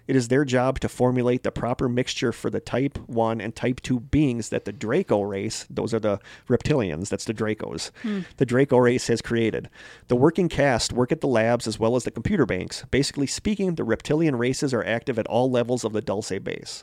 It 0.07 0.17
is 0.17 0.29
their 0.29 0.45
job 0.45 0.79
to 0.81 0.89
formulate 0.89 1.43
the 1.43 1.53
proper 1.53 1.89
mixture 1.89 2.33
for 2.33 2.51
the 2.51 2.61
type 2.61 2.97
1 3.09 3.41
and 3.41 3.55
type 3.55 3.81
2 3.81 4.01
beings 4.01 4.49
that 4.49 4.65
the 4.65 4.73
Draco 4.73 5.23
race, 5.23 5.67
those 5.71 5.95
are 5.95 6.01
the 6.01 6.19
reptilians, 6.49 7.09
that's 7.09 7.25
the 7.25 7.35
Dracos, 7.35 7.91
hmm. 8.03 8.21
the 8.37 8.47
Draco 8.47 8.79
race 8.79 9.07
has 9.07 9.23
created. 9.23 9.69
The 10.09 10.17
working 10.17 10.49
caste 10.49 10.93
work 10.93 11.13
at 11.13 11.21
the 11.21 11.29
labs 11.29 11.69
as 11.69 11.79
well 11.79 11.95
as 11.95 12.05
the 12.05 12.11
computer 12.11 12.47
banks. 12.47 12.85
Basically 12.91 13.29
speaking, 13.29 13.77
the 13.77 13.85
reptilian 13.85 14.37
races 14.37 14.75
are 14.75 14.85
active 14.85 15.19
at 15.19 15.27
all 15.29 15.51
levels 15.51 15.85
of 15.85 15.93
the 15.93 16.03
Dulce 16.03 16.39
base. 16.41 16.83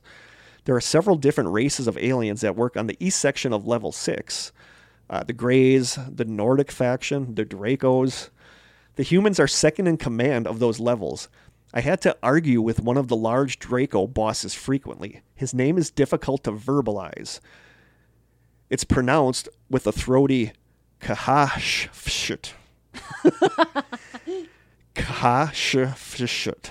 There 0.70 0.76
are 0.76 0.82
several 0.82 1.16
different 1.16 1.50
races 1.50 1.88
of 1.88 1.98
aliens 1.98 2.42
that 2.42 2.56
work 2.56 2.78
on 2.78 2.86
the 2.86 2.96
east 3.00 3.20
section 3.20 3.54
of 3.54 3.66
level 3.66 3.92
6. 3.92 4.52
Uh, 5.10 5.24
the 5.24 5.34
Greys, 5.34 5.98
the 6.08 6.26
Nordic 6.26 6.70
faction, 6.70 7.34
the 7.34 7.44
Dracos. 7.44 8.30
The 8.96 9.02
humans 9.02 9.40
are 9.40 9.48
second 9.48 9.88
in 9.88 9.98
command 9.98 10.46
of 10.46 10.60
those 10.60 10.80
levels. 10.80 11.28
I 11.74 11.82
had 11.82 12.02
to 12.02 12.16
argue 12.22 12.62
with 12.62 12.82
one 12.82 12.98
of 12.98 13.08
the 13.08 13.16
large 13.16 13.58
Draco 13.58 14.06
bosses 14.06 14.54
frequently. 14.54 15.24
His 15.34 15.56
name 15.56 15.76
is 15.76 15.90
difficult 15.90 16.44
to 16.44 16.52
verbalize. 16.52 17.40
It's 18.70 18.84
pronounced 18.84 19.50
with 19.72 19.88
a 19.88 19.92
throaty 19.92 20.52
kahashfshut. 21.02 22.52
Kahashfshut. 24.94 26.70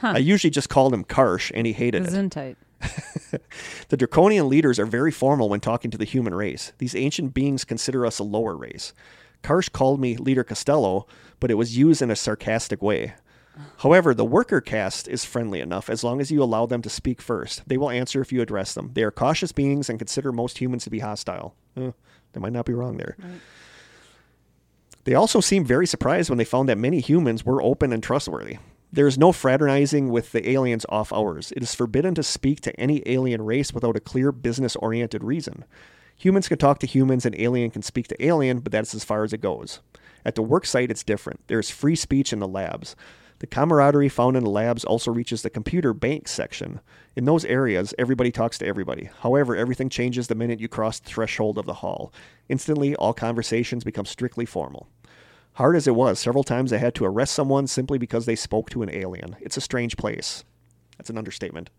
I 0.00 0.18
usually 0.18 0.52
just 0.52 0.68
called 0.68 0.94
him 0.94 1.02
Karsh, 1.02 1.50
and 1.52 1.66
he 1.66 1.72
hated 1.72 2.02
it. 2.06 2.10
The 3.88 3.96
Draconian 3.96 4.48
leaders 4.48 4.78
are 4.78 4.86
very 4.86 5.10
formal 5.10 5.50
when 5.50 5.60
talking 5.60 5.90
to 5.90 5.98
the 5.98 6.06
human 6.06 6.34
race. 6.34 6.72
These 6.78 6.94
ancient 6.94 7.34
beings 7.34 7.64
consider 7.64 8.06
us 8.06 8.18
a 8.18 8.24
lower 8.24 8.56
race. 8.56 8.94
Karsh 9.42 9.70
called 9.70 10.00
me 10.00 10.16
Leader 10.16 10.44
Castello, 10.44 11.06
but 11.40 11.50
it 11.50 11.54
was 11.54 11.76
used 11.76 12.00
in 12.00 12.10
a 12.10 12.16
sarcastic 12.16 12.80
way. 12.80 13.14
However, 13.78 14.14
the 14.14 14.24
worker 14.24 14.62
caste 14.62 15.08
is 15.08 15.26
friendly 15.26 15.60
enough 15.60 15.90
as 15.90 16.02
long 16.02 16.20
as 16.22 16.30
you 16.30 16.42
allow 16.42 16.64
them 16.64 16.80
to 16.82 16.88
speak 16.88 17.20
first. 17.20 17.68
They 17.68 17.76
will 17.76 17.90
answer 17.90 18.22
if 18.22 18.32
you 18.32 18.40
address 18.40 18.72
them. 18.72 18.92
They 18.94 19.02
are 19.02 19.10
cautious 19.10 19.52
beings 19.52 19.90
and 19.90 19.98
consider 19.98 20.32
most 20.32 20.58
humans 20.58 20.84
to 20.84 20.90
be 20.90 21.00
hostile. 21.00 21.54
Eh, 21.76 21.90
they 22.32 22.40
might 22.40 22.54
not 22.54 22.64
be 22.64 22.72
wrong 22.72 22.96
there. 22.96 23.16
They 25.04 25.14
also 25.14 25.40
seemed 25.40 25.66
very 25.66 25.86
surprised 25.86 26.30
when 26.30 26.38
they 26.38 26.44
found 26.44 26.68
that 26.68 26.78
many 26.78 27.00
humans 27.00 27.44
were 27.44 27.60
open 27.60 27.92
and 27.92 28.02
trustworthy. 28.02 28.56
There 28.94 29.06
is 29.06 29.16
no 29.16 29.32
fraternizing 29.32 30.10
with 30.10 30.32
the 30.32 30.50
aliens 30.50 30.84
off 30.90 31.14
hours. 31.14 31.50
It 31.56 31.62
is 31.62 31.74
forbidden 31.74 32.14
to 32.14 32.22
speak 32.22 32.60
to 32.60 32.78
any 32.78 33.02
alien 33.06 33.40
race 33.40 33.72
without 33.72 33.96
a 33.96 34.00
clear 34.00 34.32
business 34.32 34.76
oriented 34.76 35.24
reason. 35.24 35.64
Humans 36.18 36.48
can 36.48 36.58
talk 36.58 36.78
to 36.80 36.86
humans 36.86 37.24
and 37.24 37.34
alien 37.40 37.70
can 37.70 37.80
speak 37.80 38.08
to 38.08 38.22
alien, 38.22 38.58
but 38.58 38.70
that's 38.70 38.94
as 38.94 39.02
far 39.02 39.24
as 39.24 39.32
it 39.32 39.40
goes. 39.40 39.80
At 40.26 40.34
the 40.34 40.42
work 40.42 40.66
site, 40.66 40.90
it's 40.90 41.02
different. 41.02 41.40
There's 41.46 41.70
free 41.70 41.96
speech 41.96 42.34
in 42.34 42.38
the 42.38 42.46
labs. 42.46 42.94
The 43.38 43.46
camaraderie 43.46 44.10
found 44.10 44.36
in 44.36 44.44
the 44.44 44.50
labs 44.50 44.84
also 44.84 45.10
reaches 45.10 45.40
the 45.40 45.48
computer 45.48 45.94
bank 45.94 46.28
section. 46.28 46.80
In 47.16 47.24
those 47.24 47.46
areas, 47.46 47.94
everybody 47.98 48.30
talks 48.30 48.58
to 48.58 48.66
everybody. 48.66 49.08
However, 49.20 49.56
everything 49.56 49.88
changes 49.88 50.28
the 50.28 50.34
minute 50.34 50.60
you 50.60 50.68
cross 50.68 51.00
the 51.00 51.08
threshold 51.08 51.56
of 51.56 51.64
the 51.64 51.74
hall. 51.74 52.12
Instantly, 52.50 52.94
all 52.96 53.14
conversations 53.14 53.84
become 53.84 54.04
strictly 54.04 54.44
formal. 54.44 54.86
Hard 55.54 55.76
as 55.76 55.86
it 55.86 55.94
was, 55.94 56.18
several 56.18 56.44
times 56.44 56.72
I 56.72 56.78
had 56.78 56.94
to 56.96 57.04
arrest 57.04 57.34
someone 57.34 57.66
simply 57.66 57.98
because 57.98 58.26
they 58.26 58.36
spoke 58.36 58.70
to 58.70 58.82
an 58.82 58.90
alien. 58.90 59.36
It's 59.40 59.56
a 59.56 59.60
strange 59.60 59.96
place. 59.96 60.44
That's 60.96 61.10
an 61.10 61.18
understatement. 61.18 61.70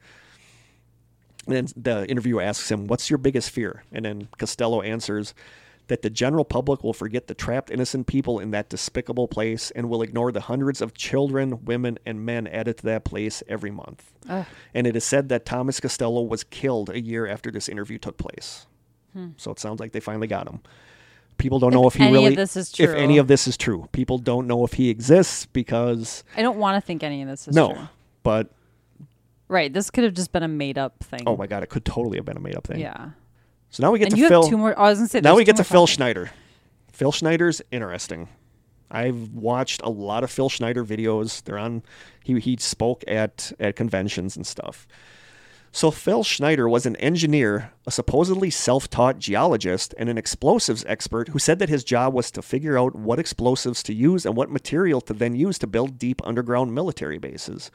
And 1.48 1.56
then 1.56 1.68
the 1.76 2.10
interviewer 2.10 2.42
asks 2.42 2.72
him, 2.72 2.88
What's 2.88 3.10
your 3.10 3.18
biggest 3.18 3.50
fear? 3.50 3.84
And 3.92 4.06
then 4.06 4.28
Castello 4.38 4.82
answers 4.82 5.34
that 5.88 6.02
the 6.02 6.10
general 6.10 6.46
public 6.46 6.84
will 6.84 6.94
forget 6.94 7.28
the 7.28 7.34
trapped 7.34 7.70
innocent 7.70 8.08
people 8.08 8.40
in 8.40 8.52
that 8.52 8.70
despicable 8.70 9.28
place 9.28 9.72
and 9.72 9.90
will 9.90 10.02
ignore 10.02 10.32
the 10.32 10.42
hundreds 10.42 10.82
of 10.82 10.94
children, 10.94 11.66
women, 11.66 12.00
and 12.06 12.26
men 12.26 12.48
added 12.48 12.78
to 12.78 12.84
that 12.86 13.04
place 13.04 13.44
every 13.50 13.72
month. 13.72 14.14
Ugh. 14.30 14.46
And 14.74 14.88
it 14.88 14.96
is 14.96 15.04
said 15.04 15.30
that 15.30 15.46
Thomas 15.46 15.80
Castello 15.80 16.22
was 16.22 16.44
killed 16.44 16.90
a 16.90 17.02
year 17.02 17.28
after 17.28 17.52
this 17.52 17.68
interview 17.68 17.98
took 17.98 18.18
place. 18.18 18.66
Hmm. 19.14 19.30
So 19.38 19.52
it 19.52 19.60
sounds 19.60 19.80
like 19.80 19.92
they 19.92 20.00
finally 20.00 20.28
got 20.28 20.48
him. 20.48 20.62
People 21.44 21.60
don't 21.60 21.74
know 21.74 21.86
if 21.88 21.94
he 21.96 22.10
really 22.10 22.36
this 22.36 22.56
is 22.56 22.72
true. 22.72 22.86
if 22.86 22.92
any 22.96 23.18
of 23.18 23.28
this 23.28 23.48
is 23.50 23.58
true. 23.58 23.90
People 23.92 24.18
don't 24.18 24.48
know 24.48 24.64
if 24.64 24.74
he 24.74 24.90
exists 24.90 25.46
because 25.46 26.24
I 26.38 26.42
don't 26.42 26.58
want 26.58 26.78
to 26.82 26.82
think 26.82 27.04
any 27.04 27.22
of 27.22 27.28
this 27.28 27.48
is 27.50 27.54
true. 27.54 27.68
no, 27.68 27.74
true. 27.74 27.88
but 28.24 28.50
Right. 29.50 29.72
This 29.72 29.92
could 29.92 30.06
have 30.06 30.14
just 30.14 30.32
been 30.32 30.42
a 30.44 30.48
made 30.48 30.78
up 30.78 31.04
thing. 31.04 31.24
oh 31.28 31.36
my 31.36 31.46
god, 31.46 31.62
it 31.62 31.70
could 31.70 31.84
totally 31.84 32.18
have 32.18 32.26
been 32.26 32.38
a 32.38 32.40
made 32.40 32.56
up 32.56 32.66
thing. 32.66 32.80
Yeah. 32.80 33.10
So 33.72 33.84
now 33.84 33.92
we 33.92 34.00
get 34.00 34.06
And 34.06 34.16
to 34.16 34.22
you 34.22 34.30
Phil. 34.30 34.44
have 34.44 34.50
two 34.50 34.58
more. 34.58 34.78
I 34.80 34.84
was 34.90 35.00
gonna 35.00 35.10
say 35.10 35.20
now 35.20 35.36
we 35.36 35.44
get 35.44 35.58
to 35.58 35.64
Phil 35.66 35.82
topics. 35.82 35.96
Schneider. 35.96 36.32
Phil 36.94 37.12
Schneider's 37.12 37.62
interesting. 37.72 38.30
I've 38.90 39.32
watched 39.34 39.82
a 39.84 39.90
lot 39.90 40.24
of 40.24 40.32
Phil 40.32 40.48
Schneider 40.48 40.86
videos. 40.86 41.44
They're 41.44 41.58
on. 41.58 41.84
He 42.24 42.40
he 42.40 42.56
spoke 42.58 43.04
at 43.08 43.52
at 43.60 43.76
conventions 43.76 44.38
and 44.38 44.48
stuff. 44.48 44.88
So 45.76 45.90
Phil 45.90 46.24
Schneider 46.24 46.70
was 46.70 46.86
an 46.86 46.96
engineer, 46.98 47.72
a 47.88 47.92
supposedly 47.92 48.52
self-taught 48.52 49.18
geologist, 49.18 49.96
and 49.98 50.08
an 50.08 50.20
explosives 50.20 50.86
expert 50.88 51.30
who 51.30 51.40
said 51.40 51.58
that 51.58 51.68
his 51.68 51.84
job 51.84 52.14
was 52.14 52.30
to 52.32 52.44
figure 52.44 52.78
out 52.78 52.96
what 52.96 53.18
explosives 53.18 53.82
to 53.84 53.94
use 53.94 54.24
and 54.24 54.36
what 54.36 54.52
material 54.52 55.02
to 55.02 55.14
then 55.14 55.36
use 55.36 55.58
to 55.58 55.66
build 55.66 55.98
deep 55.98 56.22
underground 56.24 56.76
military 56.76 57.18
bases. 57.18 57.72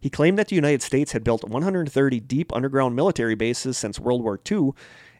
He 0.00 0.08
claimed 0.08 0.38
that 0.38 0.48
the 0.48 0.54
United 0.54 0.80
States 0.80 1.12
had 1.12 1.22
built 1.22 1.44
130 1.44 2.20
deep 2.20 2.50
underground 2.56 2.96
military 2.96 3.34
bases 3.34 3.76
since 3.76 4.00
World 4.00 4.22
War 4.22 4.40
II, 4.50 4.70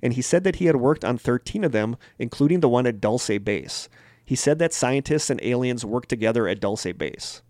and 0.03 0.15
he 0.15 0.23
said 0.23 0.45
that 0.45 0.57
he 0.57 0.65
had 0.65 0.77
worked 0.77 1.05
on 1.05 1.19
13 1.19 1.63
of 1.63 1.73
them, 1.73 1.99
including 2.19 2.61
the 2.61 2.71
one 2.71 2.87
at 2.87 3.03
Dulce 3.03 3.39
Base. 3.39 3.91
He 4.25 4.35
said 4.35 4.59
that 4.61 4.73
scientists 4.73 5.29
and 5.29 5.43
aliens 5.43 5.85
worked 5.85 6.09
together 6.09 6.49
at 6.49 6.59
Dulce 6.59 6.91
Base. 6.97 7.43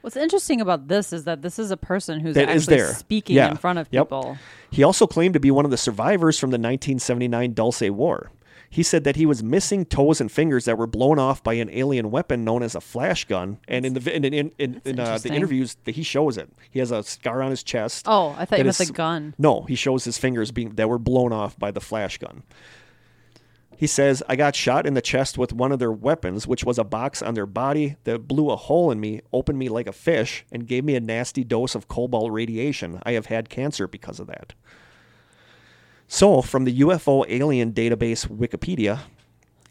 What's 0.00 0.16
interesting 0.16 0.60
about 0.60 0.88
this 0.88 1.12
is 1.12 1.24
that 1.24 1.42
this 1.42 1.58
is 1.58 1.70
a 1.70 1.76
person 1.76 2.20
who's 2.20 2.34
That 2.34 2.48
actually 2.48 2.80
speaking 2.94 3.36
Yeah. 3.36 3.50
in 3.50 3.56
front 3.56 3.78
of 3.78 3.88
Yep. 3.90 4.06
people. 4.06 4.38
He 4.70 4.82
also 4.82 5.06
claimed 5.06 5.34
to 5.34 5.40
be 5.40 5.50
one 5.50 5.64
of 5.64 5.70
the 5.70 5.76
survivors 5.76 6.38
from 6.38 6.50
the 6.50 6.58
1979 6.58 7.52
Dulce 7.52 7.90
War. 7.90 8.30
He 8.70 8.82
said 8.82 9.04
that 9.04 9.16
he 9.16 9.24
was 9.24 9.42
missing 9.42 9.86
toes 9.86 10.20
and 10.20 10.30
fingers 10.30 10.66
that 10.66 10.76
were 10.76 10.86
blown 10.86 11.18
off 11.18 11.42
by 11.42 11.54
an 11.54 11.70
alien 11.72 12.10
weapon 12.10 12.44
known 12.44 12.62
as 12.62 12.74
a 12.74 12.82
flash 12.82 13.24
gun. 13.24 13.58
And 13.66 13.86
in 13.86 13.94
the 13.94 14.14
in, 14.14 14.24
in, 14.26 14.52
in, 14.58 14.82
in, 14.84 15.00
uh, 15.00 15.16
the 15.16 15.32
interviews, 15.32 15.76
that 15.84 15.94
he 15.94 16.02
shows 16.02 16.36
it. 16.36 16.50
He 16.70 16.78
has 16.78 16.90
a 16.90 17.02
scar 17.02 17.42
on 17.42 17.48
his 17.50 17.62
chest. 17.62 18.04
Oh, 18.06 18.36
I 18.38 18.44
thought 18.44 18.58
meant 18.58 18.68
is- 18.68 18.78
the 18.78 18.92
gun. 18.92 19.34
No, 19.38 19.62
he 19.62 19.74
shows 19.74 20.04
his 20.04 20.18
fingers 20.18 20.50
being 20.52 20.74
that 20.74 20.86
were 20.88 20.98
blown 20.98 21.32
off 21.32 21.58
by 21.58 21.70
the 21.70 21.80
flash 21.80 22.18
gun. 22.18 22.42
He 23.78 23.86
says, 23.86 24.24
I 24.28 24.34
got 24.34 24.56
shot 24.56 24.88
in 24.88 24.94
the 24.94 25.00
chest 25.00 25.38
with 25.38 25.52
one 25.52 25.70
of 25.70 25.78
their 25.78 25.92
weapons, 25.92 26.48
which 26.48 26.64
was 26.64 26.78
a 26.78 26.84
box 26.84 27.22
on 27.22 27.34
their 27.34 27.46
body 27.46 27.94
that 28.02 28.26
blew 28.26 28.50
a 28.50 28.56
hole 28.56 28.90
in 28.90 28.98
me, 28.98 29.20
opened 29.32 29.56
me 29.56 29.68
like 29.68 29.86
a 29.86 29.92
fish, 29.92 30.44
and 30.50 30.66
gave 30.66 30.84
me 30.84 30.96
a 30.96 31.00
nasty 31.00 31.44
dose 31.44 31.76
of 31.76 31.86
cobalt 31.86 32.32
radiation. 32.32 33.00
I 33.04 33.12
have 33.12 33.26
had 33.26 33.48
cancer 33.48 33.86
because 33.86 34.18
of 34.18 34.26
that. 34.26 34.52
So, 36.08 36.42
from 36.42 36.64
the 36.64 36.80
UFO 36.80 37.24
alien 37.28 37.72
database 37.72 38.26
Wikipedia, 38.26 39.02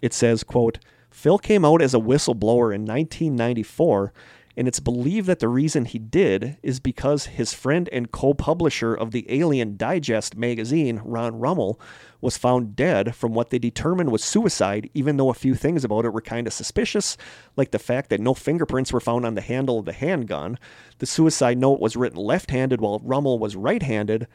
it 0.02 0.14
says, 0.14 0.42
quote, 0.42 0.80
Phil 1.10 1.38
came 1.38 1.66
out 1.66 1.82
as 1.82 1.94
a 1.94 2.00
whistleblower 2.00 2.74
in 2.74 2.86
1994, 2.86 4.14
and 4.56 4.70
it's 4.70 4.80
believed 4.80 5.28
that 5.28 5.40
the 5.40 5.50
reason 5.50 5.84
he 5.84 6.00
did 6.00 6.56
is 6.64 6.80
because 6.80 7.26
his 7.26 7.54
friend 7.54 7.90
and 7.92 8.14
co-publisher 8.14 8.94
of 8.94 9.12
the 9.12 9.26
Alien 9.30 9.76
Digest 9.76 10.38
magazine, 10.38 11.02
Ron 11.04 11.38
Rummel, 11.40 11.78
was 12.22 12.38
found 12.38 12.76
dead 12.76 13.16
from 13.16 13.34
what 13.34 13.50
they 13.52 13.60
determined 13.60 14.12
was 14.12 14.24
suicide, 14.24 14.90
even 14.94 15.18
though 15.18 15.30
a 15.30 15.34
few 15.36 15.54
things 15.56 15.84
about 15.84 16.06
it 16.06 16.10
were 16.14 16.22
kind 16.22 16.48
of 16.48 16.54
suspicious, 16.54 17.16
like 17.56 17.72
the 17.72 17.80
fact 17.80 18.10
that 18.10 18.20
no 18.20 18.34
fingerprints 18.34 18.92
were 18.92 19.00
found 19.00 19.26
on 19.26 19.36
the 19.36 19.42
handle 19.42 19.80
of 19.80 19.86
the 19.86 19.94
handgun. 19.94 20.58
The 20.98 21.06
suicide 21.06 21.58
note 21.58 21.80
was 21.80 21.96
written 21.96 22.18
left-handed 22.20 22.82
while 22.82 23.00
Rummel 23.04 23.38
was 23.40 23.56
right-handed, 23.56 24.28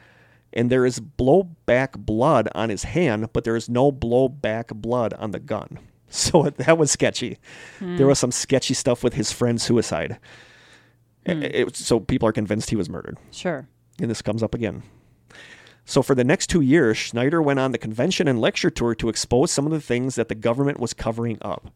and 0.53 0.69
there 0.69 0.85
is 0.85 0.99
blowback 0.99 1.97
blood 1.97 2.47
on 2.55 2.69
his 2.69 2.83
hand, 2.83 3.33
but 3.33 3.43
there 3.43 3.55
is 3.55 3.67
no 3.69 3.91
blowback 3.91 4.73
blood 4.75 5.13
on 5.15 5.31
the 5.31 5.39
gun. 5.39 5.79
So 6.15 6.43
that 6.43 6.77
was 6.77 6.91
sketchy. 6.91 7.39
Hmm. 7.79 7.97
There 7.97 8.05
was 8.05 8.19
some 8.19 8.31
sketchy 8.31 8.75
stuff 8.75 9.03
with 9.03 9.15
his 9.15 9.31
friend's 9.31 9.63
suicide. 9.63 10.19
Hmm. 11.25 11.41
It- 11.41 11.55
it- 11.55 11.75
so 11.75 11.99
people 11.99 12.29
are 12.29 12.31
convinced 12.31 12.69
he 12.69 12.75
was 12.75 12.87
murdered. 12.87 13.17
Sure. 13.31 13.67
And 13.99 14.11
this 14.11 14.21
comes 14.21 14.43
up 14.43 14.53
again. 14.53 14.83
So 15.85 16.01
for 16.01 16.15
the 16.15 16.23
next 16.23 16.47
two 16.47 16.61
years, 16.61 16.97
Schneider 16.97 17.41
went 17.41 17.59
on 17.59 17.71
the 17.71 17.77
convention 17.77 18.27
and 18.27 18.39
lecture 18.39 18.69
tour 18.69 18.95
to 18.95 19.09
expose 19.09 19.51
some 19.51 19.65
of 19.65 19.71
the 19.71 19.81
things 19.81 20.15
that 20.15 20.29
the 20.29 20.35
government 20.35 20.79
was 20.79 20.93
covering 20.93 21.37
up. 21.41 21.71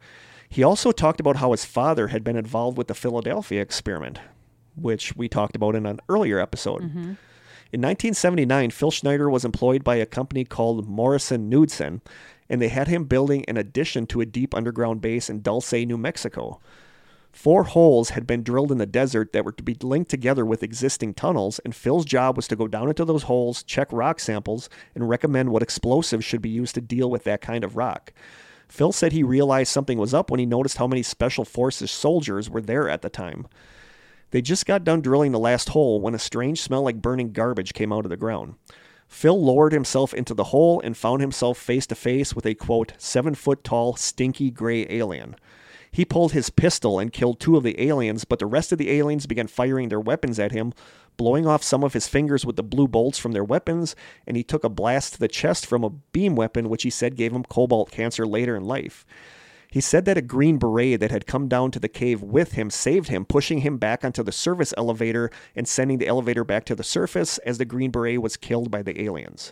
He 0.49 0.63
also 0.63 0.91
talked 0.91 1.19
about 1.19 1.38
how 1.38 1.51
his 1.51 1.65
father 1.65 2.07
had 2.07 2.23
been 2.23 2.38
involved 2.38 2.77
with 2.77 2.88
the 2.88 2.93
Philadelphia 2.93 3.61
experiment, 3.61 4.19
which 4.75 5.15
we 5.15 5.27
talked 5.27 5.55
about 5.55 5.75
in 5.75 5.85
an 5.85 5.99
earlier 6.07 6.39
episode. 6.39 6.84
Mm-hmm. 6.84 7.13
In 7.73 7.81
1979, 7.81 8.71
Phil 8.71 8.91
Schneider 8.91 9.29
was 9.29 9.43
employed 9.43 9.84
by 9.84 9.97
a 9.97 10.05
company 10.05 10.45
called 10.45 10.88
Morrison 10.88 11.49
Knudsen, 11.49 12.01
and 12.49 12.61
they 12.61 12.69
had 12.69 12.88
him 12.88 13.03
building 13.03 13.43
an 13.49 13.57
addition 13.57 14.05
to 14.07 14.21
a 14.21 14.25
deep 14.25 14.55
underground 14.55 15.01
base 15.01 15.29
in 15.29 15.41
Dulce, 15.41 15.73
New 15.73 15.97
Mexico. 15.97 16.61
Four 17.38 17.65
holes 17.65 18.09
had 18.09 18.26
been 18.26 18.41
drilled 18.41 18.72
in 18.72 18.80
the 18.80 18.88
desert 18.88 19.31
that 19.31 19.45
were 19.45 19.51
to 19.51 19.61
be 19.61 19.77
linked 19.80 20.09
together 20.09 20.43
with 20.43 20.64
existing 20.64 21.14
tunnels, 21.14 21.59
and 21.59 21.76
Phil's 21.76 22.03
job 22.03 22.35
was 22.35 22.47
to 22.47 22.55
go 22.55 22.68
down 22.68 22.89
into 22.89 23.05
those 23.05 23.23
holes, 23.23 23.61
check 23.61 23.93
rock 23.93 24.19
samples, 24.19 24.69
and 24.95 25.07
recommend 25.07 25.49
what 25.49 25.61
explosives 25.61 26.26
should 26.26 26.41
be 26.41 26.49
used 26.49 26.73
to 26.73 26.81
deal 26.81 27.11
with 27.11 27.26
that 27.26 27.41
kind 27.41 27.64
of 27.64 27.76
rock. 27.76 28.11
Phil 28.68 28.91
said 28.91 29.11
he 29.11 29.22
realized 29.22 29.72
something 29.72 29.99
was 29.99 30.15
up 30.15 30.31
when 30.31 30.39
he 30.39 30.47
noticed 30.47 30.77
how 30.77 30.88
many 30.88 31.03
Special 31.03 31.45
Forces 31.45 31.91
soldiers 31.91 32.49
were 32.49 32.59
there 32.59 32.89
at 32.89 33.03
the 33.03 33.09
time. 33.09 33.45
They 34.31 34.41
just 34.41 34.65
got 34.65 34.84
done 34.84 35.01
drilling 35.01 35.31
the 35.31 35.38
last 35.38 35.69
hole 35.69 36.01
when 36.01 36.15
a 36.15 36.19
strange 36.19 36.59
smell 36.59 36.81
like 36.81 37.03
burning 37.03 37.34
garbage 37.34 37.76
came 37.76 37.93
out 37.93 38.05
of 38.05 38.09
the 38.09 38.18
ground. 38.18 38.55
Phil 39.07 39.39
lowered 39.39 39.73
himself 39.73 40.11
into 40.11 40.34
the 40.34 40.45
hole 40.45 40.81
and 40.84 40.97
found 40.97 41.22
himself 41.22 41.59
face 41.59 41.85
to 41.85 41.95
face 41.95 42.34
with 42.34 42.47
a 42.47 42.55
quote, 42.55 42.93
seven 42.97 43.35
foot 43.35 43.64
tall, 43.64 43.95
stinky 43.95 44.49
gray 44.49 44.88
alien. 44.89 45.35
He 45.91 46.05
pulled 46.05 46.34
his 46.34 46.49
pistol 46.49 46.99
and 46.99 47.14
killed 47.14 47.39
two 47.39 47.57
of 47.57 47.64
the 47.64 47.81
aliens, 47.81 48.26
but 48.26 48.39
the 48.39 48.45
rest 48.45 48.72
of 48.72 48.77
the 48.77 48.91
aliens 48.91 49.26
began 49.26 49.47
firing 49.47 49.89
their 49.89 49.99
weapons 49.99 50.39
at 50.39 50.51
him, 50.51 50.73
blowing 51.18 51.47
off 51.47 51.64
some 51.64 51.84
of 51.84 51.93
his 51.93 52.07
fingers 52.07 52.45
with 52.45 52.55
the 52.55 52.64
blue 52.64 52.88
bolts 52.88 53.18
from 53.18 53.31
their 53.31 53.43
weapons, 53.43 53.95
and 54.26 54.38
he 54.38 54.43
took 54.43 54.64
a 54.64 54.69
blast 54.69 55.14
to 55.14 55.19
the 55.19 55.27
chest 55.27 55.65
from 55.65 55.84
a 55.84 55.89
beam 55.89 56.35
weapon, 56.35 56.69
which 56.69 56.84
he 56.84 56.89
said 56.89 57.15
gave 57.15 57.34
him 57.34 57.43
cobalt 57.43 57.91
cancer 57.91 58.26
later 58.26 58.55
in 58.55 58.64
life. 58.64 59.05
He 59.69 59.81
said 59.81 60.05
that 60.05 60.18
a 60.18 60.22
green 60.22 60.57
beret 60.57 60.99
that 61.01 61.11
had 61.11 61.27
come 61.27 61.47
down 61.47 61.72
to 61.72 61.80
the 61.80 61.89
cave 61.89 62.22
with 62.22 62.53
him 62.53 62.69
saved 62.69 63.09
him, 63.09 63.26
pushing 63.26 63.59
him 63.59 63.77
back 63.77 64.05
onto 64.05 64.23
the 64.23 64.31
service 64.31 64.73
elevator 64.77 65.30
and 65.55 65.68
sending 65.68 65.97
the 65.97 66.07
elevator 66.07 66.43
back 66.43 66.64
to 66.65 66.76
the 66.76 66.84
surface 66.84 67.38
as 67.39 67.57
the 67.57 67.65
green 67.65 67.91
beret 67.91 68.22
was 68.22 68.38
killed 68.38 68.72
by 68.72 68.81
the 68.81 69.01
aliens. 69.01 69.51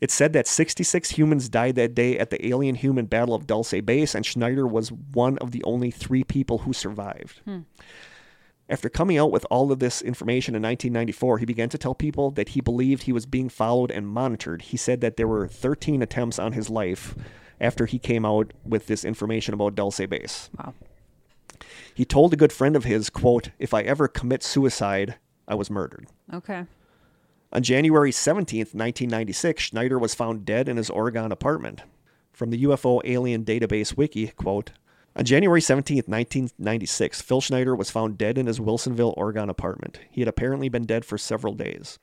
It 0.00 0.10
said 0.10 0.32
that 0.34 0.46
66 0.46 1.10
humans 1.10 1.48
died 1.48 1.74
that 1.76 1.94
day 1.94 2.18
at 2.18 2.30
the 2.30 2.46
alien 2.46 2.74
human 2.74 3.06
battle 3.06 3.34
of 3.34 3.46
Dulce 3.46 3.80
Base, 3.80 4.14
and 4.14 4.26
Schneider 4.26 4.66
was 4.66 4.92
one 4.92 5.38
of 5.38 5.52
the 5.52 5.64
only 5.64 5.90
three 5.90 6.22
people 6.22 6.58
who 6.58 6.72
survived. 6.72 7.40
Hmm. 7.44 7.60
After 8.68 8.88
coming 8.88 9.16
out 9.16 9.30
with 9.30 9.46
all 9.48 9.70
of 9.70 9.78
this 9.78 10.02
information 10.02 10.54
in 10.54 10.62
1994, 10.62 11.38
he 11.38 11.46
began 11.46 11.68
to 11.68 11.78
tell 11.78 11.94
people 11.94 12.32
that 12.32 12.50
he 12.50 12.60
believed 12.60 13.04
he 13.04 13.12
was 13.12 13.24
being 13.24 13.48
followed 13.48 13.90
and 13.92 14.08
monitored. 14.08 14.62
He 14.62 14.76
said 14.76 15.00
that 15.02 15.16
there 15.16 15.28
were 15.28 15.46
13 15.46 16.02
attempts 16.02 16.38
on 16.38 16.52
his 16.52 16.68
life 16.68 17.14
after 17.60 17.86
he 17.86 17.98
came 17.98 18.26
out 18.26 18.52
with 18.64 18.86
this 18.86 19.04
information 19.04 19.54
about 19.54 19.76
Dulce 19.76 20.04
Base. 20.08 20.50
Wow. 20.58 20.74
He 21.94 22.04
told 22.04 22.32
a 22.32 22.36
good 22.36 22.52
friend 22.52 22.76
of 22.76 22.84
his, 22.84 23.08
quote, 23.08 23.50
"If 23.58 23.72
I 23.72 23.82
ever 23.82 24.08
commit 24.08 24.42
suicide, 24.42 25.14
I 25.48 25.54
was 25.54 25.70
murdered." 25.70 26.08
Okay. 26.34 26.64
On 27.52 27.62
January 27.62 28.12
17, 28.12 28.58
1996, 28.58 29.62
Schneider 29.62 29.98
was 29.98 30.14
found 30.14 30.44
dead 30.44 30.68
in 30.68 30.76
his 30.76 30.90
Oregon 30.90 31.30
apartment. 31.30 31.82
From 32.32 32.50
the 32.50 32.64
UFO 32.64 33.00
Alien 33.04 33.44
Database 33.44 33.96
Wiki, 33.96 34.28
quote, 34.28 34.72
on 35.16 35.24
January 35.24 35.62
17, 35.62 35.96
1996, 36.06 37.22
Phil 37.22 37.40
Schneider 37.40 37.74
was 37.74 37.90
found 37.90 38.18
dead 38.18 38.36
in 38.36 38.46
his 38.46 38.60
Wilsonville, 38.60 39.14
Oregon 39.16 39.48
apartment. 39.48 39.98
He 40.10 40.20
had 40.20 40.28
apparently 40.28 40.68
been 40.68 40.84
dead 40.84 41.06
for 41.06 41.16
several 41.16 41.54
days. 41.54 41.98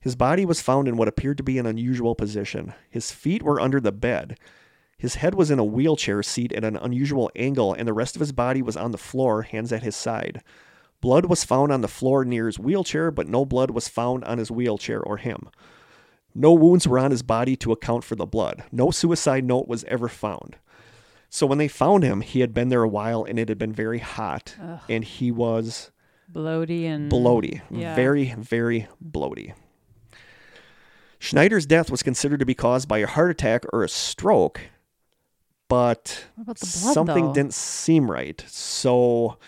His 0.00 0.16
body 0.16 0.44
was 0.44 0.60
found 0.60 0.88
in 0.88 0.96
what 0.96 1.06
appeared 1.06 1.36
to 1.36 1.44
be 1.44 1.58
an 1.58 1.66
unusual 1.66 2.16
position. 2.16 2.74
His 2.90 3.12
feet 3.12 3.44
were 3.44 3.60
under 3.60 3.78
the 3.78 3.92
bed. 3.92 4.38
His 4.98 5.16
head 5.16 5.36
was 5.36 5.52
in 5.52 5.60
a 5.60 5.64
wheelchair 5.64 6.24
seat 6.24 6.52
at 6.52 6.64
an 6.64 6.76
unusual 6.76 7.30
angle, 7.36 7.74
and 7.74 7.86
the 7.86 7.92
rest 7.92 8.16
of 8.16 8.20
his 8.20 8.32
body 8.32 8.62
was 8.62 8.76
on 8.76 8.90
the 8.90 8.98
floor, 8.98 9.42
hands 9.42 9.72
at 9.72 9.84
his 9.84 9.94
side. 9.94 10.42
Blood 11.00 11.26
was 11.26 11.44
found 11.44 11.72
on 11.72 11.80
the 11.82 11.88
floor 11.88 12.24
near 12.24 12.46
his 12.46 12.58
wheelchair, 12.58 13.10
but 13.10 13.28
no 13.28 13.44
blood 13.44 13.70
was 13.70 13.88
found 13.88 14.24
on 14.24 14.38
his 14.38 14.50
wheelchair 14.50 15.00
or 15.00 15.18
him. 15.18 15.48
No 16.34 16.52
wounds 16.52 16.86
were 16.88 16.98
on 16.98 17.10
his 17.10 17.22
body 17.22 17.56
to 17.56 17.72
account 17.72 18.04
for 18.04 18.14
the 18.16 18.26
blood. 18.26 18.64
No 18.72 18.90
suicide 18.90 19.44
note 19.44 19.68
was 19.68 19.84
ever 19.84 20.08
found. 20.08 20.56
So 21.28 21.46
when 21.46 21.58
they 21.58 21.68
found 21.68 22.02
him, 22.02 22.20
he 22.20 22.40
had 22.40 22.54
been 22.54 22.68
there 22.68 22.82
a 22.82 22.88
while 22.88 23.24
and 23.24 23.38
it 23.38 23.48
had 23.48 23.58
been 23.58 23.72
very 23.72 23.98
hot, 23.98 24.54
and 24.88 25.04
he 25.04 25.30
was 25.30 25.90
Bloaty 26.32 26.84
and 26.84 27.10
bloaty. 27.10 27.62
Yeah. 27.70 27.94
Very, 27.94 28.34
very 28.36 28.88
bloaty. 29.04 29.54
Schneider's 31.18 31.66
death 31.66 31.90
was 31.90 32.02
considered 32.02 32.40
to 32.40 32.46
be 32.46 32.54
caused 32.54 32.88
by 32.88 32.98
a 32.98 33.06
heart 33.06 33.30
attack 33.30 33.64
or 33.72 33.82
a 33.82 33.88
stroke, 33.88 34.60
but 35.68 36.26
What 36.36 36.42
about 36.42 36.58
the 36.58 36.66
blood, 36.82 36.94
something 36.94 37.26
though? 37.26 37.32
didn't 37.32 37.54
seem 37.54 38.10
right. 38.10 38.44
So 38.48 39.38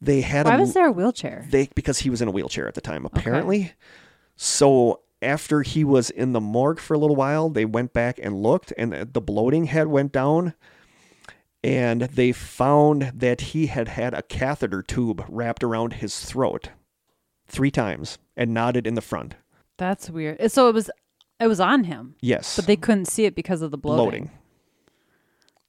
they 0.00 0.20
had 0.20 0.46
Why 0.46 0.54
him 0.54 0.60
was 0.60 0.74
there 0.74 0.86
a 0.88 0.92
wheelchair? 0.92 1.46
they 1.50 1.68
because 1.74 1.98
he 2.00 2.10
was 2.10 2.22
in 2.22 2.28
a 2.28 2.30
wheelchair 2.30 2.68
at 2.68 2.74
the 2.74 2.80
time 2.80 3.04
apparently. 3.04 3.60
Okay. 3.60 3.72
So 4.36 5.00
after 5.20 5.62
he 5.62 5.82
was 5.82 6.10
in 6.10 6.32
the 6.32 6.40
morgue 6.40 6.78
for 6.78 6.94
a 6.94 6.98
little 6.98 7.16
while, 7.16 7.48
they 7.50 7.64
went 7.64 7.92
back 7.92 8.20
and 8.22 8.40
looked 8.42 8.72
and 8.78 8.92
the 8.92 9.20
bloating 9.20 9.64
had 9.64 9.88
went 9.88 10.12
down 10.12 10.54
and 11.64 12.02
they 12.02 12.30
found 12.30 13.10
that 13.14 13.40
he 13.40 13.66
had 13.66 13.88
had 13.88 14.14
a 14.14 14.22
catheter 14.22 14.80
tube 14.82 15.24
wrapped 15.28 15.64
around 15.64 15.94
his 15.94 16.20
throat 16.24 16.70
3 17.48 17.70
times 17.72 18.18
and 18.36 18.54
knotted 18.54 18.86
in 18.86 18.94
the 18.94 19.00
front. 19.00 19.34
That's 19.76 20.08
weird. 20.08 20.40
Uh, 20.40 20.48
so 20.48 20.68
it 20.68 20.74
was 20.74 20.88
it 21.40 21.46
was 21.48 21.58
on 21.60 21.84
him, 21.84 22.14
Yes. 22.20 22.56
but 22.56 22.66
they 22.66 22.76
couldn't 22.76 23.06
see 23.06 23.24
it 23.24 23.34
because 23.34 23.62
of 23.62 23.70
the 23.72 23.78
bloating. 23.78 24.24
bloating. 24.24 24.30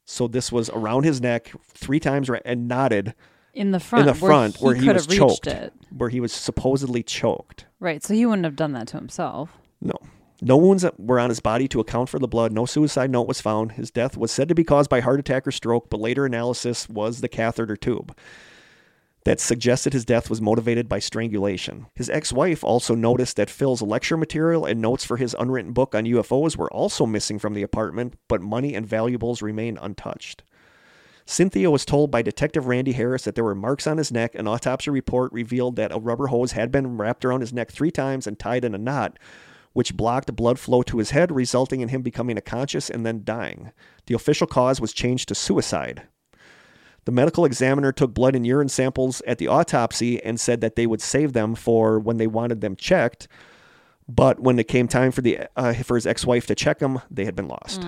So 0.05 0.27
this 0.27 0.51
was 0.51 0.69
around 0.71 1.05
his 1.05 1.21
neck 1.21 1.51
3 1.63 1.99
times 1.99 2.29
and 2.45 2.67
knotted 2.67 3.13
in 3.53 3.71
the 3.71 3.79
front. 3.79 4.07
in 4.07 4.13
the 4.13 4.19
front 4.19 4.57
where 4.57 4.73
where 4.73 4.75
he, 4.75 4.87
he 4.87 4.93
was 4.93 5.05
have 5.05 5.15
choked. 5.15 5.47
it. 5.47 5.73
where 5.95 6.09
he 6.09 6.19
was 6.19 6.31
supposedly 6.31 7.03
choked. 7.03 7.65
Right. 7.79 8.03
So 8.03 8.13
he 8.13 8.25
wouldn't 8.25 8.45
have 8.45 8.55
done 8.55 8.73
that 8.73 8.87
to 8.89 8.97
himself. 8.97 9.57
No. 9.81 9.95
No 10.41 10.55
wounds 10.55 10.85
were 10.97 11.19
on 11.19 11.29
his 11.29 11.41
body 11.41 11.67
to 11.67 11.81
account 11.81 12.07
for 12.07 12.17
the 12.17 12.27
blood. 12.27 12.53
No 12.53 12.65
suicide 12.65 13.09
note 13.09 13.27
was 13.27 13.41
found. 13.41 13.73
His 13.73 13.91
death 13.91 14.15
was 14.15 14.31
said 14.31 14.47
to 14.47 14.55
be 14.55 14.63
caused 14.63 14.89
by 14.89 15.01
heart 15.01 15.19
attack 15.19 15.45
or 15.45 15.51
stroke, 15.51 15.89
but 15.89 15.99
later 15.99 16.25
analysis 16.25 16.87
was 16.87 17.19
the 17.19 17.27
catheter 17.27 17.75
tube. 17.75 18.15
that 19.25 19.41
suggested 19.41 19.91
his 19.91 20.05
death 20.05 20.29
was 20.29 20.39
motivated 20.41 20.87
by 20.87 20.97
strangulation. 20.97 21.87
His 21.93 22.09
ex 22.09 22.31
wife 22.31 22.63
also 22.63 22.95
noticed 22.95 23.35
that 23.35 23.49
Phil's 23.49 23.81
lecture 23.81 24.15
material 24.15 24.65
and 24.65 24.81
notes 24.81 25.03
for 25.03 25.17
his 25.17 25.35
unwritten 25.37 25.73
book 25.73 25.93
on 25.93 26.05
UFOs 26.05 26.55
were 26.55 26.71
also 26.71 27.05
missing 27.05 27.37
from 27.37 27.53
the 27.53 27.61
apartment, 27.61 28.15
but 28.29 28.41
money 28.41 28.73
and 28.75 28.87
valuables 28.87 29.41
remained 29.41 29.77
untouched. 29.81 30.43
Cynthia 31.29 31.69
was 31.69 31.85
told 31.85 32.09
by 32.09 32.23
Detective 32.23 32.65
Randy 32.65 32.93
Harris 32.93 33.25
that 33.25 33.35
there 33.35 33.43
were 33.43 33.53
marks 33.53 33.85
on 33.85 33.99
his 33.99 34.11
neck. 34.11 34.33
An 34.33 34.47
autopsy 34.47 34.89
report 34.89 35.31
revealed 35.31 35.75
that 35.75 35.91
a 35.91 35.99
rubber 35.99 36.27
hose 36.27 36.53
had 36.53 36.71
been 36.71 36.97
wrapped 36.97 37.23
around 37.23 37.41
his 37.41 37.53
neck 37.53 37.69
three 37.69 37.91
times 37.91 38.25
and 38.25 38.39
tied 38.39 38.65
in 38.65 38.73
a 38.73 38.79
knot, 38.79 39.19
which 39.73 39.95
blocked 39.95 40.35
blood 40.35 40.57
flow 40.57 40.81
to 40.81 40.97
his 40.97 41.11
head, 41.11 41.31
resulting 41.31 41.81
in 41.81 41.89
him 41.89 42.01
becoming 42.01 42.35
unconscious 42.35 42.89
and 42.89 43.05
then 43.05 43.21
dying. 43.23 43.71
The 44.07 44.15
official 44.15 44.47
cause 44.47 44.81
was 44.81 44.91
changed 44.91 45.27
to 45.27 45.35
suicide. 45.35 46.01
The 47.05 47.11
medical 47.11 47.45
examiner 47.45 47.91
took 47.91 48.15
blood 48.15 48.35
and 48.35 48.45
urine 48.45 48.67
samples 48.67 49.21
at 49.27 49.37
the 49.37 49.47
autopsy 49.47 50.21
and 50.23 50.39
said 50.39 50.61
that 50.61 50.75
they 50.75 50.87
would 50.87 50.99
save 50.99 51.33
them 51.33 51.53
for 51.53 51.99
when 51.99 52.17
they 52.17 52.27
wanted 52.27 52.61
them 52.61 52.75
checked. 52.75 53.27
But 54.07 54.39
when 54.39 54.57
it 54.57 54.67
came 54.67 54.87
time 54.87 55.11
for 55.11 55.21
the 55.21 55.41
uh, 55.55 55.73
for 55.73 55.93
his 55.93 56.07
ex-wife 56.07 56.47
to 56.47 56.55
check 56.55 56.79
them, 56.79 57.01
they 57.11 57.25
had 57.25 57.35
been 57.35 57.47
lost. 57.47 57.81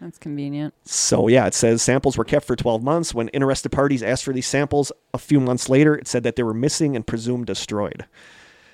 That's 0.00 0.18
convenient. 0.18 0.72
So 0.84 1.28
yeah, 1.28 1.46
it 1.46 1.54
says 1.54 1.82
samples 1.82 2.16
were 2.16 2.24
kept 2.24 2.46
for 2.46 2.56
12 2.56 2.82
months. 2.82 3.12
When 3.12 3.28
interested 3.28 3.68
parties 3.68 4.02
asked 4.02 4.24
for 4.24 4.32
these 4.32 4.46
samples 4.46 4.92
a 5.12 5.18
few 5.18 5.40
months 5.40 5.68
later, 5.68 5.94
it 5.94 6.08
said 6.08 6.22
that 6.22 6.36
they 6.36 6.42
were 6.42 6.54
missing 6.54 6.96
and 6.96 7.06
presumed 7.06 7.46
destroyed. 7.46 8.06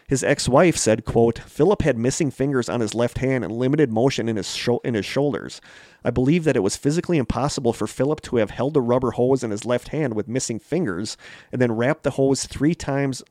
His 0.09 0.23
ex-wife 0.23 0.77
said, 0.77 1.05
quote, 1.05 1.41
Philip 1.41 1.83
had 1.83 1.99
missing 1.99 2.31
fingers 2.31 2.69
on 2.69 2.81
his 2.81 2.95
left 2.95 3.19
hand 3.19 3.43
and 3.43 3.53
limited 3.53 3.91
motion 3.91 4.29
in 4.29 4.37
his 4.37 4.55
sho- 4.55 4.81
in 4.85 4.95
his 4.95 5.05
shoulders. 5.05 5.61
I 6.05 6.11
believe 6.11 6.45
that 6.45 6.55
it 6.55 6.63
was 6.63 6.77
physically 6.77 7.19
impossible 7.19 7.73
for 7.73 7.89
Philip 7.89 8.21
to 8.23 8.37
have 8.37 8.51
held 8.51 8.77
a 8.77 8.81
rubber 8.81 9.13
hose 9.13 9.43
in 9.43 9.51
his 9.51 9.65
left 9.65 9.89
hand 9.89 10.15
with 10.15 10.29
missing 10.29 10.61
fingers 10.61 11.17
and 11.51 11.61
then 11.61 11.73
wrapped 11.73 12.05
the 12.05 12.13
hose 12.13 12.47
three 12.47 12.75
times 12.75 13.25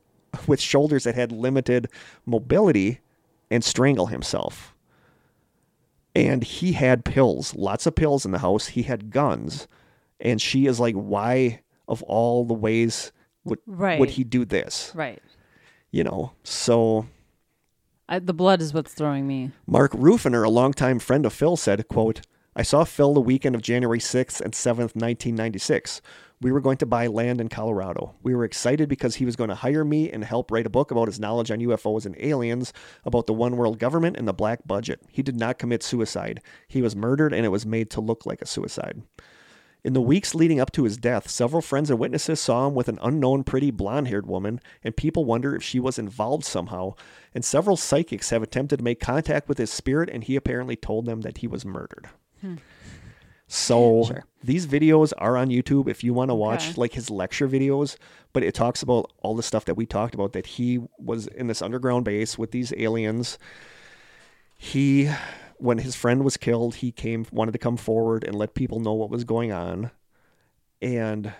with 0.47 0.59
shoulders 0.59 1.05
that 1.05 1.15
had 1.15 1.31
limited 1.31 1.87
mobility 2.25 2.99
and 3.49 3.63
strangle 3.63 4.07
himself. 4.07 4.74
And 6.15 6.43
he 6.43 6.71
had 6.71 7.03
pills, 7.03 7.53
lots 7.55 7.85
of 7.85 7.95
pills 7.95 8.25
in 8.25 8.31
the 8.31 8.39
house. 8.39 8.67
He 8.67 8.83
had 8.83 9.11
guns. 9.11 9.67
And 10.19 10.41
she 10.41 10.65
is 10.65 10.79
like, 10.79 10.95
why 10.95 11.61
of 11.87 12.01
all 12.03 12.45
the 12.45 12.53
ways 12.53 13.11
would 13.43 13.59
Right. 13.65 13.99
would 13.99 14.11
he 14.11 14.23
do 14.23 14.45
this? 14.45 14.91
Right. 14.95 15.21
You 15.91 16.03
know. 16.05 16.31
So 16.43 17.07
I, 18.07 18.19
the 18.19 18.33
blood 18.33 18.61
is 18.61 18.73
what's 18.73 18.93
throwing 18.93 19.27
me. 19.27 19.51
Mark 19.67 19.91
Rufiner, 19.91 20.45
a 20.45 20.49
longtime 20.49 20.99
friend 20.99 21.25
of 21.25 21.33
Phil, 21.33 21.57
said, 21.57 21.87
quote, 21.87 22.21
I 22.55 22.61
saw 22.63 22.85
Phil 22.85 23.13
the 23.13 23.19
weekend 23.21 23.55
of 23.55 23.61
January 23.61 23.99
6th 23.99 24.39
and 24.39 24.53
7th, 24.53 24.95
1996. 24.95 26.01
We 26.45 26.51
were 26.51 26.61
going 26.61 26.77
to 26.77 26.85
buy 26.85 27.07
land 27.07 27.41
in 27.41 27.49
Colorado. 27.49 28.13
We 28.21 28.35
were 28.35 28.45
excited 28.45 28.87
because 28.87 29.15
he 29.15 29.25
was 29.25 29.35
going 29.35 29.49
to 29.49 29.55
hire 29.55 29.83
me 29.83 30.11
and 30.11 30.23
help 30.23 30.51
write 30.51 30.67
a 30.67 30.69
book 30.69 30.91
about 30.91 31.07
his 31.07 31.19
knowledge 31.19 31.49
on 31.49 31.57
UFOs 31.57 32.05
and 32.05 32.15
aliens, 32.19 32.71
about 33.03 33.25
the 33.25 33.33
one 33.33 33.57
world 33.57 33.79
government 33.79 34.15
and 34.15 34.27
the 34.27 34.31
black 34.31 34.59
budget. 34.67 35.01
He 35.09 35.23
did 35.23 35.35
not 35.35 35.57
commit 35.57 35.81
suicide. 35.81 36.41
He 36.67 36.83
was 36.83 36.95
murdered 36.95 37.33
and 37.33 37.47
it 37.47 37.49
was 37.49 37.65
made 37.65 37.89
to 37.89 37.99
look 37.99 38.27
like 38.27 38.43
a 38.43 38.45
suicide. 38.45 39.01
In 39.83 39.93
the 39.93 40.01
weeks 40.01 40.35
leading 40.35 40.59
up 40.59 40.71
to 40.73 40.83
his 40.83 40.97
death, 40.97 41.31
several 41.31 41.63
friends 41.63 41.89
and 41.89 41.97
witnesses 41.97 42.39
saw 42.39 42.67
him 42.67 42.75
with 42.75 42.89
an 42.89 42.99
unknown 43.01 43.43
pretty 43.43 43.71
blonde 43.71 44.09
haired 44.09 44.27
woman, 44.27 44.61
and 44.83 44.95
people 44.95 45.25
wonder 45.25 45.55
if 45.55 45.63
she 45.63 45.79
was 45.79 45.97
involved 45.97 46.45
somehow. 46.45 46.93
And 47.33 47.43
several 47.43 47.75
psychics 47.75 48.29
have 48.29 48.43
attempted 48.43 48.77
to 48.77 48.83
make 48.83 48.99
contact 48.99 49.49
with 49.49 49.57
his 49.57 49.71
spirit, 49.71 50.11
and 50.11 50.23
he 50.23 50.35
apparently 50.35 50.75
told 50.75 51.07
them 51.07 51.21
that 51.21 51.39
he 51.39 51.47
was 51.47 51.65
murdered. 51.65 52.07
Hmm. 52.41 52.57
So 53.47 54.03
Sure. 54.03 54.23
These 54.45 54.67
videos 54.67 55.11
are 55.17 55.37
on 55.37 55.49
YouTube 55.49 55.87
if 55.89 56.03
you 56.03 56.13
want 56.13 56.29
to 56.29 56.35
watch 56.35 56.69
Okay. 56.69 56.73
like 56.81 56.93
his 56.93 57.09
lecture 57.09 57.47
videos, 57.47 57.97
but 58.33 58.43
it 58.43 58.53
talks 58.53 58.81
about 58.81 59.11
all 59.21 59.35
the 59.35 59.43
stuff 59.43 59.65
that 59.65 59.75
we 59.75 59.85
talked 59.85 60.13
about 60.13 60.33
that 60.33 60.45
he 60.45 60.79
was 60.97 61.27
in 61.27 61.47
this 61.47 61.61
underground 61.61 62.05
base 62.05 62.37
with 62.37 62.51
these 62.51 62.73
aliens. 62.77 63.37
He 64.57 65.09
when 65.57 65.77
his 65.79 65.95
friend 65.95 66.23
was 66.23 66.37
killed, 66.37 66.75
he 66.75 66.91
came 66.91 67.25
wanted 67.31 67.53
to 67.53 67.57
come 67.57 67.77
forward 67.77 68.23
and 68.23 68.35
let 68.35 68.53
people 68.53 68.79
know 68.79 68.93
what 68.93 69.09
was 69.09 69.23
going 69.23 69.51
on. 69.51 69.91
And 70.81 71.33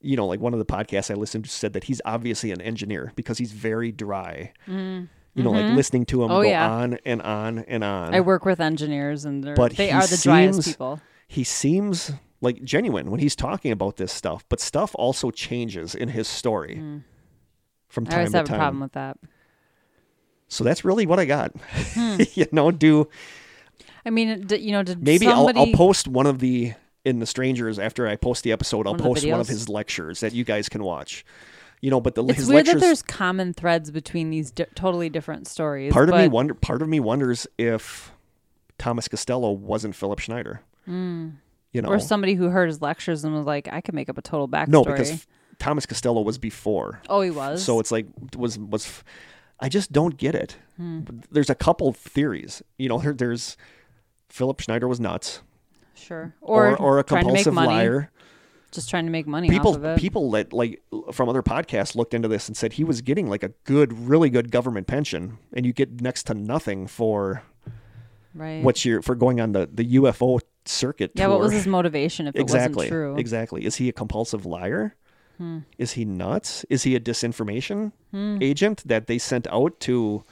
you 0.00 0.16
know, 0.16 0.26
like 0.26 0.40
one 0.40 0.52
of 0.52 0.58
the 0.58 0.66
podcasts 0.66 1.10
I 1.10 1.14
listened 1.14 1.44
to 1.44 1.50
said 1.50 1.72
that 1.74 1.84
he's 1.84 2.00
obviously 2.04 2.50
an 2.50 2.60
engineer 2.60 3.12
because 3.14 3.38
he's 3.38 3.52
very 3.52 3.92
dry. 3.92 4.52
Mm. 4.66 5.08
You 5.34 5.42
know, 5.44 5.50
like 5.52 5.64
mm-hmm. 5.64 5.76
listening 5.76 6.04
to 6.06 6.24
him 6.24 6.30
Oh, 6.30 6.42
go 6.42 6.48
yeah. 6.48 6.68
on 6.70 6.98
and 7.06 7.22
on 7.22 7.60
and 7.60 7.82
on. 7.82 8.14
I 8.14 8.20
work 8.20 8.44
with 8.44 8.60
engineers, 8.60 9.24
and 9.24 9.42
they're, 9.42 9.54
But 9.54 9.76
they 9.76 9.90
are 9.90 10.06
the 10.06 10.18
driest 10.22 10.66
people. 10.66 11.00
he 11.26 11.42
seems 11.44 12.12
like 12.42 12.62
genuine 12.62 13.10
when 13.10 13.20
he's 13.20 13.34
talking 13.34 13.72
about 13.72 13.96
this 13.96 14.12
stuff, 14.12 14.44
but 14.50 14.60
stuff 14.60 14.94
also 14.96 15.30
changes 15.30 15.94
in 15.94 16.08
his 16.10 16.28
story 16.28 16.74
from 17.88 18.04
time 18.06 18.06
I 18.06 18.10
time 18.10 18.18
always 18.18 18.30
to 18.32 18.36
have 18.38 18.44
a 18.44 18.48
time. 18.48 18.58
problem 18.58 18.80
with 18.80 18.92
that. 18.92 19.16
So 20.48 20.64
that's 20.64 20.84
really 20.84 21.06
what 21.06 21.18
I 21.18 21.24
got. 21.24 21.52
Hmm. 21.94 22.20
you 22.34 22.46
know, 22.52 22.70
do 22.70 23.08
I 24.04 24.10
mean, 24.10 24.42
d- 24.46 24.56
you 24.58 24.72
know, 24.72 24.82
did 24.82 25.02
maybe 25.02 25.24
somebody, 25.26 25.58
I'll, 25.58 25.66
I'll 25.68 25.72
post 25.72 26.08
one 26.08 26.26
of 26.26 26.40
the 26.40 26.74
in 27.04 27.20
the 27.20 27.26
strangers 27.26 27.78
after 27.78 28.06
I 28.06 28.16
post 28.16 28.44
the 28.44 28.52
episode. 28.52 28.86
I'll 28.86 28.92
One 28.92 29.00
of 29.00 29.06
post 29.06 29.26
one 29.26 29.40
of 29.40 29.48
his 29.48 29.68
lectures 29.68 30.20
that 30.20 30.32
you 30.34 30.44
guys 30.44 30.68
can 30.68 30.82
watch. 30.82 31.24
You 31.80 31.90
know, 31.90 32.00
but 32.00 32.14
the 32.14 32.24
It's 32.26 32.38
his 32.38 32.48
weird 32.48 32.66
lectures. 32.66 32.74
that 32.80 32.86
there's 32.86 33.02
common 33.02 33.54
threads 33.54 33.90
between 33.90 34.30
these 34.30 34.50
di- 34.52 34.66
totally 34.76 35.08
different 35.08 35.48
stories. 35.48 35.92
part 35.92 36.08
of 36.08 36.14
me 36.16 36.28
wonder. 36.28 36.54
Part 36.54 36.82
of 36.82 36.88
me 36.88 37.00
wonders 37.00 37.46
if 37.58 38.12
Thomas 38.78 39.08
Castello 39.08 39.50
wasn't 39.52 39.94
Philip 39.96 40.18
Schneider. 40.20 40.60
You 41.72 41.82
know, 41.82 41.88
or 41.88 41.98
somebody 41.98 42.34
who 42.34 42.48
heard 42.50 42.68
his 42.68 42.82
lectures 42.82 43.24
and 43.24 43.34
was 43.34 43.46
like, 43.46 43.68
I 43.72 43.80
could 43.80 43.94
make 43.94 44.08
up 44.10 44.18
a 44.18 44.22
total 44.22 44.46
backstory. 44.48 44.68
no, 44.68 44.84
because 44.84 45.26
Thomas 45.58 45.86
Castello 45.86 46.22
was 46.22 46.38
before. 46.38 47.00
oh, 47.08 47.22
he 47.22 47.30
was. 47.30 47.64
So 47.64 47.80
it's 47.80 47.90
like 47.90 48.06
was 48.36 48.58
was 48.58 49.02
I 49.60 49.68
just 49.68 49.92
don't 49.92 50.16
get 50.16 50.34
it. 50.34 50.56
Hmm. 50.76 51.00
There's 51.30 51.48
a 51.50 51.54
couple 51.54 51.92
theories. 51.92 52.62
You 52.78 52.88
know, 52.88 52.98
there, 52.98 53.14
there's 53.14 53.56
Philip 54.28 54.60
Schneider 54.60 54.88
was 54.88 55.00
nuts, 55.00 55.40
sure, 55.94 56.34
or 56.40 56.70
or 56.72 56.76
or, 56.80 56.98
a 56.98 57.04
trying 57.04 57.26
to 57.26 57.32
make 57.32 57.44
compulsive 57.44 57.54
liar. 57.54 58.10
just 58.70 58.90
trying 58.90 59.04
to 59.04 59.10
make 59.12 59.26
money 59.26 59.48
People 59.48 59.70
off 59.70 59.76
of 59.76 59.84
it. 59.84 59.98
people 59.98 60.30
that 60.32 60.52
like 60.52 60.82
from 61.12 61.28
other 61.28 61.42
podcasts 61.42 61.94
looked 61.94 62.12
into 62.12 62.28
this 62.28 62.48
and 62.48 62.56
said 62.56 62.72
he 62.74 62.84
was 62.84 63.00
getting 63.02 63.28
like 63.28 63.42
a 63.42 63.50
good, 63.64 63.92
really 63.92 64.30
good 64.30 64.50
government 64.50 64.86
pension, 64.86 65.38
and 65.52 65.64
you 65.64 65.72
get 65.72 66.00
next 66.00 66.24
to 66.24 66.34
nothing 66.34 66.86
for 66.86 67.42
right? 68.34 68.62
what's 68.62 68.84
your 68.84 69.00
for 69.00 69.14
going 69.14 69.40
on 69.40 69.52
the 69.52 69.68
the 69.72 69.94
UFO 69.96 70.40
circuit. 70.64 71.12
yeah, 71.14 71.24
tour. 71.26 71.32
what 71.34 71.40
was 71.40 71.52
his 71.52 71.66
motivation 71.66 72.26
if 72.26 72.36
exactly 72.36 72.86
it 72.86 72.90
wasn't 72.90 72.90
true? 72.90 73.12
Hmm. 73.14 73.18
exactly? 73.18 73.64
Is 73.64 73.76
he 73.76 73.88
a 73.88 73.92
compulsive 73.92 74.46
liar? 74.46 74.94
Is 75.76 75.92
he 75.92 76.04
nuts? 76.04 76.64
Is 76.70 76.84
he 76.84 76.94
a 76.94 77.00
disinformation 77.00 77.90
Hmm. 78.12 78.38
agent 78.40 78.82
that 78.86 79.08
they 79.08 79.18
sent 79.18 79.48
out 79.50 79.80
to, 79.80 80.22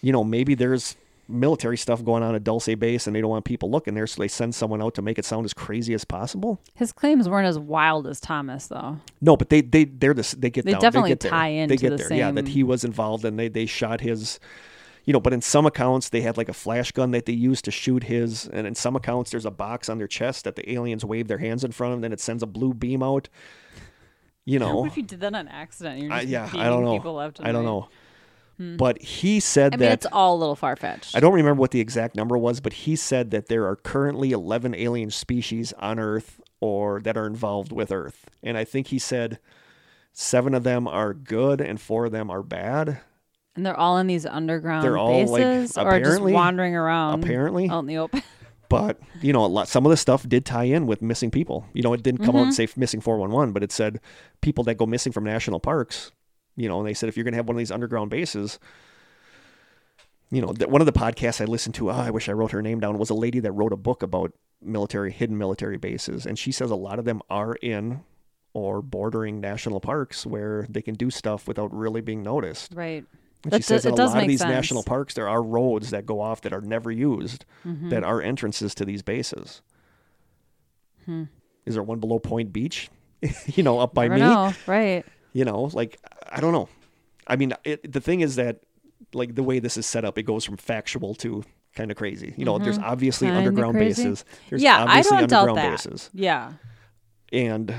you 0.00 0.12
know, 0.12 0.22
maybe 0.22 0.54
there's 0.54 0.94
military 1.28 1.76
stuff 1.76 2.04
going 2.04 2.22
on 2.22 2.32
at 2.36 2.44
Dulce 2.44 2.68
Base 2.78 3.08
and 3.08 3.16
they 3.16 3.20
don't 3.20 3.30
want 3.30 3.44
people 3.44 3.68
looking 3.68 3.94
there, 3.94 4.06
so 4.06 4.22
they 4.22 4.28
send 4.28 4.54
someone 4.54 4.80
out 4.80 4.94
to 4.94 5.02
make 5.02 5.18
it 5.18 5.24
sound 5.24 5.44
as 5.44 5.52
crazy 5.52 5.92
as 5.92 6.04
possible? 6.04 6.60
His 6.74 6.92
claims 6.92 7.28
weren't 7.28 7.48
as 7.48 7.58
wild 7.58 8.06
as 8.06 8.20
Thomas, 8.20 8.68
though. 8.68 8.98
No, 9.20 9.36
but 9.36 9.48
they 9.48 9.60
they 9.60 9.86
they're 9.86 10.14
this 10.14 10.32
they 10.32 10.50
get 10.50 10.66
They 10.66 10.72
down, 10.72 10.80
definitely 10.80 11.10
they 11.10 11.14
get 11.14 11.20
there. 11.22 11.30
tie 11.32 11.48
they 11.50 11.58
into 11.58 11.76
get 11.78 11.90
the 11.90 11.96
there. 11.96 12.12
Yeah, 12.16 12.30
that 12.30 12.46
he 12.46 12.62
was 12.62 12.84
involved 12.84 13.24
and 13.24 13.36
they 13.36 13.48
they 13.48 13.66
shot 13.66 14.02
his. 14.02 14.38
You 15.04 15.12
know, 15.12 15.20
but 15.20 15.32
in 15.32 15.40
some 15.40 15.66
accounts 15.66 16.08
they 16.08 16.20
had 16.20 16.36
like 16.36 16.48
a 16.48 16.54
flash 16.54 16.92
gun 16.92 17.10
that 17.10 17.26
they 17.26 17.32
used 17.32 17.64
to 17.64 17.70
shoot 17.70 18.04
his, 18.04 18.46
and 18.48 18.66
in 18.66 18.74
some 18.74 18.96
accounts 18.96 19.30
there's 19.30 19.46
a 19.46 19.50
box 19.50 19.88
on 19.88 19.98
their 19.98 20.06
chest 20.06 20.44
that 20.44 20.56
the 20.56 20.72
aliens 20.72 21.04
wave 21.04 21.28
their 21.28 21.38
hands 21.38 21.64
in 21.64 21.72
front 21.72 21.92
of, 21.92 21.96
and 21.98 22.04
then 22.04 22.12
it 22.12 22.20
sends 22.20 22.42
a 22.42 22.46
blue 22.46 22.72
beam 22.74 23.02
out. 23.02 23.28
You 24.44 24.58
know, 24.58 24.78
What 24.78 24.90
if 24.90 24.96
you 24.96 25.02
did 25.04 25.20
that 25.20 25.34
on 25.34 25.48
accident? 25.48 26.00
You're 26.00 26.12
I, 26.12 26.20
yeah, 26.22 26.50
I 26.52 26.64
don't 26.64 26.84
know. 26.84 26.98
People 26.98 27.14
left 27.14 27.38
and 27.38 27.48
I 27.48 27.52
don't 27.52 27.64
right. 27.64 27.70
know. 27.70 27.88
Hmm. 28.58 28.76
But 28.76 29.00
he 29.00 29.40
said 29.40 29.74
I 29.74 29.76
mean, 29.76 29.88
that 29.88 29.92
it's 29.92 30.06
all 30.12 30.36
a 30.36 30.38
little 30.38 30.56
far 30.56 30.76
fetched. 30.76 31.16
I 31.16 31.20
don't 31.20 31.32
remember 31.32 31.60
what 31.60 31.70
the 31.70 31.80
exact 31.80 32.16
number 32.16 32.36
was, 32.36 32.60
but 32.60 32.72
he 32.72 32.96
said 32.96 33.30
that 33.30 33.46
there 33.46 33.66
are 33.66 33.76
currently 33.76 34.32
11 34.32 34.74
alien 34.74 35.10
species 35.10 35.72
on 35.74 35.98
Earth 35.98 36.40
or 36.60 37.00
that 37.00 37.16
are 37.16 37.26
involved 37.26 37.72
with 37.72 37.90
Earth. 37.90 38.28
And 38.42 38.58
I 38.58 38.64
think 38.64 38.88
he 38.88 38.98
said 38.98 39.38
seven 40.12 40.54
of 40.54 40.64
them 40.64 40.86
are 40.86 41.14
good 41.14 41.60
and 41.60 41.80
four 41.80 42.06
of 42.06 42.12
them 42.12 42.30
are 42.30 42.42
bad. 42.42 43.00
And 43.54 43.66
they're 43.66 43.78
all 43.78 43.98
in 43.98 44.06
these 44.06 44.24
underground 44.24 44.84
They're 44.84 44.96
all, 44.96 45.26
like, 45.26 45.42
bases, 45.42 45.76
or 45.76 45.84
just 45.84 46.00
apparently- 46.00 46.32
wandering 46.32 46.74
around, 46.74 47.22
apparently. 47.22 47.68
out 47.68 47.80
in 47.80 47.86
the 47.86 47.98
open. 47.98 48.22
But, 48.68 48.98
you 49.20 49.34
know, 49.34 49.44
a 49.44 49.48
lot, 49.48 49.68
some 49.68 49.84
of 49.84 49.90
the 49.90 49.98
stuff 49.98 50.26
did 50.26 50.46
tie 50.46 50.64
in 50.64 50.86
with 50.86 51.02
missing 51.02 51.30
people. 51.30 51.66
You 51.74 51.82
know, 51.82 51.92
it 51.92 52.02
didn't 52.02 52.24
come 52.24 52.34
out 52.36 52.44
and 52.44 52.52
mm-hmm. 52.52 52.68
say 52.68 52.72
missing 52.74 53.02
411, 53.02 53.52
but 53.52 53.62
it 53.62 53.70
said 53.70 54.00
people 54.40 54.64
that 54.64 54.76
go 54.76 54.86
missing 54.86 55.12
from 55.12 55.24
national 55.24 55.60
parks. 55.60 56.10
You 56.56 56.70
know, 56.70 56.78
and 56.78 56.88
they 56.88 56.94
said 56.94 57.10
if 57.10 57.16
you're 57.18 57.24
going 57.24 57.34
to 57.34 57.36
have 57.36 57.46
one 57.46 57.54
of 57.54 57.58
these 57.58 57.70
underground 57.70 58.08
bases, 58.08 58.58
you 60.30 60.40
know, 60.40 60.54
one 60.66 60.80
of 60.80 60.86
the 60.86 60.92
podcasts 60.92 61.42
I 61.42 61.44
listened 61.44 61.74
to, 61.74 61.90
oh, 61.90 61.94
I 61.94 62.08
wish 62.08 62.30
I 62.30 62.32
wrote 62.32 62.52
her 62.52 62.62
name 62.62 62.80
down, 62.80 62.96
was 62.96 63.10
a 63.10 63.14
lady 63.14 63.40
that 63.40 63.52
wrote 63.52 63.74
a 63.74 63.76
book 63.76 64.02
about 64.02 64.32
military, 64.62 65.12
hidden 65.12 65.36
military 65.36 65.76
bases. 65.76 66.24
And 66.24 66.38
she 66.38 66.50
says 66.50 66.70
a 66.70 66.74
lot 66.74 66.98
of 66.98 67.04
them 67.04 67.20
are 67.28 67.56
in 67.56 68.04
or 68.54 68.80
bordering 68.80 69.38
national 69.38 69.80
parks 69.80 70.24
where 70.24 70.66
they 70.70 70.80
can 70.80 70.94
do 70.94 71.10
stuff 71.10 71.46
without 71.46 71.74
really 71.74 72.00
being 72.00 72.22
noticed. 72.22 72.72
right. 72.74 73.04
And 73.44 73.52
That 73.52 73.56
she 73.58 73.62
says 73.64 73.84
in 73.84 73.90
it 73.90 73.94
a 73.94 73.96
does 73.96 74.14
lot 74.14 74.22
of 74.22 74.28
these 74.28 74.40
sense. 74.40 74.50
national 74.50 74.82
parks, 74.84 75.14
there 75.14 75.28
are 75.28 75.42
roads 75.42 75.90
that 75.90 76.06
go 76.06 76.20
off 76.20 76.42
that 76.42 76.52
are 76.52 76.60
never 76.60 76.90
used, 76.92 77.44
Mm-hmm. 77.66 77.88
that 77.90 78.04
are 78.04 78.22
entrances 78.22 78.74
to 78.76 78.84
these 78.84 79.02
bases. 79.02 79.62
Hmm. 81.06 81.24
Is 81.66 81.74
there 81.74 81.82
one 81.82 81.98
below 82.00 82.18
Point 82.18 82.52
Beach 82.52 82.88
you 83.46 83.62
know, 83.62 83.78
up 83.78 83.94
by 83.94 84.08
me. 84.08 84.18
know. 84.20 84.52
Right. 84.66 85.04
You 85.32 85.44
know, 85.44 85.70
like 85.72 85.98
I 86.30 86.40
don't 86.40 86.52
know. 86.52 86.68
I 87.26 87.36
mean, 87.36 87.52
it, 87.64 87.90
the 87.92 88.00
thing 88.00 88.20
is 88.20 88.36
that 88.36 88.60
like 89.14 89.34
the 89.34 89.42
way 89.42 89.58
this 89.60 89.76
is 89.76 89.86
set 89.86 90.04
up, 90.04 90.18
it 90.18 90.24
goes 90.24 90.44
from 90.44 90.56
factual 90.56 91.14
to 91.16 91.42
kind 91.74 91.90
of 91.90 91.96
crazy. 91.96 92.34
You 92.36 92.44
know, 92.44 92.58
there's 92.58 92.78
obviously 92.78 93.28
Mm-hmm. 93.28 93.36
Kinda 93.36 93.48
underground 93.48 93.76
crazy. 93.76 94.02
bases. 94.04 94.24
There's 94.50 94.62
yeah, 94.62 94.84
I 94.88 95.02
don't 95.02 95.28
doubt 95.28 95.54
that. 95.54 95.70
bases. 95.70 96.10
Yeah. 96.12 96.52
And 97.32 97.74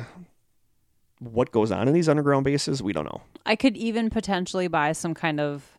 what 1.31 1.51
goes 1.51 1.71
on 1.71 1.87
in 1.87 1.93
these 1.93 2.09
underground 2.09 2.43
bases, 2.45 2.81
we 2.83 2.93
don't 2.93 3.05
know. 3.05 3.21
I 3.45 3.55
could 3.55 3.75
even 3.77 4.09
potentially 4.09 4.67
buy 4.67 4.91
some 4.93 5.13
kind 5.13 5.39
of 5.39 5.77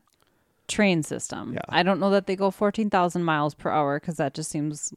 train 0.69 1.03
system. 1.03 1.53
Yeah. 1.55 1.61
I 1.69 1.83
don't 1.83 2.01
know 2.01 2.11
that 2.11 2.27
they 2.27 2.37
go 2.37 2.51
14,000 2.51 3.23
miles 3.23 3.55
per 3.55 3.71
hour 3.71 4.01
because 4.01 4.17
that 4.17 4.35
just 4.35 4.51
seems 4.51 4.95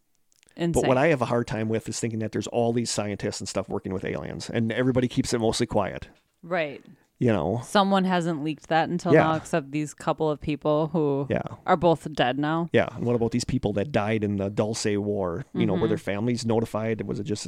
insane. 0.56 0.82
But 0.82 0.88
what 0.88 0.98
I 0.98 1.08
have 1.08 1.22
a 1.22 1.26
hard 1.26 1.48
time 1.48 1.70
with 1.70 1.88
is 1.90 2.00
thinking 2.00 2.20
that 2.20 2.32
there's 2.32 2.48
all 2.48 2.72
these 2.74 2.90
scientists 2.90 3.40
and 3.42 3.50
stuff 3.50 3.68
working 3.70 3.94
with 3.94 4.06
aliens, 4.06 4.50
and 4.50 4.72
everybody 4.72 5.08
keeps 5.08 5.34
it 5.34 5.40
mostly 5.40 5.66
quiet. 5.68 6.08
right. 6.44 6.84
You 7.20 7.34
know, 7.34 7.62
Someone 7.66 8.04
hasn't 8.06 8.44
leaked 8.44 8.68
that 8.68 8.90
until 8.90 9.12
Yeah. 9.12 9.24
now, 9.24 9.34
except 9.34 9.72
these 9.72 9.96
couple 9.96 10.30
of 10.30 10.40
people 10.40 10.90
who 10.94 11.26
yeah, 11.32 11.42
are 11.66 11.76
both 11.76 12.08
dead 12.14 12.38
now. 12.38 12.70
yeah. 12.72 12.90
And 12.96 13.06
what 13.06 13.16
about 13.16 13.32
these 13.32 13.44
people 13.44 13.74
that 13.74 13.92
died 13.92 14.24
in 14.24 14.38
the 14.38 14.52
Dulce 14.52 14.86
War? 14.86 15.44
You 15.56 15.66
know, 15.66 15.74
Mm-hmm. 15.74 15.82
were 15.82 15.88
their 15.88 15.98
families 15.98 16.46
notified? 16.46 17.02
Was 17.08 17.20
it 17.20 17.24
just, 17.24 17.48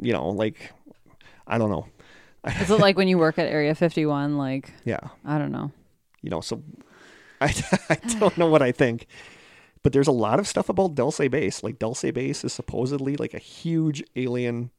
you 0.00 0.14
know, 0.14 0.30
like, 0.30 0.72
I 1.46 1.58
don't 1.58 1.68
know. 1.68 1.86
Is 2.60 2.70
it 2.70 2.78
like 2.80 2.96
when 2.96 3.08
you 3.08 3.18
work 3.18 3.38
at 3.38 3.46
Area 3.46 3.74
51? 3.74 4.36
Like, 4.36 4.72
Yeah, 4.84 5.00
I 5.24 5.38
don't 5.38 5.52
know. 5.52 5.72
you 6.22 6.30
know, 6.30 6.40
so 6.40 6.62
I, 7.40 7.54
I 7.90 7.94
don't 8.18 8.36
know 8.38 8.46
what 8.48 8.62
I 8.62 8.72
think. 8.72 9.06
But 9.82 9.92
there's 9.92 10.08
a 10.08 10.12
lot 10.12 10.38
of 10.38 10.46
stuff 10.48 10.68
about 10.68 10.94
Dulce 10.94 11.28
Base. 11.28 11.62
Like 11.62 11.78
Dulce 11.78 12.10
Base 12.12 12.42
is 12.44 12.52
supposedly 12.52 13.16
like 13.16 13.34
a 13.34 13.38
huge 13.38 14.02
alien 14.16 14.70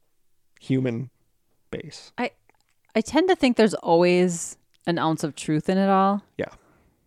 human 0.60 1.10
base. 1.70 2.12
I 2.18 2.32
I 2.94 3.00
tend 3.02 3.28
to 3.28 3.36
think 3.36 3.56
there's 3.56 3.74
always 3.74 4.56
an 4.86 4.98
ounce 4.98 5.22
of 5.22 5.36
truth 5.36 5.68
in 5.68 5.78
it 5.78 5.88
all. 5.88 6.22
Yeah. 6.38 6.48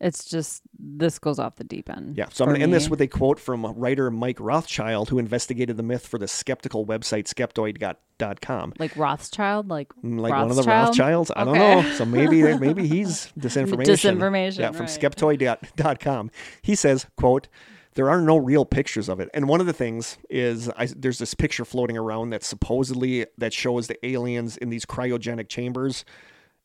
It's 0.01 0.23
just 0.25 0.61
this 0.79 1.19
goes 1.19 1.39
off 1.39 1.57
the 1.57 1.63
deep 1.65 1.89
end. 1.89 2.17
Yeah. 2.17 2.27
So 2.31 2.43
I'm 2.45 2.49
going 2.49 2.59
to 2.59 2.63
end 2.63 2.73
this 2.73 2.89
with 2.89 3.01
a 3.01 3.07
quote 3.07 3.37
from 3.39 3.65
writer 3.65 4.09
Mike 4.09 4.37
Rothschild, 4.39 5.09
who 5.09 5.19
investigated 5.19 5.75
the 5.75 5.83
myth 5.83 6.07
for 6.07 6.17
the 6.17 6.27
skeptical 6.27 6.85
website 6.85 7.25
skeptoid.com. 7.27 8.73
like 8.79 8.95
Rothschild, 8.95 9.69
like 9.69 9.89
Mm, 10.03 10.19
Like 10.21 10.31
one 10.31 10.49
of 10.49 10.55
the 10.55 10.63
Rothschild? 10.63 10.97
Rothschilds? 11.29 11.31
I 11.35 11.43
don't 11.43 11.55
know. 11.55 11.81
So 11.95 12.05
maybe 12.05 12.41
maybe 12.57 12.87
he's 12.87 13.31
disinformation. 13.37 13.85
Disinformation, 13.85 14.59
Yeah, 14.59 14.71
from 14.71 14.85
right. 14.85 14.89
skeptoid.com. 15.01 16.31
He 16.61 16.75
says, 16.75 17.05
quote, 17.17 17.47
there 17.95 18.09
are 18.09 18.21
no 18.21 18.37
real 18.37 18.65
pictures 18.65 19.09
of 19.09 19.19
it. 19.19 19.29
And 19.33 19.49
one 19.49 19.59
of 19.59 19.65
the 19.65 19.73
things 19.73 20.17
is 20.29 20.69
I, 20.77 20.85
there's 20.95 21.17
this 21.17 21.33
picture 21.33 21.65
floating 21.65 21.97
around 21.97 22.29
that 22.29 22.43
supposedly 22.43 23.25
that 23.37 23.51
shows 23.51 23.87
the 23.87 24.05
aliens 24.05 24.55
in 24.57 24.69
these 24.69 24.85
cryogenic 24.85 25.49
chambers. 25.49 26.05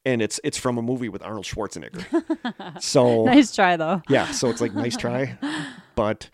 And 0.07 0.21
it's 0.21 0.39
it's 0.45 0.59
from 0.59 0.77
a 0.77 0.83
movie 0.83 1.09
with 1.09 1.23
Arnold 1.23 1.47
Schwarzenegger. 1.47 2.83
so 2.83 3.25
nice 3.25 3.55
try 3.55 3.77
though. 3.77 4.03
yeah, 4.09 4.31
so 4.33 4.51
it's 4.51 4.61
like 4.61 4.75
nice 4.75 4.97
try, 4.97 5.39
but 5.95 6.29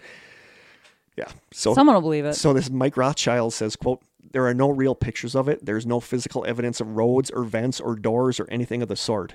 yeah. 1.17 1.29
So 1.53 1.75
Someone 1.75 1.95
will 1.95 2.03
believe 2.03 2.25
it. 2.25 2.35
so 2.35 2.53
this 2.53 2.69
Mike 2.71 2.97
Rothschild 2.97 3.53
says, 3.53 3.77
quote, 3.77 4.01
there 4.33 4.47
are 4.47 4.55
no 4.55 4.71
real 4.71 4.95
pictures 4.95 5.35
of 5.35 5.49
it. 5.49 5.65
There's 5.65 5.87
no 5.87 6.01
physical 6.01 6.45
evidence 6.47 6.81
of 6.81 6.97
roads 6.97 7.31
or 7.31 7.45
vents 7.45 7.81
or 7.81 7.95
doors 7.97 8.41
or 8.41 8.49
anything 8.51 8.83
of 8.83 8.89
the 8.89 8.97
sort. 8.97 9.35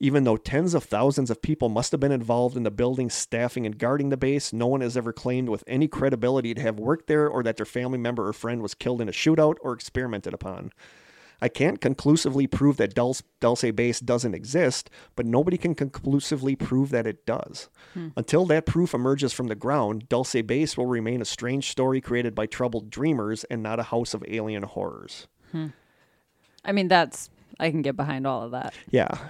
Even 0.00 0.22
though 0.22 0.36
tens 0.36 0.74
of 0.74 0.84
thousands 0.84 1.28
of 1.28 1.42
people 1.42 1.68
must 1.68 1.90
have 1.90 2.00
been 2.00 2.12
involved 2.12 2.56
in 2.56 2.62
the 2.62 2.70
building, 2.70 3.10
staffing, 3.10 3.66
and 3.66 3.78
guarding 3.78 4.10
the 4.10 4.16
base, 4.16 4.52
no 4.52 4.68
one 4.68 4.80
has 4.80 4.96
ever 4.96 5.12
claimed 5.12 5.48
with 5.48 5.64
any 5.66 5.88
credibility 5.88 6.54
to 6.54 6.60
have 6.60 6.78
worked 6.78 7.08
there 7.08 7.28
or 7.28 7.42
that 7.42 7.56
their 7.56 7.66
family 7.66 7.98
member 7.98 8.28
or 8.28 8.32
friend 8.32 8.62
was 8.62 8.74
killed 8.74 9.00
in 9.00 9.08
a 9.08 9.12
shootout 9.12 9.56
or 9.60 9.72
experimented 9.72 10.32
upon. 10.32 10.70
I 11.40 11.48
can't 11.48 11.80
conclusively 11.80 12.46
prove 12.46 12.76
that 12.78 12.94
Dulce, 12.94 13.22
Dulce 13.40 13.70
Base 13.72 14.00
doesn't 14.00 14.34
exist, 14.34 14.90
but 15.14 15.26
nobody 15.26 15.56
can 15.56 15.74
conclusively 15.74 16.56
prove 16.56 16.90
that 16.90 17.06
it 17.06 17.24
does. 17.26 17.68
Until 18.16 18.44
that 18.46 18.66
proof 18.66 18.94
emerges 18.94 19.32
from 19.32 19.46
the 19.46 19.54
ground, 19.54 20.08
Dulce 20.08 20.42
Base 20.42 20.76
will 20.76 20.86
remain 20.86 21.20
a 21.20 21.24
strange 21.24 21.70
story 21.70 22.00
created 22.00 22.34
by 22.34 22.46
troubled 22.46 22.90
dreamers 22.90 23.44
and 23.44 23.62
not 23.62 23.80
a 23.80 23.84
house 23.84 24.14
of 24.14 24.24
alien 24.28 24.64
horrors. 24.64 25.28
I 26.64 26.72
mean, 26.72 26.88
that's 26.88 27.30
I 27.60 27.70
can 27.70 27.82
get 27.82 27.96
behind 27.96 28.26
all 28.26 28.42
of 28.42 28.52
that. 28.52 28.74
Yeah. 28.90 29.28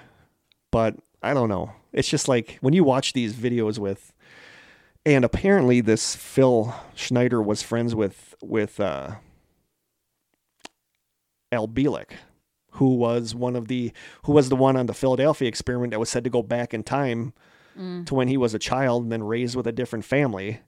But 0.71 0.97
I 1.21 1.33
don't 1.33 1.49
know. 1.49 1.71
It's 1.93 2.09
just 2.09 2.27
like 2.27 2.57
when 2.61 2.73
you 2.73 2.83
watch 2.83 3.13
these 3.13 3.33
videos 3.33 3.79
with 3.79 4.13
and 5.05 5.25
apparently 5.25 5.81
this 5.81 6.15
Phil 6.15 6.75
Schneider 6.93 7.41
was 7.41 7.61
friends 7.61 7.95
with 7.95 8.35
with 8.41 8.79
uh 8.79 9.15
Al 11.51 11.67
Bielek, 11.67 12.11
who 12.71 12.95
was 12.95 13.33
one 13.33 13.55
of 13.55 13.67
the 13.67 13.91
who 14.23 14.33
was 14.33 14.49
the 14.49 14.55
one 14.55 14.75
on 14.75 14.85
the 14.85 14.93
Philadelphia 14.93 15.47
experiment 15.47 15.91
that 15.91 15.99
was 15.99 16.09
said 16.09 16.23
to 16.23 16.29
go 16.29 16.43
back 16.43 16.73
in 16.73 16.83
time 16.83 17.33
mm. 17.77 18.05
to 18.05 18.15
when 18.15 18.27
he 18.27 18.37
was 18.37 18.53
a 18.53 18.59
child 18.59 19.03
and 19.03 19.11
then 19.11 19.23
raised 19.23 19.55
with 19.55 19.67
a 19.67 19.71
different 19.71 20.05
family. 20.05 20.61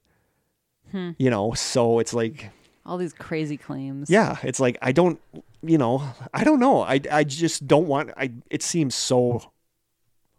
Hmm. 0.91 1.11
You 1.17 1.29
know, 1.29 1.53
so 1.53 1.99
it's 1.99 2.13
like 2.13 2.49
All 2.85 2.97
these 2.97 3.13
crazy 3.13 3.55
claims. 3.55 4.09
yeah, 4.09 4.37
it's 4.43 4.59
like 4.59 4.77
I 4.81 4.91
don't, 4.91 5.21
you 5.63 5.77
know, 5.77 6.03
I 6.33 6.43
don't 6.43 6.59
know. 6.59 6.81
I 6.81 6.99
I 7.09 7.23
just 7.23 7.65
don't 7.65 7.87
want. 7.87 8.11
I 8.17 8.31
it 8.49 8.61
seems 8.61 8.93
so 8.93 9.51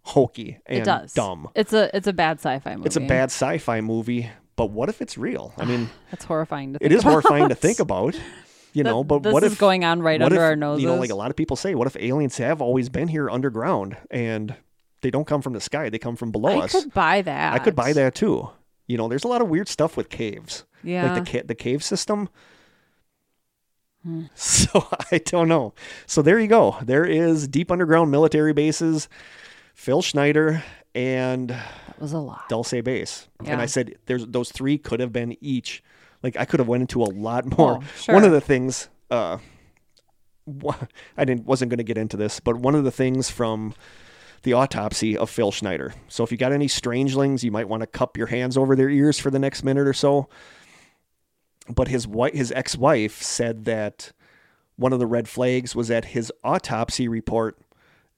hokey 0.02 0.58
and 0.66 0.80
it 0.80 0.84
does. 0.84 1.14
dumb. 1.14 1.48
It's 1.54 1.72
a 1.72 1.94
it's 1.96 2.06
a 2.06 2.12
bad 2.12 2.38
sci-fi 2.38 2.76
movie. 2.76 2.86
It's 2.86 2.96
a 2.96 3.00
bad 3.00 3.30
sci-fi 3.30 3.80
movie, 3.80 4.28
but 4.56 4.70
what 4.70 4.88
if 4.88 5.00
it's 5.00 5.16
real? 5.16 5.54
I 5.56 5.64
mean, 5.64 5.88
That's 6.10 6.24
horrifying 6.24 6.74
to 6.74 6.78
think 6.78 6.92
it 6.92 6.94
is 6.94 7.02
about. 7.02 7.10
horrifying 7.10 7.48
to 7.48 7.54
think 7.54 7.80
about. 7.80 8.18
You 8.72 8.84
know, 8.84 9.04
but 9.04 9.22
this 9.22 9.32
what 9.32 9.44
is 9.44 9.52
if 9.52 9.58
going 9.58 9.84
on 9.84 10.00
right 10.00 10.20
under 10.20 10.36
if, 10.36 10.40
our 10.40 10.56
noses? 10.56 10.82
You 10.82 10.88
know, 10.88 10.96
like 10.96 11.10
a 11.10 11.14
lot 11.14 11.30
of 11.30 11.36
people 11.36 11.56
say, 11.56 11.74
what 11.74 11.86
if 11.86 11.96
aliens 11.96 12.38
have 12.38 12.62
always 12.62 12.88
been 12.88 13.08
here 13.08 13.28
underground 13.28 13.96
and 14.10 14.54
they 15.02 15.10
don't 15.10 15.26
come 15.26 15.42
from 15.42 15.52
the 15.52 15.60
sky; 15.60 15.90
they 15.90 15.98
come 15.98 16.16
from 16.16 16.30
below 16.30 16.58
I 16.58 16.64
us? 16.64 16.74
I 16.74 16.80
could 16.80 16.94
buy 16.94 17.22
that. 17.22 17.52
I 17.52 17.58
could 17.58 17.76
buy 17.76 17.92
that 17.92 18.14
too. 18.14 18.48
You 18.86 18.96
know, 18.96 19.08
there's 19.08 19.24
a 19.24 19.28
lot 19.28 19.42
of 19.42 19.48
weird 19.48 19.68
stuff 19.68 19.96
with 19.96 20.08
caves. 20.08 20.64
Yeah. 20.82 21.12
Like 21.12 21.24
the 21.24 21.30
ca- 21.30 21.46
the 21.46 21.54
cave 21.54 21.82
system. 21.82 22.28
Hmm. 24.02 24.24
So 24.34 24.88
I 25.12 25.18
don't 25.18 25.48
know. 25.48 25.74
So 26.06 26.22
there 26.22 26.40
you 26.40 26.48
go. 26.48 26.76
There 26.82 27.04
is 27.04 27.46
deep 27.46 27.70
underground 27.70 28.10
military 28.10 28.52
bases, 28.52 29.08
Phil 29.74 30.02
Schneider 30.02 30.64
and 30.94 31.50
that 31.50 32.00
was 32.00 32.12
a 32.12 32.18
lot. 32.18 32.48
Dulce 32.48 32.74
Base. 32.82 33.28
And 33.44 33.60
I 33.60 33.66
said 33.66 33.96
there's 34.06 34.26
those 34.26 34.52
three 34.52 34.78
could 34.78 35.00
have 35.00 35.12
been 35.12 35.36
each. 35.40 35.82
Like 36.22 36.36
I 36.36 36.44
could 36.44 36.60
have 36.60 36.68
went 36.68 36.82
into 36.82 37.02
a 37.02 37.04
lot 37.04 37.58
more. 37.58 37.78
Oh, 37.80 37.86
sure. 37.96 38.14
One 38.14 38.24
of 38.24 38.32
the 38.32 38.40
things 38.40 38.88
uh 39.10 39.38
I 41.16 41.24
didn't 41.24 41.46
wasn't 41.46 41.70
going 41.70 41.78
to 41.78 41.84
get 41.84 41.98
into 41.98 42.16
this, 42.16 42.40
but 42.40 42.56
one 42.56 42.74
of 42.74 42.84
the 42.84 42.90
things 42.90 43.30
from 43.30 43.74
the 44.42 44.52
autopsy 44.52 45.16
of 45.16 45.30
Phil 45.30 45.52
Schneider. 45.52 45.94
So 46.08 46.24
if 46.24 46.32
you 46.32 46.38
got 46.38 46.52
any 46.52 46.66
strangelings, 46.68 47.44
you 47.44 47.52
might 47.52 47.68
want 47.68 47.82
to 47.82 47.86
cup 47.86 48.16
your 48.16 48.26
hands 48.26 48.56
over 48.56 48.74
their 48.74 48.90
ears 48.90 49.18
for 49.18 49.30
the 49.30 49.38
next 49.38 49.62
minute 49.62 49.86
or 49.86 49.92
so. 49.92 50.28
But 51.68 51.88
his 51.88 52.08
wife, 52.08 52.34
his 52.34 52.50
ex-wife 52.50 53.22
said 53.22 53.66
that 53.66 54.10
one 54.74 54.92
of 54.92 54.98
the 54.98 55.06
red 55.06 55.28
flags 55.28 55.76
was 55.76 55.88
that 55.88 56.06
his 56.06 56.32
autopsy 56.42 57.06
report 57.06 57.56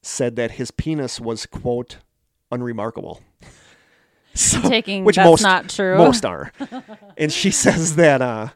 said 0.00 0.36
that 0.36 0.52
his 0.52 0.70
penis 0.70 1.20
was 1.20 1.44
quote 1.44 1.98
unremarkable. 2.50 3.20
So, 4.34 4.60
Taking 4.62 5.04
which 5.04 5.16
that's 5.16 5.28
most 5.30 5.42
not 5.42 5.68
true. 5.68 5.96
most 5.96 6.24
are. 6.24 6.52
and 7.16 7.32
she 7.32 7.50
says 7.52 7.94
that 7.96 8.20
uh, 8.20 8.48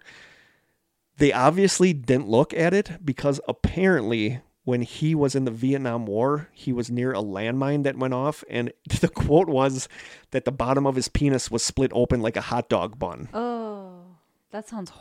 they 1.18 1.32
obviously 1.32 1.92
didn't 1.92 2.28
look 2.28 2.52
at 2.52 2.74
it 2.74 3.04
because 3.04 3.40
apparently 3.48 4.40
when 4.64 4.82
he 4.82 5.14
was 5.14 5.34
in 5.34 5.44
the 5.44 5.50
Vietnam 5.50 6.04
War, 6.04 6.48
he 6.52 6.72
was 6.72 6.90
near 6.90 7.12
a 7.12 7.22
landmine 7.22 7.84
that 7.84 7.96
went 7.96 8.12
off, 8.12 8.44
and 8.50 8.72
the 9.00 9.08
quote 9.08 9.48
was 9.48 9.88
that 10.32 10.44
the 10.44 10.52
bottom 10.52 10.86
of 10.86 10.94
his 10.96 11.08
penis 11.08 11.50
was 11.50 11.62
split 11.62 11.90
open 11.94 12.20
like 12.20 12.36
a 12.36 12.40
hot 12.42 12.68
dog 12.68 12.98
bun. 12.98 13.28
Oh, 13.32 14.00
that 14.50 14.68
sounds 14.68 14.90
So 14.90 14.94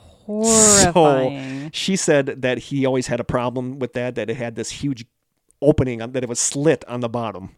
horrifying. 0.93 1.71
she 1.73 1.95
said 1.95 2.41
that 2.43 2.57
he 2.59 2.85
always 2.85 3.07
had 3.07 3.19
a 3.19 3.23
problem 3.25 3.79
with 3.79 3.93
that, 3.93 4.15
that 4.15 4.29
it 4.29 4.37
had 4.37 4.55
this 4.55 4.69
huge 4.69 5.05
opening, 5.61 5.99
that 5.99 6.23
it 6.23 6.29
was 6.29 6.39
slit 6.39 6.85
on 6.87 6.99
the 7.01 7.09
bottom. 7.09 7.55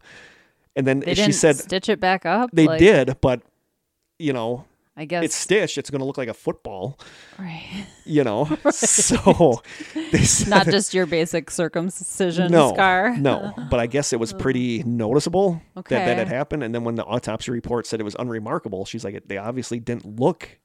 And 0.76 0.86
then 0.86 1.00
they 1.00 1.14
she 1.14 1.32
said 1.32 1.56
stitch 1.56 1.88
it 1.88 2.00
back 2.00 2.24
up. 2.24 2.50
they 2.52 2.66
Like, 2.66 2.78
did, 2.78 3.20
but 3.20 3.42
you 4.18 4.32
know, 4.32 4.66
I 4.96 5.06
guess 5.06 5.24
it's 5.24 5.34
stitched. 5.34 5.78
It's 5.78 5.88
going 5.88 6.00
to 6.00 6.04
look 6.04 6.18
like 6.18 6.28
a 6.28 6.34
football, 6.34 6.98
right. 7.38 7.86
you 8.04 8.22
know. 8.22 8.44
So 8.70 9.62
they 10.12 10.24
said, 10.24 10.48
not 10.48 10.66
just 10.66 10.92
your 10.92 11.06
basic 11.06 11.50
circumcision 11.50 12.52
no, 12.52 12.74
scar. 12.74 13.16
no. 13.16 13.54
But 13.70 13.80
I 13.80 13.86
guess 13.86 14.12
it 14.12 14.20
was 14.20 14.32
pretty 14.32 14.82
noticeable 14.82 15.62
that 15.74 15.88
that 15.88 16.18
had 16.18 16.28
happened. 16.28 16.62
And 16.62 16.74
then 16.74 16.84
when 16.84 16.96
the 16.96 17.04
autopsy 17.04 17.50
report 17.50 17.86
said 17.86 18.00
it 18.00 18.04
was 18.04 18.16
unremarkable, 18.18 18.84
she's 18.84 19.04
like, 19.04 19.26
they 19.26 19.38
obviously 19.38 19.80
didn't 19.80 20.18
look. 20.20 20.58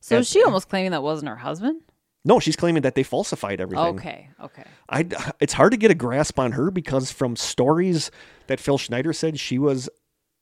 So 0.00 0.22
she 0.22 0.42
almost 0.42 0.68
claiming 0.68 0.90
that 0.90 1.02
wasn't 1.02 1.28
her 1.28 1.36
husband? 1.36 1.80
No, 2.24 2.40
she's 2.40 2.56
claiming 2.56 2.82
that 2.82 2.94
they 2.94 3.02
falsified 3.02 3.60
everything. 3.60 3.84
Okay, 3.96 4.28
okay. 4.42 4.64
I, 4.88 5.06
it's 5.40 5.52
hard 5.52 5.72
to 5.72 5.76
get 5.76 5.90
a 5.90 5.94
grasp 5.94 6.38
on 6.38 6.52
her 6.52 6.70
because 6.70 7.12
from 7.12 7.36
stories 7.36 8.10
that 8.46 8.60
Phil 8.60 8.78
Schneider 8.78 9.12
said, 9.12 9.38
she 9.38 9.58
was 9.58 9.88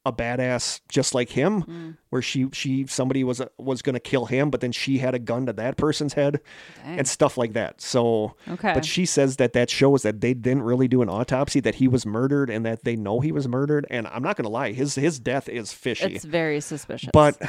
a 0.04 0.12
badass 0.12 0.80
just 0.88 1.14
like 1.14 1.30
him, 1.30 1.62
Mm. 1.62 1.96
where 2.10 2.20
she 2.22 2.48
she 2.52 2.86
somebody 2.88 3.22
was 3.22 3.40
was 3.56 3.82
going 3.82 3.94
to 3.94 4.00
kill 4.00 4.26
him, 4.26 4.50
but 4.50 4.60
then 4.60 4.72
she 4.72 4.98
had 4.98 5.14
a 5.14 5.18
gun 5.20 5.46
to 5.46 5.52
that 5.52 5.76
person's 5.76 6.14
head 6.14 6.40
Dang. 6.84 6.98
and 6.98 7.06
stuff 7.06 7.38
like 7.38 7.52
that. 7.52 7.80
So, 7.80 8.34
Okay. 8.48 8.74
but 8.74 8.84
she 8.84 9.06
says 9.06 9.36
that 9.36 9.52
that 9.52 9.70
shows 9.70 10.02
that 10.02 10.20
they 10.20 10.34
didn't 10.34 10.64
really 10.64 10.88
do 10.88 11.02
an 11.02 11.08
autopsy, 11.08 11.60
that 11.60 11.76
he 11.76 11.86
was 11.86 12.04
murdered, 12.04 12.50
and 12.50 12.66
that 12.66 12.82
they 12.82 12.96
know 12.96 13.20
he 13.20 13.30
was 13.30 13.46
murdered. 13.46 13.86
And 13.90 14.08
I'm 14.08 14.24
not 14.24 14.34
going 14.36 14.44
to 14.44 14.50
lie, 14.50 14.72
his 14.72 14.96
his 14.96 15.20
death 15.20 15.48
is 15.48 15.72
fishy. 15.72 16.14
it's 16.16 16.24
very 16.24 16.60
suspicious. 16.60 17.10
But 17.12 17.40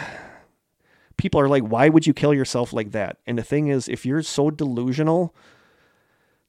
people 1.18 1.40
are 1.40 1.50
like, 1.50 1.64
why 1.64 1.90
would 1.90 2.08
you 2.08 2.14
kill 2.14 2.34
yourself 2.34 2.74
like 2.74 2.92
that? 2.92 3.18
And 3.26 3.38
the 3.38 3.44
thing 3.44 3.68
is, 3.68 3.88
if 3.88 4.06
you're 4.06 4.22
so 4.22 4.50
delusional 4.50 5.36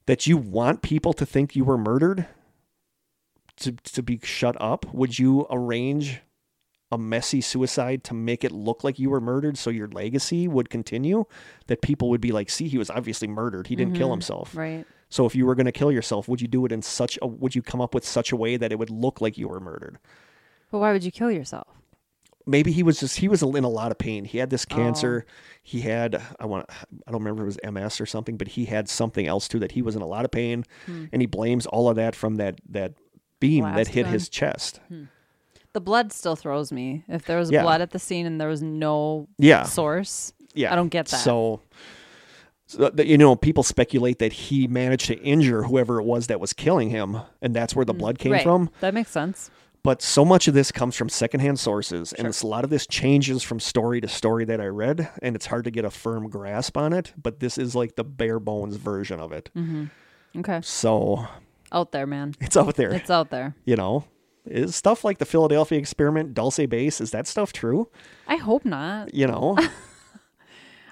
that 0.05 0.27
you 0.27 0.37
want 0.37 0.81
people 0.81 1.13
to 1.13 1.25
think 1.25 1.55
you 1.55 1.65
were 1.65 1.77
murdered 1.77 2.27
to, 3.57 3.71
to 3.71 4.03
be 4.03 4.19
shut 4.23 4.59
up, 4.59 4.93
would 4.93 5.17
you 5.17 5.47
arrange 5.49 6.21
a 6.91 6.97
messy 6.97 7.41
suicide 7.41 8.03
to 8.03 8.13
make 8.13 8.43
it 8.43 8.51
look 8.51 8.83
like 8.83 8.99
you 8.99 9.09
were 9.09 9.21
murdered 9.21 9.57
so 9.57 9.69
your 9.69 9.87
legacy 9.87 10.47
would 10.47 10.69
continue? 10.69 11.25
That 11.67 11.81
people 11.81 12.09
would 12.09 12.21
be 12.21 12.31
like, 12.31 12.49
see, 12.49 12.67
he 12.67 12.77
was 12.77 12.89
obviously 12.89 13.27
murdered. 13.27 13.67
He 13.67 13.75
didn't 13.75 13.95
kill 13.95 14.07
mm-hmm. 14.07 14.13
himself. 14.13 14.55
right. 14.55 14.85
So 15.09 15.25
if 15.25 15.35
you 15.35 15.45
were 15.45 15.55
going 15.55 15.67
to 15.67 15.71
kill 15.71 15.91
yourself, 15.91 16.27
would 16.27 16.41
you 16.41 16.47
do 16.47 16.65
it 16.65 16.71
in 16.71 16.81
such 16.81 17.17
a, 17.21 17.27
would 17.27 17.55
you 17.55 17.61
come 17.61 17.79
up 17.79 17.93
with 17.93 18.05
such 18.05 18.31
a 18.31 18.35
way 18.35 18.57
that 18.57 18.71
it 18.71 18.79
would 18.79 18.89
look 18.89 19.21
like 19.21 19.37
you 19.37 19.47
were 19.47 19.59
murdered? 19.59 19.99
But 20.71 20.79
why 20.79 20.91
would 20.91 21.03
you 21.03 21.11
kill 21.11 21.31
yourself? 21.31 21.67
Maybe 22.45 22.71
he 22.71 22.83
was 22.83 22.99
just 22.99 23.17
he 23.17 23.27
was 23.27 23.41
in 23.41 23.63
a 23.63 23.69
lot 23.69 23.91
of 23.91 23.97
pain. 23.97 24.25
He 24.25 24.37
had 24.37 24.49
this 24.49 24.65
Oh. 24.69 24.75
cancer. 24.75 25.25
He 25.63 25.81
had 25.81 26.21
I 26.39 26.45
want 26.45 26.65
I 26.69 27.11
don't 27.11 27.21
remember 27.21 27.43
if 27.47 27.57
it 27.57 27.63
was 27.63 27.73
MS 27.73 27.99
or 27.99 28.05
something, 28.05 28.37
but 28.37 28.49
he 28.49 28.65
had 28.65 28.87
something 28.89 29.27
else 29.27 29.47
too 29.47 29.59
that 29.59 29.73
he 29.73 29.81
was 29.81 29.95
in 29.95 30.01
a 30.01 30.07
lot 30.07 30.25
of 30.25 30.31
pain, 30.31 30.63
hmm. 30.85 31.05
and 31.11 31.21
he 31.21 31.25
blames 31.25 31.65
all 31.65 31.89
of 31.89 31.95
that 31.95 32.15
from 32.15 32.35
that 32.35 32.59
that 32.69 32.93
beam 33.39 33.63
that 33.63 33.89
hit 33.89 34.07
his 34.07 34.29
chest. 34.29 34.79
Hmm. 34.87 35.03
The 35.73 35.81
blood 35.81 36.13
still 36.13 36.37
throws 36.37 36.71
me. 36.71 37.03
If 37.09 37.25
there 37.25 37.37
was 37.37 37.51
Yeah. 37.51 37.63
blood 37.63 37.81
at 37.81 37.91
the 37.91 37.99
scene 37.99 38.25
and 38.25 38.39
there 38.39 38.47
was 38.47 38.61
no 38.61 39.27
Yeah, 39.37 39.63
source, 39.63 40.33
yeah. 40.53 40.71
I 40.71 40.75
don't 40.75 40.89
get 40.89 41.07
that. 41.07 41.17
So. 41.17 41.61
So 42.67 42.89
that 42.89 43.05
you 43.05 43.15
know, 43.15 43.35
people 43.35 43.61
speculate 43.61 44.17
that 44.17 44.33
he 44.33 44.67
managed 44.67 45.05
to 45.05 45.19
injure 45.19 45.61
whoever 45.61 45.99
it 45.99 46.03
was 46.03 46.25
that 46.27 46.39
was 46.39 46.51
killing 46.51 46.89
him, 46.89 47.19
and 47.39 47.55
that's 47.55 47.75
where 47.75 47.85
the 47.85 47.93
hmm. 47.93 47.99
blood 47.99 48.17
came 48.17 48.31
right. 48.31 48.41
from. 48.41 48.71
That 48.79 48.95
makes 48.95 49.11
sense. 49.11 49.51
But 49.85 50.01
so 50.01 50.25
much 50.25 50.47
of 50.47 50.55
this 50.55 50.71
comes 50.71 50.95
from 50.95 51.09
secondhand 51.09 51.59
sources, 51.59 52.11
and 52.11 52.27
it's 52.27 52.41
a 52.41 52.47
lot 52.47 52.63
of 52.63 52.71
this 52.71 52.87
changes 52.87 53.43
from 53.43 53.59
story 53.59 54.01
to 54.01 54.07
story 54.07 54.43
that 54.45 54.59
I 54.59 54.65
read, 54.65 55.09
and 55.21 55.35
it's 55.35 55.45
hard 55.45 55.63
to 55.65 55.71
get 55.71 55.85
a 55.85 55.91
firm 55.91 56.27
grasp 56.27 56.75
on 56.75 56.91
it. 56.91 57.13
But 57.21 57.39
this 57.39 57.59
is 57.59 57.75
like 57.75 57.95
the 57.95 58.03
bare 58.03 58.39
bones 58.39 58.77
version 58.77 59.19
of 59.19 59.31
it. 59.31 59.51
Mm-hmm. 59.55 59.85
Okay. 60.39 60.59
So 60.63 61.27
Out 61.71 61.91
there, 61.91 62.07
man. 62.07 62.33
it's 62.41 62.57
out 62.57 62.75
there, 62.75 62.91
It's 62.93 63.11
out 63.11 63.29
there. 63.29 63.55
you 63.63 63.75
know. 63.75 64.05
Is 64.47 64.75
stuff 64.75 65.03
like 65.03 65.19
the 65.19 65.25
Philadelphia 65.25 65.77
experiment, 65.77 66.33
Dulce 66.33 66.65
base, 66.67 66.99
is 66.99 67.11
that 67.11 67.27
stuff 67.27 67.53
true? 67.53 67.87
I 68.27 68.37
hope 68.37 68.65
not. 68.65 69.13
You 69.13 69.27
know, 69.27 69.55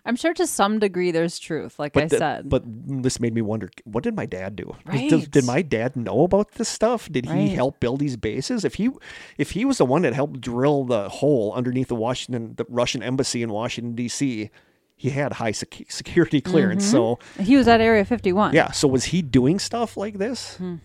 I'm 0.05 0.17
sure 0.17 0.34
to 0.34 0.45
some 0.45 0.80
degree 0.80 1.11
there's 1.11 1.39
truth, 1.39 1.80
like 1.80 1.95
I 1.95 2.05
the- 2.07 2.17
said. 2.17 2.49
but 2.49 2.63
this 2.65 3.19
made 3.21 3.34
me 3.34 3.41
wonder: 3.41 3.69
what 3.85 4.03
did 4.03 4.15
my 4.15 4.25
dad 4.25 4.55
do? 4.57 4.75
Right. 4.85 5.09
Does, 5.09 5.27
did 5.27 5.45
my 5.45 5.61
dad 5.61 5.95
know 5.95 6.23
about 6.23 6.51
this 6.53 6.67
stuff? 6.69 7.09
Did 7.09 7.25
he 7.27 7.31
Right. 7.31 7.49
help 7.51 7.80
build 7.80 7.99
these 7.99 8.17
bases? 8.17 8.65
If 8.65 8.75
he, 8.75 8.89
if 9.38 9.51
he 9.51 9.63
was 9.63 9.77
the 9.77 9.85
one 9.85 10.01
that 10.01 10.13
helped 10.13 10.41
drill 10.41 10.84
the 10.84 11.07
hole 11.09 11.53
underneath 11.53 11.88
the 11.88 11.95
Washington, 11.95 12.53
the 12.57 12.65
Russian 12.67 13.01
embassy 13.01 13.41
in 13.43 13.49
Washington 13.51 13.95
D.C., 13.95 14.49
he 14.95 15.09
had 15.09 15.34
high 15.34 15.51
sec- 15.51 15.89
security 15.89 16.39
clearance. 16.41 16.85
So 16.85 17.19
he 17.39 17.55
was 17.57 17.67
at 17.67 17.80
Area 17.81 18.05
51. 18.05 18.53
yeah, 18.53 18.71
so 18.71 18.88
was 18.88 19.05
he 19.05 19.21
doing 19.21 19.57
stuff 19.57 19.95
like 19.97 20.17
this? 20.17 20.57
Hmm. 20.57 20.75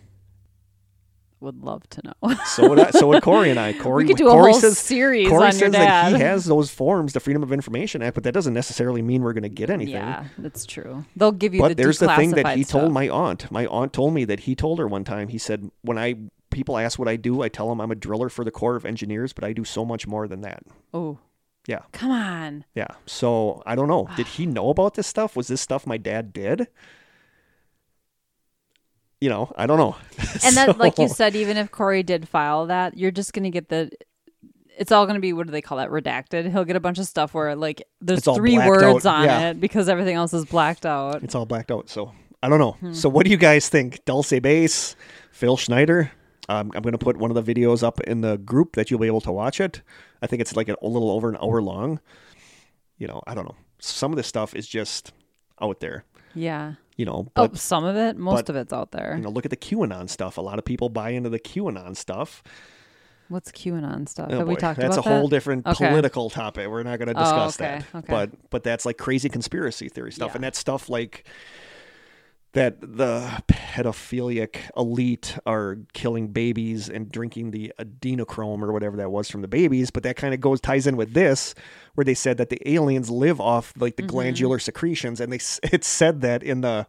Would 1.41 1.63
love 1.63 1.87
to 1.91 2.01
know. 2.03 2.35
So 2.47 2.67
would 2.67 2.79
I, 2.79 2.89
so 2.91 3.07
would 3.07 3.23
Corey 3.23 3.49
and 3.49 3.57
I. 3.59 3.71
Corey, 3.79 4.03
we 4.03 4.07
could 4.09 4.17
do 4.17 4.27
a 4.27 4.31
Corey 4.31 4.51
whole 4.51 4.59
says, 4.59 4.77
series 4.77 5.29
Corey 5.29 5.53
says 5.53 5.71
that 5.71 6.11
he 6.11 6.19
has 6.19 6.43
those 6.45 6.69
forms, 6.69 7.13
the 7.13 7.21
Freedom 7.21 7.41
of 7.43 7.53
Information 7.53 8.01
Act, 8.01 8.15
but 8.15 8.23
that 8.25 8.33
doesn't 8.33 8.53
necessarily 8.53 9.01
mean 9.01 9.21
we're 9.21 9.31
going 9.31 9.43
to 9.43 9.49
get 9.49 9.69
anything. 9.69 9.93
Yeah, 9.93 10.25
that's 10.37 10.65
true. 10.65 11.05
They'll 11.15 11.31
give 11.31 11.53
you 11.53 11.61
But 11.61 11.69
the 11.69 11.75
there's 11.75 11.99
the 11.99 12.13
thing 12.15 12.31
that 12.31 12.57
he 12.57 12.63
stuff. 12.63 12.81
told 12.81 12.93
my 12.93 13.07
aunt. 13.07 13.49
My 13.51 13.65
aunt 13.67 13.93
told 13.93 14.13
me 14.13 14.25
that 14.25 14.41
he 14.41 14.53
told 14.55 14.79
her 14.79 14.87
one 14.87 15.05
time. 15.05 15.29
He 15.29 15.37
said, 15.37 15.71
"When 15.81 15.97
I 15.97 16.15
people 16.49 16.77
ask 16.77 16.99
what 16.99 17.07
I 17.07 17.15
do, 17.15 17.41
I 17.41 17.47
tell 17.47 17.69
them 17.69 17.79
I'm 17.79 17.91
a 17.91 17.95
driller 17.95 18.27
for 18.27 18.43
the 18.43 18.51
Corps 18.51 18.75
of 18.75 18.83
Engineers, 18.85 19.31
but 19.31 19.45
I 19.45 19.53
do 19.53 19.63
so 19.63 19.85
much 19.85 20.07
more 20.07 20.27
than 20.27 20.41
that." 20.41 20.63
Oh, 20.93 21.19
Yeah, 21.67 21.83
come 21.93 22.11
on. 22.11 22.65
yeah. 22.75 22.87
So 23.05 23.63
I 23.65 23.75
don't 23.75 23.87
know. 23.87 24.09
Did 24.17 24.27
he 24.27 24.45
know 24.57 24.69
about 24.71 24.95
this 24.95 25.07
stuff? 25.07 25.37
Was 25.37 25.47
this 25.47 25.61
stuff 25.61 25.87
my 25.87 25.97
dad 25.97 26.33
did? 26.33 26.67
You 29.21 29.29
know, 29.29 29.51
I 29.55 29.65
don't 29.65 29.77
know. 29.77 29.95
And 30.43 30.55
that, 30.55 30.77
like 30.77 30.97
you 30.97 31.09
said, 31.09 31.35
even 31.35 31.57
if 31.57 31.71
Corey 31.71 32.03
did 32.03 32.27
file 32.27 32.67
that, 32.67 32.97
you're 32.97 33.11
just 33.11 33.33
gonna 33.33 33.49
get 33.49 33.69
the. 33.69 33.91
It's 34.77 34.91
all 34.91 35.05
gonna 35.05 35.19
be 35.19 35.33
what 35.33 35.47
do 35.47 35.51
they 35.51 35.61
call 35.61 35.77
that? 35.79 35.89
Redacted. 35.89 36.49
He'll 36.51 36.65
get 36.65 36.75
a 36.75 36.79
bunch 36.79 36.99
of 36.99 37.05
stuff 37.05 37.33
where 37.33 37.55
like 37.55 37.83
there's 37.99 38.23
three 38.23 38.57
words 38.57 39.05
out, 39.05 39.19
on 39.19 39.25
yeah. 39.25 39.49
it 39.49 39.59
because 39.59 39.89
everything 39.89 40.15
else 40.15 40.33
is 40.33 40.45
blacked 40.45 40.85
out. 40.85 41.23
it's 41.23 41.35
all 41.35 41.45
blacked 41.45 41.71
out. 41.71 41.89
So 41.89 42.13
I 42.41 42.49
don't 42.49 42.59
know. 42.59 42.71
Hmm. 42.73 42.93
So 42.93 43.09
what 43.09 43.25
do 43.25 43.31
you 43.31 43.37
guys 43.37 43.69
think? 43.69 44.05
Dulce 44.05 44.39
Base, 44.39 44.95
Phil 45.31 45.57
Schneider. 45.57 46.11
Um, 46.47 46.71
I'm 46.73 46.81
going 46.81 46.93
to 46.93 46.97
put 46.97 47.17
one 47.17 47.29
of 47.29 47.45
the 47.45 47.53
videos 47.53 47.83
up 47.83 47.99
in 48.01 48.21
the 48.21 48.37
group 48.37 48.73
that 48.75 48.89
you'll 48.89 48.99
be 48.99 49.07
able 49.07 49.21
to 49.21 49.31
watch 49.31 49.61
it. 49.61 49.83
I 50.21 50.27
think 50.27 50.41
it's 50.41 50.55
like 50.55 50.67
a 50.67 50.75
little 50.81 51.11
over 51.11 51.29
an 51.29 51.37
hour 51.39 51.61
long. 51.61 51.99
You 52.97 53.07
know, 53.07 53.21
I 53.27 53.35
don't 53.35 53.45
know. 53.45 53.55
Some 53.77 54.11
of 54.11 54.17
this 54.17 54.25
stuff 54.25 54.55
is 54.55 54.67
just 54.67 55.13
out 55.61 55.79
there. 55.79 56.05
Yeah. 56.33 56.73
You 56.99 57.05
know, 57.05 57.31
Oh, 57.37 57.49
some 57.53 57.85
of 57.85 57.95
it. 57.95 58.17
Most 58.17 58.47
but, 58.47 58.49
of 58.49 58.55
it's 58.57 58.73
out 58.73 58.91
there. 58.91 59.13
you 59.15 59.23
know, 59.23 59.29
look 59.29 59.45
at 59.45 59.51
the 59.51 59.55
QAnon 59.57 60.09
stuff. 60.09 60.37
A 60.37 60.41
lot 60.41 60.59
of 60.59 60.65
people 60.65 60.89
buy 60.89 61.11
into 61.11 61.29
the 61.29 61.39
QAnon 61.39 61.95
stuff. 61.95 62.43
What's 63.29 63.53
QAnon 63.53 64.09
stuff? 64.09 64.27
Oh 64.31 64.39
Have 64.39 64.47
we 64.49 64.55
boy, 64.55 64.59
talked 64.59 64.79
that's 64.81 64.97
about 64.97 65.05
a 65.05 65.09
whole 65.09 65.29
that? 65.29 65.35
different 65.35 65.65
Okay. 65.65 65.87
political 65.87 66.29
topic. 66.29 66.67
We're 66.67 66.83
not 66.83 66.99
going 66.99 67.07
to 67.07 67.17
Oh, 67.17 67.23
discuss 67.23 67.61
okay, 67.61 67.79
that. 67.93 67.97
okay. 67.99 68.07
But 68.09 68.49
but 68.49 68.63
that's 68.63 68.85
like 68.85 68.97
crazy 68.97 69.29
conspiracy 69.29 69.87
theory 69.87 70.11
stuff, 70.11 70.31
Yeah. 70.31 70.35
and 70.35 70.43
that 70.43 70.57
stuff 70.57 70.89
like 70.89 71.25
that 72.53 72.81
the 72.81 73.43
pedophilic 73.47 74.57
elite 74.75 75.37
are 75.45 75.77
killing 75.93 76.29
babies 76.29 76.89
and 76.89 77.11
drinking 77.11 77.51
the 77.51 77.71
adrenochrome 77.79 78.61
or 78.63 78.71
whatever 78.71 78.97
that 78.97 79.11
was 79.11 79.29
from 79.29 79.41
the 79.41 79.47
babies. 79.47 79.91
But 79.91 80.03
that 80.03 80.15
kind 80.15 80.33
of 80.33 80.41
goes 80.41 80.59
ties 80.59 80.87
in 80.87 80.97
with 80.97 81.13
this, 81.13 81.53
where 81.93 82.05
they 82.05 82.15
said 82.15 82.37
that 82.37 82.49
the 82.49 82.59
aliens 82.69 83.09
live 83.09 83.39
off 83.39 83.73
like 83.77 83.95
Mm-hmm. 83.95 84.07
the 84.07 84.11
glandular 84.11 84.59
secretions, 84.59 85.19
and 85.21 85.31
they 85.31 85.39
it 85.71 85.83
said 85.83 86.21
that 86.21 86.41
in 86.43 86.61
the 86.61 86.87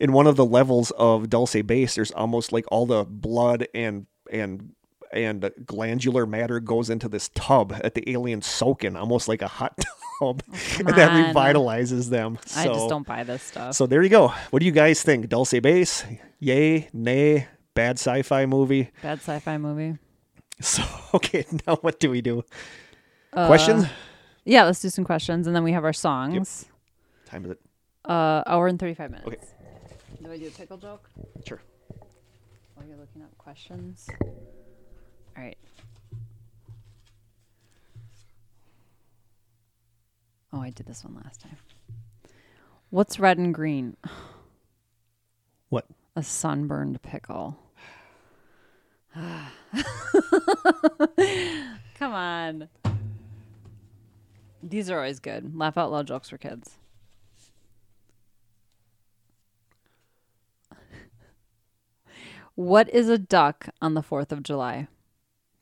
in 0.00 0.12
one 0.12 0.26
of 0.26 0.34
the 0.36 0.44
levels 0.46 0.90
of 0.92 1.30
Dulce 1.30 1.62
Base, 1.62 1.94
there's 1.94 2.10
almost 2.10 2.52
like 2.52 2.64
all 2.72 2.86
the 2.86 3.04
blood 3.04 3.68
and 3.74 4.06
and 4.32 4.72
and 5.12 5.50
glandular 5.66 6.26
matter 6.26 6.60
goes 6.60 6.90
into 6.90 7.08
this 7.08 7.28
tub 7.34 7.70
that 7.82 7.94
the 7.94 8.10
aliens 8.10 8.46
soak 8.46 8.84
in, 8.84 8.96
almost 8.96 9.28
like 9.28 9.42
a 9.42 9.48
hot 9.48 9.78
tub, 10.18 10.42
and 10.78 10.88
that 10.88 11.34
revitalizes 11.34 12.08
them. 12.10 12.38
I 12.56 12.66
just 12.66 12.88
don't 12.88 13.06
buy 13.06 13.22
this 13.24 13.42
stuff. 13.42 13.74
So 13.74 13.86
there 13.86 14.02
you 14.02 14.08
go. 14.08 14.28
What 14.50 14.60
do 14.60 14.66
you 14.66 14.72
guys 14.72 15.02
think? 15.02 15.28
Dulce 15.28 15.58
Base, 15.60 16.04
yay, 16.40 16.88
nay, 16.92 17.46
bad 17.74 17.96
sci-fi 17.98 18.46
movie. 18.46 18.90
Bad 19.02 19.18
sci-fi 19.18 19.58
movie. 19.58 19.98
So 20.60 20.84
okay, 21.14 21.44
now 21.66 21.76
what 21.76 21.98
do 21.98 22.08
we 22.08 22.20
do? 22.20 22.44
Uh, 23.32 23.48
Questions? 23.48 23.86
Yeah, 24.44 24.62
let's 24.64 24.80
do 24.80 24.90
some 24.90 25.04
questions, 25.04 25.48
and 25.48 25.56
then 25.56 25.64
we 25.64 25.72
have 25.72 25.82
our 25.82 25.92
songs. 25.92 26.66
Time 27.26 27.44
is 27.46 27.52
it? 27.52 27.60
Uh, 28.04 28.42
hour 28.46 28.68
and 28.68 28.78
thirty-five 28.78 29.10
minutes. 29.10 29.26
Okay. 29.26 29.38
Do 30.22 30.30
I 30.30 30.38
do 30.38 30.46
a 30.46 30.50
pickle 30.50 30.76
joke? 30.76 31.10
Sure. 31.46 31.60
While 32.74 32.86
you're 32.86 32.96
looking 32.96 33.22
up 33.22 33.36
questions. 33.38 34.08
All 35.36 35.42
right. 35.42 35.58
Oh, 40.52 40.60
I 40.60 40.70
did 40.70 40.86
this 40.86 41.04
one 41.04 41.20
last 41.24 41.40
time. 41.40 41.56
What's 42.90 43.18
red 43.18 43.38
and 43.38 43.54
green? 43.54 43.96
What? 45.70 45.86
A 46.14 46.22
sunburned 46.22 47.00
pickle. 47.00 47.56
Come 49.14 49.46
on. 52.00 52.68
These 54.62 54.90
are 54.90 54.98
always 54.98 55.20
good. 55.20 55.56
Laugh 55.56 55.78
out 55.78 55.90
loud 55.90 56.06
jokes 56.06 56.28
for 56.28 56.36
kids. 56.36 56.76
What 62.54 62.90
is 62.90 63.08
a 63.08 63.16
duck 63.16 63.70
on 63.80 63.94
the 63.94 64.02
4th 64.02 64.30
of 64.30 64.42
July? 64.42 64.88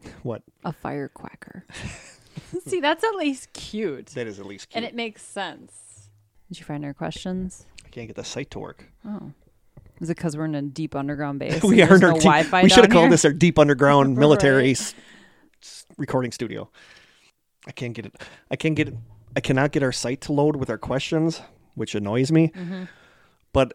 What? 0.23 0.43
A 0.65 0.73
firecracker. 0.73 1.65
See, 2.67 2.81
that's 2.81 3.05
at 3.05 3.15
least 3.15 3.53
cute. 3.53 4.07
That 4.09 4.27
is 4.27 4.39
at 4.41 4.47
least 4.47 4.69
cute. 4.71 4.77
And 4.77 4.85
it 4.85 4.95
makes 4.95 5.23
sense. 5.23 6.09
Did 6.49 6.59
you 6.59 6.65
find 6.65 6.85
our 6.85 6.95
questions? 6.95 7.67
I 7.85 7.89
can't 7.89 8.07
get 8.07 8.17
the 8.17 8.25
site 8.25 8.51
to 8.53 8.59
work. 8.59 8.85
Oh. 9.07 9.33
Is 10.01 10.09
it 10.11 10.17
because 10.17 10.37
we're 10.37 10.47
in 10.47 10.55
a 10.55 10.63
deep 10.63 10.95
underground 10.97 11.39
base? 11.39 11.63
we 11.63 11.83
are 11.83 11.95
in 11.97 12.03
our 12.05 12.11
no 12.11 12.15
deep, 12.15 12.23
Wi-Fi 12.25 12.63
We 12.63 12.69
should 12.69 12.85
have 12.85 12.91
called 12.91 13.05
here? 13.05 13.11
this 13.11 13.25
our 13.25 13.33
deep 13.33 13.59
underground 13.59 14.17
military 14.17 14.63
Right. 14.69 14.71
s- 14.81 14.95
s- 15.63 15.85
recording 15.99 16.33
studio. 16.33 16.71
I 17.67 17.73
can't 17.73 17.93
get 17.95 18.07
it. 18.07 18.15
I 18.51 18.57
can't 18.57 18.75
get 18.75 18.89
it. 18.89 18.95
I 19.37 19.41
cannot 19.41 19.73
get 19.73 19.83
our 19.83 19.93
site 19.93 20.23
to 20.23 20.33
load 20.33 20.57
with 20.57 20.71
our 20.71 20.79
questions, 20.79 21.41
which 21.75 21.95
annoys 21.95 22.33
me. 22.33 22.49
Mm-hmm. 22.49 22.85
But 23.53 23.75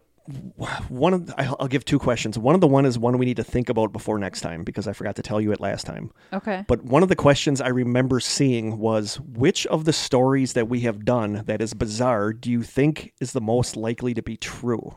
one 0.89 1.13
of 1.13 1.27
the, 1.27 1.35
I'll 1.59 1.67
give 1.67 1.85
two 1.85 1.99
questions. 1.99 2.37
One 2.37 2.55
of 2.55 2.61
the 2.61 2.67
one 2.67 2.85
is 2.85 2.97
one 2.97 3.17
we 3.17 3.25
need 3.25 3.37
to 3.37 3.43
think 3.43 3.69
about 3.69 3.93
before 3.93 4.17
next 4.17 4.41
time 4.41 4.63
because 4.63 4.87
I 4.87 4.93
forgot 4.93 5.15
to 5.17 5.21
tell 5.21 5.39
you 5.39 5.51
it 5.51 5.59
last 5.59 5.85
time. 5.85 6.11
Okay. 6.33 6.65
But 6.67 6.83
one 6.83 7.03
of 7.03 7.09
the 7.09 7.15
questions 7.15 7.61
I 7.61 7.67
remember 7.67 8.19
seeing 8.19 8.79
was 8.79 9.19
which 9.19 9.67
of 9.67 9.85
the 9.85 9.93
stories 9.93 10.53
that 10.53 10.67
we 10.67 10.79
have 10.81 11.05
done 11.05 11.43
that 11.45 11.61
is 11.61 11.73
bizarre 11.75 12.33
do 12.33 12.49
you 12.49 12.63
think 12.63 13.13
is 13.21 13.33
the 13.33 13.41
most 13.41 13.77
likely 13.77 14.13
to 14.15 14.23
be 14.23 14.35
true? 14.35 14.95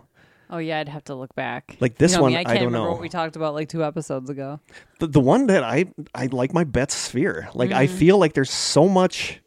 Oh 0.51 0.57
yeah, 0.57 0.79
I'd 0.79 0.89
have 0.89 1.05
to 1.05 1.15
look 1.15 1.35
back. 1.35 1.77
Like 1.79 1.99
this 1.99 2.13
You 2.13 2.17
know 2.19 2.23
one, 2.23 2.35
I 2.35 2.41
I 2.41 2.45
can't 2.45 2.61
don't 2.61 2.65
remember 2.67 2.87
know. 2.87 2.93
what 2.93 3.03
we 3.03 3.11
talked 3.11 3.37
about 3.37 3.53
like 3.53 3.69
two 3.69 3.85
episodes 3.85 4.31
ago. 4.31 4.61
The, 4.99 5.09
the 5.09 5.21
one 5.21 5.49
that 5.49 5.63
I 5.63 5.93
I 6.15 6.27
like 6.27 6.55
my 6.55 6.65
Betz 6.65 6.95
sphere. 6.95 7.51
Like 7.53 7.71
I 7.71 7.87
Mm-hmm. 7.87 7.97
feel 7.99 8.17
like 8.17 8.33
there's 8.33 8.51
so 8.51 8.89
much 8.89 9.43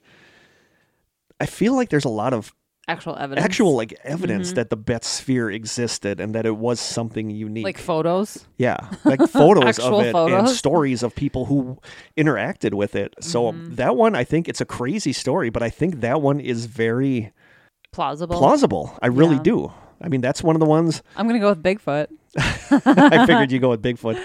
I 1.39 1.47
feel 1.47 1.75
like 1.75 1.89
there's 1.89 2.05
a 2.05 2.09
lot 2.09 2.33
of 2.33 2.53
Actual 2.91 3.15
evidence. 3.17 3.45
actual 3.45 3.75
like 3.75 3.93
evidence 4.03 4.53
that 4.53 4.69
the 4.69 4.75
Betz 4.77 5.07
sphere 5.07 5.49
existed 5.49 6.19
and 6.19 6.35
that 6.35 6.45
it 6.45 6.57
was 6.57 6.79
something 6.79 7.29
unique. 7.29 7.63
like 7.63 7.77
photos. 7.77 8.45
Yeah, 8.57 8.77
like 9.05 9.21
photos 9.29 9.79
of 9.79 9.93
it 10.01 10.15
and 10.15 10.47
stories 10.49 11.03
of 11.03 11.15
people 11.15 11.45
who 11.45 11.77
interacted 12.17 12.73
with 12.73 12.95
it. 12.95 13.13
So 13.21 13.51
Mm-hmm. 13.51 13.75
that 13.75 13.95
one, 13.95 14.15
I 14.15 14.23
think 14.23 14.47
it's 14.49 14.61
a 14.61 14.65
crazy 14.65 15.13
story, 15.13 15.49
but 15.49 15.63
I 15.63 15.69
think 15.69 16.01
that 16.01 16.21
one 16.21 16.39
is 16.39 16.65
very 16.67 17.31
Plausible. 17.91 18.37
plausible. 18.37 18.97
I 19.01 19.07
really 19.07 19.35
Yeah. 19.37 19.41
do. 19.43 19.73
I 20.01 20.07
mean, 20.07 20.21
that's 20.21 20.41
one 20.43 20.55
of 20.55 20.59
the 20.59 20.65
ones 20.65 21.01
I'm 21.15 21.27
gonna 21.27 21.39
go 21.39 21.49
with 21.49 21.61
Bigfoot. 21.61 22.07
I 22.37 23.25
figured 23.25 23.51
you 23.53 23.59
go 23.59 23.69
with 23.69 23.81
Bigfoot. 23.81 24.19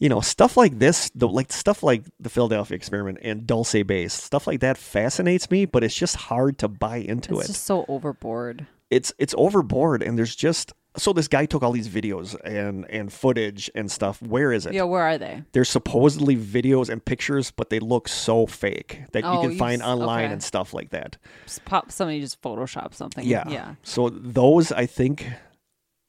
You 0.00 0.08
know, 0.08 0.20
stuff 0.20 0.56
like 0.56 0.78
this, 0.78 1.10
the 1.14 1.28
like 1.28 1.52
stuff 1.52 1.82
like 1.82 2.02
the 2.18 2.30
Philadelphia 2.30 2.74
experiment 2.74 3.18
and 3.22 3.46
Dulce 3.46 3.82
Base, 3.86 4.12
stuff 4.14 4.46
like 4.46 4.60
that 4.60 4.76
fascinates 4.78 5.50
me, 5.50 5.66
but 5.66 5.84
it's 5.84 5.94
just 5.94 6.16
hard 6.16 6.58
to 6.58 6.68
buy 6.68 6.96
into 6.96 7.34
It's 7.34 7.40
it. 7.40 7.40
It's 7.40 7.48
just 7.50 7.64
so 7.66 7.84
overboard. 7.86 8.66
it's 8.90 9.12
it's 9.18 9.34
overboard 9.36 10.02
and 10.02 10.16
there's 10.18 10.34
just 10.34 10.72
so 10.96 11.12
this 11.12 11.28
guy 11.28 11.46
took 11.46 11.62
all 11.62 11.70
these 11.70 11.88
videos 11.88 12.34
and 12.44 12.84
and 12.90 13.12
footage 13.12 13.70
and 13.76 13.88
stuff. 13.92 14.20
Where 14.22 14.52
is 14.52 14.64
it? 14.66 14.72
Yeah, 14.72 14.82
where 14.84 15.02
are 15.02 15.18
they? 15.18 15.44
They're 15.52 15.64
supposedly 15.66 16.34
videos 16.36 16.88
and 16.88 17.04
pictures, 17.04 17.52
but 17.52 17.68
they 17.70 17.78
look 17.78 18.08
so 18.08 18.46
fake 18.46 19.02
that 19.12 19.22
Oh, 19.22 19.34
you 19.34 19.40
can 19.42 19.52
you 19.52 19.58
find 19.58 19.82
s- 19.82 19.86
online 19.86 20.24
okay. 20.24 20.32
and 20.32 20.42
stuff 20.42 20.72
like 20.74 20.90
that. 20.90 21.16
Just 21.44 21.64
pop 21.66 21.92
somebody 21.92 22.20
just 22.20 22.40
Photoshop 22.42 22.94
something. 22.94 23.24
Yeah. 23.24 23.44
Yeah. 23.48 23.74
So 23.84 24.08
those, 24.08 24.72
I 24.72 24.86
think, 24.86 25.26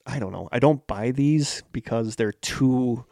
I 0.07 0.17
don't 0.17 0.31
know. 0.31 0.49
I 0.51 0.57
don't 0.59 0.87
buy 0.87 1.11
these 1.11 1.61
because 1.73 2.15
they're 2.15 2.31
too. 2.31 3.05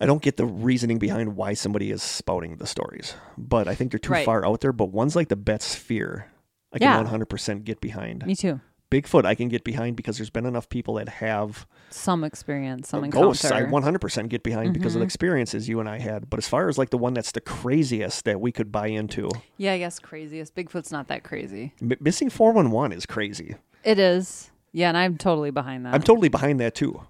I 0.00 0.06
don't 0.06 0.22
get 0.22 0.36
the 0.36 0.46
reasoning 0.46 0.98
behind 0.98 1.34
why 1.36 1.54
somebody 1.54 1.90
is 1.90 2.02
spouting 2.02 2.56
the 2.56 2.66
stories, 2.66 3.14
but 3.36 3.66
I 3.68 3.74
think 3.74 3.90
they're 3.92 3.98
too 3.98 4.12
Right. 4.12 4.24
far 4.24 4.46
out 4.46 4.60
there. 4.60 4.72
But 4.72 4.86
ones 4.92 5.16
like 5.16 5.28
the 5.28 5.36
Betz 5.36 5.64
Sphere, 5.64 6.26
I 6.72 6.78
Yeah. 6.80 6.92
can 6.96 7.06
100% 7.06 7.64
get 7.64 7.80
behind. 7.80 8.24
Me 8.26 8.36
too. 8.36 8.60
Bigfoot, 8.90 9.26
I 9.26 9.34
can 9.34 9.48
get 9.48 9.64
behind 9.64 9.96
because 9.96 10.16
there's 10.16 10.30
been 10.30 10.46
enough 10.46 10.70
people 10.70 10.94
that 10.94 11.08
have 11.10 11.66
Some 11.90 12.24
experience, 12.24 12.88
some 12.88 13.04
encounter. 13.04 13.26
ghosts 13.26 13.44
i 13.50 13.62
100% 13.62 14.30
get 14.30 14.42
behind 14.42 14.72
because 14.72 14.92
Mm-hmm. 14.92 14.96
of 14.96 15.00
the 15.00 15.04
experiences 15.04 15.68
you 15.68 15.78
and 15.78 15.86
i 15.90 15.98
had 15.98 16.30
but 16.30 16.38
as 16.38 16.48
far 16.48 16.70
as 16.70 16.78
like 16.78 16.88
the 16.88 16.96
one 16.96 17.12
that's 17.12 17.32
the 17.32 17.42
craziest 17.42 18.24
that 18.24 18.40
we 18.40 18.50
could 18.50 18.72
buy 18.72 18.86
into 18.86 19.28
yeah, 19.58 19.72
I 19.72 19.78
guess 19.78 19.98
craziest. 19.98 20.54
Bigfoot's 20.54 20.90
not 20.90 21.08
that 21.08 21.22
crazy. 21.22 21.74
M- 21.82 21.92
missing 22.00 22.30
411 22.30 22.92
is 22.96 23.04
crazy 23.04 23.56
It 23.84 23.98
is. 23.98 24.50
Yeah, 24.72 24.88
and 24.88 24.96
I'm 24.96 25.18
totally 25.18 25.50
behind 25.50 25.84
that. 25.84 25.92
i'm 25.94 26.02
totally 26.02 26.30
behind 26.30 26.58
that 26.60 26.74
too 26.74 27.02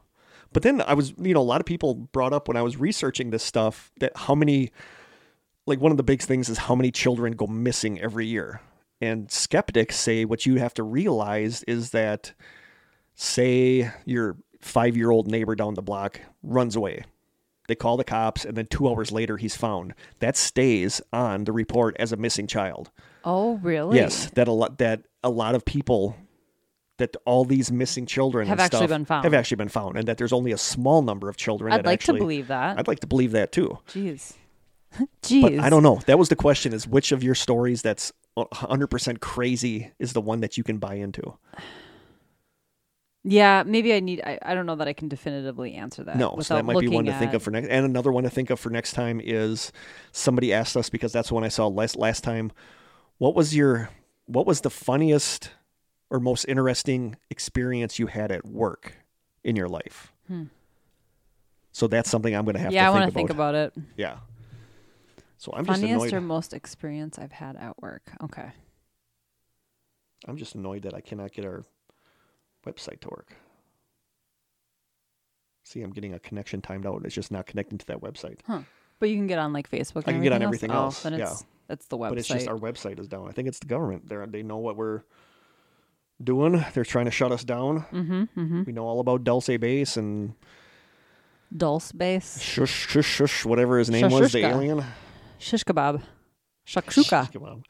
but 0.52 0.62
then 0.62 0.82
i 0.82 0.94
was 0.94 1.12
you 1.18 1.34
know 1.34 1.40
a 1.40 1.42
lot 1.42 1.60
of 1.60 1.66
people 1.66 1.94
brought 1.94 2.32
up 2.32 2.48
when 2.48 2.56
i 2.56 2.62
was 2.62 2.76
researching 2.76 3.30
this 3.30 3.42
stuff 3.42 3.90
that 4.00 4.16
how 4.16 4.34
many 4.34 4.70
like 5.68 5.80
one 5.80 5.92
of 5.92 5.98
the 5.98 6.02
big 6.02 6.22
things 6.22 6.48
is 6.48 6.58
how 6.58 6.74
many 6.74 6.90
children 6.90 7.34
go 7.34 7.46
missing 7.46 8.00
every 8.00 8.26
year. 8.26 8.60
And 9.00 9.30
skeptics 9.30 9.96
say 9.96 10.24
what 10.24 10.46
you 10.46 10.56
have 10.56 10.74
to 10.74 10.82
realize 10.82 11.62
is 11.64 11.90
that 11.90 12.32
say 13.14 13.92
your 14.04 14.36
five 14.60 14.96
year 14.96 15.10
old 15.10 15.28
neighbor 15.28 15.54
down 15.54 15.74
the 15.74 15.82
block 15.82 16.20
runs 16.42 16.74
away. 16.74 17.04
They 17.68 17.74
call 17.74 17.98
the 17.98 18.04
cops 18.04 18.46
and 18.46 18.56
then 18.56 18.66
two 18.66 18.88
hours 18.88 19.12
later 19.12 19.36
he's 19.36 19.56
found. 19.56 19.94
That 20.20 20.36
stays 20.36 21.02
on 21.12 21.44
the 21.44 21.52
report 21.52 21.94
as 22.00 22.12
a 22.12 22.16
missing 22.16 22.46
child. 22.46 22.90
Oh, 23.24 23.58
really? 23.58 23.98
yes 23.98 24.30
that 24.30 24.48
a 24.48 24.52
lot 24.52 24.78
that 24.78 25.02
a 25.22 25.30
lot 25.30 25.54
of 25.54 25.64
people 25.64 26.16
that 26.98 27.16
all 27.24 27.44
these 27.44 27.72
missing 27.72 28.06
children 28.06 28.46
Have 28.46 28.58
and 28.58 28.64
actually 28.64 28.78
stuff 28.78 28.90
been 28.90 29.04
found. 29.04 29.24
have 29.24 29.34
actually 29.34 29.56
been 29.56 29.68
found 29.68 29.96
and 29.96 30.06
that 30.08 30.18
there's 30.18 30.32
only 30.32 30.52
a 30.52 30.58
small 30.58 31.02
number 31.02 31.28
of 31.28 31.36
children 31.36 31.72
I'd 31.72 31.86
like 31.86 31.94
actually 31.94 32.18
to 32.18 32.24
believe 32.24 32.48
that. 32.48 32.78
i'd 32.78 32.88
like 32.88 33.00
to 33.00 33.06
believe 33.06 33.32
that 33.32 33.52
too 33.52 33.78
Jeez. 33.88 34.34
Jeez. 35.22 35.42
but 35.58 35.58
I 35.60 35.70
don't 35.70 35.82
know. 35.82 36.00
That 36.06 36.18
was 36.18 36.28
the 36.28 36.36
question: 36.36 36.72
is 36.72 36.86
which 36.86 37.12
of 37.12 37.22
your 37.22 37.34
stories 37.34 37.82
that's 37.82 38.12
100% 38.36 39.20
crazy 39.20 39.92
is 39.98 40.12
the 40.12 40.20
one 40.20 40.40
that 40.40 40.56
you 40.56 40.64
can 40.64 40.78
buy 40.78 40.94
into? 40.94 41.36
Yeah, 43.24 43.64
maybe 43.66 43.92
I 43.92 44.00
need. 44.00 44.22
I, 44.24 44.38
I 44.42 44.54
don't 44.54 44.64
know 44.64 44.76
that 44.76 44.88
I 44.88 44.92
can 44.92 45.08
definitively 45.08 45.74
answer 45.74 46.04
that. 46.04 46.16
No, 46.16 46.38
so 46.40 46.54
that 46.54 46.64
might 46.64 46.80
be 46.80 46.88
one 46.88 47.04
to 47.04 47.18
think 47.18 47.34
of 47.34 47.42
for 47.42 47.50
next. 47.50 47.68
And 47.68 47.84
another 47.84 48.12
one 48.12 48.24
to 48.24 48.30
think 48.30 48.50
of 48.50 48.60
for 48.60 48.70
next 48.70 48.92
time 48.92 49.20
is 49.22 49.72
somebody 50.12 50.52
asked 50.52 50.76
us 50.76 50.88
because 50.88 51.12
that's 51.12 51.28
the 51.28 51.34
one 51.34 51.44
I 51.44 51.48
saw 51.48 51.66
last 51.66 51.96
last 51.96 52.24
time. 52.24 52.52
What 53.18 53.34
was 53.34 53.54
your 53.54 53.90
what 54.26 54.46
was 54.46 54.60
the 54.60 54.70
funniest 54.70 55.50
or 56.10 56.20
most 56.20 56.44
interesting 56.46 57.16
experience 57.30 57.98
you 57.98 58.06
had 58.06 58.30
at 58.32 58.46
work 58.46 58.96
in 59.44 59.56
your 59.56 59.68
life? 59.68 60.12
So 61.72 61.86
that's 61.86 62.10
something 62.10 62.34
I'm 62.34 62.44
going 62.44 62.54
to 62.54 62.60
have 62.60 62.70
Hmm. 62.70 62.74
Yeah, 62.74 62.84
I 62.84 62.86
to 62.86 62.92
want 62.92 63.04
think 63.04 63.12
to 63.12 63.16
think 63.18 63.30
about 63.30 63.54
it. 63.54 63.72
Yeah. 63.96 64.16
So 65.36 65.52
I'm 65.54 65.64
just 65.64 65.80
Funniest 65.80 66.02
annoyed. 66.06 66.12
or 66.14 66.20
most 66.20 66.52
experience 66.52 67.18
I've 67.18 67.32
had 67.32 67.54
at 67.56 67.80
work. 67.80 68.02
Okay. 68.24 68.50
I'm 70.26 70.36
just 70.36 70.56
annoyed 70.56 70.82
that 70.82 70.94
I 70.94 71.00
cannot 71.00 71.32
get 71.32 71.44
our 71.44 71.62
website 72.66 73.00
to 73.02 73.08
work. 73.08 73.36
See, 75.64 75.82
I'm 75.82 75.92
getting 75.92 76.14
a 76.14 76.18
connection 76.18 76.60
timed 76.60 76.86
out. 76.86 77.02
It's 77.04 77.14
just 77.14 77.30
not 77.30 77.46
connecting 77.46 77.78
to 77.78 77.86
that 77.86 78.00
website. 78.00 78.40
But 78.98 79.10
you 79.10 79.16
can 79.16 79.26
get 79.26 79.38
on 79.38 79.52
like 79.52 79.70
Facebook. 79.70 80.04
I 80.06 80.12
can 80.12 80.22
get 80.22 80.32
on 80.32 80.42
everything 80.42 80.70
Oh, 80.72 80.84
else, 80.84 81.02
then 81.02 81.12
yeah. 81.12 81.30
it's 81.30 81.44
that's 81.68 81.86
the 81.86 81.96
website. 81.98 82.08
But 82.08 82.18
it's 82.18 82.28
just 82.28 82.48
our 82.48 82.56
website 82.56 82.98
is 82.98 83.06
down. 83.06 83.28
I 83.28 83.32
think 83.32 83.46
it's 83.46 83.58
the 83.60 83.66
government. 83.66 84.08
They 84.08 84.16
they 84.26 84.42
know 84.42 84.56
what 84.56 84.76
we're 84.76 85.02
doing. 86.22 86.64
They're 86.74 86.84
trying 86.84 87.06
to 87.06 87.10
shut 87.10 87.32
us 87.32 87.44
down. 87.44 87.80
mm-hmm, 87.92 88.22
mm-hmm. 88.22 88.62
We 88.64 88.72
know 88.72 88.84
all 88.84 89.00
about 89.00 89.24
Dulce 89.24 89.56
Base 89.58 89.96
and 89.96 90.34
Dulce 91.56 91.92
base. 91.92 92.40
shush 92.40 92.88
shush 92.88 93.06
shush 93.06 93.44
whatever 93.44 93.78
his 93.78 93.88
name 93.88 94.10
was, 94.10 94.32
the 94.32 94.44
alien. 94.44 94.84
Shish 95.38 95.64
kebab. 95.64 96.02
Shakshuka. 96.66 97.32
Come 97.32 97.44
on. 97.44 97.62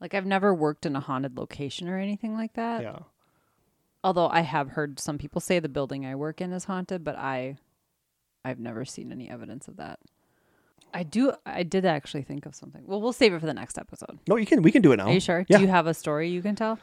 Like 0.00 0.14
I've 0.14 0.26
never 0.26 0.54
worked 0.54 0.86
in 0.86 0.94
a 0.94 1.00
haunted 1.00 1.36
location 1.36 1.88
or 1.88 1.98
anything 1.98 2.34
like 2.34 2.54
that. 2.54 2.82
Yeah. 2.82 2.98
Although 4.04 4.28
I 4.28 4.40
have 4.40 4.70
heard 4.70 4.98
some 4.98 5.18
people 5.18 5.40
say 5.40 5.58
the 5.58 5.68
building 5.68 6.06
I 6.06 6.14
work 6.14 6.40
in 6.40 6.52
is 6.52 6.64
haunted, 6.64 7.04
but 7.04 7.16
I 7.16 7.56
I've 8.44 8.58
never 8.60 8.84
seen 8.84 9.12
any 9.12 9.30
evidence 9.30 9.68
of 9.68 9.76
that. 9.76 9.98
I 10.94 11.02
do 11.02 11.32
I 11.46 11.62
did 11.62 11.84
actually 11.84 12.22
think 12.22 12.46
of 12.46 12.54
something. 12.54 12.82
Well, 12.86 13.00
we'll 13.00 13.12
save 13.12 13.32
it 13.32 13.40
for 13.40 13.46
the 13.46 13.54
next 13.54 13.78
episode. 13.78 14.18
No, 14.28 14.36
you 14.36 14.46
can 14.46 14.62
we 14.62 14.70
can 14.70 14.82
do 14.82 14.92
it 14.92 14.96
now. 14.96 15.06
Are 15.06 15.12
you 15.12 15.20
sure? 15.20 15.44
Yeah. 15.48 15.58
Do 15.58 15.64
you 15.64 15.70
have 15.70 15.86
a 15.86 15.94
story 15.94 16.28
you 16.28 16.42
can 16.42 16.54
tell? 16.54 16.78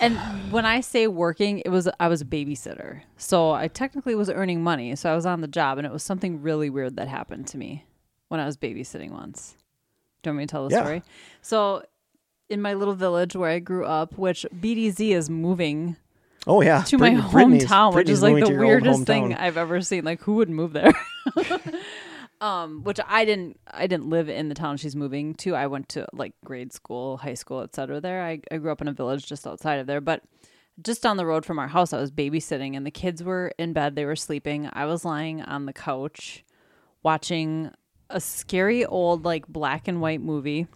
And 0.00 0.16
when 0.52 0.64
I 0.66 0.80
say 0.80 1.06
working, 1.06 1.60
it 1.60 1.70
was 1.70 1.88
I 1.98 2.08
was 2.08 2.20
a 2.20 2.24
babysitter. 2.24 3.00
So 3.16 3.50
I 3.52 3.68
technically 3.68 4.14
was 4.14 4.30
earning 4.30 4.62
money. 4.62 4.94
So 4.96 5.10
I 5.10 5.14
was 5.16 5.26
on 5.26 5.40
the 5.40 5.48
job 5.48 5.78
and 5.78 5.86
it 5.86 5.92
was 5.92 6.02
something 6.02 6.42
really 6.42 6.70
weird 6.70 6.96
that 6.96 7.08
happened 7.08 7.46
to 7.48 7.58
me 7.58 7.84
when 8.28 8.38
I 8.40 8.46
was 8.46 8.56
babysitting 8.56 9.10
once. 9.10 9.56
Do 10.22 10.30
you 10.30 10.32
want 10.34 10.38
me 10.38 10.46
to 10.46 10.50
tell 10.50 10.68
the 10.68 10.74
Yeah. 10.74 10.82
story? 10.82 11.02
So 11.42 11.82
in 12.48 12.60
my 12.62 12.74
little 12.74 12.94
village 12.94 13.34
where 13.36 13.50
I 13.50 13.58
grew 13.58 13.84
up, 13.86 14.16
which 14.16 14.46
BDZ 14.60 15.10
is 15.14 15.28
moving 15.28 15.96
Oh 16.46 16.60
yeah. 16.62 16.82
to 16.84 16.96
my 16.98 17.10
Brit- 17.14 17.30
Brittany's- 17.30 17.64
hometown, 17.66 17.86
which 17.88 17.94
Brittany's 18.06 18.18
is 18.18 18.22
like 18.22 18.34
the 18.36 18.40
to 18.46 18.52
your 18.52 18.60
old 18.64 18.68
weirdest 18.68 19.04
thing. 19.04 19.34
I've 19.34 19.56
ever 19.56 19.80
seen. 19.80 20.04
Like, 20.04 20.22
who 20.22 20.34
would 20.36 20.48
move 20.50 20.72
there? 20.72 20.92
um, 22.40 22.84
which 22.84 22.98
I 23.06 23.24
didn't. 23.24 23.58
I 23.68 23.86
didn't 23.86 24.08
live 24.10 24.28
in 24.28 24.48
the 24.48 24.54
town 24.54 24.76
she's 24.76 24.94
moving 24.96 25.34
to. 25.36 25.54
I 25.54 25.66
went 25.66 25.88
to 25.90 26.06
like 26.12 26.32
grade 26.44 26.72
school, 26.72 27.16
high 27.18 27.34
school, 27.34 27.60
etc. 27.62 28.00
There, 28.00 28.22
I, 28.22 28.40
I 28.50 28.58
grew 28.58 28.70
up 28.72 28.80
in 28.80 28.88
a 28.88 28.92
village 28.92 29.26
just 29.26 29.46
outside 29.46 29.80
of 29.80 29.86
there, 29.86 30.00
but 30.00 30.22
just 30.80 31.02
down 31.02 31.16
the 31.16 31.26
road 31.26 31.44
from 31.44 31.58
our 31.58 31.68
house, 31.68 31.92
I 31.92 32.00
was 32.00 32.10
babysitting, 32.12 32.76
and 32.76 32.86
the 32.86 32.90
kids 32.90 33.22
were 33.22 33.52
in 33.58 33.72
bed. 33.72 33.96
They 33.96 34.04
were 34.04 34.16
sleeping. 34.16 34.68
I 34.72 34.86
was 34.86 35.04
lying 35.04 35.42
on 35.42 35.66
the 35.66 35.72
couch, 35.72 36.44
watching 37.02 37.70
a 38.10 38.20
scary 38.20 38.84
old 38.86 39.24
like 39.24 39.46
black 39.48 39.86
and 39.86 40.00
white 40.00 40.20
movie 40.22 40.66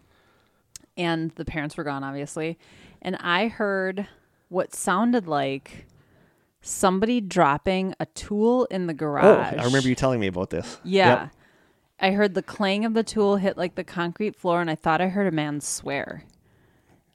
and 0.99 1.31
the 1.37 1.45
parents 1.47 1.79
were 1.79 1.85
gone 1.85 2.05
obviously 2.05 2.59
and 3.01 3.17
i 3.21 3.49
heard 3.49 4.07
what 4.51 4.75
sounded 4.75 5.27
like 5.27 5.87
somebody 6.61 7.23
dropping 7.23 7.95
a 7.99 8.05
tool 8.05 8.67
in 8.67 8.87
the 8.87 8.93
Oh, 8.93 8.97
garage 8.97 9.55
I 9.59 9.65
remember 9.65 9.89
you 9.89 9.95
telling 9.95 10.21
me 10.21 10.27
about 10.27 10.51
this. 10.51 10.79
yeah 10.85 11.23
Yep. 11.23 11.31
I 12.03 12.11
heard 12.11 12.35
the 12.35 12.43
clang 12.43 12.85
of 12.85 12.93
the 12.93 13.03
tool 13.03 13.37
hit 13.37 13.57
like 13.57 13.75
the 13.77 13.85
concrete 13.85 14.37
floor 14.37 14.61
and 14.61 14.69
i 14.69 14.75
thought 14.75 15.01
i 15.01 15.09
heard 15.09 15.27
a 15.27 15.35
man 15.35 15.61
swear 15.61 16.25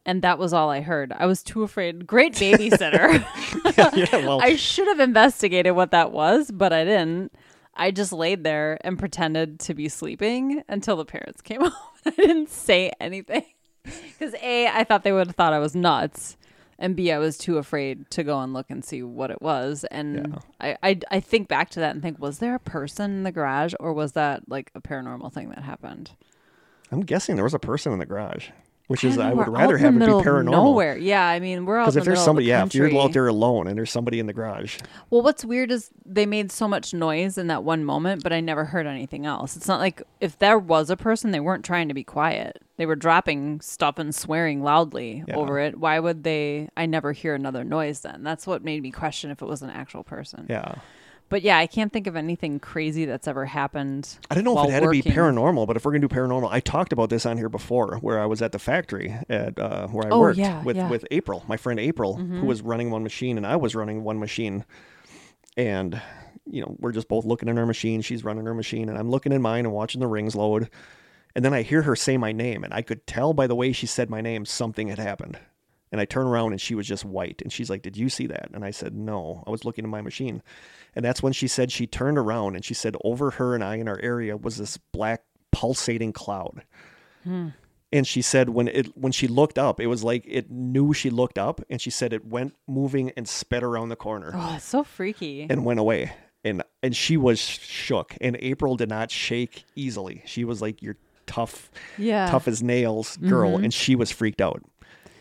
and 0.05 0.23
that 0.23 0.39
was 0.39 0.53
all 0.53 0.69
i 0.71 0.81
heard 0.81 1.11
i 1.13 1.25
was 1.27 1.43
too 1.43 1.61
afraid 1.61 2.07
great 2.07 2.33
babysitter 2.33 3.23
yeah, 3.77 4.25
well, 4.25 4.41
I 4.41 4.55
should 4.55 4.87
have 4.87 4.99
investigated 4.99 5.75
what 5.75 5.91
that 5.91 6.11
was, 6.11 6.51
but 6.51 6.73
I 6.73 6.83
didn't. 6.83 7.33
I 7.75 7.91
just 7.91 8.11
laid 8.11 8.43
there 8.43 8.77
and 8.81 8.97
pretended 8.97 9.59
to 9.61 9.73
be 9.73 9.87
sleeping 9.89 10.63
until 10.67 10.95
the 10.95 11.05
parents 11.05 11.41
came 11.41 11.61
home. 11.61 11.71
I 12.05 12.11
didn't 12.11 12.49
say 12.49 12.91
anything 12.99 13.45
because 13.83 14.33
A, 14.41 14.67
I 14.67 14.83
thought 14.83 15.03
they 15.03 15.11
would 15.11 15.27
have 15.27 15.35
thought 15.35 15.53
I 15.53 15.59
was 15.59 15.75
nuts. 15.75 16.37
And 16.79 16.95
B, 16.95 17.11
I 17.11 17.17
was 17.17 17.37
too 17.37 17.57
afraid 17.57 18.09
to 18.11 18.23
go 18.23 18.39
and 18.39 18.53
look 18.53 18.67
and 18.69 18.83
see 18.83 19.03
what 19.03 19.31
it 19.31 19.41
was. 19.41 19.83
And 19.91 20.39
Yeah. 20.59 20.75
I, 20.83 20.89
I, 20.89 20.99
I 21.11 21.19
think 21.19 21.47
back 21.47 21.69
to 21.71 21.79
that 21.79 21.93
and 21.93 22.01
think, 22.01 22.19
was 22.19 22.39
there 22.39 22.55
a 22.55 22.59
person 22.59 23.11
in 23.11 23.23
the 23.23 23.31
garage 23.31 23.73
or 23.79 23.93
was 23.93 24.13
that 24.13 24.49
like 24.49 24.71
a 24.75 24.81
paranormal 24.81 25.33
thing 25.33 25.49
that 25.49 25.63
happened? 25.63 26.11
I'm 26.91 27.01
guessing 27.01 27.35
there 27.35 27.43
was 27.43 27.53
a 27.53 27.59
person 27.59 27.91
in 27.93 27.99
the 27.99 28.05
garage, 28.05 28.49
which 28.87 29.03
I 29.05 29.09
is 29.09 29.17
I 29.17 29.33
would 29.33 29.47
rather 29.49 29.77
have 29.77 29.95
it 29.95 29.99
be 29.99 30.05
paranormal. 30.05 30.51
Nowhere. 30.51 30.97
Yeah, 30.97 31.25
I 31.27 31.39
mean, 31.39 31.65
we're 31.65 31.77
out 31.77 31.83
Because 31.83 31.97
if 31.97 32.03
the 32.05 32.11
there's 32.11 32.23
somebody, 32.23 32.45
the 32.45 32.49
yeah, 32.51 32.65
if 32.65 32.73
you're 32.73 32.97
out 33.01 33.13
there 33.13 33.27
alone 33.27 33.67
and 33.67 33.77
there's 33.77 33.91
somebody 33.91 34.19
in 34.19 34.25
the 34.27 34.33
garage, 34.33 34.77
Well, 35.09 35.21
what's 35.21 35.43
weird 35.45 35.71
is 35.71 35.89
they 36.05 36.25
made 36.25 36.51
so 36.51 36.67
much 36.67 36.93
noise 36.93 37.37
in 37.37 37.47
that 37.47 37.63
one 37.63 37.83
moment, 37.83 38.23
but 38.23 38.31
I 38.33 38.39
never 38.39 38.65
heard 38.65 38.87
anything 38.87 39.25
else. 39.25 39.55
It's 39.57 39.67
not 39.67 39.79
like 39.79 40.01
if 40.21 40.39
there 40.39 40.57
was 40.57 40.89
a 40.89 40.97
person, 40.97 41.31
they 41.31 41.39
weren't 41.39 41.65
trying 41.65 41.87
to 41.89 41.93
be 41.93 42.03
quiet. 42.03 42.61
They 42.77 42.85
were 42.85 42.95
dropping 42.95 43.59
stuff 43.61 43.97
and 43.97 44.13
swearing 44.13 44.61
loudly 44.63 45.23
Yeah. 45.27 45.35
over 45.35 45.59
it. 45.59 45.79
Why 45.79 45.99
would 45.99 46.23
they? 46.23 46.69
I 46.77 46.85
never 46.85 47.11
hear 47.11 47.33
another 47.35 47.63
noise 47.63 48.01
then. 48.01 48.23
That's 48.23 48.47
what 48.47 48.63
made 48.63 48.83
me 48.83 48.91
question 48.91 49.31
if 49.31 49.41
it 49.41 49.47
was 49.47 49.61
an 49.61 49.69
actual 49.69 50.03
person. 50.03 50.45
yeah. 50.49 50.75
But 51.29 51.41
yeah, 51.41 51.57
I 51.57 51.67
can't 51.67 51.91
think 51.91 52.07
of 52.07 52.15
anything 52.15 52.59
crazy 52.59 53.03
that's 53.05 53.27
ever 53.27 53.45
happened. 53.45 54.17
I 54.31 54.35
don't 54.35 54.45
know 54.45 54.57
if 54.61 54.69
it 54.69 54.71
had 54.71 54.83
to 54.83 54.89
be 54.89 55.01
paranormal, 55.01 55.67
but 55.67 55.75
if 55.75 55.83
we're 55.85 55.91
gonna 55.91 56.07
do 56.07 56.13
paranormal, 56.13 56.47
I 56.49 56.61
talked 56.61 56.93
about 56.93 57.09
this 57.09 57.25
on 57.25 57.37
here 57.37 57.49
before, 57.49 57.97
where 57.97 58.19
I 58.19 58.25
was 58.25 58.41
at 58.41 58.53
the 58.53 58.59
factory 58.59 59.13
at 59.27 59.59
uh, 59.59 59.87
where 59.87 60.07
I 60.07 60.09
Oh, 60.11 60.19
worked 60.19 60.37
yeah, 60.37 60.63
with 60.63 60.77
yeah. 60.77 60.83
Mm-hmm. 60.83 60.91
with 60.91 61.05
April, 61.11 61.43
my 61.47 61.57
friend 61.57 61.79
April, 61.79 62.15
who 62.15 62.45
was 62.45 62.61
running 62.61 62.91
one 62.91 63.03
machine 63.03 63.37
and 63.37 63.45
I 63.45 63.57
was 63.57 63.75
running 63.75 64.03
one 64.03 64.19
machine, 64.19 64.63
and 65.57 66.01
you 66.45 66.61
know 66.61 66.75
we're 66.79 66.93
just 66.93 67.09
both 67.09 67.25
looking 67.25 67.49
in 67.49 67.57
our 67.57 67.65
machine. 67.65 68.01
She's 68.01 68.23
running 68.23 68.45
her 68.45 68.53
machine, 68.53 68.87
and 68.87 68.97
I'm 68.97 69.09
looking 69.09 69.33
in 69.33 69.41
mine 69.41 69.65
and 69.65 69.73
watching 69.73 69.99
the 69.99 70.07
rings 70.07 70.35
load, 70.35 70.69
and 71.35 71.43
then 71.43 71.53
I 71.53 71.61
hear 71.61 71.81
her 71.81 71.95
say 71.95 72.15
my 72.17 72.31
name, 72.31 72.63
and 72.63 72.73
I 72.73 72.81
could 72.81 73.05
tell 73.05 73.33
by 73.33 73.47
the 73.47 73.55
way 73.55 73.73
she 73.73 73.85
said 73.85 74.09
my 74.09 74.21
name 74.21 74.45
something 74.45 74.87
had 74.87 74.99
happened. 74.99 75.37
And 75.91 76.01
I 76.01 76.05
turn 76.05 76.27
around 76.27 76.51
and 76.51 76.59
she 76.59 76.75
was 76.75 76.87
just 76.87 77.05
white. 77.05 77.41
And 77.41 77.51
she's 77.51 77.69
like, 77.69 77.81
Did 77.81 77.97
you 77.97 78.09
see 78.09 78.27
that? 78.27 78.49
And 78.53 78.65
I 78.65 78.71
said, 78.71 78.93
No, 78.93 79.43
I 79.47 79.49
was 79.49 79.65
looking 79.65 79.85
at 79.85 79.89
my 79.89 80.01
machine. 80.01 80.41
And 80.95 81.05
that's 81.05 81.23
when 81.23 81.33
she 81.33 81.47
said 81.47 81.71
she 81.71 81.87
turned 81.87 82.17
around 82.17 82.55
and 82.55 82.65
she 82.65 82.73
said, 82.73 82.95
Over 83.03 83.31
her 83.31 83.55
and 83.55 83.63
I 83.63 83.75
in 83.75 83.87
our 83.87 83.99
area 84.01 84.35
was 84.35 84.57
this 84.57 84.77
black 84.77 85.23
pulsating 85.51 86.13
cloud. 86.13 86.63
Hmm. 87.23 87.49
And 87.91 88.05
she 88.05 88.21
said 88.21 88.49
when 88.49 88.67
it 88.67 88.97
when 88.97 89.13
she 89.13 89.27
looked 89.27 89.57
up, 89.57 89.79
it 89.79 89.87
was 89.87 90.03
like 90.03 90.25
it 90.27 90.51
knew 90.51 90.93
she 90.93 91.09
looked 91.09 91.39
up 91.39 91.61
and 91.69 91.79
she 91.79 91.89
said 91.89 92.11
it 92.11 92.25
went 92.25 92.53
moving 92.67 93.11
and 93.15 93.27
sped 93.27 93.63
around 93.63 93.89
the 93.89 93.95
corner 93.95 94.31
Oh, 94.33 94.55
it's 94.55 94.65
so 94.65 94.83
freaky. 94.83 95.47
and 95.49 95.63
went 95.63 95.79
away. 95.79 96.11
And 96.43 96.63
and 96.83 96.95
she 96.95 97.15
was 97.15 97.39
shook. 97.39 98.15
And 98.19 98.37
April 98.41 98.75
did 98.75 98.89
not 98.89 99.09
shake 99.09 99.63
easily. 99.75 100.21
She 100.25 100.43
was 100.43 100.61
like 100.61 100.81
your 100.81 100.97
tough 101.27 101.71
yeah. 101.97 102.29
tough 102.29 102.47
as 102.47 102.61
nails 102.63 103.17
girl 103.17 103.51
mm-hmm. 103.51 103.65
and 103.65 103.73
she 103.73 103.95
was 103.95 104.11
freaked 104.11 104.41
out. 104.41 104.61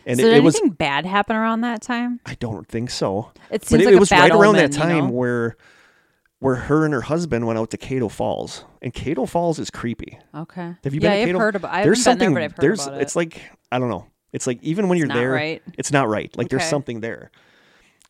And 0.07 0.19
so 0.19 0.25
it, 0.25 0.29
did 0.29 0.37
it 0.37 0.43
was 0.43 0.55
anything 0.55 0.71
bad 0.71 1.05
happen 1.05 1.35
around 1.35 1.61
that 1.61 1.81
time? 1.81 2.19
I 2.25 2.35
don't 2.35 2.67
think 2.67 2.89
so. 2.89 3.31
It 3.51 3.65
seems 3.65 3.69
But 3.69 3.81
it, 3.81 3.85
like 3.87 3.95
it 3.95 3.99
was 3.99 4.11
right 4.11 4.31
around 4.31 4.55
omen, 4.55 4.71
that 4.71 4.71
you 4.73 4.77
time 4.83 5.05
know? 5.07 5.11
where 5.11 5.57
where 6.39 6.55
her 6.55 6.85
and 6.85 6.93
her 6.93 7.01
husband 7.01 7.47
went 7.47 7.57
out 7.59 7.71
to 7.71 7.77
Cato 7.77 8.09
Falls. 8.09 8.63
And 8.81 8.93
Cato 8.93 9.25
Falls 9.25 9.57
is 9.59 9.69
creepy. 9.71 10.19
Okay. 10.35 10.75
Have 10.83 10.93
you 10.93 10.99
yeah, 11.01 11.09
been 11.09 11.17
to 11.17 11.21
I've 11.21 11.27
Cato? 11.29 11.39
heard 11.39 11.55
about. 11.55 11.73
I 11.73 11.83
there's 11.83 12.03
something 12.03 12.33
there, 12.33 12.41
but 12.41 12.43
I've 12.45 12.51
heard 12.51 12.61
there's 12.61 12.87
about 12.87 12.99
it. 12.99 13.01
it's 13.03 13.15
like 13.15 13.41
I 13.71 13.79
don't 13.79 13.89
know. 13.89 14.05
It's 14.33 14.45
like 14.47 14.61
even 14.63 14.87
when 14.87 14.97
you're 14.97 15.07
not 15.07 15.15
there, 15.15 15.31
right. 15.31 15.61
it's 15.77 15.91
not 15.91 16.07
right. 16.09 16.35
Like 16.37 16.49
there's 16.49 16.63
something 16.65 16.99
there. 17.01 17.31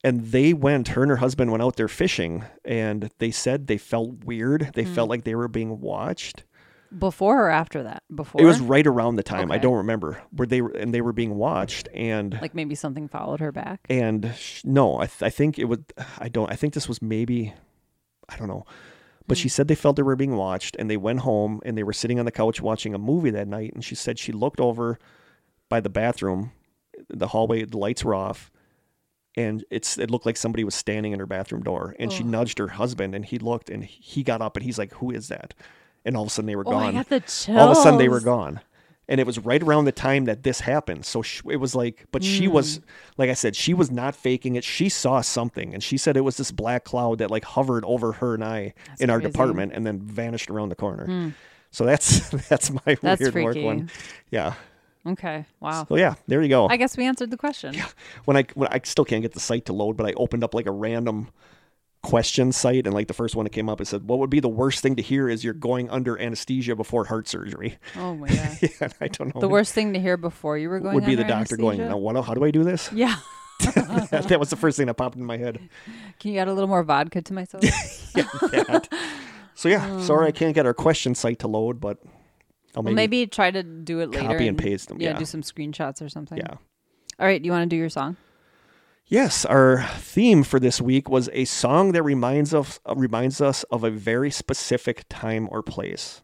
And 0.04 0.26
they 0.28 0.54
went, 0.54 0.90
her 0.90 1.02
and 1.02 1.10
her 1.10 1.18
husband 1.18 1.52
went 1.52 1.64
out 1.64 1.76
there 1.76 1.88
fishing 1.88 2.44
and 2.64 3.10
they 3.18 3.32
said 3.32 3.66
they 3.68 3.78
felt 3.80 4.24
weird. 4.26 4.72
They 4.76 4.84
Hmm. 4.84 4.94
felt 4.94 5.10
like 5.10 5.24
they 5.24 5.36
were 5.36 5.48
being 5.48 5.80
watched. 5.82 6.44
Before 6.98 7.46
or 7.46 7.50
after 7.50 7.84
that. 7.84 8.04
Before 8.14 8.42
It 8.42 8.46
was 8.46 8.60
right 8.60 8.86
around 8.86 9.16
the 9.16 9.24
time. 9.24 9.52
I 9.52 9.58
don't 9.58 9.78
remember 9.78 10.22
where 10.32 10.48
they 10.48 10.62
were, 10.62 10.72
and 10.72 10.94
they 10.94 11.02
were 11.02 11.14
being 11.14 11.36
watched. 11.36 11.88
And 11.94 12.38
like 12.42 12.56
maybe 12.56 12.76
something 12.76 13.08
followed 13.08 13.40
her 13.40 13.52
back. 13.52 13.86
and 13.90 14.34
sh- 14.36 14.62
no, 14.64 15.00
I, 15.00 15.08
th- 15.08 15.24
I 15.24 15.30
think 15.30 15.60
it 15.60 15.66
would. 15.66 15.86
I 16.20 16.30
don't. 16.30 16.52
I 16.52 16.56
think 16.56 16.74
this 16.74 16.88
was 16.88 17.02
maybe. 17.02 17.54
I 18.30 18.38
don't 18.38 18.48
know. 18.48 18.66
But 19.28 19.38
she 19.38 19.50
hmm. 19.50 19.54
said 19.54 19.68
they 19.68 19.76
felt 19.76 19.96
they 19.96 20.04
were 20.04 20.16
being 20.16 20.36
watched, 20.36 20.76
and 20.78 20.90
they 20.90 20.98
went 20.98 21.20
home 21.20 21.62
and 21.66 21.78
they 21.78 21.84
were 21.84 21.94
sitting 21.94 22.20
on 22.20 22.26
the 22.26 22.32
couch 22.32 22.62
watching 22.62 22.94
a 22.94 23.00
movie 23.00 23.32
that 23.32 23.48
night. 23.48 23.72
And 23.74 23.84
she 23.84 23.96
said 23.96 24.20
she 24.20 24.32
looked 24.32 24.60
over 24.60 24.98
by 25.70 25.80
the 25.80 25.90
bathroom, 25.90 26.52
the 27.10 27.28
hallway, 27.28 27.66
the 27.66 27.78
lights 27.78 28.04
were 28.04 28.16
off, 28.16 28.52
and 29.36 29.64
it's 29.70 29.98
it 29.98 30.10
looked 30.10 30.26
like 30.26 30.38
somebody 30.38 30.64
was 30.64 30.76
standing 30.76 31.12
in 31.12 31.20
her 31.20 31.26
bathroom 31.26 31.64
door. 31.64 31.96
And 32.00 32.12
she 32.12 32.24
nudged 32.24 32.58
her 32.60 32.70
husband, 32.70 33.14
and 33.14 33.26
he 33.26 33.38
looked, 33.38 33.70
and 33.70 33.84
he 33.84 34.24
got 34.24 34.42
up, 34.42 34.56
and 34.56 34.66
he's 34.66 34.78
like, 34.78 34.94
"Who 34.94 35.12
is 35.12 35.28
that?" 35.28 35.54
And 36.06 36.16
all 36.16 36.24
of 36.24 36.28
a 36.28 36.32
sudden 36.32 36.48
they 36.48 36.56
were 36.56 36.64
Oh, 36.66 36.72
I 36.78 36.84
gone 36.86 36.94
got 36.96 37.10
the 37.10 37.20
chills. 37.22 37.58
all 37.58 37.72
of 37.72 37.78
a 37.78 37.82
sudden 37.82 38.00
they 38.00 38.10
were 38.10 38.20
gone 38.22 38.62
and 39.10 39.22
it 39.22 39.26
was 39.28 39.40
right 39.40 39.64
around 39.64 39.86
the 39.86 39.92
time 39.94 40.26
that 40.26 40.44
this 40.44 40.60
happened 40.60 41.06
so 41.06 41.22
sh- 41.22 41.42
it 41.50 41.56
was 41.58 41.74
like 41.74 42.06
but 42.12 42.24
she 42.26 42.46
Mm. 42.48 42.52
was 42.52 42.82
like 43.18 43.30
i 43.30 43.34
said 43.34 43.56
she 43.56 43.74
was 43.74 43.90
not 43.90 44.14
faking 44.16 44.56
it 44.56 44.66
she 44.66 44.90
saw 44.90 45.22
something 45.22 45.74
and 45.74 45.82
she 45.82 45.98
said 45.98 46.18
it 46.18 46.22
was 46.22 46.36
this 46.36 46.52
black 46.52 46.84
cloud 46.84 47.20
that 47.20 47.32
like 47.32 47.46
hovered 47.46 47.86
over 47.86 48.12
her 48.14 48.34
and 48.34 48.44
i 48.44 48.74
That's 48.88 49.00
in 49.02 49.10
our 49.10 49.22
department 49.22 49.72
and 49.74 49.86
then 49.86 50.00
vanished 50.02 50.50
around 50.50 50.70
the 50.70 50.76
corner 50.76 51.34
so 51.72 51.86
that's 51.86 52.30
that's 52.50 52.70
my 52.70 52.98
That's 53.02 53.22
weird 53.22 53.34
work 53.36 53.54
freaky. 53.54 53.64
one 53.66 53.90
yeah 54.30 54.54
Okay. 55.06 55.46
Wow. 55.62 55.86
so 55.88 55.96
yeah 55.96 56.16
there 56.28 56.42
you 56.42 56.50
go 56.50 56.68
I 56.68 56.76
guess 56.76 56.98
we 56.98 57.06
answered 57.06 57.32
the 57.32 57.38
question. 57.38 57.74
Yeah. 57.76 57.88
when 58.26 58.36
i 58.36 58.44
when 58.56 58.68
i 58.74 58.82
still 58.84 59.06
can't 59.06 59.22
get 59.22 59.32
the 59.32 59.40
site 59.40 59.66
to 59.68 59.74
load 59.74 59.96
but 59.96 60.06
i 60.06 60.12
opened 60.18 60.44
up 60.44 60.54
like 60.54 60.66
a 60.66 60.72
random 60.72 61.30
question 62.10 62.52
site 62.52 62.86
and 62.86 62.94
like 62.94 63.08
the 63.08 63.14
first 63.14 63.36
one 63.36 63.44
that 63.44 63.50
came 63.52 63.68
up 63.70 63.82
it 63.82 63.86
said 63.86 64.04
what 64.08 64.20
would 64.20 64.30
be 64.30 64.40
the 64.40 64.48
worst 64.48 64.80
thing 64.82 64.96
to 64.96 65.02
hear 65.02 65.28
is 65.28 65.44
you're 65.44 65.54
going 65.54 65.90
under 65.90 66.18
anesthesia 66.20 66.76
before 66.76 67.06
heart 67.06 67.28
surgery 67.28 67.78
Oh 67.96 68.16
my 68.16 68.28
god. 68.30 68.58
yeah 68.62 68.88
i 69.02 69.08
don't 69.08 69.36
know 69.36 69.42
The 69.42 69.50
worst 69.50 69.74
thing 69.74 69.94
to 69.94 70.00
hear 70.00 70.16
before 70.18 70.58
you 70.58 70.70
were 70.70 70.80
going 70.80 70.96
would 70.96 71.06
be 71.06 71.16
the 71.16 71.24
doctor 71.24 71.58
going, 71.58 71.80
anesthesia? 71.82 71.90
now 71.90 71.98
what, 71.98 72.24
how 72.26 72.34
do 72.34 72.44
I 72.44 72.52
do 72.52 72.64
this? 72.64 72.90
Yeah. 72.94 73.16
that 73.60 74.38
was 74.40 74.50
the 74.52 74.56
first 74.56 74.78
thing 74.78 74.86
that 74.86 74.94
popped 74.94 75.16
in 75.18 75.26
my 75.26 75.38
head. 75.38 75.60
Can 76.20 76.32
you 76.32 76.40
add 76.40 76.48
a 76.48 76.54
little 76.54 76.68
more 76.70 76.84
vodka 76.84 77.22
to 77.24 77.34
my 77.34 77.44
soda? 77.44 77.68
Yeah, 78.16 78.24
that. 78.52 78.88
So 79.56 79.68
yeah, 79.68 79.86
oh. 79.90 80.02
sorry 80.04 80.28
I 80.28 80.32
can't 80.32 80.54
get 80.54 80.66
our 80.68 80.76
question 80.76 81.16
site 81.16 81.40
to 81.40 81.48
load, 81.48 81.80
but 81.82 81.98
I'll 82.76 82.84
Well, 82.84 82.94
maybe, 82.94 83.18
maybe 83.18 83.28
try 83.28 83.50
to 83.50 83.64
do 83.64 84.00
it 84.00 84.12
later. 84.12 84.28
Copy 84.28 84.48
and 84.48 84.58
paste 84.58 84.90
them, 84.90 85.02
Yeah, 85.02 85.12
yeah. 85.12 85.18
do 85.18 85.26
some 85.26 85.42
screenshots 85.42 86.02
or 86.04 86.10
something. 86.10 86.38
yeah. 86.38 86.54
All 87.20 87.26
right. 87.26 87.42
Do 87.42 87.48
you 87.48 87.52
want 87.52 87.64
to 87.64 87.76
do 87.76 87.76
your 87.76 87.90
song? 87.90 88.16
Yes, 89.10 89.46
our 89.46 89.84
theme 90.00 90.44
for 90.44 90.60
this 90.60 90.82
week 90.82 91.10
was 91.10 91.30
a 91.32 91.46
song 91.46 91.94
that 91.94 92.04
reminds 92.04 92.54
us 92.54 92.80
reminds 92.94 93.40
us 93.40 93.64
of 93.64 93.86
a 93.86 93.90
very 93.90 94.30
specific 94.30 95.06
time 95.08 95.48
or 95.50 95.64
place. 95.64 96.22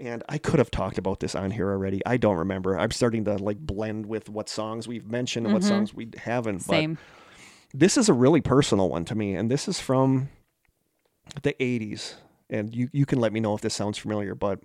And 0.00 0.24
I 0.28 0.38
could 0.38 0.58
have 0.58 0.72
talked 0.72 0.98
about 0.98 1.20
this 1.20 1.36
on 1.36 1.52
here 1.52 1.70
already. 1.70 2.02
I 2.04 2.16
don't 2.16 2.36
remember. 2.36 2.76
I'm 2.76 2.90
starting 2.90 3.24
to 3.26 3.36
like 3.36 3.58
blend 3.58 4.06
with 4.06 4.28
what 4.28 4.48
songs 4.48 4.88
we've 4.88 5.08
mentioned 5.08 5.46
and 5.46 5.52
what 5.52 5.62
mm-hmm. 5.62 5.68
songs 5.68 5.94
we 5.94 6.08
haven't. 6.16 6.66
But 6.66 6.74
Same. 6.74 6.98
this 7.72 7.96
is 7.96 8.08
a 8.08 8.12
really 8.12 8.40
personal 8.40 8.88
one 8.88 9.04
to 9.04 9.14
me, 9.14 9.36
and 9.36 9.48
this 9.48 9.68
is 9.68 9.78
from 9.78 10.30
the 11.42 11.52
80s. 11.60 12.14
And 12.50 12.74
you, 12.74 12.88
you 12.92 13.06
can 13.06 13.20
let 13.20 13.32
me 13.32 13.38
know 13.38 13.54
if 13.54 13.60
this 13.60 13.74
sounds 13.74 13.96
familiar, 13.96 14.34
but 14.34 14.58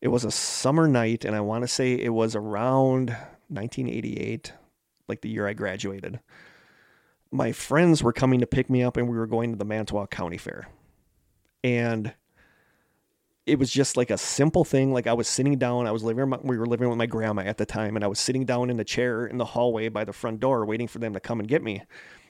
it 0.00 0.08
was 0.08 0.24
a 0.24 0.30
summer 0.30 0.86
night, 0.86 1.24
and 1.24 1.34
I 1.34 1.40
want 1.40 1.64
to 1.64 1.68
say 1.68 1.94
it 1.94 2.10
was 2.10 2.36
around 2.36 3.10
1988, 3.48 4.52
like 5.08 5.20
the 5.20 5.28
year 5.28 5.46
I 5.46 5.52
graduated. 5.52 6.20
My 7.30 7.52
friends 7.52 8.02
were 8.02 8.12
coming 8.12 8.40
to 8.40 8.46
pick 8.46 8.70
me 8.70 8.82
up, 8.82 8.96
and 8.96 9.08
we 9.08 9.16
were 9.16 9.26
going 9.26 9.52
to 9.52 9.58
the 9.58 9.64
Manitowoc 9.64 10.10
County 10.10 10.38
Fair. 10.38 10.68
And 11.62 12.14
it 13.46 13.58
was 13.58 13.70
just 13.70 13.96
like 13.96 14.10
a 14.10 14.18
simple 14.18 14.64
thing. 14.64 14.92
Like 14.92 15.06
I 15.06 15.12
was 15.12 15.28
sitting 15.28 15.58
down, 15.58 15.86
I 15.86 15.90
was 15.90 16.02
living, 16.02 16.32
we 16.42 16.56
were 16.58 16.66
living 16.66 16.88
with 16.88 16.98
my 16.98 17.06
grandma 17.06 17.42
at 17.42 17.58
the 17.58 17.66
time, 17.66 17.96
and 17.96 18.04
I 18.04 18.08
was 18.08 18.18
sitting 18.18 18.44
down 18.44 18.70
in 18.70 18.76
the 18.76 18.84
chair 18.84 19.26
in 19.26 19.38
the 19.38 19.44
hallway 19.44 19.88
by 19.88 20.04
the 20.04 20.12
front 20.12 20.40
door, 20.40 20.64
waiting 20.64 20.88
for 20.88 20.98
them 20.98 21.12
to 21.14 21.20
come 21.20 21.40
and 21.40 21.48
get 21.48 21.62
me. 21.62 21.82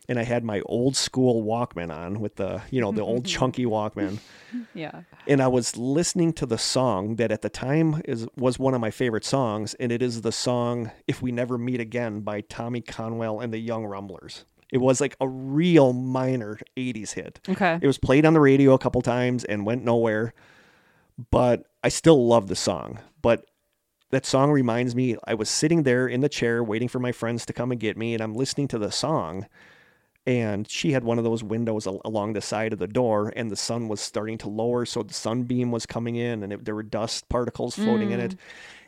And 0.08 0.18
I 0.18 0.24
had 0.24 0.44
my 0.44 0.60
old 0.66 0.96
school 0.96 1.42
Walkman 1.42 1.90
on 1.90 2.20
with 2.20 2.36
the, 2.36 2.62
you 2.70 2.80
know, 2.80 2.92
the 2.92 3.00
old 3.00 3.24
mm-hmm. 3.24 3.38
chunky 3.38 3.64
Walkman, 3.64 4.18
Yeah. 4.74 5.02
and 5.26 5.42
I 5.42 5.48
was 5.48 5.76
listening 5.76 6.34
to 6.34 6.46
the 6.46 6.58
song 6.58 7.16
that 7.16 7.32
at 7.32 7.40
the 7.42 7.48
time 7.48 8.02
is 8.04 8.26
was 8.36 8.58
one 8.58 8.74
of 8.74 8.80
my 8.80 8.90
favorite 8.90 9.24
songs, 9.24 9.74
and 9.74 9.90
it 9.90 10.02
is 10.02 10.20
the 10.20 10.32
song 10.32 10.90
"If 11.06 11.22
We 11.22 11.32
Never 11.32 11.56
Meet 11.56 11.80
Again" 11.80 12.20
by 12.20 12.42
Tommy 12.42 12.82
Conwell 12.82 13.40
and 13.40 13.52
the 13.52 13.58
Young 13.58 13.86
Rumblers. 13.86 14.44
It 14.70 14.78
was 14.78 15.00
like 15.00 15.16
a 15.20 15.28
real 15.28 15.92
minor 15.92 16.58
'80s 16.76 17.12
hit. 17.12 17.40
Okay. 17.48 17.78
It 17.80 17.86
was 17.86 17.96
played 17.98 18.26
on 18.26 18.34
the 18.34 18.40
radio 18.40 18.74
a 18.74 18.78
couple 18.78 19.00
times 19.00 19.44
and 19.44 19.64
went 19.64 19.84
nowhere, 19.84 20.34
but 21.30 21.64
I 21.82 21.88
still 21.88 22.26
love 22.26 22.48
the 22.48 22.56
song. 22.56 22.98
But 23.22 23.46
that 24.10 24.26
song 24.26 24.50
reminds 24.50 24.94
me 24.94 25.16
I 25.24 25.34
was 25.34 25.48
sitting 25.48 25.82
there 25.82 26.06
in 26.06 26.20
the 26.20 26.28
chair 26.28 26.62
waiting 26.62 26.88
for 26.88 26.98
my 26.98 27.10
friends 27.10 27.46
to 27.46 27.52
come 27.52 27.72
and 27.72 27.80
get 27.80 27.96
me, 27.96 28.14
and 28.14 28.22
I'm 28.22 28.34
listening 28.34 28.68
to 28.68 28.78
the 28.78 28.92
song. 28.92 29.46
And 30.26 30.70
she 30.70 30.92
had 30.92 31.04
one 31.04 31.18
of 31.18 31.24
those 31.24 31.44
windows 31.44 31.86
al- 31.86 32.00
along 32.04 32.32
the 32.32 32.40
side 32.40 32.72
of 32.72 32.78
the 32.78 32.86
door, 32.86 33.32
and 33.36 33.50
the 33.50 33.56
sun 33.56 33.88
was 33.88 34.00
starting 34.00 34.38
to 34.38 34.48
lower, 34.48 34.86
so 34.86 35.02
the 35.02 35.12
sunbeam 35.12 35.70
was 35.70 35.84
coming 35.84 36.16
in, 36.16 36.42
and 36.42 36.52
it, 36.52 36.64
there 36.64 36.74
were 36.74 36.82
dust 36.82 37.28
particles 37.28 37.74
floating 37.74 38.10
in 38.10 38.20
it. 38.20 38.32
Mm. 38.32 38.38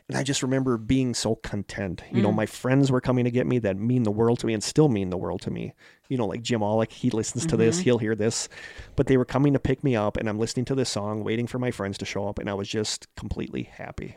And 0.09 0.17
I 0.17 0.23
just 0.23 0.41
remember 0.41 0.77
being 0.77 1.13
so 1.13 1.35
content. 1.35 2.01
You 2.11 2.21
know, 2.21 2.31
mm. 2.31 2.35
my 2.35 2.45
friends 2.45 2.91
were 2.91 3.01
coming 3.01 3.25
to 3.25 3.31
get 3.31 3.45
me 3.45 3.59
that 3.59 3.77
mean 3.77 4.03
the 4.03 4.11
world 4.11 4.39
to 4.39 4.47
me 4.47 4.53
and 4.53 4.63
still 4.63 4.87
mean 4.87 5.09
the 5.09 5.17
world 5.17 5.41
to 5.41 5.51
me. 5.51 5.73
You 6.07 6.17
know, 6.17 6.25
like 6.25 6.41
Jim 6.41 6.61
Ollick, 6.61 6.91
he 6.91 7.09
listens 7.09 7.45
to 7.45 7.57
this, 7.57 7.75
mm-hmm. 7.75 7.83
he'll 7.83 7.97
hear 7.97 8.15
this. 8.15 8.47
But 8.95 9.07
they 9.07 9.17
were 9.17 9.25
coming 9.25 9.53
to 9.53 9.59
pick 9.59 9.83
me 9.83 9.95
up, 9.95 10.17
and 10.17 10.29
I'm 10.29 10.39
listening 10.39 10.65
to 10.65 10.75
this 10.75 10.89
song, 10.89 11.23
waiting 11.23 11.45
for 11.45 11.59
my 11.59 11.71
friends 11.71 11.97
to 11.99 12.05
show 12.05 12.27
up, 12.27 12.39
and 12.39 12.49
I 12.49 12.53
was 12.53 12.69
just 12.69 13.13
completely 13.15 13.63
happy. 13.63 14.15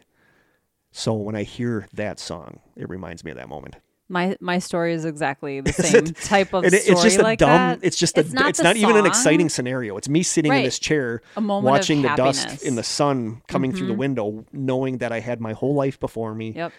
So 0.93 1.13
when 1.13 1.37
I 1.37 1.43
hear 1.43 1.87
that 1.93 2.19
song, 2.19 2.61
it 2.77 2.89
reminds 2.89 3.25
me 3.25 3.33
of 3.33 3.37
that 3.37 3.49
moment. 3.49 3.77
My 4.11 4.37
my 4.41 4.59
story 4.59 4.93
is 4.93 5.05
exactly 5.05 5.61
the 5.61 5.73
same 5.73 6.07
type 6.07 6.53
of 6.53 6.65
it- 6.65 6.73
story 6.73 6.93
it's 6.93 7.03
just 7.03 7.19
a 7.19 7.23
like 7.23 7.39
dumb. 7.39 7.49
that. 7.49 7.79
It's 7.83 7.97
just 7.97 8.17
a. 8.19 8.21
It's 8.21 8.33
not, 8.33 8.49
it's 8.51 8.61
not 8.61 8.77
even 8.77 8.97
an 8.97 9.07
exciting 9.07 9.49
scenario. 9.49 9.97
It's 9.97 10.09
me 10.09 10.25
sitting 10.25 10.53
in 10.53 10.65
this 10.65 10.81
chair, 10.81 11.23
A 11.37 11.41
moment 11.41 11.65
watching 11.73 12.03
the 12.03 12.09
dust 12.17 12.65
in 12.65 12.75
the 12.75 12.83
sun 12.83 13.41
coming 13.47 13.73
through 13.73 13.87
the 13.87 13.95
window, 13.95 14.45
knowing 14.53 14.99
that 14.99 15.13
I 15.13 15.21
had 15.21 15.41
my 15.41 15.53
whole 15.53 15.75
life 15.75 16.01
before 16.01 16.35
me. 16.35 16.53
Yep. 16.57 16.73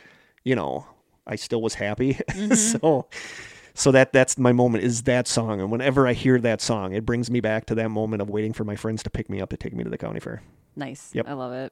You 0.44 0.56
know, 0.56 0.86
I 1.26 1.38
still 1.38 1.62
was 1.62 1.76
happy. 1.76 2.20
Mm-hmm. 2.32 2.53
so, 2.53 3.08
so 3.74 3.91
that 3.94 4.12
that's 4.12 4.38
my 4.38 4.52
moment. 4.52 4.84
Is 4.84 5.03
that 5.03 5.26
song, 5.28 5.62
and 5.62 5.72
whenever 5.72 6.06
I 6.08 6.14
hear 6.14 6.38
that 6.41 6.60
song, 6.60 6.94
it 6.94 7.06
brings 7.06 7.32
me 7.32 7.40
back 7.40 7.66
to 7.68 7.76
that 7.76 7.90
moment 7.90 8.22
of 8.22 8.30
waiting 8.30 8.52
for 8.52 8.66
my 8.66 8.76
friends 8.76 9.03
to 9.03 9.10
pick 9.10 9.30
me 9.30 9.40
up 9.40 9.49
to 9.52 9.58
take 9.58 9.74
me 9.74 9.84
to 9.86 9.90
the 9.90 9.98
county 9.98 10.20
fair. 10.20 10.41
Nice. 10.76 11.12
Yep. 11.14 11.30
I 11.30 11.34
love 11.34 11.53
it. 11.53 11.72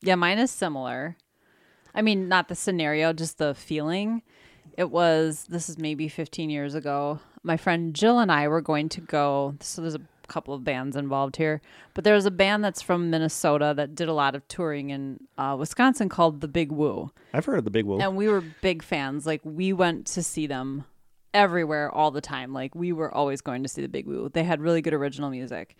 Yeah, 0.00 0.16
mine 0.16 0.38
is 0.40 0.50
similar. 0.50 1.16
I 1.94 2.02
mean, 2.02 2.28
not 2.28 2.48
the 2.48 2.54
scenario, 2.54 3.12
just 3.12 3.38
the 3.38 3.54
feeling. 3.54 4.22
It 4.78 4.92
was, 4.92 5.46
this 5.48 5.68
is 5.68 5.76
maybe 5.76 6.06
15 6.06 6.50
years 6.50 6.76
ago. 6.76 7.18
My 7.42 7.56
friend 7.56 7.92
Jill 7.92 8.20
and 8.20 8.30
I 8.30 8.46
were 8.46 8.60
going 8.60 8.88
to 8.90 9.00
go. 9.00 9.56
So 9.58 9.82
there's 9.82 9.96
a 9.96 10.00
couple 10.28 10.54
of 10.54 10.62
bands 10.62 10.94
involved 10.94 11.34
here, 11.34 11.60
but 11.94 12.04
there's 12.04 12.26
a 12.26 12.30
band 12.30 12.62
that's 12.62 12.80
from 12.80 13.10
Minnesota 13.10 13.74
that 13.76 13.96
did 13.96 14.08
a 14.08 14.12
lot 14.12 14.36
of 14.36 14.46
touring 14.46 14.90
in 14.90 15.18
uh, 15.36 15.56
Wisconsin 15.58 16.08
called 16.08 16.40
The 16.40 16.46
Big 16.46 16.70
Wu. 16.70 17.10
I've 17.34 17.44
heard 17.44 17.58
of 17.58 17.64
the 17.64 17.72
Big 17.72 17.86
Wu. 17.86 17.98
And 17.98 18.16
we 18.16 18.28
were 18.28 18.44
big 18.62 18.84
fans. 18.84 19.26
Like, 19.26 19.40
we 19.42 19.72
went 19.72 20.06
to 20.08 20.22
see 20.22 20.46
them 20.46 20.84
everywhere 21.34 21.90
all 21.92 22.12
the 22.12 22.20
time. 22.20 22.52
Like, 22.52 22.72
we 22.76 22.92
were 22.92 23.12
always 23.12 23.40
going 23.40 23.64
to 23.64 23.68
see 23.68 23.82
The 23.82 23.88
Big 23.88 24.06
Wu. 24.06 24.28
They 24.28 24.44
had 24.44 24.60
really 24.60 24.80
good 24.80 24.94
original 24.94 25.30
music. 25.30 25.76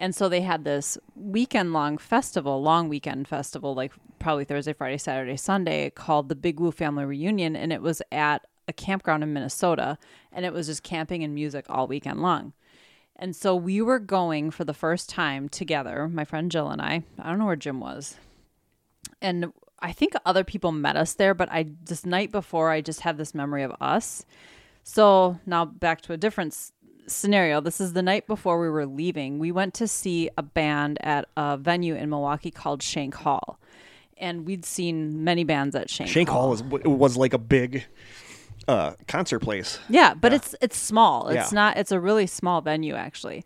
And 0.00 0.14
so 0.14 0.30
they 0.30 0.40
had 0.40 0.64
this 0.64 0.96
weekend 1.14 1.74
long 1.74 1.98
festival, 1.98 2.62
long 2.62 2.88
weekend 2.88 3.28
festival, 3.28 3.74
like 3.74 3.92
probably 4.18 4.44
Thursday, 4.44 4.72
Friday, 4.72 4.96
Saturday, 4.96 5.36
Sunday, 5.36 5.90
called 5.90 6.30
the 6.30 6.34
Big 6.34 6.58
Wu 6.58 6.72
Family 6.72 7.04
Reunion. 7.04 7.54
And 7.54 7.70
it 7.70 7.82
was 7.82 8.00
at 8.10 8.46
a 8.66 8.72
campground 8.72 9.22
in 9.22 9.34
Minnesota. 9.34 9.98
And 10.32 10.46
it 10.46 10.54
was 10.54 10.68
just 10.68 10.82
camping 10.82 11.22
and 11.22 11.34
music 11.34 11.66
all 11.68 11.86
weekend 11.86 12.22
long. 12.22 12.54
And 13.14 13.36
so 13.36 13.54
we 13.54 13.82
were 13.82 13.98
going 13.98 14.50
for 14.50 14.64
the 14.64 14.72
first 14.72 15.10
time 15.10 15.50
together, 15.50 16.08
my 16.08 16.24
friend 16.24 16.50
Jill 16.50 16.70
and 16.70 16.80
I. 16.80 17.02
I 17.18 17.28
don't 17.28 17.38
know 17.38 17.44
where 17.44 17.54
Jim 17.54 17.78
was. 17.78 18.16
And 19.20 19.52
I 19.80 19.92
think 19.92 20.14
other 20.24 20.44
people 20.44 20.72
met 20.72 20.96
us 20.96 21.12
there, 21.12 21.34
but 21.34 21.50
I 21.52 21.66
this 21.84 22.06
night 22.06 22.32
before 22.32 22.70
I 22.70 22.80
just 22.80 23.00
have 23.00 23.18
this 23.18 23.34
memory 23.34 23.62
of 23.62 23.76
us. 23.82 24.24
So 24.82 25.38
now 25.44 25.66
back 25.66 26.00
to 26.02 26.14
a 26.14 26.16
different 26.16 26.72
scenario. 27.10 27.60
This 27.60 27.80
is 27.80 27.92
the 27.92 28.02
night 28.02 28.26
before 28.26 28.60
we 28.60 28.68
were 28.68 28.86
leaving. 28.86 29.38
We 29.38 29.52
went 29.52 29.74
to 29.74 29.86
see 29.88 30.30
a 30.38 30.42
band 30.42 30.98
at 31.02 31.26
a 31.36 31.56
venue 31.56 31.94
in 31.94 32.10
Milwaukee 32.10 32.50
called 32.50 32.82
Shank 32.82 33.14
Hall. 33.14 33.58
And 34.16 34.44
we'd 34.46 34.64
seen 34.64 35.24
many 35.24 35.44
bands 35.44 35.74
at 35.74 35.88
Shank, 35.88 36.10
Shank 36.10 36.28
Hall 36.28 36.50
was 36.50 36.62
was 36.62 37.16
like 37.16 37.32
a 37.32 37.38
big 37.38 37.84
uh, 38.68 38.92
concert 39.08 39.38
place. 39.40 39.78
Yeah, 39.88 40.12
but 40.14 40.32
it's 40.34 40.54
it's 40.60 40.76
small. 40.76 41.28
It's 41.28 41.52
Yeah. 41.52 41.56
not 41.56 41.76
it's 41.78 41.90
a 41.92 41.98
really 41.98 42.26
small 42.26 42.60
venue 42.60 42.94
actually. 42.94 43.44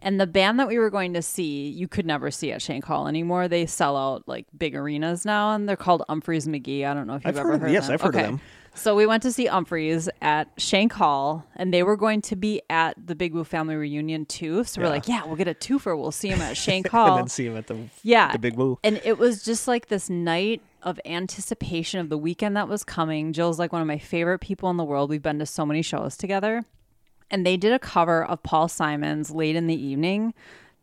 And 0.00 0.20
the 0.20 0.26
band 0.26 0.60
that 0.60 0.68
we 0.68 0.78
were 0.78 0.90
going 0.90 1.14
to 1.14 1.22
see, 1.22 1.68
you 1.70 1.88
could 1.88 2.04
never 2.04 2.30
see 2.30 2.52
at 2.52 2.60
Shank 2.60 2.84
Hall 2.84 3.08
anymore. 3.08 3.48
They 3.48 3.64
sell 3.66 3.96
out 3.96 4.24
like 4.26 4.46
big 4.56 4.74
arenas 4.76 5.24
now 5.24 5.54
and 5.54 5.66
they're 5.68 5.74
called 5.76 6.02
Umphrey's 6.08 6.46
McGee. 6.46 6.84
I 6.84 6.92
don't 6.92 7.06
know 7.06 7.14
if 7.14 7.24
you've 7.24 7.28
I've 7.30 7.38
ever 7.38 7.48
heard 7.50 7.54
of- 7.54 7.60
heard, 7.62 7.70
yes, 7.72 7.86
them. 7.86 7.94
I've 7.94 8.00
heard 8.02 8.14
of 8.16 8.20
them. 8.22 8.40
So 8.76 8.94
we 8.94 9.06
went 9.06 9.22
to 9.24 9.32
see 9.32 9.48
Umphrey's 9.48 10.08
at 10.22 10.48
Shank 10.58 10.92
Hall 10.92 11.44
and 11.56 11.72
they 11.74 11.82
were 11.82 11.96
going 11.96 12.20
to 12.22 12.36
be 12.36 12.62
at 12.70 12.94
the 13.06 13.14
Big 13.14 13.34
Wu 13.34 13.42
family 13.42 13.74
reunion 13.74 14.26
too. 14.26 14.64
So 14.64 14.80
we're 14.82 14.88
like, 14.88 15.08
yeah, 15.08 15.24
we'll 15.24 15.36
get 15.36 15.48
a 15.48 15.54
twofer. 15.54 15.98
We'll 15.98 16.12
see 16.12 16.28
him 16.28 16.40
at 16.42 16.56
Shank 16.56 16.88
Hall, 16.88 17.12
and 17.16 17.18
then 17.20 17.28
see 17.28 17.46
him 17.46 17.56
at 17.56 17.66
the 17.66 17.76
Yeah. 18.02 18.32
the 18.32 18.38
Big 18.38 18.54
Wu. 18.54 18.78
And 18.84 19.00
it 19.04 19.18
was 19.18 19.42
just 19.42 19.66
like 19.66 19.88
this 19.88 20.08
night 20.10 20.60
of 20.82 21.00
anticipation 21.04 21.98
of 22.00 22.10
the 22.10 22.18
weekend 22.18 22.56
that 22.56 22.68
was 22.68 22.84
coming. 22.84 23.32
Jill's 23.32 23.58
like 23.58 23.72
one 23.72 23.80
of 23.82 23.88
my 23.88 23.98
favorite 23.98 24.38
people 24.40 24.70
in 24.70 24.76
the 24.76 24.84
world. 24.84 25.10
We've 25.10 25.22
been 25.22 25.38
to 25.40 25.46
so 25.46 25.66
many 25.66 25.82
shows 25.82 26.16
together. 26.16 26.64
And 27.30 27.44
they 27.44 27.56
did 27.56 27.72
a 27.72 27.78
cover 27.80 28.24
of 28.24 28.42
Paul 28.44 28.68
Simon's 28.68 29.32
Late 29.32 29.56
in 29.56 29.66
the 29.66 29.74
Evening 29.74 30.32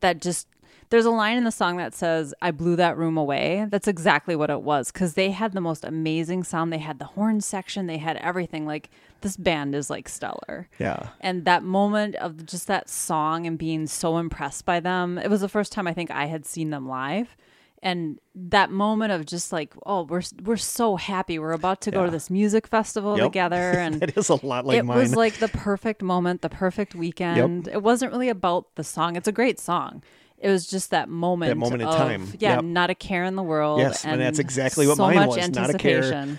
that 0.02 0.22
just 0.22 0.48
there's 0.94 1.06
a 1.06 1.10
line 1.12 1.38
in 1.38 1.44
the 1.44 1.52
song 1.52 1.78
that 1.78 1.96
says, 1.96 2.36
I 2.40 2.52
blew 2.52 2.76
that 2.76 2.96
room 2.98 3.18
away. 3.18 3.66
That's 3.68 3.88
exactly 3.88 4.36
what 4.36 4.52
it 4.52 4.62
was 4.62 4.92
because 4.92 5.16
they 5.16 5.32
had 5.32 5.54
the 5.54 5.60
most 5.60 5.84
amazing 5.84 6.44
sound. 6.44 6.72
They 6.72 6.78
had 6.78 7.00
the 7.00 7.06
horn 7.06 7.42
section, 7.42 7.88
they 7.88 7.98
had 7.98 8.18
everything. 8.18 8.68
Like, 8.68 8.92
this 9.22 9.36
band 9.36 9.74
is 9.74 9.90
like 9.90 10.08
stellar. 10.08 10.70
Yeah. 10.78 11.08
And 11.20 11.46
that 11.46 11.64
moment 11.64 12.14
of 12.18 12.46
just 12.46 12.68
that 12.68 12.92
song 12.92 13.48
and 13.48 13.58
being 13.58 13.88
so 13.88 14.20
impressed 14.20 14.66
by 14.66 14.80
them, 14.82 15.18
it 15.18 15.32
was 15.32 15.42
the 15.42 15.50
first 15.50 15.72
time 15.72 15.88
I 15.88 15.94
think 15.94 16.12
I 16.12 16.26
had 16.26 16.46
seen 16.46 16.70
them 16.70 16.88
live. 16.88 17.36
And 17.82 18.20
that 18.36 18.70
moment 18.70 19.12
of 19.14 19.26
just 19.26 19.52
like, 19.52 19.74
oh, 19.88 20.04
we're 20.04 20.22
we're 20.46 20.56
so 20.58 20.96
happy. 20.96 21.38
We're 21.40 21.52
about 21.54 21.82
to 21.82 21.92
go 21.92 22.02
Yeah. 22.02 22.06
to 22.06 22.12
this 22.12 22.30
music 22.30 22.68
festival 22.68 23.18
Yep. 23.18 23.26
together, 23.26 23.56
and 23.86 24.02
it 24.04 24.16
is 24.16 24.30
a 24.30 24.36
lot 24.46 24.66
like 24.66 24.76
mine. 24.76 24.76
it 24.78 24.84
mine. 24.86 24.98
was 25.00 25.16
like 25.16 25.40
the 25.40 25.50
perfect 25.50 26.02
moment, 26.04 26.42
the 26.44 26.50
perfect 26.50 26.94
weekend. 26.96 27.68
It 27.68 27.82
wasn't 27.82 28.12
really 28.14 28.30
about 28.30 28.76
the 28.76 28.84
song. 28.86 29.16
It's 29.18 29.28
a 29.28 29.34
great 29.34 29.60
song. 29.60 30.02
It 30.44 30.50
was 30.50 30.68
just 30.68 30.92
that 30.92 31.08
moment. 31.08 31.50
that 31.50 31.56
moment 31.56 31.82
in 31.82 31.88
of, 31.88 31.96
time. 31.96 32.28
Yeah, 32.38 32.56
Yep. 32.56 32.66
not 32.66 32.90
a 32.90 32.96
care 32.96 33.24
in 33.24 33.36
the 33.36 33.44
world. 33.44 33.80
Yes, 33.80 34.04
and 34.06 34.20
that's 34.20 34.40
exactly 34.40 34.86
what 34.88 34.98
so 34.98 35.04
mine 35.08 35.28
was, 35.28 35.50
not 35.52 35.70
a 35.70 35.78
care. 35.78 36.38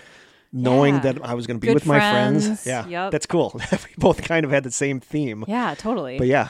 knowing 0.53 0.95
Yeah. 0.95 0.99
that 1.01 1.25
I 1.25 1.33
was 1.33 1.47
going 1.47 1.57
to 1.57 1.61
be 1.61 1.67
Good 1.67 1.73
with 1.73 1.85
my 1.87 1.97
friends. 1.99 2.45
friends. 2.45 2.65
Yeah, 2.67 2.87
Yep. 2.87 3.11
that's 3.11 3.25
cool. 3.25 3.59
we 3.71 3.77
both 3.97 4.21
kind 4.23 4.45
of 4.45 4.51
had 4.51 4.63
the 4.63 4.71
same 4.71 4.99
theme. 4.99 5.43
Yeah, 5.47 5.73
totally. 5.75 6.19
But 6.19 6.27
yeah, 6.27 6.49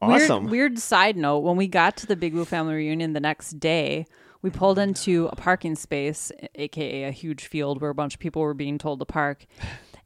awesome. 0.00 0.44
Weird, 0.44 0.50
weird 0.72 0.78
side 0.78 1.16
note: 1.16 1.40
when 1.40 1.56
we 1.56 1.66
got 1.66 1.96
to 1.98 2.06
the 2.06 2.16
Big 2.16 2.32
Wu 2.32 2.44
family 2.44 2.74
reunion 2.74 3.12
the 3.12 3.20
next 3.20 3.58
day, 3.58 4.06
we 4.40 4.50
pulled 4.50 4.78
into 4.78 5.26
a 5.32 5.36
parking 5.36 5.74
space, 5.74 6.30
aka 6.54 7.04
a 7.04 7.10
huge 7.10 7.46
field 7.46 7.80
where 7.80 7.90
a 7.90 7.94
bunch 7.94 8.14
of 8.14 8.20
people 8.20 8.40
were 8.42 8.54
being 8.54 8.78
told 8.78 9.00
to 9.00 9.04
park. 9.04 9.46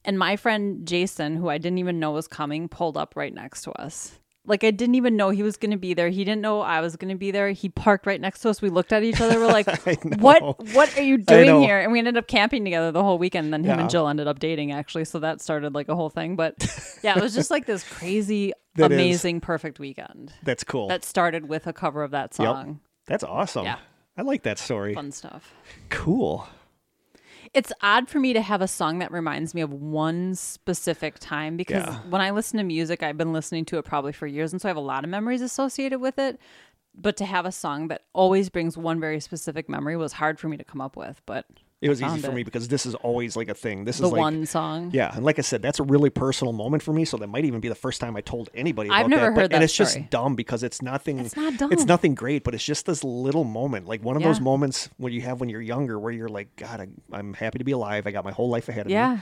And 0.07 0.19
my 0.19 0.37
friend 0.37 0.89
Jason, 0.89 1.37
who 1.37 1.49
I 1.51 1.59
didn't 1.59 1.79
even 1.79 2.01
know 2.01 2.13
was 2.13 2.27
coming, 2.27 2.67
pulled 2.69 2.97
up 2.97 3.15
right 3.15 3.33
next 3.33 3.63
to 3.65 3.73
us. 3.73 4.19
Like 4.45 4.65
I 4.65 4.73
didn't 4.73 4.97
even 4.97 5.17
know 5.17 5.31
he 5.31 5.45
was 5.45 5.57
going 5.57 5.71
to 5.71 5.77
be 5.77 5.95
there. 5.95 6.09
He 6.09 6.25
didn't 6.25 6.41
know 6.43 6.61
I 6.63 6.81
was 6.81 6.97
going 6.97 7.11
to 7.11 7.19
be 7.19 7.31
there. 7.31 7.51
He 7.53 7.69
parked 7.69 8.07
right 8.07 8.21
next 8.21 8.41
to 8.41 8.51
us. 8.51 8.61
We 8.61 8.71
looked 8.71 8.93
at 8.93 9.05
each 9.05 9.21
other. 9.21 9.39
We're 9.39 9.47
like, 9.47 9.69
"What? 10.19 10.43
What 10.75 10.99
are 10.99 11.03
you 11.03 11.19
doing 11.19 11.63
here?" 11.63 11.79
And 11.79 11.93
we 11.93 11.99
ended 12.01 12.17
up 12.17 12.27
camping 12.27 12.65
together 12.65 12.91
the 12.91 13.05
whole 13.05 13.19
weekend. 13.19 13.53
Then 13.53 13.63
him 13.63 13.77
Yeah. 13.77 13.81
and 13.83 13.91
Jill 13.91 14.09
ended 14.09 14.27
up 14.27 14.41
dating 14.41 14.73
actually, 14.73 15.05
so 15.05 15.21
that 15.21 15.41
started 15.41 15.75
like 15.75 15.89
a 15.89 15.95
whole 15.95 16.11
thing. 16.11 16.35
But 16.35 16.57
yeah, 17.05 17.17
it 17.17 17.23
was 17.23 17.35
just 17.35 17.53
like 17.53 17.67
this 17.67 17.85
crazy, 17.89 18.53
That 18.75 18.91
is- 18.91 18.97
amazing, 18.99 19.41
perfect 19.43 19.79
weekend 19.79 20.33
that's 20.43 20.65
cool. 20.65 20.89
that 20.89 21.05
started 21.05 21.49
with 21.49 21.69
a 21.69 21.73
cover 21.73 22.03
of 22.03 22.11
that 22.11 22.37
Yep. 22.37 22.47
song. 22.47 22.81
that's 23.07 23.23
awesome. 23.25 23.65
Yeah. 23.65 23.79
I 24.19 24.23
like 24.23 24.43
that 24.43 24.59
story. 24.59 24.93
Fun 24.95 25.13
stuff. 25.13 25.55
Cool. 25.89 26.47
It's 27.55 27.73
odd 27.83 28.09
for 28.09 28.19
me 28.19 28.33
to 28.33 28.41
have 28.41 28.63
a 28.63 28.69
song 28.69 28.99
that 29.01 29.13
reminds 29.13 29.55
me 29.55 29.61
of 29.61 29.73
one 29.73 30.35
specific 30.35 31.19
time 31.19 31.57
because 31.57 31.85
Yeah. 31.85 31.99
when 32.09 32.23
I 32.23 32.31
listen 32.31 32.57
to 32.59 32.65
music, 32.65 33.03
I've 33.03 33.19
been 33.19 33.33
listening 33.33 33.67
to 33.67 33.79
it 33.79 33.85
probably 33.85 34.13
for 34.13 34.27
years, 34.27 34.53
and 34.53 34.61
so 34.63 34.69
I 34.69 34.71
have 34.71 34.77
a 34.79 34.81
lot 34.81 35.05
of 35.05 35.11
memories 35.11 35.43
associated 35.43 36.01
with 36.01 36.19
it. 36.19 36.39
But 36.95 37.17
to 37.19 37.25
have 37.27 37.45
a 37.47 37.53
song 37.53 37.89
that 37.89 38.03
always 38.15 38.49
brings 38.49 38.77
one 38.79 39.01
very 39.01 39.21
specific 39.21 39.69
memory 39.69 39.97
was 39.97 40.15
hard 40.15 40.39
for 40.41 40.49
me 40.49 40.57
to 40.57 40.65
come 40.65 40.81
up 40.81 40.97
with. 40.97 41.21
But 41.27 41.47
It 41.83 41.89
was 41.89 42.01
easy 42.01 42.21
for 42.21 42.31
it. 42.31 42.35
me 42.35 42.43
because 42.45 42.69
this 42.69 42.87
is 42.87 42.95
always 42.95 43.37
like 43.37 43.49
a 43.49 43.55
thing. 43.55 43.85
This 43.85 43.99
the 43.99 44.07
is 44.07 44.13
like 44.13 44.19
one 44.21 44.47
song. 44.47 44.91
Yeah, 44.95 45.15
and 45.15 45.25
like 45.25 45.39
I 45.39 45.43
said, 45.43 45.61
that's 45.63 45.81
a 45.81 45.83
really 45.83 46.11
personal 46.11 46.53
moment 46.53 46.83
for 46.83 46.93
me. 46.93 47.05
So 47.05 47.17
that 47.17 47.27
might 47.27 47.45
even 47.45 47.59
be 47.61 47.69
the 47.69 47.75
first 47.75 48.01
time 48.01 48.17
I 48.17 48.21
told 48.21 48.49
anybody 48.55 48.89
about 48.89 49.01
I've 49.01 49.09
never 49.09 49.21
that. 49.23 49.27
heard 49.27 49.35
but, 49.35 49.51
that 49.51 49.55
and 49.57 49.65
it's 49.65 49.75
story. 49.75 49.87
just 49.87 50.11
dumb 50.11 50.37
because 50.37 50.63
it's 50.63 50.81
nothing. 50.81 51.19
It's 51.19 51.37
not 51.37 51.57
dumb. 51.59 51.73
It's 51.73 51.85
nothing 51.85 52.15
great, 52.15 52.45
but 52.45 52.55
it's 52.55 52.65
just 52.65 52.87
this 52.87 53.03
little 53.03 53.45
moment, 53.45 53.87
like 53.89 54.03
one 54.03 54.17
of 54.17 54.23
those 54.23 54.41
moments 54.41 54.89
when 54.97 55.13
you 55.13 55.21
have 55.23 55.41
when 55.41 55.49
you're 55.49 55.61
younger, 55.61 55.99
where 55.99 56.13
you're 56.13 56.29
like, 56.29 56.55
God, 56.57 56.81
I, 56.81 56.87
I'm 57.13 57.35
happy 57.35 57.59
to 57.59 57.65
be 57.65 57.73
alive. 57.73 58.07
I 58.07 58.13
got 58.13 58.25
my 58.25 58.33
whole 58.33 58.49
life 58.49 58.69
ahead 58.69 58.83
of 58.87 58.89
me. 58.89 58.93
Yeah. 58.95 59.19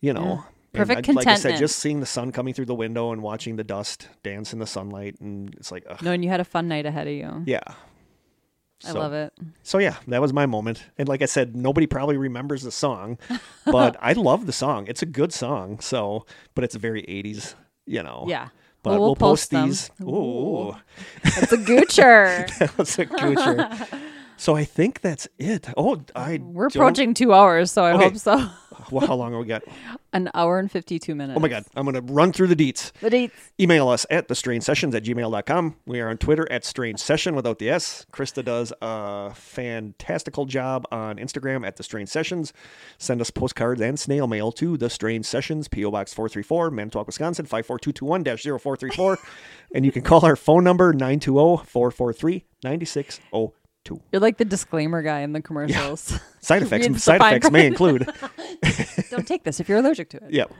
you 0.00 0.12
know. 0.12 0.44
And 0.74 0.88
Perfect 0.88 1.08
I- 1.08 1.12
Like 1.12 1.26
I 1.26 1.34
said, 1.34 1.58
just 1.58 1.80
seeing 1.80 2.00
the 2.00 2.06
sun 2.06 2.32
coming 2.32 2.54
through 2.54 2.64
the 2.64 2.74
window 2.74 3.12
and 3.12 3.20
watching 3.22 3.56
the 3.56 3.64
dust 3.64 4.08
dance 4.22 4.54
in 4.54 4.58
the 4.58 4.66
sunlight, 4.66 5.16
and 5.20 5.54
it's 5.56 5.70
like, 5.70 5.84
ugh, 5.86 6.00
Knowing 6.02 6.22
you 6.22 6.30
had 6.30 6.40
a 6.40 6.44
fun 6.44 6.66
night 6.68 6.86
ahead 6.86 7.06
of 7.08 7.12
you. 7.12 7.42
yeah. 7.44 7.60
I 8.84 8.92
So- 8.92 8.98
love 8.98 9.12
it. 9.12 9.32
So 9.62 9.78
yeah, 9.78 9.96
that 10.08 10.20
was 10.20 10.32
my 10.32 10.46
moment. 10.46 10.84
And 10.98 11.08
like 11.08 11.22
I 11.22 11.26
said, 11.26 11.54
nobody 11.56 11.86
probably 11.86 12.16
remembers 12.16 12.62
the 12.62 12.70
song, 12.72 13.18
but 13.66 13.96
I 14.00 14.12
love 14.14 14.46
the 14.46 14.52
song. 14.52 14.86
It's 14.88 15.02
a 15.02 15.06
good 15.06 15.32
song. 15.32 15.80
So, 15.80 16.26
but 16.54 16.64
it's 16.64 16.74
a 16.74 16.78
very 16.78 17.02
80s, 17.02 17.54
you 17.86 18.02
know. 18.02 18.24
Yeah. 18.28 18.48
But 18.82 18.90
Well, 18.90 18.98
we'll, 18.98 19.08
we'll 19.10 19.16
post, 19.16 19.50
post 19.52 19.90
these. 19.98 20.06
Ooh, 20.08 20.74
It's 21.24 21.52
a 21.52 21.56
goocher. 21.56 22.48
that 22.58 22.76
was 22.76 22.98
a 22.98 23.06
goocher. 23.06 23.98
so 24.42 24.56
I 24.56 24.64
think 24.64 25.00
that's 25.00 25.28
it. 25.38 25.68
Oh, 25.76 26.02
I 26.16 26.38
We're 26.42 26.68
don't- 26.68 26.76
approaching 26.76 27.14
two 27.14 27.32
hours, 27.32 27.70
so 27.70 27.84
I 27.84 27.92
Okay. 27.94 28.04
hope 28.04 28.16
so. 28.16 28.48
Well, 28.90 29.06
how 29.06 29.14
long 29.14 29.32
have 29.32 29.40
we 29.40 29.46
got? 29.46 29.62
An 30.12 30.28
hour 30.34 30.58
and 30.58 30.70
52 30.70 31.14
minutes. 31.14 31.36
Oh 31.36 31.40
my 31.40 31.48
God. 31.48 31.64
I'm 31.76 31.84
going 31.86 31.94
to 32.04 32.12
run 32.12 32.32
through 32.32 32.48
the 32.48 32.56
deets. 32.56 32.90
The 33.00 33.10
deets. 33.10 33.30
Email 33.60 33.88
us 33.88 34.04
at 34.10 34.26
the 34.28 34.34
strange 34.34 34.64
sessions 34.64 34.94
at 34.94 35.04
gmail.com. 35.04 35.76
We 35.86 36.00
are 36.00 36.08
on 36.08 36.18
Twitter 36.18 36.50
at 36.50 36.64
strange 36.64 36.98
session 36.98 37.36
without 37.36 37.58
the 37.60 37.70
S. 37.70 38.06
Krista 38.12 38.44
does 38.44 38.72
a 38.82 39.32
fantastical 39.34 40.46
job 40.46 40.86
on 40.90 41.16
Instagram 41.18 41.64
at 41.66 41.76
the 41.76 41.82
strange 41.82 42.08
sessions. 42.08 42.52
Send 42.98 43.20
us 43.20 43.30
postcards 43.30 43.80
and 43.80 44.00
snail 44.00 44.26
mail 44.26 44.50
to 44.52 44.76
the 44.76 44.90
strange 44.90 45.26
sessions, 45.26 45.68
P.O. 45.68 45.90
Box 45.92 46.12
434, 46.12 46.70
Manitowoc, 46.72 47.06
Wisconsin 47.06 47.46
54221 47.46 48.58
0434. 48.58 49.18
And 49.74 49.86
you 49.86 49.92
can 49.92 50.02
call 50.02 50.22
our 50.26 50.36
phone 50.36 50.64
number 50.64 50.92
920 50.92 51.64
443 51.64 52.44
9602. 52.62 53.54
Two. 53.84 54.00
You're 54.12 54.20
like 54.20 54.38
the 54.38 54.44
disclaimer 54.44 55.02
guy 55.02 55.20
in 55.20 55.32
the 55.32 55.40
commercials. 55.42 56.18
Side 56.40 56.62
effects 56.64 57.02
side 57.02 57.20
effects 57.20 57.50
may 57.50 57.66
include. 57.66 58.08
Don't 59.10 59.26
take 59.26 59.44
this 59.44 59.60
if 59.60 59.68
you're 59.68 59.78
allergic 59.78 60.08
to 60.10 60.16
it. 60.18 60.30
Yep. 60.32 60.52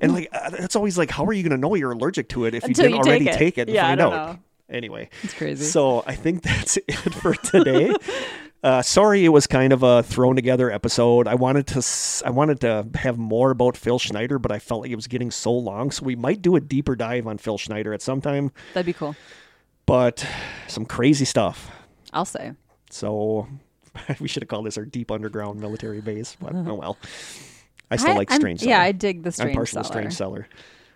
and 0.00 0.12
like 0.14 0.28
uh, 0.32 0.50
it's 0.54 0.76
always 0.76 0.96
like, 0.96 1.10
how 1.10 1.24
are 1.26 1.32
you 1.32 1.42
going 1.42 1.50
to 1.50 1.56
know 1.56 1.74
you're 1.74 1.92
allergic 1.92 2.28
to 2.30 2.44
it 2.44 2.54
if 2.54 2.62
Until 2.64 2.84
you 2.86 2.90
didn't 2.92 3.04
you 3.06 3.10
already 3.10 3.24
take 3.26 3.34
it. 3.34 3.38
take 3.38 3.58
it 3.58 3.60
and 3.68 3.70
Yeah, 3.74 3.84
I 3.86 3.88
find 3.90 4.00
out? 4.02 4.10
know. 4.34 4.38
Anyway, 4.68 5.08
It's 5.22 5.34
crazy. 5.34 5.64
so 5.64 6.02
I 6.06 6.14
think 6.16 6.42
that's 6.42 6.76
it 6.76 6.92
for 7.14 7.34
today. 7.34 7.94
Uh, 8.62 8.82
sorry, 8.82 9.24
it 9.24 9.28
was 9.28 9.46
kind 9.46 9.72
of 9.72 9.84
a 9.84 10.02
thrown 10.02 10.34
together 10.34 10.70
episode. 10.72 11.28
I 11.28 11.34
wanted 11.36 11.68
to, 11.68 11.82
I 12.26 12.30
wanted 12.30 12.60
to 12.62 12.88
have 12.96 13.16
more 13.16 13.52
about 13.52 13.76
Phil 13.76 13.98
Schneider, 14.00 14.40
but 14.40 14.50
I 14.50 14.58
felt 14.58 14.82
like 14.82 14.90
it 14.90 14.96
was 14.96 15.06
getting 15.06 15.30
so 15.30 15.52
long. 15.52 15.92
So 15.92 16.04
we 16.04 16.16
might 16.16 16.42
do 16.42 16.56
a 16.56 16.60
deeper 16.60 16.96
dive 16.96 17.28
on 17.28 17.38
Phil 17.38 17.58
Schneider 17.58 17.92
at 17.94 18.02
some 18.02 18.20
time. 18.20 18.50
That'd 18.74 18.86
be 18.86 18.92
cool. 18.92 19.14
But 19.86 20.26
some 20.66 20.84
crazy 20.84 21.24
stuff. 21.24 21.70
I'll 22.16 22.24
say. 22.24 22.52
So 22.90 23.46
we 24.20 24.26
should 24.28 24.42
have 24.42 24.48
called 24.48 24.66
this 24.66 24.78
our 24.78 24.84
deep 24.86 25.10
underground 25.10 25.60
military 25.60 26.00
base. 26.00 26.36
But 26.40 26.54
uh-huh. 26.54 26.70
oh 26.70 26.74
well. 26.74 26.98
I 27.90 27.96
still 27.96 28.12
I- 28.12 28.16
like 28.16 28.30
I'm- 28.32 28.40
Strange. 28.40 28.62
Yeah, 28.62 28.80
I 28.80 28.92
dig 28.92 29.22
the 29.22 29.30
Strange 29.32 29.50
I'm 29.50 29.54
partial 29.54 29.82
to 29.82 29.84
seller. 29.84 30.00
Strange 30.00 30.14
Cellar. 30.14 30.48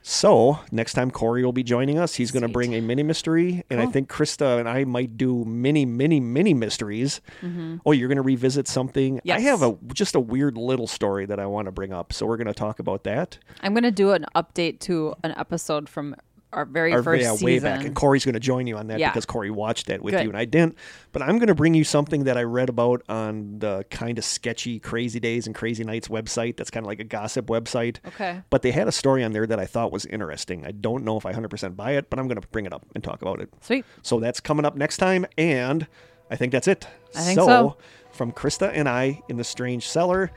So 0.02 0.59
next 0.72 0.94
time 0.94 1.10
Corey 1.10 1.44
will 1.44 1.52
be 1.52 1.62
joining 1.62 1.98
us, 1.98 2.14
he's 2.14 2.30
going 2.30 2.42
to 2.42 2.48
bring 2.48 2.72
a 2.74 2.80
mini 2.80 3.02
mystery, 3.02 3.64
and 3.68 3.82
I 3.82 3.86
think 3.86 4.09
Krista 4.09 4.59
and 4.59 4.66
I 4.66 4.84
might 4.84 5.18
do 5.18 5.44
mini, 5.44 5.84
mini, 5.84 6.20
mini 6.20 6.55
mysteries. 6.55 7.20
Mm-hmm. 7.42 7.76
Oh, 7.84 7.92
you're 7.92 8.09
going 8.09 8.16
to 8.16 8.22
revisit 8.22 8.66
something. 8.66 9.20
I 9.30 9.40
have 9.40 9.62
a 9.62 9.76
just 9.92 10.14
a 10.14 10.20
weird 10.20 10.56
little 10.56 10.86
story 10.86 11.26
that 11.26 11.38
I 11.38 11.44
want 11.44 11.66
to 11.66 11.72
bring 11.72 11.92
up, 11.92 12.14
so 12.14 12.24
we're 12.24 12.38
going 12.38 12.47
to 12.47 12.55
talk 12.55 12.78
about 12.78 13.05
that. 13.05 13.38
I'm 13.60 13.74
gonna 13.74 13.90
do 13.90 14.12
an 14.12 14.24
update 14.34 14.80
to 14.80 15.14
an 15.22 15.34
episode 15.36 15.86
from 15.86 16.16
our 16.52 16.64
very 16.64 16.93
Our- 16.93 17.02
first 17.02 17.22
yeah, 17.22 17.31
season. 17.32 17.44
way 17.47 17.59
back, 17.60 17.85
and 17.85 17.94
Corey's 17.94 18.24
going 18.24 18.35
to 18.35 18.40
join 18.40 18.66
you 18.66 18.77
on 18.77 18.89
that 18.89 18.98
Yeah. 18.98 19.10
because 19.10 19.24
Corey 19.27 19.51
watched 19.51 19.86
that 19.86 20.02
with 20.02 20.14
Good. 20.14 20.24
you 20.24 20.28
and 20.31 20.36
I 20.39 20.44
didn't. 20.44 20.77
But 21.12 21.22
I'm 21.22 21.39
going 21.39 21.47
to 21.48 21.55
bring 21.55 21.74
you 21.74 21.85
something 21.85 22.24
that 22.24 22.36
I 22.36 22.43
read 22.43 22.68
about 22.68 23.02
on 23.09 23.59
the 23.60 23.85
kind 23.90 24.18
of 24.18 24.24
sketchy 24.24 24.78
Crazy 24.81 25.20
Days 25.20 25.47
and 25.47 25.55
Crazy 25.55 25.85
Nights 25.85 26.09
website. 26.09 26.56
That's 26.56 26.70
kind 26.70 26.85
of 26.85 26.89
like 26.89 26.98
a 27.01 27.05
gossip 27.05 27.47
website. 27.47 27.98
Okay. 28.06 28.40
But 28.51 28.62
they 28.62 28.72
had 28.72 28.89
a 28.89 28.93
story 28.93 29.22
on 29.22 29.32
there 29.32 29.47
that 29.47 29.59
I 29.60 29.66
thought 29.66 29.93
was 29.93 30.06
interesting. 30.06 30.66
I 30.66 30.72
don't 30.72 31.05
know 31.05 31.16
if 31.16 31.24
I 31.24 31.32
100% 31.32 31.77
buy 31.77 31.93
it, 31.93 32.10
but 32.10 32.18
I'm 32.18 32.27
going 32.27 32.40
to 32.40 32.48
bring 32.48 32.66
it 32.66 32.72
up 32.72 32.85
and 32.94 33.02
talk 33.05 33.22
about 33.22 33.40
it. 33.40 33.48
Sweet. 33.60 33.85
So 34.02 34.18
that's 34.20 34.40
coming 34.40 34.64
up 34.64 34.77
next 34.77 34.97
time, 34.97 35.27
and 35.39 35.86
I 36.31 36.36
think 36.36 36.52
that's 36.52 36.68
it. 36.68 36.86
I 37.14 37.20
think 37.22 37.39
so. 37.40 37.77
from 38.12 38.32
Krista 38.32 38.70
and 38.74 38.89
I 38.89 39.20
in 39.28 39.36
the 39.36 39.44
Strange 39.44 39.89
Cellar, 39.89 40.31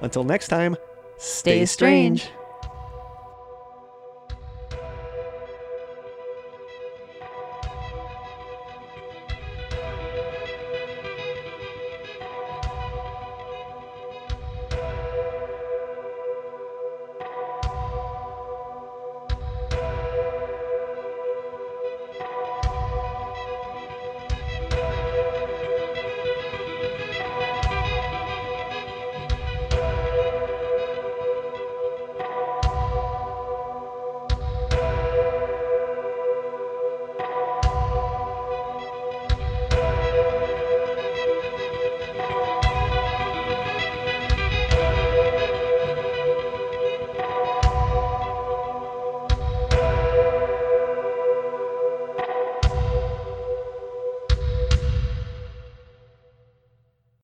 until 0.00 0.22
next 0.24 0.48
time, 0.48 0.76
Stay 1.18 1.64
stay 1.64 1.66
strange. 1.66 2.22
strange. 2.22 2.38